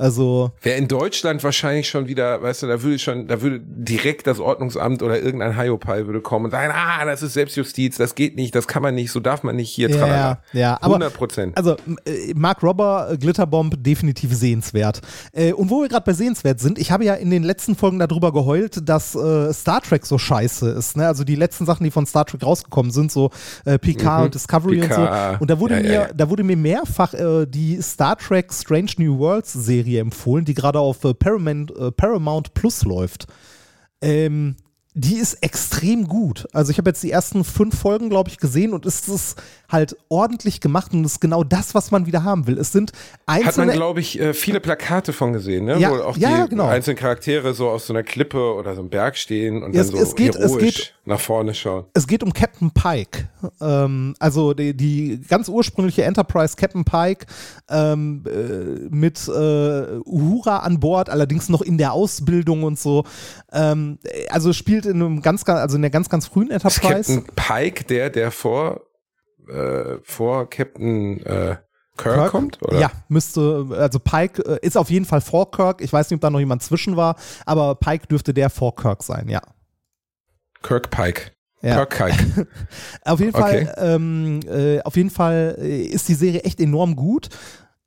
Also, 0.00 0.52
Wäre 0.62 0.78
in 0.78 0.88
Deutschland 0.88 1.44
wahrscheinlich 1.44 1.86
schon 1.86 2.08
wieder, 2.08 2.42
weißt 2.42 2.62
du, 2.62 2.66
da 2.68 2.82
würde 2.82 2.98
schon, 2.98 3.28
da 3.28 3.42
würde 3.42 3.60
direkt 3.60 4.26
das 4.26 4.40
Ordnungsamt 4.40 5.02
oder 5.02 5.20
irgendein 5.20 5.60
Hiopai 5.60 6.06
würde 6.06 6.22
kommen 6.22 6.46
und 6.46 6.52
sagen, 6.52 6.72
ah, 6.74 7.04
das 7.04 7.22
ist 7.22 7.34
Selbstjustiz, 7.34 7.98
das 7.98 8.14
geht 8.14 8.34
nicht, 8.34 8.54
das 8.54 8.66
kann 8.66 8.82
man 8.82 8.94
nicht, 8.94 9.12
so 9.12 9.20
darf 9.20 9.42
man 9.42 9.56
nicht 9.56 9.68
hier, 9.68 9.90
ja, 9.90 9.96
tralala. 9.98 10.42
ja, 10.54 10.74
aber 10.76 10.94
100 10.94 11.12
Prozent. 11.12 11.56
Also 11.58 11.76
äh, 12.06 12.32
Mark 12.34 12.62
Robber, 12.62 13.10
äh, 13.12 13.18
Glitterbomb, 13.18 13.74
definitiv 13.84 14.32
sehenswert. 14.32 15.02
Äh, 15.32 15.52
und 15.52 15.68
wo 15.68 15.82
wir 15.82 15.88
gerade 15.88 16.04
bei 16.06 16.14
sehenswert 16.14 16.60
sind, 16.60 16.78
ich 16.78 16.90
habe 16.90 17.04
ja 17.04 17.12
in 17.14 17.30
den 17.30 17.42
letzten 17.42 17.76
Folgen 17.76 17.98
darüber 17.98 18.32
geheult, 18.32 18.88
dass 18.88 19.10
Star 19.10 19.82
Trek 19.82 20.06
so 20.06 20.16
scheiße 20.16 20.70
ist. 20.70 20.96
Ne? 20.96 21.06
Also 21.06 21.24
die 21.24 21.34
letzten 21.34 21.66
Sachen, 21.66 21.84
die 21.84 21.90
von 21.90 22.06
Star 22.06 22.24
Trek 22.24 22.42
rausgekommen 22.42 22.90
sind, 22.90 23.12
so 23.12 23.30
äh, 23.66 23.78
Picard 23.78 24.24
und 24.24 24.34
Discovery 24.34 24.80
und 24.80 24.88
Picard. 24.88 25.34
so. 25.34 25.40
Und 25.42 25.50
da 25.50 25.60
wurde 25.60 25.74
Ja, 25.74 25.80
ja, 25.80 25.86
mir, 25.86 25.92
ja. 25.92 26.08
da 26.14 26.30
wurde 26.30 26.42
mir 26.42 26.56
mehrfach 26.56 27.12
äh, 27.12 27.46
die 27.46 27.82
Star 27.82 28.16
Trek 28.16 28.50
Strange 28.52 28.92
New 28.96 29.18
Worlds 29.18 29.52
Serie 29.52 29.89
empfohlen, 29.98 30.44
die 30.44 30.54
gerade 30.54 30.78
auf 30.78 31.04
äh, 31.04 31.14
Paramount, 31.14 31.70
äh, 31.76 31.92
Paramount 31.92 32.54
Plus 32.54 32.84
läuft. 32.84 33.26
Ähm, 34.02 34.56
die 35.02 35.16
ist 35.16 35.34
extrem 35.42 36.06
gut. 36.08 36.46
Also 36.52 36.70
ich 36.72 36.78
habe 36.78 36.90
jetzt 36.90 37.02
die 37.02 37.10
ersten 37.10 37.42
fünf 37.44 37.78
Folgen, 37.78 38.10
glaube 38.10 38.28
ich, 38.28 38.36
gesehen 38.36 38.74
und 38.74 38.84
es 38.84 39.08
ist 39.08 39.40
halt 39.70 39.96
ordentlich 40.08 40.60
gemacht 40.60 40.92
und 40.92 41.04
es 41.04 41.12
ist 41.12 41.20
genau 41.20 41.42
das, 41.42 41.74
was 41.74 41.90
man 41.90 42.04
wieder 42.04 42.22
haben 42.22 42.46
will. 42.46 42.58
Es 42.58 42.72
sind 42.72 42.92
Hat 43.26 43.44
einzelne... 43.46 43.66
man, 43.68 43.76
glaube 43.76 44.00
ich, 44.00 44.20
äh, 44.20 44.34
viele 44.34 44.60
Plakate 44.60 45.12
von 45.12 45.32
gesehen, 45.32 45.64
ne? 45.64 45.78
Ja, 45.78 45.90
Wo 45.90 45.94
auch 46.02 46.16
ja, 46.18 46.44
die 46.44 46.50
genau. 46.50 46.66
einzelnen 46.66 46.98
Charaktere 46.98 47.54
so 47.54 47.70
auf 47.70 47.82
so 47.82 47.92
einer 47.94 48.02
Klippe 48.02 48.54
oder 48.54 48.74
so 48.74 48.80
einem 48.80 48.90
Berg 48.90 49.16
stehen 49.16 49.62
und 49.62 49.74
Ja, 49.74 49.82
dann 49.84 49.94
es- 49.94 49.98
so 50.00 50.02
es 50.10 50.14
geht- 50.14 50.34
es 50.34 50.52
heroisch 50.52 50.60
geht- 50.76 50.94
nach 51.06 51.20
vorne 51.20 51.54
schauen. 51.54 51.84
es 51.94 52.06
geht 52.06 52.22
um 52.22 52.32
Captain 52.32 52.70
Pike. 52.70 53.28
Ähm, 53.60 54.14
also 54.18 54.52
die, 54.54 54.76
die 54.76 55.20
ganz 55.28 55.48
ursprüngliche 55.48 56.04
Enterprise 56.04 56.56
Captain 56.56 56.84
Pike 56.84 57.26
ähm, 57.70 58.22
äh, 58.26 58.88
mit 58.94 59.26
äh, 59.28 59.98
Uhura 60.04 60.58
an 60.58 60.78
Bord, 60.78 61.08
allerdings 61.08 61.48
noch 61.48 61.62
in 61.62 61.78
der 61.78 61.92
Ausbildung 61.92 62.64
und 62.64 62.78
so. 62.78 63.04
Ähm, 63.52 63.98
äh, 64.04 64.28
also 64.28 64.52
spielt 64.52 64.84
in 64.90 65.02
einem 65.02 65.22
ganz, 65.22 65.44
ganz, 65.44 65.60
also 65.60 65.76
in 65.76 65.82
der 65.82 65.90
ganz, 65.90 66.08
ganz 66.08 66.26
frühen 66.26 66.50
Ist 66.50 66.64
Enterprise. 66.64 67.14
Captain 67.14 67.34
Pike 67.34 67.84
der, 67.84 68.10
der 68.10 68.30
vor, 68.30 68.82
äh, 69.48 69.96
vor 70.02 70.48
Captain 70.50 71.24
äh, 71.24 71.56
Kirk, 71.96 72.30
kommt? 72.30 72.62
Oder? 72.62 72.78
Ja, 72.80 72.90
müsste, 73.08 73.66
also 73.72 73.98
Pike 73.98 74.42
äh, 74.44 74.58
ist 74.66 74.76
auf 74.76 74.90
jeden 74.90 75.04
Fall 75.04 75.20
vor 75.20 75.50
Kirk. 75.50 75.80
Ich 75.80 75.92
weiß 75.92 76.10
nicht, 76.10 76.16
ob 76.16 76.20
da 76.20 76.30
noch 76.30 76.38
jemand 76.38 76.62
zwischen 76.62 76.96
war, 76.96 77.16
aber 77.46 77.74
Pike 77.74 78.06
dürfte 78.06 78.34
der 78.34 78.50
vor 78.50 78.74
Kirk 78.74 79.02
sein, 79.02 79.28
ja. 79.28 79.42
Kirk 80.62 80.90
Pike. 80.90 81.32
Ja. 81.62 81.84
Kirk 81.84 81.90
Pike. 81.98 82.46
Auf 83.04 83.20
jeden 83.20 83.34
Okay. 83.34 83.66
Fall, 83.66 83.74
ähm, 83.76 84.40
äh, 84.48 84.80
auf 84.80 84.96
jeden 84.96 85.10
Fall 85.10 85.56
äh, 85.58 85.82
ist 85.82 86.08
die 86.08 86.14
Serie 86.14 86.40
echt 86.40 86.58
enorm 86.58 86.96
gut. 86.96 87.28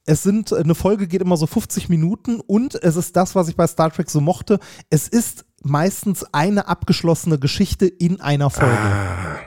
Es 0.05 0.21
sind, 0.21 0.53
eine 0.53 0.75
Folge 0.75 1.07
geht 1.07 1.21
immer 1.21 1.37
so 1.37 1.47
50 1.47 1.89
Minuten 1.89 2.39
und 2.39 2.75
es 2.75 2.97
ist 2.97 3.15
das, 3.15 3.35
was 3.35 3.47
ich 3.47 3.55
bei 3.55 3.65
Star 3.65 3.91
Trek 3.91 4.09
so 4.09 4.21
mochte. 4.21 4.59
Es 4.89 5.07
ist 5.07 5.45
meistens 5.63 6.25
eine 6.33 6.67
abgeschlossene 6.67 7.39
Geschichte 7.39 7.87
in 7.87 8.21
einer 8.21 8.49
Folge. 8.49 8.77
Ah, 8.77 9.39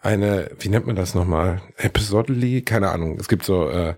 eine, 0.00 0.50
wie 0.58 0.68
nennt 0.68 0.86
man 0.86 0.96
das 0.96 1.14
nochmal? 1.14 1.62
Episodally? 1.76 2.62
Keine 2.62 2.90
Ahnung. 2.90 3.16
Es 3.20 3.28
gibt 3.28 3.44
so 3.44 3.68
äh, 3.68 3.94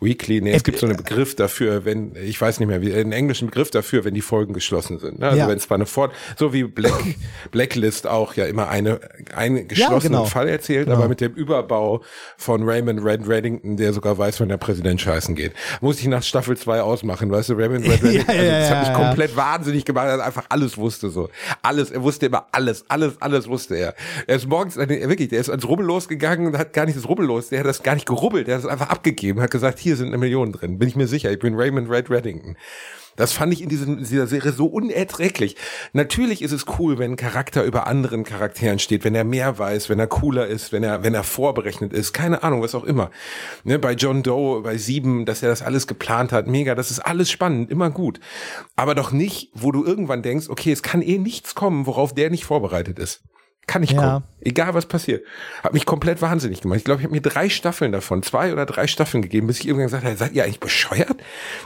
Weekly, 0.00 0.40
nee, 0.40 0.52
es 0.52 0.62
gibt 0.62 0.78
so 0.78 0.86
einen 0.86 0.96
Begriff 0.96 1.34
dafür, 1.34 1.84
wenn, 1.84 2.12
ich 2.14 2.40
weiß 2.40 2.60
nicht 2.60 2.68
mehr, 2.68 2.80
wie, 2.82 2.94
einen 2.94 3.10
englischen 3.10 3.46
Begriff 3.48 3.70
dafür, 3.70 4.04
wenn 4.04 4.14
die 4.14 4.20
Folgen 4.20 4.52
geschlossen 4.54 4.98
sind. 5.00 5.18
Ne? 5.18 5.26
Also 5.26 5.38
Ja. 5.38 5.48
wenn 5.48 5.56
es 5.58 5.64
zwar 5.64 5.74
eine 5.76 5.86
Fort, 5.86 6.12
so 6.36 6.52
wie 6.52 6.62
Black, 6.64 6.92
Blacklist 7.50 8.06
auch 8.06 8.34
ja 8.34 8.44
immer 8.46 8.68
eine, 8.68 9.00
einen 9.34 9.66
geschlossenen 9.66 10.12
genau. 10.12 10.24
Fall 10.26 10.48
erzählt, 10.48 10.86
Genau. 10.86 10.98
aber 10.98 11.08
mit 11.08 11.20
dem 11.20 11.32
Überbau 11.34 12.02
von 12.36 12.62
Raymond 12.68 13.04
Red 13.04 13.26
Reddington, 13.28 13.76
der 13.76 13.92
sogar 13.92 14.16
weiß, 14.18 14.40
wann 14.40 14.48
der 14.48 14.56
Präsident 14.56 15.00
scheißen 15.00 15.34
geht. 15.34 15.52
Muss 15.80 15.98
ich 16.00 16.06
nach 16.06 16.22
Staffel 16.22 16.56
2 16.56 16.80
ausmachen, 16.82 17.30
weißt 17.30 17.48
du, 17.50 17.54
Raymond 17.54 17.84
Red 17.88 18.02
Reddington, 18.04 18.12
Ja, 18.14 18.24
also 18.28 18.42
ja, 18.44 18.58
das 18.60 18.70
hat 18.70 18.78
mich 18.80 18.88
ja, 18.88 18.92
ja. 19.00 19.06
komplett 19.06 19.36
wahnsinnig 19.36 19.84
gemacht, 19.84 20.06
er 20.06 20.24
einfach 20.24 20.44
alles 20.48 20.76
wusste 20.78 21.10
so. 21.10 21.28
Alles, 21.62 21.90
er 21.90 22.02
wusste 22.02 22.26
immer 22.26 22.46
alles, 22.52 22.84
alles, 22.88 23.20
alles 23.20 23.48
wusste 23.48 23.74
er. 23.76 23.94
Er 24.26 24.36
ist 24.36 24.48
morgens, 24.48 24.76
äh, 24.76 24.88
wirklich, 25.08 25.28
der 25.28 25.40
ist 25.40 25.50
ans 25.50 25.66
Rubbel 25.66 25.84
losgegangen 25.86 26.46
und 26.46 26.56
hat 26.58 26.72
gar 26.72 26.86
nicht 26.86 26.96
das 26.96 27.08
Rubbel 27.08 27.26
los, 27.26 27.48
der 27.48 27.60
hat 27.60 27.66
das 27.66 27.82
gar 27.82 27.94
nicht 27.94 28.06
gerubbelt, 28.06 28.46
der 28.46 28.54
hat 28.56 28.62
es 28.64 28.68
einfach 28.68 28.90
abgegeben, 28.90 29.40
hat 29.40 29.50
gesagt, 29.50 29.78
hier 29.78 29.87
sind 29.96 30.08
eine 30.08 30.18
Million 30.18 30.52
drin, 30.52 30.78
bin 30.78 30.88
ich 30.88 30.96
mir 30.96 31.06
sicher, 31.06 31.30
ich 31.30 31.38
bin 31.38 31.54
Raymond 31.54 31.90
Red 31.90 32.10
Reddington. 32.10 32.56
Das 33.18 33.32
fand 33.32 33.52
ich 33.52 33.62
in, 33.62 33.68
diesem, 33.68 33.98
dieser 33.98 34.28
Serie 34.28 34.52
so 34.52 34.66
unerträglich. 34.66 35.56
Natürlich 35.92 36.40
ist 36.40 36.52
es 36.52 36.66
cool, 36.78 36.98
wenn 36.98 37.12
ein 37.12 37.16
Charakter 37.16 37.64
über 37.64 37.88
anderen 37.88 38.22
Charakteren 38.22 38.78
steht, 38.78 39.02
wenn 39.02 39.16
er 39.16 39.24
mehr 39.24 39.58
weiß, 39.58 39.88
wenn 39.88 39.98
er 39.98 40.06
cooler 40.06 40.46
ist, 40.46 40.72
wenn 40.72 40.84
er, 40.84 41.02
wenn 41.02 41.14
er 41.14 41.24
vorberechnet 41.24 41.92
ist, 41.92 42.12
keine 42.12 42.44
Ahnung, 42.44 42.62
was 42.62 42.76
auch 42.76 42.84
immer. 42.84 43.10
Ne, 43.64 43.80
bei 43.80 43.94
John 43.94 44.22
Doe, 44.22 44.62
bei 44.62 44.78
Sieben, 44.78 45.26
dass 45.26 45.42
er 45.42 45.48
das 45.48 45.62
alles 45.62 45.88
geplant 45.88 46.30
hat, 46.30 46.46
mega, 46.46 46.76
das 46.76 46.92
ist 46.92 47.00
alles 47.00 47.28
spannend, 47.28 47.72
immer 47.72 47.90
gut. 47.90 48.20
Aber 48.76 48.94
doch 48.94 49.10
nicht, 49.10 49.50
wo 49.52 49.72
du 49.72 49.84
irgendwann 49.84 50.22
denkst, 50.22 50.48
okay, 50.48 50.70
es 50.70 50.84
kann 50.84 51.02
eh 51.02 51.18
nichts 51.18 51.56
kommen, 51.56 51.86
worauf 51.86 52.14
der 52.14 52.30
nicht 52.30 52.44
vorbereitet 52.44 53.00
ist. 53.00 53.22
Kann 53.68 53.82
nicht 53.82 53.92
Ja. 53.92 54.00
kommen. 54.00 54.24
Egal 54.40 54.72
was 54.72 54.86
passiert. 54.86 55.24
Hat 55.64 55.74
mich 55.74 55.84
komplett 55.84 56.22
wahnsinnig 56.22 56.60
gemacht. 56.60 56.78
Ich 56.78 56.84
glaube, 56.84 57.00
ich 57.00 57.04
habe 57.04 57.12
mir 57.14 57.20
drei 57.20 57.48
Staffeln 57.48 57.90
davon, 57.90 58.22
zwei 58.22 58.52
oder 58.52 58.66
drei 58.66 58.86
Staffeln 58.86 59.20
gegeben, 59.20 59.48
bis 59.48 59.58
ich 59.58 59.66
irgendwann 59.66 59.86
gesagt 59.88 60.04
habe, 60.04 60.16
seid 60.16 60.32
ihr 60.32 60.44
eigentlich 60.44 60.60
bescheuert? 60.60 61.16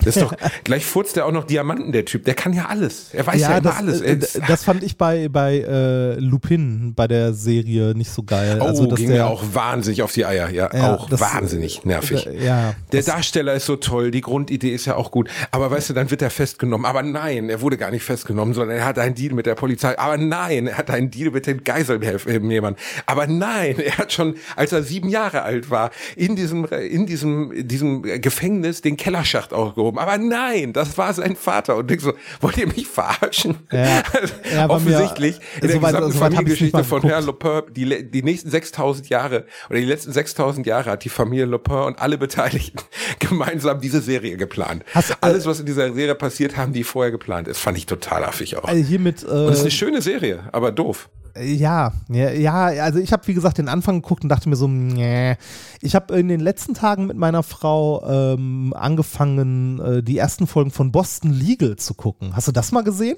Das 0.03 0.17
ist 0.17 0.23
doch, 0.23 0.35
gleich 0.65 0.85
furzt 0.87 1.17
er 1.19 1.27
auch 1.27 1.33
noch 1.33 1.45
Diamanten, 1.45 1.93
der 1.93 2.07
Typ. 2.07 2.25
Der 2.25 2.33
kann 2.35 2.55
ja 2.55 2.67
alles. 2.71 3.11
Er 3.13 3.27
weiß 3.27 3.41
ja, 3.43 3.49
immer 3.53 3.61
das, 3.61 3.77
alles. 3.77 4.01
äh, 4.01 4.19
Er 4.41 4.47
das 4.49 4.65
fand 4.65 4.83
ich 4.83 4.97
bei, 4.97 5.29
bei 5.29 5.59
äh, 5.59 6.15
Lupin, 6.19 6.95
bei 6.97 7.07
der 7.07 7.35
Serie, 7.35 7.95
nicht 7.95 8.11
so 8.11 8.23
geil. 8.23 8.59
Oh, 8.61 8.65
also, 8.65 8.87
dass 8.87 8.99
ging 8.99 9.09
der, 9.11 9.25
mir 9.25 9.27
auch 9.31 9.45
wahnsinnig 9.53 10.03
auf 10.03 10.13
die 10.13 10.25
Eier. 10.25 10.49
Ja, 10.51 10.71
Ja, 10.75 10.95
auch 10.97 11.09
das- 11.11 11.21
wahnsinnig 11.21 11.85
nervig. 11.85 12.27
äh, 12.27 12.43
ja, 12.45 12.75
Der 12.91 13.03
Darsteller 13.03 13.53
ist 13.53 13.67
so 13.67 13.77
toll, 13.77 14.11
die 14.11 14.23
Grundidee 14.23 14.71
ist 14.75 14.87
ja 14.87 14.97
auch 14.97 15.11
gut. 15.11 15.29
Aber 15.51 15.71
weißt 15.71 15.91
du, 15.91 15.95
dann 15.95 16.11
wird 16.11 16.23
er 16.23 16.31
festgenommen. 16.31 16.87
Aber 16.87 17.03
nein, 17.03 17.51
er 17.51 17.61
wurde 17.61 17.77
gar 17.77 17.91
nicht 17.91 18.03
festgenommen, 18.03 18.55
sondern 18.55 18.79
er 18.79 18.87
hat 18.87 18.99
einen 18.99 19.15
Deal 19.15 19.35
mit 19.35 19.45
der 19.45 19.55
Polizei. 19.57 19.97
Aber 19.99 20.17
nein, 20.17 20.67
er 20.69 20.79
hat 20.79 20.91
einen 20.91 21.11
Deal 21.11 21.31
mit 21.31 21.47
den 21.47 21.63
Geiselnehmern. 22.01 22.77
Aber 23.07 23.27
nein, 23.27 23.79
er 23.79 23.99
hat 23.99 24.13
schon, 24.13 24.35
als 24.57 24.73
er 24.73 24.83
sieben 24.83 25.09
Jahre 25.09 25.43
alt 25.43 25.71
war, 25.71 25.91
in 26.17 26.37
diesem, 26.37 26.65
in 26.67 27.07
diesem, 27.07 27.67
diesem 27.67 28.03
Gefängnis 28.03 28.83
den 28.83 28.97
Kellerschacht 28.97 29.53
aufgehoben. 29.53 29.99
Aber 29.99 30.19
nein, 30.19 30.73
das 30.73 30.97
war 30.99 31.13
sein 31.15 31.37
Vater. 31.37 31.77
Und 31.77 31.91
ich 31.91 32.01
so, 32.01 32.13
wollt 32.41 32.57
ihr 32.59 32.67
mich 32.67 32.87
verarschen? 32.87 33.57
Ja. 33.73 34.03
Ja, 34.53 34.67
bei 34.67 34.79
mir- 34.79 34.97
Offensichtlich 34.97 35.41
in 35.61 35.69
der 35.69 35.79
gesamten 35.79 36.13
soweit 36.13 36.37
hab 36.37 36.47
ich's 36.47 36.61
nicht 36.61 36.73
Familiengeschichte 36.73 36.85
von. 36.85 37.03
Herrn 37.03 37.25
Lopin, 37.25 37.63
die, 37.75 38.11
die 38.11 38.23
nächsten 38.23 38.51
6000 38.51 39.09
Jahre 39.09 39.47
oder 39.71 39.79
die 39.79 39.85
letzten 39.87 40.13
6000 40.13 40.67
Jahre 40.67 40.91
hat 40.91 41.05
die 41.05 41.09
Familie 41.09 41.47
Lopin 41.47 41.77
und 41.77 41.99
alle 41.99 42.19
Beteiligten 42.19 42.79
gemeinsam 43.19 43.81
diese 43.81 44.01
Serie 44.01 44.37
geplant. 44.37 44.85
Hast- 44.95 45.11
äh, 45.11 45.15
Alles, 45.21 45.47
was 45.47 45.61
in 45.61 45.67
dieser 45.67 45.93
Serie 45.93 46.15
passiert, 46.15 46.57
haben 46.57 46.73
die 46.73 46.85
vorher 46.85 47.11
geplant. 47.13 47.49
Das 47.49 47.59
fand 47.59 47.79
ich 47.79 47.87
total 47.87 48.25
affig 48.25 48.57
auch. 48.57 48.65
Also 48.65 48.83
hier 48.85 48.99
mit, 48.99 49.25
und 49.25 49.49
es 49.49 49.55
ist 49.55 49.59
äh, 49.59 49.61
eine 49.63 49.71
schöne 49.71 50.03
Serie, 50.03 50.41
aber 50.53 50.73
doof. 50.73 51.09
Ja, 51.41 51.93
ja, 52.09 52.31
ja, 52.31 52.55
also 52.83 52.99
ich 52.99 53.13
habe 53.13 53.27
wie 53.27 53.35
gesagt 53.35 53.59
den 53.59 53.69
Anfang 53.69 54.03
geguckt 54.03 54.23
und 54.23 54.29
dachte 54.29 54.49
mir 54.49 54.57
so, 54.57 54.69
nee. 54.69 55.37
Ich 55.81 55.95
habe 55.95 56.19
in 56.19 56.29
den 56.29 56.41
letzten 56.41 56.75
Tagen 56.75 57.07
mit 57.07 57.17
meiner 57.17 57.43
Frau 57.43 58.05
ähm, 58.35 58.75
angefangen, 58.77 59.81
äh, 59.81 60.03
die 60.03 60.19
ersten 60.19 60.47
Folgen 60.47 60.71
von 60.71 60.93
Boston 60.93 61.33
Legal 61.33 61.77
zu 61.77 61.95
gucken. 61.95 62.35
Hast 62.37 62.49
du 62.49 62.53
das 62.53 62.73
mal 62.73 62.83
gesehen? 62.83 63.17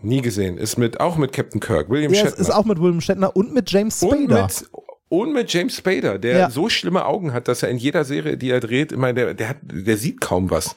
Nie 0.00 0.20
gesehen. 0.20 0.58
Ist 0.58 0.78
mit, 0.78 1.00
auch 1.00 1.16
mit 1.16 1.32
Captain 1.32 1.60
Kirk, 1.60 1.88
William 1.88 2.12
Ja, 2.12 2.22
Shatner. 2.24 2.38
ist 2.40 2.50
auch 2.50 2.64
mit 2.64 2.80
William 2.80 3.00
Shatner 3.00 3.36
und 3.36 3.54
mit 3.54 3.70
James 3.70 4.02
und 4.02 4.24
Spader. 4.24 4.42
mit, 4.44 4.70
und 5.08 5.32
mit 5.32 5.52
James 5.52 5.76
Spader, 5.76 6.18
der 6.18 6.38
Ja. 6.38 6.50
so 6.50 6.68
schlimme 6.68 7.04
Augen 7.04 7.32
hat, 7.32 7.46
dass 7.46 7.62
er 7.62 7.68
in 7.68 7.76
jeder 7.76 8.04
Serie, 8.04 8.36
die 8.36 8.50
er 8.50 8.60
dreht, 8.60 8.90
immer, 8.92 9.12
der, 9.12 9.34
der 9.34 9.50
hat, 9.50 9.56
der 9.62 9.96
sieht 9.96 10.20
kaum 10.20 10.50
was. 10.50 10.74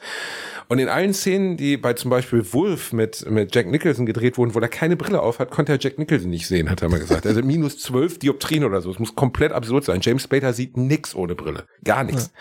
Und 0.67 0.79
in 0.79 0.89
allen 0.89 1.13
Szenen, 1.13 1.57
die 1.57 1.77
bei 1.77 1.93
zum 1.93 2.09
Beispiel 2.09 2.51
Wolf 2.53 2.91
mit, 2.93 3.29
mit 3.29 3.53
Jack 3.53 3.67
Nicholson 3.67 4.05
gedreht 4.05 4.37
wurden, 4.37 4.55
wo 4.55 4.59
er 4.59 4.67
keine 4.67 4.95
Brille 4.97 5.21
auf 5.21 5.39
hat, 5.39 5.51
konnte 5.51 5.71
er 5.73 5.79
Jack 5.79 5.99
Nicholson 5.99 6.29
nicht 6.29 6.47
sehen, 6.47 6.69
hat 6.69 6.81
er 6.81 6.89
mal 6.89 6.99
gesagt. 6.99 7.25
Also 7.27 7.41
minus 7.43 7.77
zwölf 7.79 8.17
Dioptrien 8.19 8.63
oder 8.63 8.81
so. 8.81 8.89
Es 8.91 8.99
muss 8.99 9.15
komplett 9.15 9.51
absurd 9.51 9.85
sein. 9.85 9.99
James 10.01 10.23
Spader 10.23 10.53
sieht 10.53 10.75
nix 10.77 11.13
ohne 11.15 11.35
Brille. 11.35 11.65
Gar 11.83 12.03
nichts. 12.05 12.31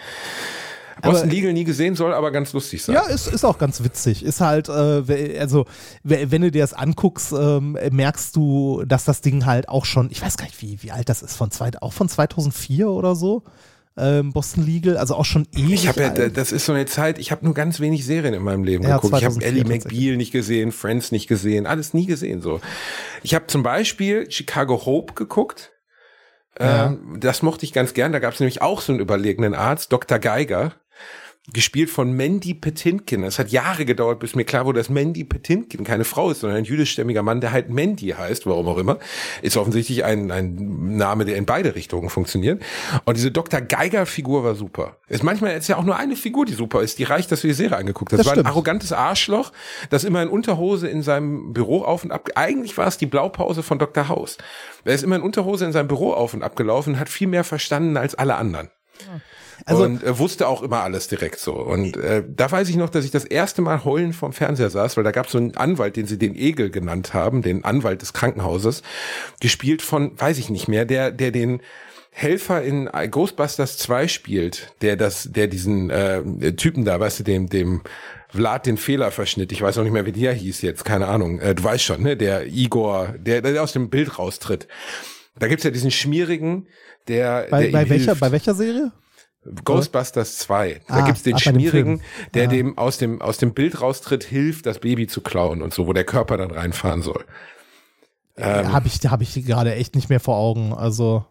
Boston 1.03 1.23
Aber- 1.25 1.33
Legal 1.35 1.53
nie 1.53 1.65
gesehen, 1.65 1.97
soll 1.97 2.15
aber 2.15 2.31
ganz 2.31 2.53
lustig 2.53 2.83
sein. 2.83 2.95
Ja, 2.95 3.03
ist, 3.09 3.27
ist 3.27 3.45
auch 3.45 3.59
ganz 3.59 3.83
witzig. 3.83 4.25
Ist 4.25 4.41
halt, 4.41 4.69
äh, 4.69 5.39
also, 5.39 5.67
we- 6.03 6.31
wenn 6.31 6.41
du 6.43 6.51
dir 6.51 6.63
das 6.63 6.73
anguckst, 6.73 7.33
ähm, 7.33 7.77
merkst 7.91 8.35
du, 8.37 8.85
dass 8.87 9.05
das 9.05 9.21
Ding 9.21 9.45
halt 9.45 9.69
auch 9.69 9.85
schon, 9.85 10.09
ich 10.11 10.23
weiß 10.23 10.37
gar 10.37 10.45
nicht, 10.47 10.63
wie, 10.63 10.83
wie 10.83 10.93
alt 10.93 11.09
das 11.09 11.21
ist, 11.23 11.37
von 11.37 11.51
zwei, 11.51 11.71
auch 11.81 11.93
von 11.93 12.09
2004 12.09 12.89
oder 12.89 13.17
so. 13.17 13.43
Ähm, 13.97 14.33
Boston 14.33 14.67
Legal, 14.67 14.97
also 14.97 15.15
auch 15.15 15.25
schon 15.25 15.47
ewig. 15.55 15.75
Ich 15.75 15.89
habe 15.89 16.01
ja, 16.03 16.29
das 16.29 16.51
ist 16.51 16.67
so 16.67 16.73
eine 16.73 16.87
Zeit, 16.87 17.19
ich 17.19 17.31
habe 17.31 17.45
nur 17.45 17.55
ganz 17.55 17.79
wenig 17.79 18.05
Serien 18.05 18.35
in 18.35 18.43
meinem 18.43 18.65
Leben 18.65 18.83
Ja, 18.83 18.97
geguckt. 18.97 19.17
Ich 19.17 19.25
habe 19.25 19.35
2004 19.35 19.49
Ellie. 19.49 19.65
McBeal 19.65 20.17
nicht 20.17 20.33
gesehen, 20.33 20.73
Friends 20.73 21.13
nicht 21.13 21.29
gesehen, 21.29 21.67
alles 21.67 21.95
nie 21.95 22.07
gesehen 22.07 22.41
so. 22.41 22.61
Ich 23.23 23.35
habe 23.35 23.47
zum 23.47 23.63
Beispiel 23.63 24.29
Chicago 24.31 24.85
Hope 24.85 25.15
geguckt. 25.15 25.71
Ähm, 26.59 27.19
das 27.21 27.43
mochte 27.43 27.65
ich 27.65 27.73
ganz 27.73 27.95
gern. 27.95 28.13
Da 28.13 28.19
gab 28.19 28.35
es 28.35 28.41
nämlich 28.41 28.63
auch 28.63 28.81
so 28.81 28.93
einen 28.93 29.01
überlegenen 29.01 29.55
Arzt, 29.55 29.93
Dr. 29.93 30.19
Geiger, 30.19 30.73
gespielt 31.53 31.91
von 31.91 32.13
Mandy 32.13 32.55
Petinkin. 32.55 33.23
Es 33.23 33.39
hat 33.39 33.51
Jahre 33.51 33.85
gedauert, 33.85 34.19
bis 34.19 34.35
mir 34.35 34.45
klar 34.45 34.65
wurde, 34.65 34.81
dass 34.81 34.89
Mandy 34.89 35.25
Petinkin 35.25 35.85
keine 35.85 36.05
Frau 36.05 36.31
ist, 36.31 36.41
sondern 36.41 36.59
ein 36.59 36.65
jüdischstämmiger 36.65 37.23
Mann, 37.23 37.43
der 37.43 37.53
halt 37.53 37.69
Mandy 37.69 38.09
heißt, 38.17 38.47
warum 38.47 38.67
auch 38.67 38.79
immer. 38.79 38.99
Ist 39.43 39.59
offensichtlich 39.59 40.05
ein, 40.05 40.31
ein 40.31 40.97
Name, 40.97 41.27
der 41.27 41.37
in 41.37 41.45
beide 41.45 41.75
Richtungen 41.75 42.09
funktioniert. 42.09 42.63
Und 43.05 43.19
diese 43.19 43.31
Dr. 43.31 43.61
Geiger-Figur 43.61 44.43
war 44.43 44.55
super. 44.55 44.97
Ist 45.09 45.23
manchmal 45.23 45.55
ist 45.57 45.69
ja 45.69 45.77
auch 45.77 45.85
nur 45.85 45.97
eine 45.97 46.17
Figur, 46.17 46.47
die 46.47 46.55
super 46.55 46.81
ist. 46.83 46.99
Die 46.99 47.05
reicht, 47.05 47.31
dass 47.31 47.43
du 47.43 47.47
die 47.49 47.53
Serie 47.55 47.77
angeguckt 47.77 48.13
hast. 48.13 48.21
Das 48.21 48.25
Das 48.25 48.27
war 48.27 48.33
ein 48.33 48.37
stimmt. 48.39 48.49
arrogantes 48.49 48.93
Arschloch, 48.93 49.53
das 49.91 50.05
immer 50.05 50.23
in 50.23 50.29
Unterhose 50.29 50.89
in 50.89 51.03
seinem 51.03 51.53
Büro 51.53 51.83
auf 51.83 52.05
und 52.05 52.11
ab. 52.11 52.31
Eigentlich 52.37 52.77
war 52.79 52.87
es 52.87 52.97
die 52.97 53.07
Blaupause 53.07 53.63
von 53.63 53.79
Dr. 53.79 54.09
House. 54.09 54.39
Er 54.87 54.95
ist 54.95 55.05
immer 55.05 55.17
in 55.17 55.23
Unterhose 55.23 55.67
in 55.67 55.73
seinem 55.73 55.89
Büro 55.89 56.13
auf 56.15 56.33
und 56.33 56.43
ab 56.43 56.57
gelaufen, 56.57 56.99
hat 56.99 57.11
viel 57.11 57.29
mehr 57.29 57.45
verstanden 57.45 57.99
als 57.99 58.15
alle 58.15 58.37
anderen. 58.37 58.71
Also- 59.65 59.85
und 59.85 60.03
äh, 60.03 60.19
wusste 60.19 60.49
auch 60.49 60.63
immer 60.63 60.83
alles 60.83 61.09
direkt 61.09 61.39
so. 61.39 61.55
Und 61.55 61.97
äh, 61.97 62.23
da 62.27 62.51
weiß 62.51 62.69
ich 62.69 62.77
noch, 62.77 62.91
dass 62.91 63.05
ich 63.05 63.11
das 63.11 63.25
erste 63.25 63.63
Mal 63.63 63.85
heulend 63.85 64.15
vorm 64.15 64.33
Fernseher 64.33 64.71
saß, 64.71 64.97
weil 64.97 65.05
da 65.05 65.11
gab 65.11 65.27
es 65.27 65.33
so 65.33 65.39
einen 65.39 65.57
Anwalt, 65.57 65.97
den 65.97 66.07
sie 66.07 66.19
den 66.19 66.35
Egel 66.35 66.71
genannt 66.71 67.15
haben, 67.15 67.43
den 67.43 67.65
Anwalt 67.65 68.03
des 68.03 68.13
Krankenhauses, 68.13 68.83
gespielt 69.41 69.83
von, 69.83 70.19
weiß 70.19 70.39
ich 70.39 70.51
nicht 70.51 70.69
mehr, 70.69 70.85
der, 70.85 71.11
der 71.11 71.31
den 71.31 71.61
Helfer 72.11 72.63
in 72.63 72.89
Ghostbusters 73.11 73.77
2 73.79 74.07
spielt, 74.07 74.73
der 74.83 74.97
das, 74.97 75.31
der 75.33 75.49
diesen 75.49 75.91
äh, 75.91 76.53
Typen 76.55 76.85
da, 76.85 77.01
weißt 77.01 77.21
du, 77.21 77.25
dem, 77.25 77.49
dem 77.49 77.83
Vlad 78.29 78.67
den 78.67 78.77
Fehler 78.77 79.11
verschnitt. 79.11 79.51
Ich 79.51 79.63
weiß 79.63 79.79
auch 79.79 79.83
nicht 79.83 79.93
mehr, 79.93 80.07
wie 80.07 80.13
der 80.13 80.33
hieß 80.33 80.63
jetzt, 80.63 80.85
keine 80.85 81.09
Ahnung. 81.09 81.41
Äh, 81.41 81.55
du 81.55 81.65
weißt 81.65 81.83
schon, 81.83 82.03
ne? 82.03 82.17
Der 82.17 82.47
Igor, 82.47 83.15
der, 83.19 83.43
der 83.43 83.63
aus 83.63 83.73
dem 83.73 83.91
Bild 83.91 84.19
raustritt. 84.19 84.69
Da 85.39 85.49
gibt's 85.49 85.65
ja 85.65 85.71
diesen 85.71 85.91
schmierigen, 85.91 86.69
der, 87.09 87.49
bei, 87.51 87.65
der 87.65 87.73
bei, 87.73 87.89
welcher, 87.91 88.07
hilft. 88.07 88.21
bei 88.21 88.33
welcher 88.33 88.55
Serie? 88.55 88.93
Ghostbusters 89.65 90.39
2. 90.39 90.81
Da 90.89 90.95
Ah, 90.95 91.07
gibt's 91.07 91.23
den 91.23 91.39
Schmierigen, 91.39 92.01
der 92.35 92.45
Ah. 92.45 92.51
dem 92.51 92.79
aus 92.79 92.99
dem 92.99 93.21
aus 93.21 93.39
dem 93.39 93.53
Bild 93.55 93.81
raustritt, 93.81 94.25
hilft, 94.25 94.67
das 94.67 94.79
Baby 94.79 95.07
zu 95.07 95.21
klauen 95.21 95.63
und 95.63 95.75
so, 95.75 95.87
wo 95.87 95.93
der 95.93 96.05
Körper 96.05 96.37
dann 96.37 96.51
reinfahren 96.51 97.03
soll. 97.03 97.25
Ähm, 98.37 98.73
habe 98.73 98.89
ich, 98.89 98.99
hab 99.09 99.21
ich 99.21 99.35
gerade 99.47 99.75
echt 99.75 99.95
nicht 99.95 100.09
mehr 100.09 100.19
vor 100.21 100.37
Augen. 100.37 100.73
Also, 100.73 101.25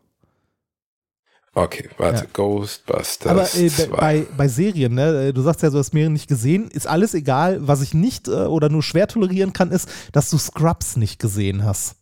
okay, 1.53 1.89
warte, 1.97 2.24
Ja. 2.24 2.30
Ghostbusters 2.34 3.28
aber 3.28 3.43
äh, 3.43 3.68
2. 3.70 3.88
bei, 3.88 3.97
bei, 3.97 4.26
bei 4.38 4.47
Serien, 4.47 4.93
ne, 4.93 5.28
äh, 5.28 5.34
du 5.34 5.41
sagst 5.41 5.61
ja, 5.64 5.70
du 5.70 5.78
hast 5.80 5.93
mehrere 5.93 6.11
nicht 6.11 6.28
gesehen, 6.30 6.70
ist 6.70 6.88
alles 6.88 7.14
egal. 7.14 7.68
Was 7.68 7.82
ich 7.82 7.93
nicht 7.93 8.28
äh, 8.28 8.32
oder 8.45 8.70
nur 8.70 8.84
schwer 8.84 9.07
tolerieren 9.07 9.53
kann, 9.53 9.72
ist, 9.72 9.89
dass 10.14 10.30
du 10.30 10.38
Scrubs 10.38 10.95
nicht 10.95 11.20
gesehen 11.20 11.64
hast. 11.66 11.95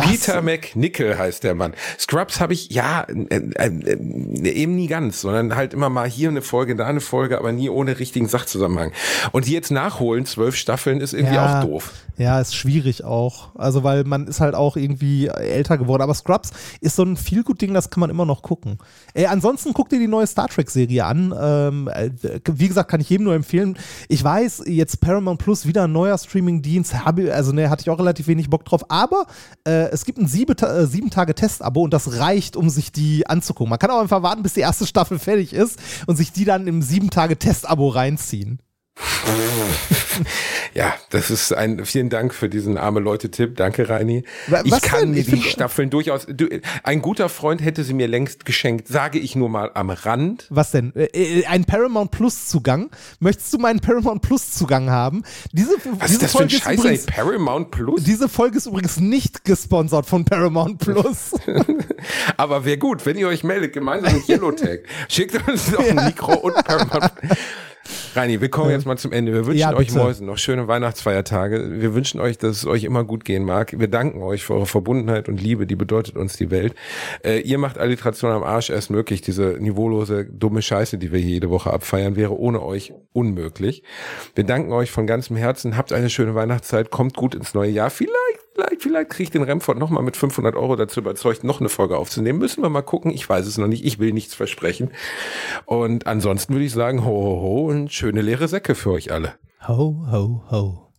Das, 0.00 0.10
Peter 0.10 0.42
McNichol 0.42 1.16
heißt 1.18 1.44
der 1.44 1.54
Mann. 1.54 1.74
Scrubs 1.98 2.40
habe 2.40 2.52
ich, 2.52 2.70
ja, 2.70 3.02
äh, 3.02 3.36
äh, 3.36 3.66
äh, 3.66 4.48
eben 4.50 4.76
nie 4.76 4.86
ganz, 4.86 5.20
sondern 5.20 5.54
halt 5.56 5.74
immer 5.74 5.88
mal 5.90 6.08
hier 6.08 6.28
eine 6.28 6.42
Folge, 6.42 6.76
da 6.76 6.86
eine 6.86 7.00
Folge, 7.00 7.38
aber 7.38 7.52
nie 7.52 7.68
ohne 7.70 7.98
richtigen 7.98 8.28
Sachzusammenhang. 8.28 8.92
Und 9.32 9.46
die 9.46 9.52
jetzt 9.52 9.70
nachholen, 9.70 10.26
zwölf 10.26 10.56
Staffeln, 10.56 11.00
ist 11.00 11.12
irgendwie 11.14 11.34
Ja. 11.34 11.60
auch 11.60 11.64
doof. 11.64 11.92
Ja, 12.16 12.38
ist 12.38 12.54
schwierig 12.54 13.02
auch. 13.04 13.54
Also, 13.54 13.82
weil 13.82 14.04
man 14.04 14.26
ist 14.26 14.40
halt 14.40 14.54
auch 14.54 14.76
irgendwie 14.76 15.28
älter 15.28 15.78
geworden. 15.78 16.02
Aber 16.02 16.12
Scrubs 16.12 16.50
ist 16.82 16.96
so 16.96 17.02
ein 17.02 17.16
viel 17.16 17.42
gut 17.42 17.62
Ding, 17.62 17.72
das 17.72 17.88
kann 17.88 18.00
man 18.00 18.10
immer 18.10 18.26
noch 18.26 18.42
gucken. 18.42 18.76
Äh, 19.14 19.24
ansonsten 19.26 19.72
guck 19.72 19.88
dir 19.88 19.98
die 19.98 20.06
neue 20.06 20.26
Star 20.26 20.48
Trek-Serie 20.48 21.04
an. 21.06 21.34
Ähm, 21.40 21.88
äh, 21.88 22.10
wie 22.52 22.68
gesagt, 22.68 22.90
kann 22.90 23.00
ich 23.00 23.08
jedem 23.08 23.24
nur 23.24 23.34
empfehlen. 23.34 23.78
Ich 24.08 24.22
weiß, 24.22 24.64
jetzt 24.66 25.00
Paramount 25.00 25.38
Plus 25.40 25.66
wieder 25.66 25.84
ein 25.84 25.92
neuer 25.92 26.18
Streaming-Dienst. 26.18 26.94
Also, 27.30 27.52
ne, 27.52 27.70
hatte 27.70 27.82
ich 27.82 27.90
auch 27.90 27.98
relativ 27.98 28.26
wenig 28.26 28.50
Bock 28.50 28.66
drauf. 28.66 28.84
Aber 28.90 29.24
äh, 29.64 29.89
es 29.90 30.04
gibt 30.04 30.18
ein 30.18 30.24
äh, 30.24 30.86
sieben 30.86 31.10
Tage 31.10 31.34
Testabo 31.34 31.82
und 31.82 31.92
das 31.92 32.18
reicht, 32.18 32.56
um 32.56 32.70
sich 32.70 32.92
die 32.92 33.26
anzugucken. 33.26 33.70
Man 33.70 33.78
kann 33.78 33.90
auch 33.90 34.00
einfach 34.00 34.22
warten, 34.22 34.42
bis 34.42 34.54
die 34.54 34.60
erste 34.60 34.86
Staffel 34.86 35.18
fertig 35.18 35.52
ist 35.52 35.78
und 36.06 36.16
sich 36.16 36.32
die 36.32 36.44
dann 36.44 36.66
im 36.66 36.82
sieben 36.82 37.10
Tage 37.10 37.38
Testabo 37.38 37.88
reinziehen. 37.88 38.60
Ja, 40.74 40.94
das 41.10 41.30
ist 41.30 41.52
ein, 41.52 41.84
vielen 41.84 42.10
Dank 42.10 42.32
für 42.34 42.48
diesen 42.48 42.76
arme 42.78 43.00
Leute-Tipp. 43.00 43.56
Danke, 43.56 43.88
Reini. 43.88 44.24
Wa- 44.46 44.62
Ich 44.64 44.70
was 44.70 44.82
kann 44.82 45.14
denn? 45.14 45.24
die 45.24 45.42
Staffeln 45.42 45.90
durchaus, 45.90 46.26
du, 46.28 46.46
ein 46.84 47.02
guter 47.02 47.28
Freund 47.28 47.62
hätte 47.64 47.82
sie 47.84 47.92
mir 47.94 48.06
längst 48.06 48.44
geschenkt, 48.44 48.86
sage 48.86 49.18
ich 49.18 49.34
nur 49.34 49.48
mal 49.48 49.70
am 49.74 49.90
Rand. 49.90 50.46
Was 50.50 50.70
denn? 50.70 50.94
Äh, 50.94 51.06
äh, 51.40 51.46
ein 51.46 51.64
Paramount 51.64 52.10
Plus 52.12 52.46
Zugang? 52.48 52.90
Möchtest 53.18 53.52
du 53.52 53.58
meinen 53.58 53.80
Paramount 53.80 54.22
Plus 54.22 54.52
Zugang 54.52 54.90
haben? 54.90 55.22
Diese, 55.52 55.72
Was 55.98 56.10
diese 56.10 56.12
ist 56.12 56.22
das 56.22 56.32
für 56.32 56.38
ein 56.38 56.48
Folge 56.50 56.54
ist 56.56 56.62
Scheiß, 56.64 56.78
übrigens, 56.78 57.06
Paramount 57.06 57.70
Plus? 57.70 58.04
diese 58.04 58.28
Folge 58.28 58.58
ist 58.58 58.66
übrigens 58.66 59.00
nicht 59.00 59.44
gesponsert 59.44 60.06
von 60.06 60.24
Paramount 60.24 60.78
Plus. 60.78 61.32
Aber 62.36 62.64
wäre 62.64 62.78
gut, 62.78 63.04
wenn 63.06 63.16
ihr 63.18 63.26
euch 63.28 63.42
meldet, 63.42 63.72
gemeinsam 63.72 64.14
mit 64.14 64.28
Yellowtag. 64.28 64.80
Schickt 65.08 65.48
uns 65.48 65.70
doch 65.70 65.80
ein 65.84 65.96
Mikro 66.04 66.34
und 66.34 66.54
Paramount. 66.64 67.12
Reini, 68.14 68.40
wir 68.40 68.48
kommen 68.48 68.70
jetzt 68.70 68.86
mal 68.86 68.98
zum 68.98 69.12
Ende. 69.12 69.32
Wir 69.32 69.46
wünschen 69.46 69.60
Ja, 69.60 69.74
euch. 69.74 69.92
Mäusen 69.92 70.26
noch 70.26 70.38
schöne 70.38 70.68
Weihnachtsfeiertage. 70.68 71.80
Wir 71.80 71.94
wünschen 71.94 72.20
euch, 72.20 72.38
dass 72.38 72.56
es 72.58 72.66
euch 72.66 72.84
immer 72.84 73.04
gut 73.04 73.24
gehen 73.24 73.44
mag. 73.44 73.78
Wir 73.78 73.88
danken 73.88 74.22
euch 74.22 74.44
für 74.44 74.54
eure 74.54 74.66
Verbundenheit 74.66 75.28
und 75.28 75.40
Liebe, 75.40 75.66
die 75.66 75.76
bedeutet 75.76 76.16
uns 76.16 76.36
die 76.36 76.50
Welt. 76.50 76.74
Äh, 77.24 77.40
ihr 77.40 77.58
macht 77.58 77.78
Alliteration 77.78 78.30
am 78.32 78.42
Arsch 78.42 78.70
erst 78.70 78.90
möglich. 78.90 79.22
Diese 79.22 79.56
niveaulose, 79.58 80.24
dumme 80.26 80.62
Scheiße, 80.62 80.98
die 80.98 81.12
wir 81.12 81.20
hier 81.20 81.30
jede 81.30 81.50
Woche 81.50 81.72
abfeiern, 81.72 82.16
wäre 82.16 82.36
ohne 82.38 82.62
euch 82.62 82.92
unmöglich. 83.12 83.82
Wir 84.34 84.44
danken 84.44 84.72
euch 84.72 84.90
von 84.90 85.06
ganzem 85.06 85.36
Herzen. 85.36 85.76
Habt 85.76 85.92
eine 85.92 86.10
schöne 86.10 86.34
Weihnachtszeit. 86.34 86.90
Kommt 86.90 87.16
gut 87.16 87.34
ins 87.34 87.54
neue 87.54 87.70
Jahr. 87.70 87.90
Vielleicht 87.90 88.49
Vielleicht, 88.60 88.82
vielleicht 88.82 89.10
kriege 89.10 89.22
ich 89.22 89.30
den 89.30 89.42
Remford 89.42 89.78
nochmal 89.78 90.02
mit 90.02 90.16
500 90.18 90.54
Euro 90.54 90.76
dazu 90.76 91.00
überzeugt, 91.00 91.44
noch 91.44 91.60
eine 91.60 91.70
Folge 91.70 91.96
aufzunehmen. 91.96 92.38
Müssen 92.38 92.62
wir 92.62 92.68
mal 92.68 92.82
gucken. 92.82 93.10
Ich 93.10 93.26
weiß 93.26 93.46
es 93.46 93.56
noch 93.56 93.66
nicht. 93.66 93.84
Ich 93.86 93.98
will 93.98 94.12
nichts 94.12 94.34
versprechen. 94.34 94.90
Und 95.64 96.06
ansonsten 96.06 96.52
würde 96.52 96.66
ich 96.66 96.72
sagen, 96.72 97.04
ho, 97.04 97.10
ho, 97.10 97.40
ho 97.40 97.68
und 97.70 97.90
schöne 97.90 98.20
leere 98.20 98.48
Säcke 98.48 98.74
für 98.74 98.90
euch 98.90 99.12
alle. 99.12 99.34
Ho, 99.66 100.06
ho, 100.10 100.42
ho. 100.50 100.92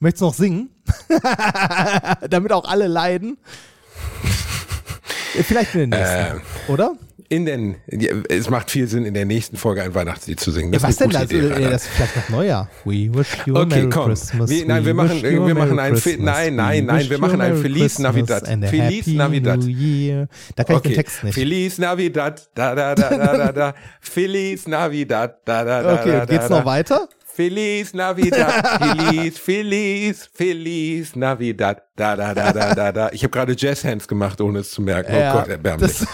Möchtest 0.00 0.20
du 0.20 0.26
noch 0.26 0.34
singen? 0.34 0.70
Damit 2.28 2.52
auch 2.52 2.64
alle 2.68 2.88
leiden? 2.88 3.38
Äh, 5.34 5.44
Vielleicht 5.44 5.74
in 5.74 5.90
der 5.90 6.36
nächsten, 6.36 6.70
oder? 6.70 6.94
In 7.32 7.46
den, 7.46 7.76
es 8.28 8.50
macht 8.50 8.70
viel 8.70 8.86
Sinn, 8.86 9.06
in 9.06 9.14
der 9.14 9.24
nächsten 9.24 9.56
Folge 9.56 9.82
ein 9.82 9.94
Weihnachtslied 9.94 10.38
zu 10.38 10.50
singen. 10.50 10.70
Das 10.70 10.82
was 10.82 10.90
ist 10.90 11.02
eine 11.02 11.12
denn 11.12 11.20
das? 11.22 11.30
Idee, 11.30 11.46
Äh, 11.48 11.52
Rainer. 11.54 11.70
das 11.70 11.82
ist 11.84 11.88
vielleicht 11.92 12.16
noch 12.16 12.28
neuer. 12.28 12.68
We 12.84 12.92
wish 13.14 13.28
you 13.46 13.56
a 13.56 13.60
Okay, 13.62 13.76
Merry 13.76 13.88
komm. 13.88 14.06
Christmas. 14.08 14.50
Wir- 14.50 14.66
nein, 14.66 14.84
wir 14.84 14.92
machen- 14.94 15.22
wir 15.22 15.54
machen 15.54 15.78
ein 15.78 15.94
nein, 16.18 16.54
nein, 16.56 16.84
nein, 16.84 17.08
wir 17.10 17.18
machen 17.18 17.40
ein 17.40 17.56
Feliz 17.56 17.98
Navidad. 17.98 18.46
Feliz 18.68 19.06
Navidad. 19.06 19.60
Da 20.56 20.64
kann 20.64 20.76
ich 20.76 20.82
den 20.82 20.94
Text 20.94 21.24
nicht. 21.24 21.34
Feliz 21.34 21.78
Navidad, 21.78 22.48
da 22.54 22.74
da 22.74 22.94
da 22.94 23.10
da 23.16 23.36
da 23.38 23.52
da. 23.52 23.74
Feliz 24.00 24.66
Navidad, 24.68 25.36
da 25.44 25.64
da 25.64 25.82
da 25.82 25.94
Okay, 25.94 26.12
da 26.12 26.20
und 26.20 26.30
geht's 26.30 26.48
da, 26.48 26.58
noch 26.58 26.66
weiter? 26.66 27.08
Feliz 27.34 27.94
Navidad, 27.94 28.52
Feliz, 29.08 29.38
Feliz, 29.38 30.28
Feliz 30.34 31.16
Navidad, 31.16 31.82
da 31.96 32.14
da 32.14 32.34
da 32.34 32.52
da 32.52 32.74
da 32.74 32.92
da. 32.92 33.08
Ich 33.12 33.22
habe 33.22 33.30
gerade 33.30 33.54
Jazzhands 33.56 34.06
gemacht, 34.06 34.38
ohne 34.42 34.58
es 34.58 34.70
zu 34.70 34.82
merken. 34.82 35.12
Oh 35.14 35.18
Ja, 35.18 35.32
Gott, 35.32 35.48
erbärmlich. 35.48 35.98
das- 35.98 36.06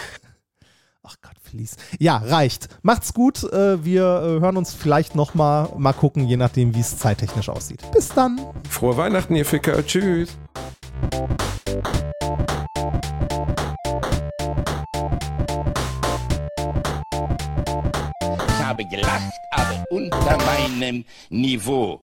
Ach 1.11 1.15
Gott, 1.23 1.37
Felice. 1.41 1.75
Ja, 1.97 2.17
reicht. 2.17 2.67
Macht's 2.83 3.15
gut. 3.15 3.43
Äh, 3.51 3.83
Wir 3.83 4.03
äh, 4.03 4.41
hören 4.41 4.57
uns 4.57 4.75
vielleicht 4.75 5.15
noch 5.15 5.33
mal, 5.33 5.69
mal 5.75 5.93
gucken, 5.93 6.27
je 6.27 6.37
nachdem, 6.37 6.75
wie 6.75 6.81
es 6.81 6.99
zeittechnisch 6.99 7.49
aussieht. 7.49 7.81
Bis 7.91 8.09
dann. 8.09 8.39
Frohe 8.69 8.95
Weihnachten, 8.95 9.35
ihr 9.35 9.45
Ficker. 9.45 9.83
Tschüss. 9.83 10.37
Ich 18.47 18.63
habe 18.63 18.85
gelacht, 18.85 19.33
aber 19.51 19.83
unter 19.89 20.37
meinem 20.45 21.05
Niveau. 21.29 22.01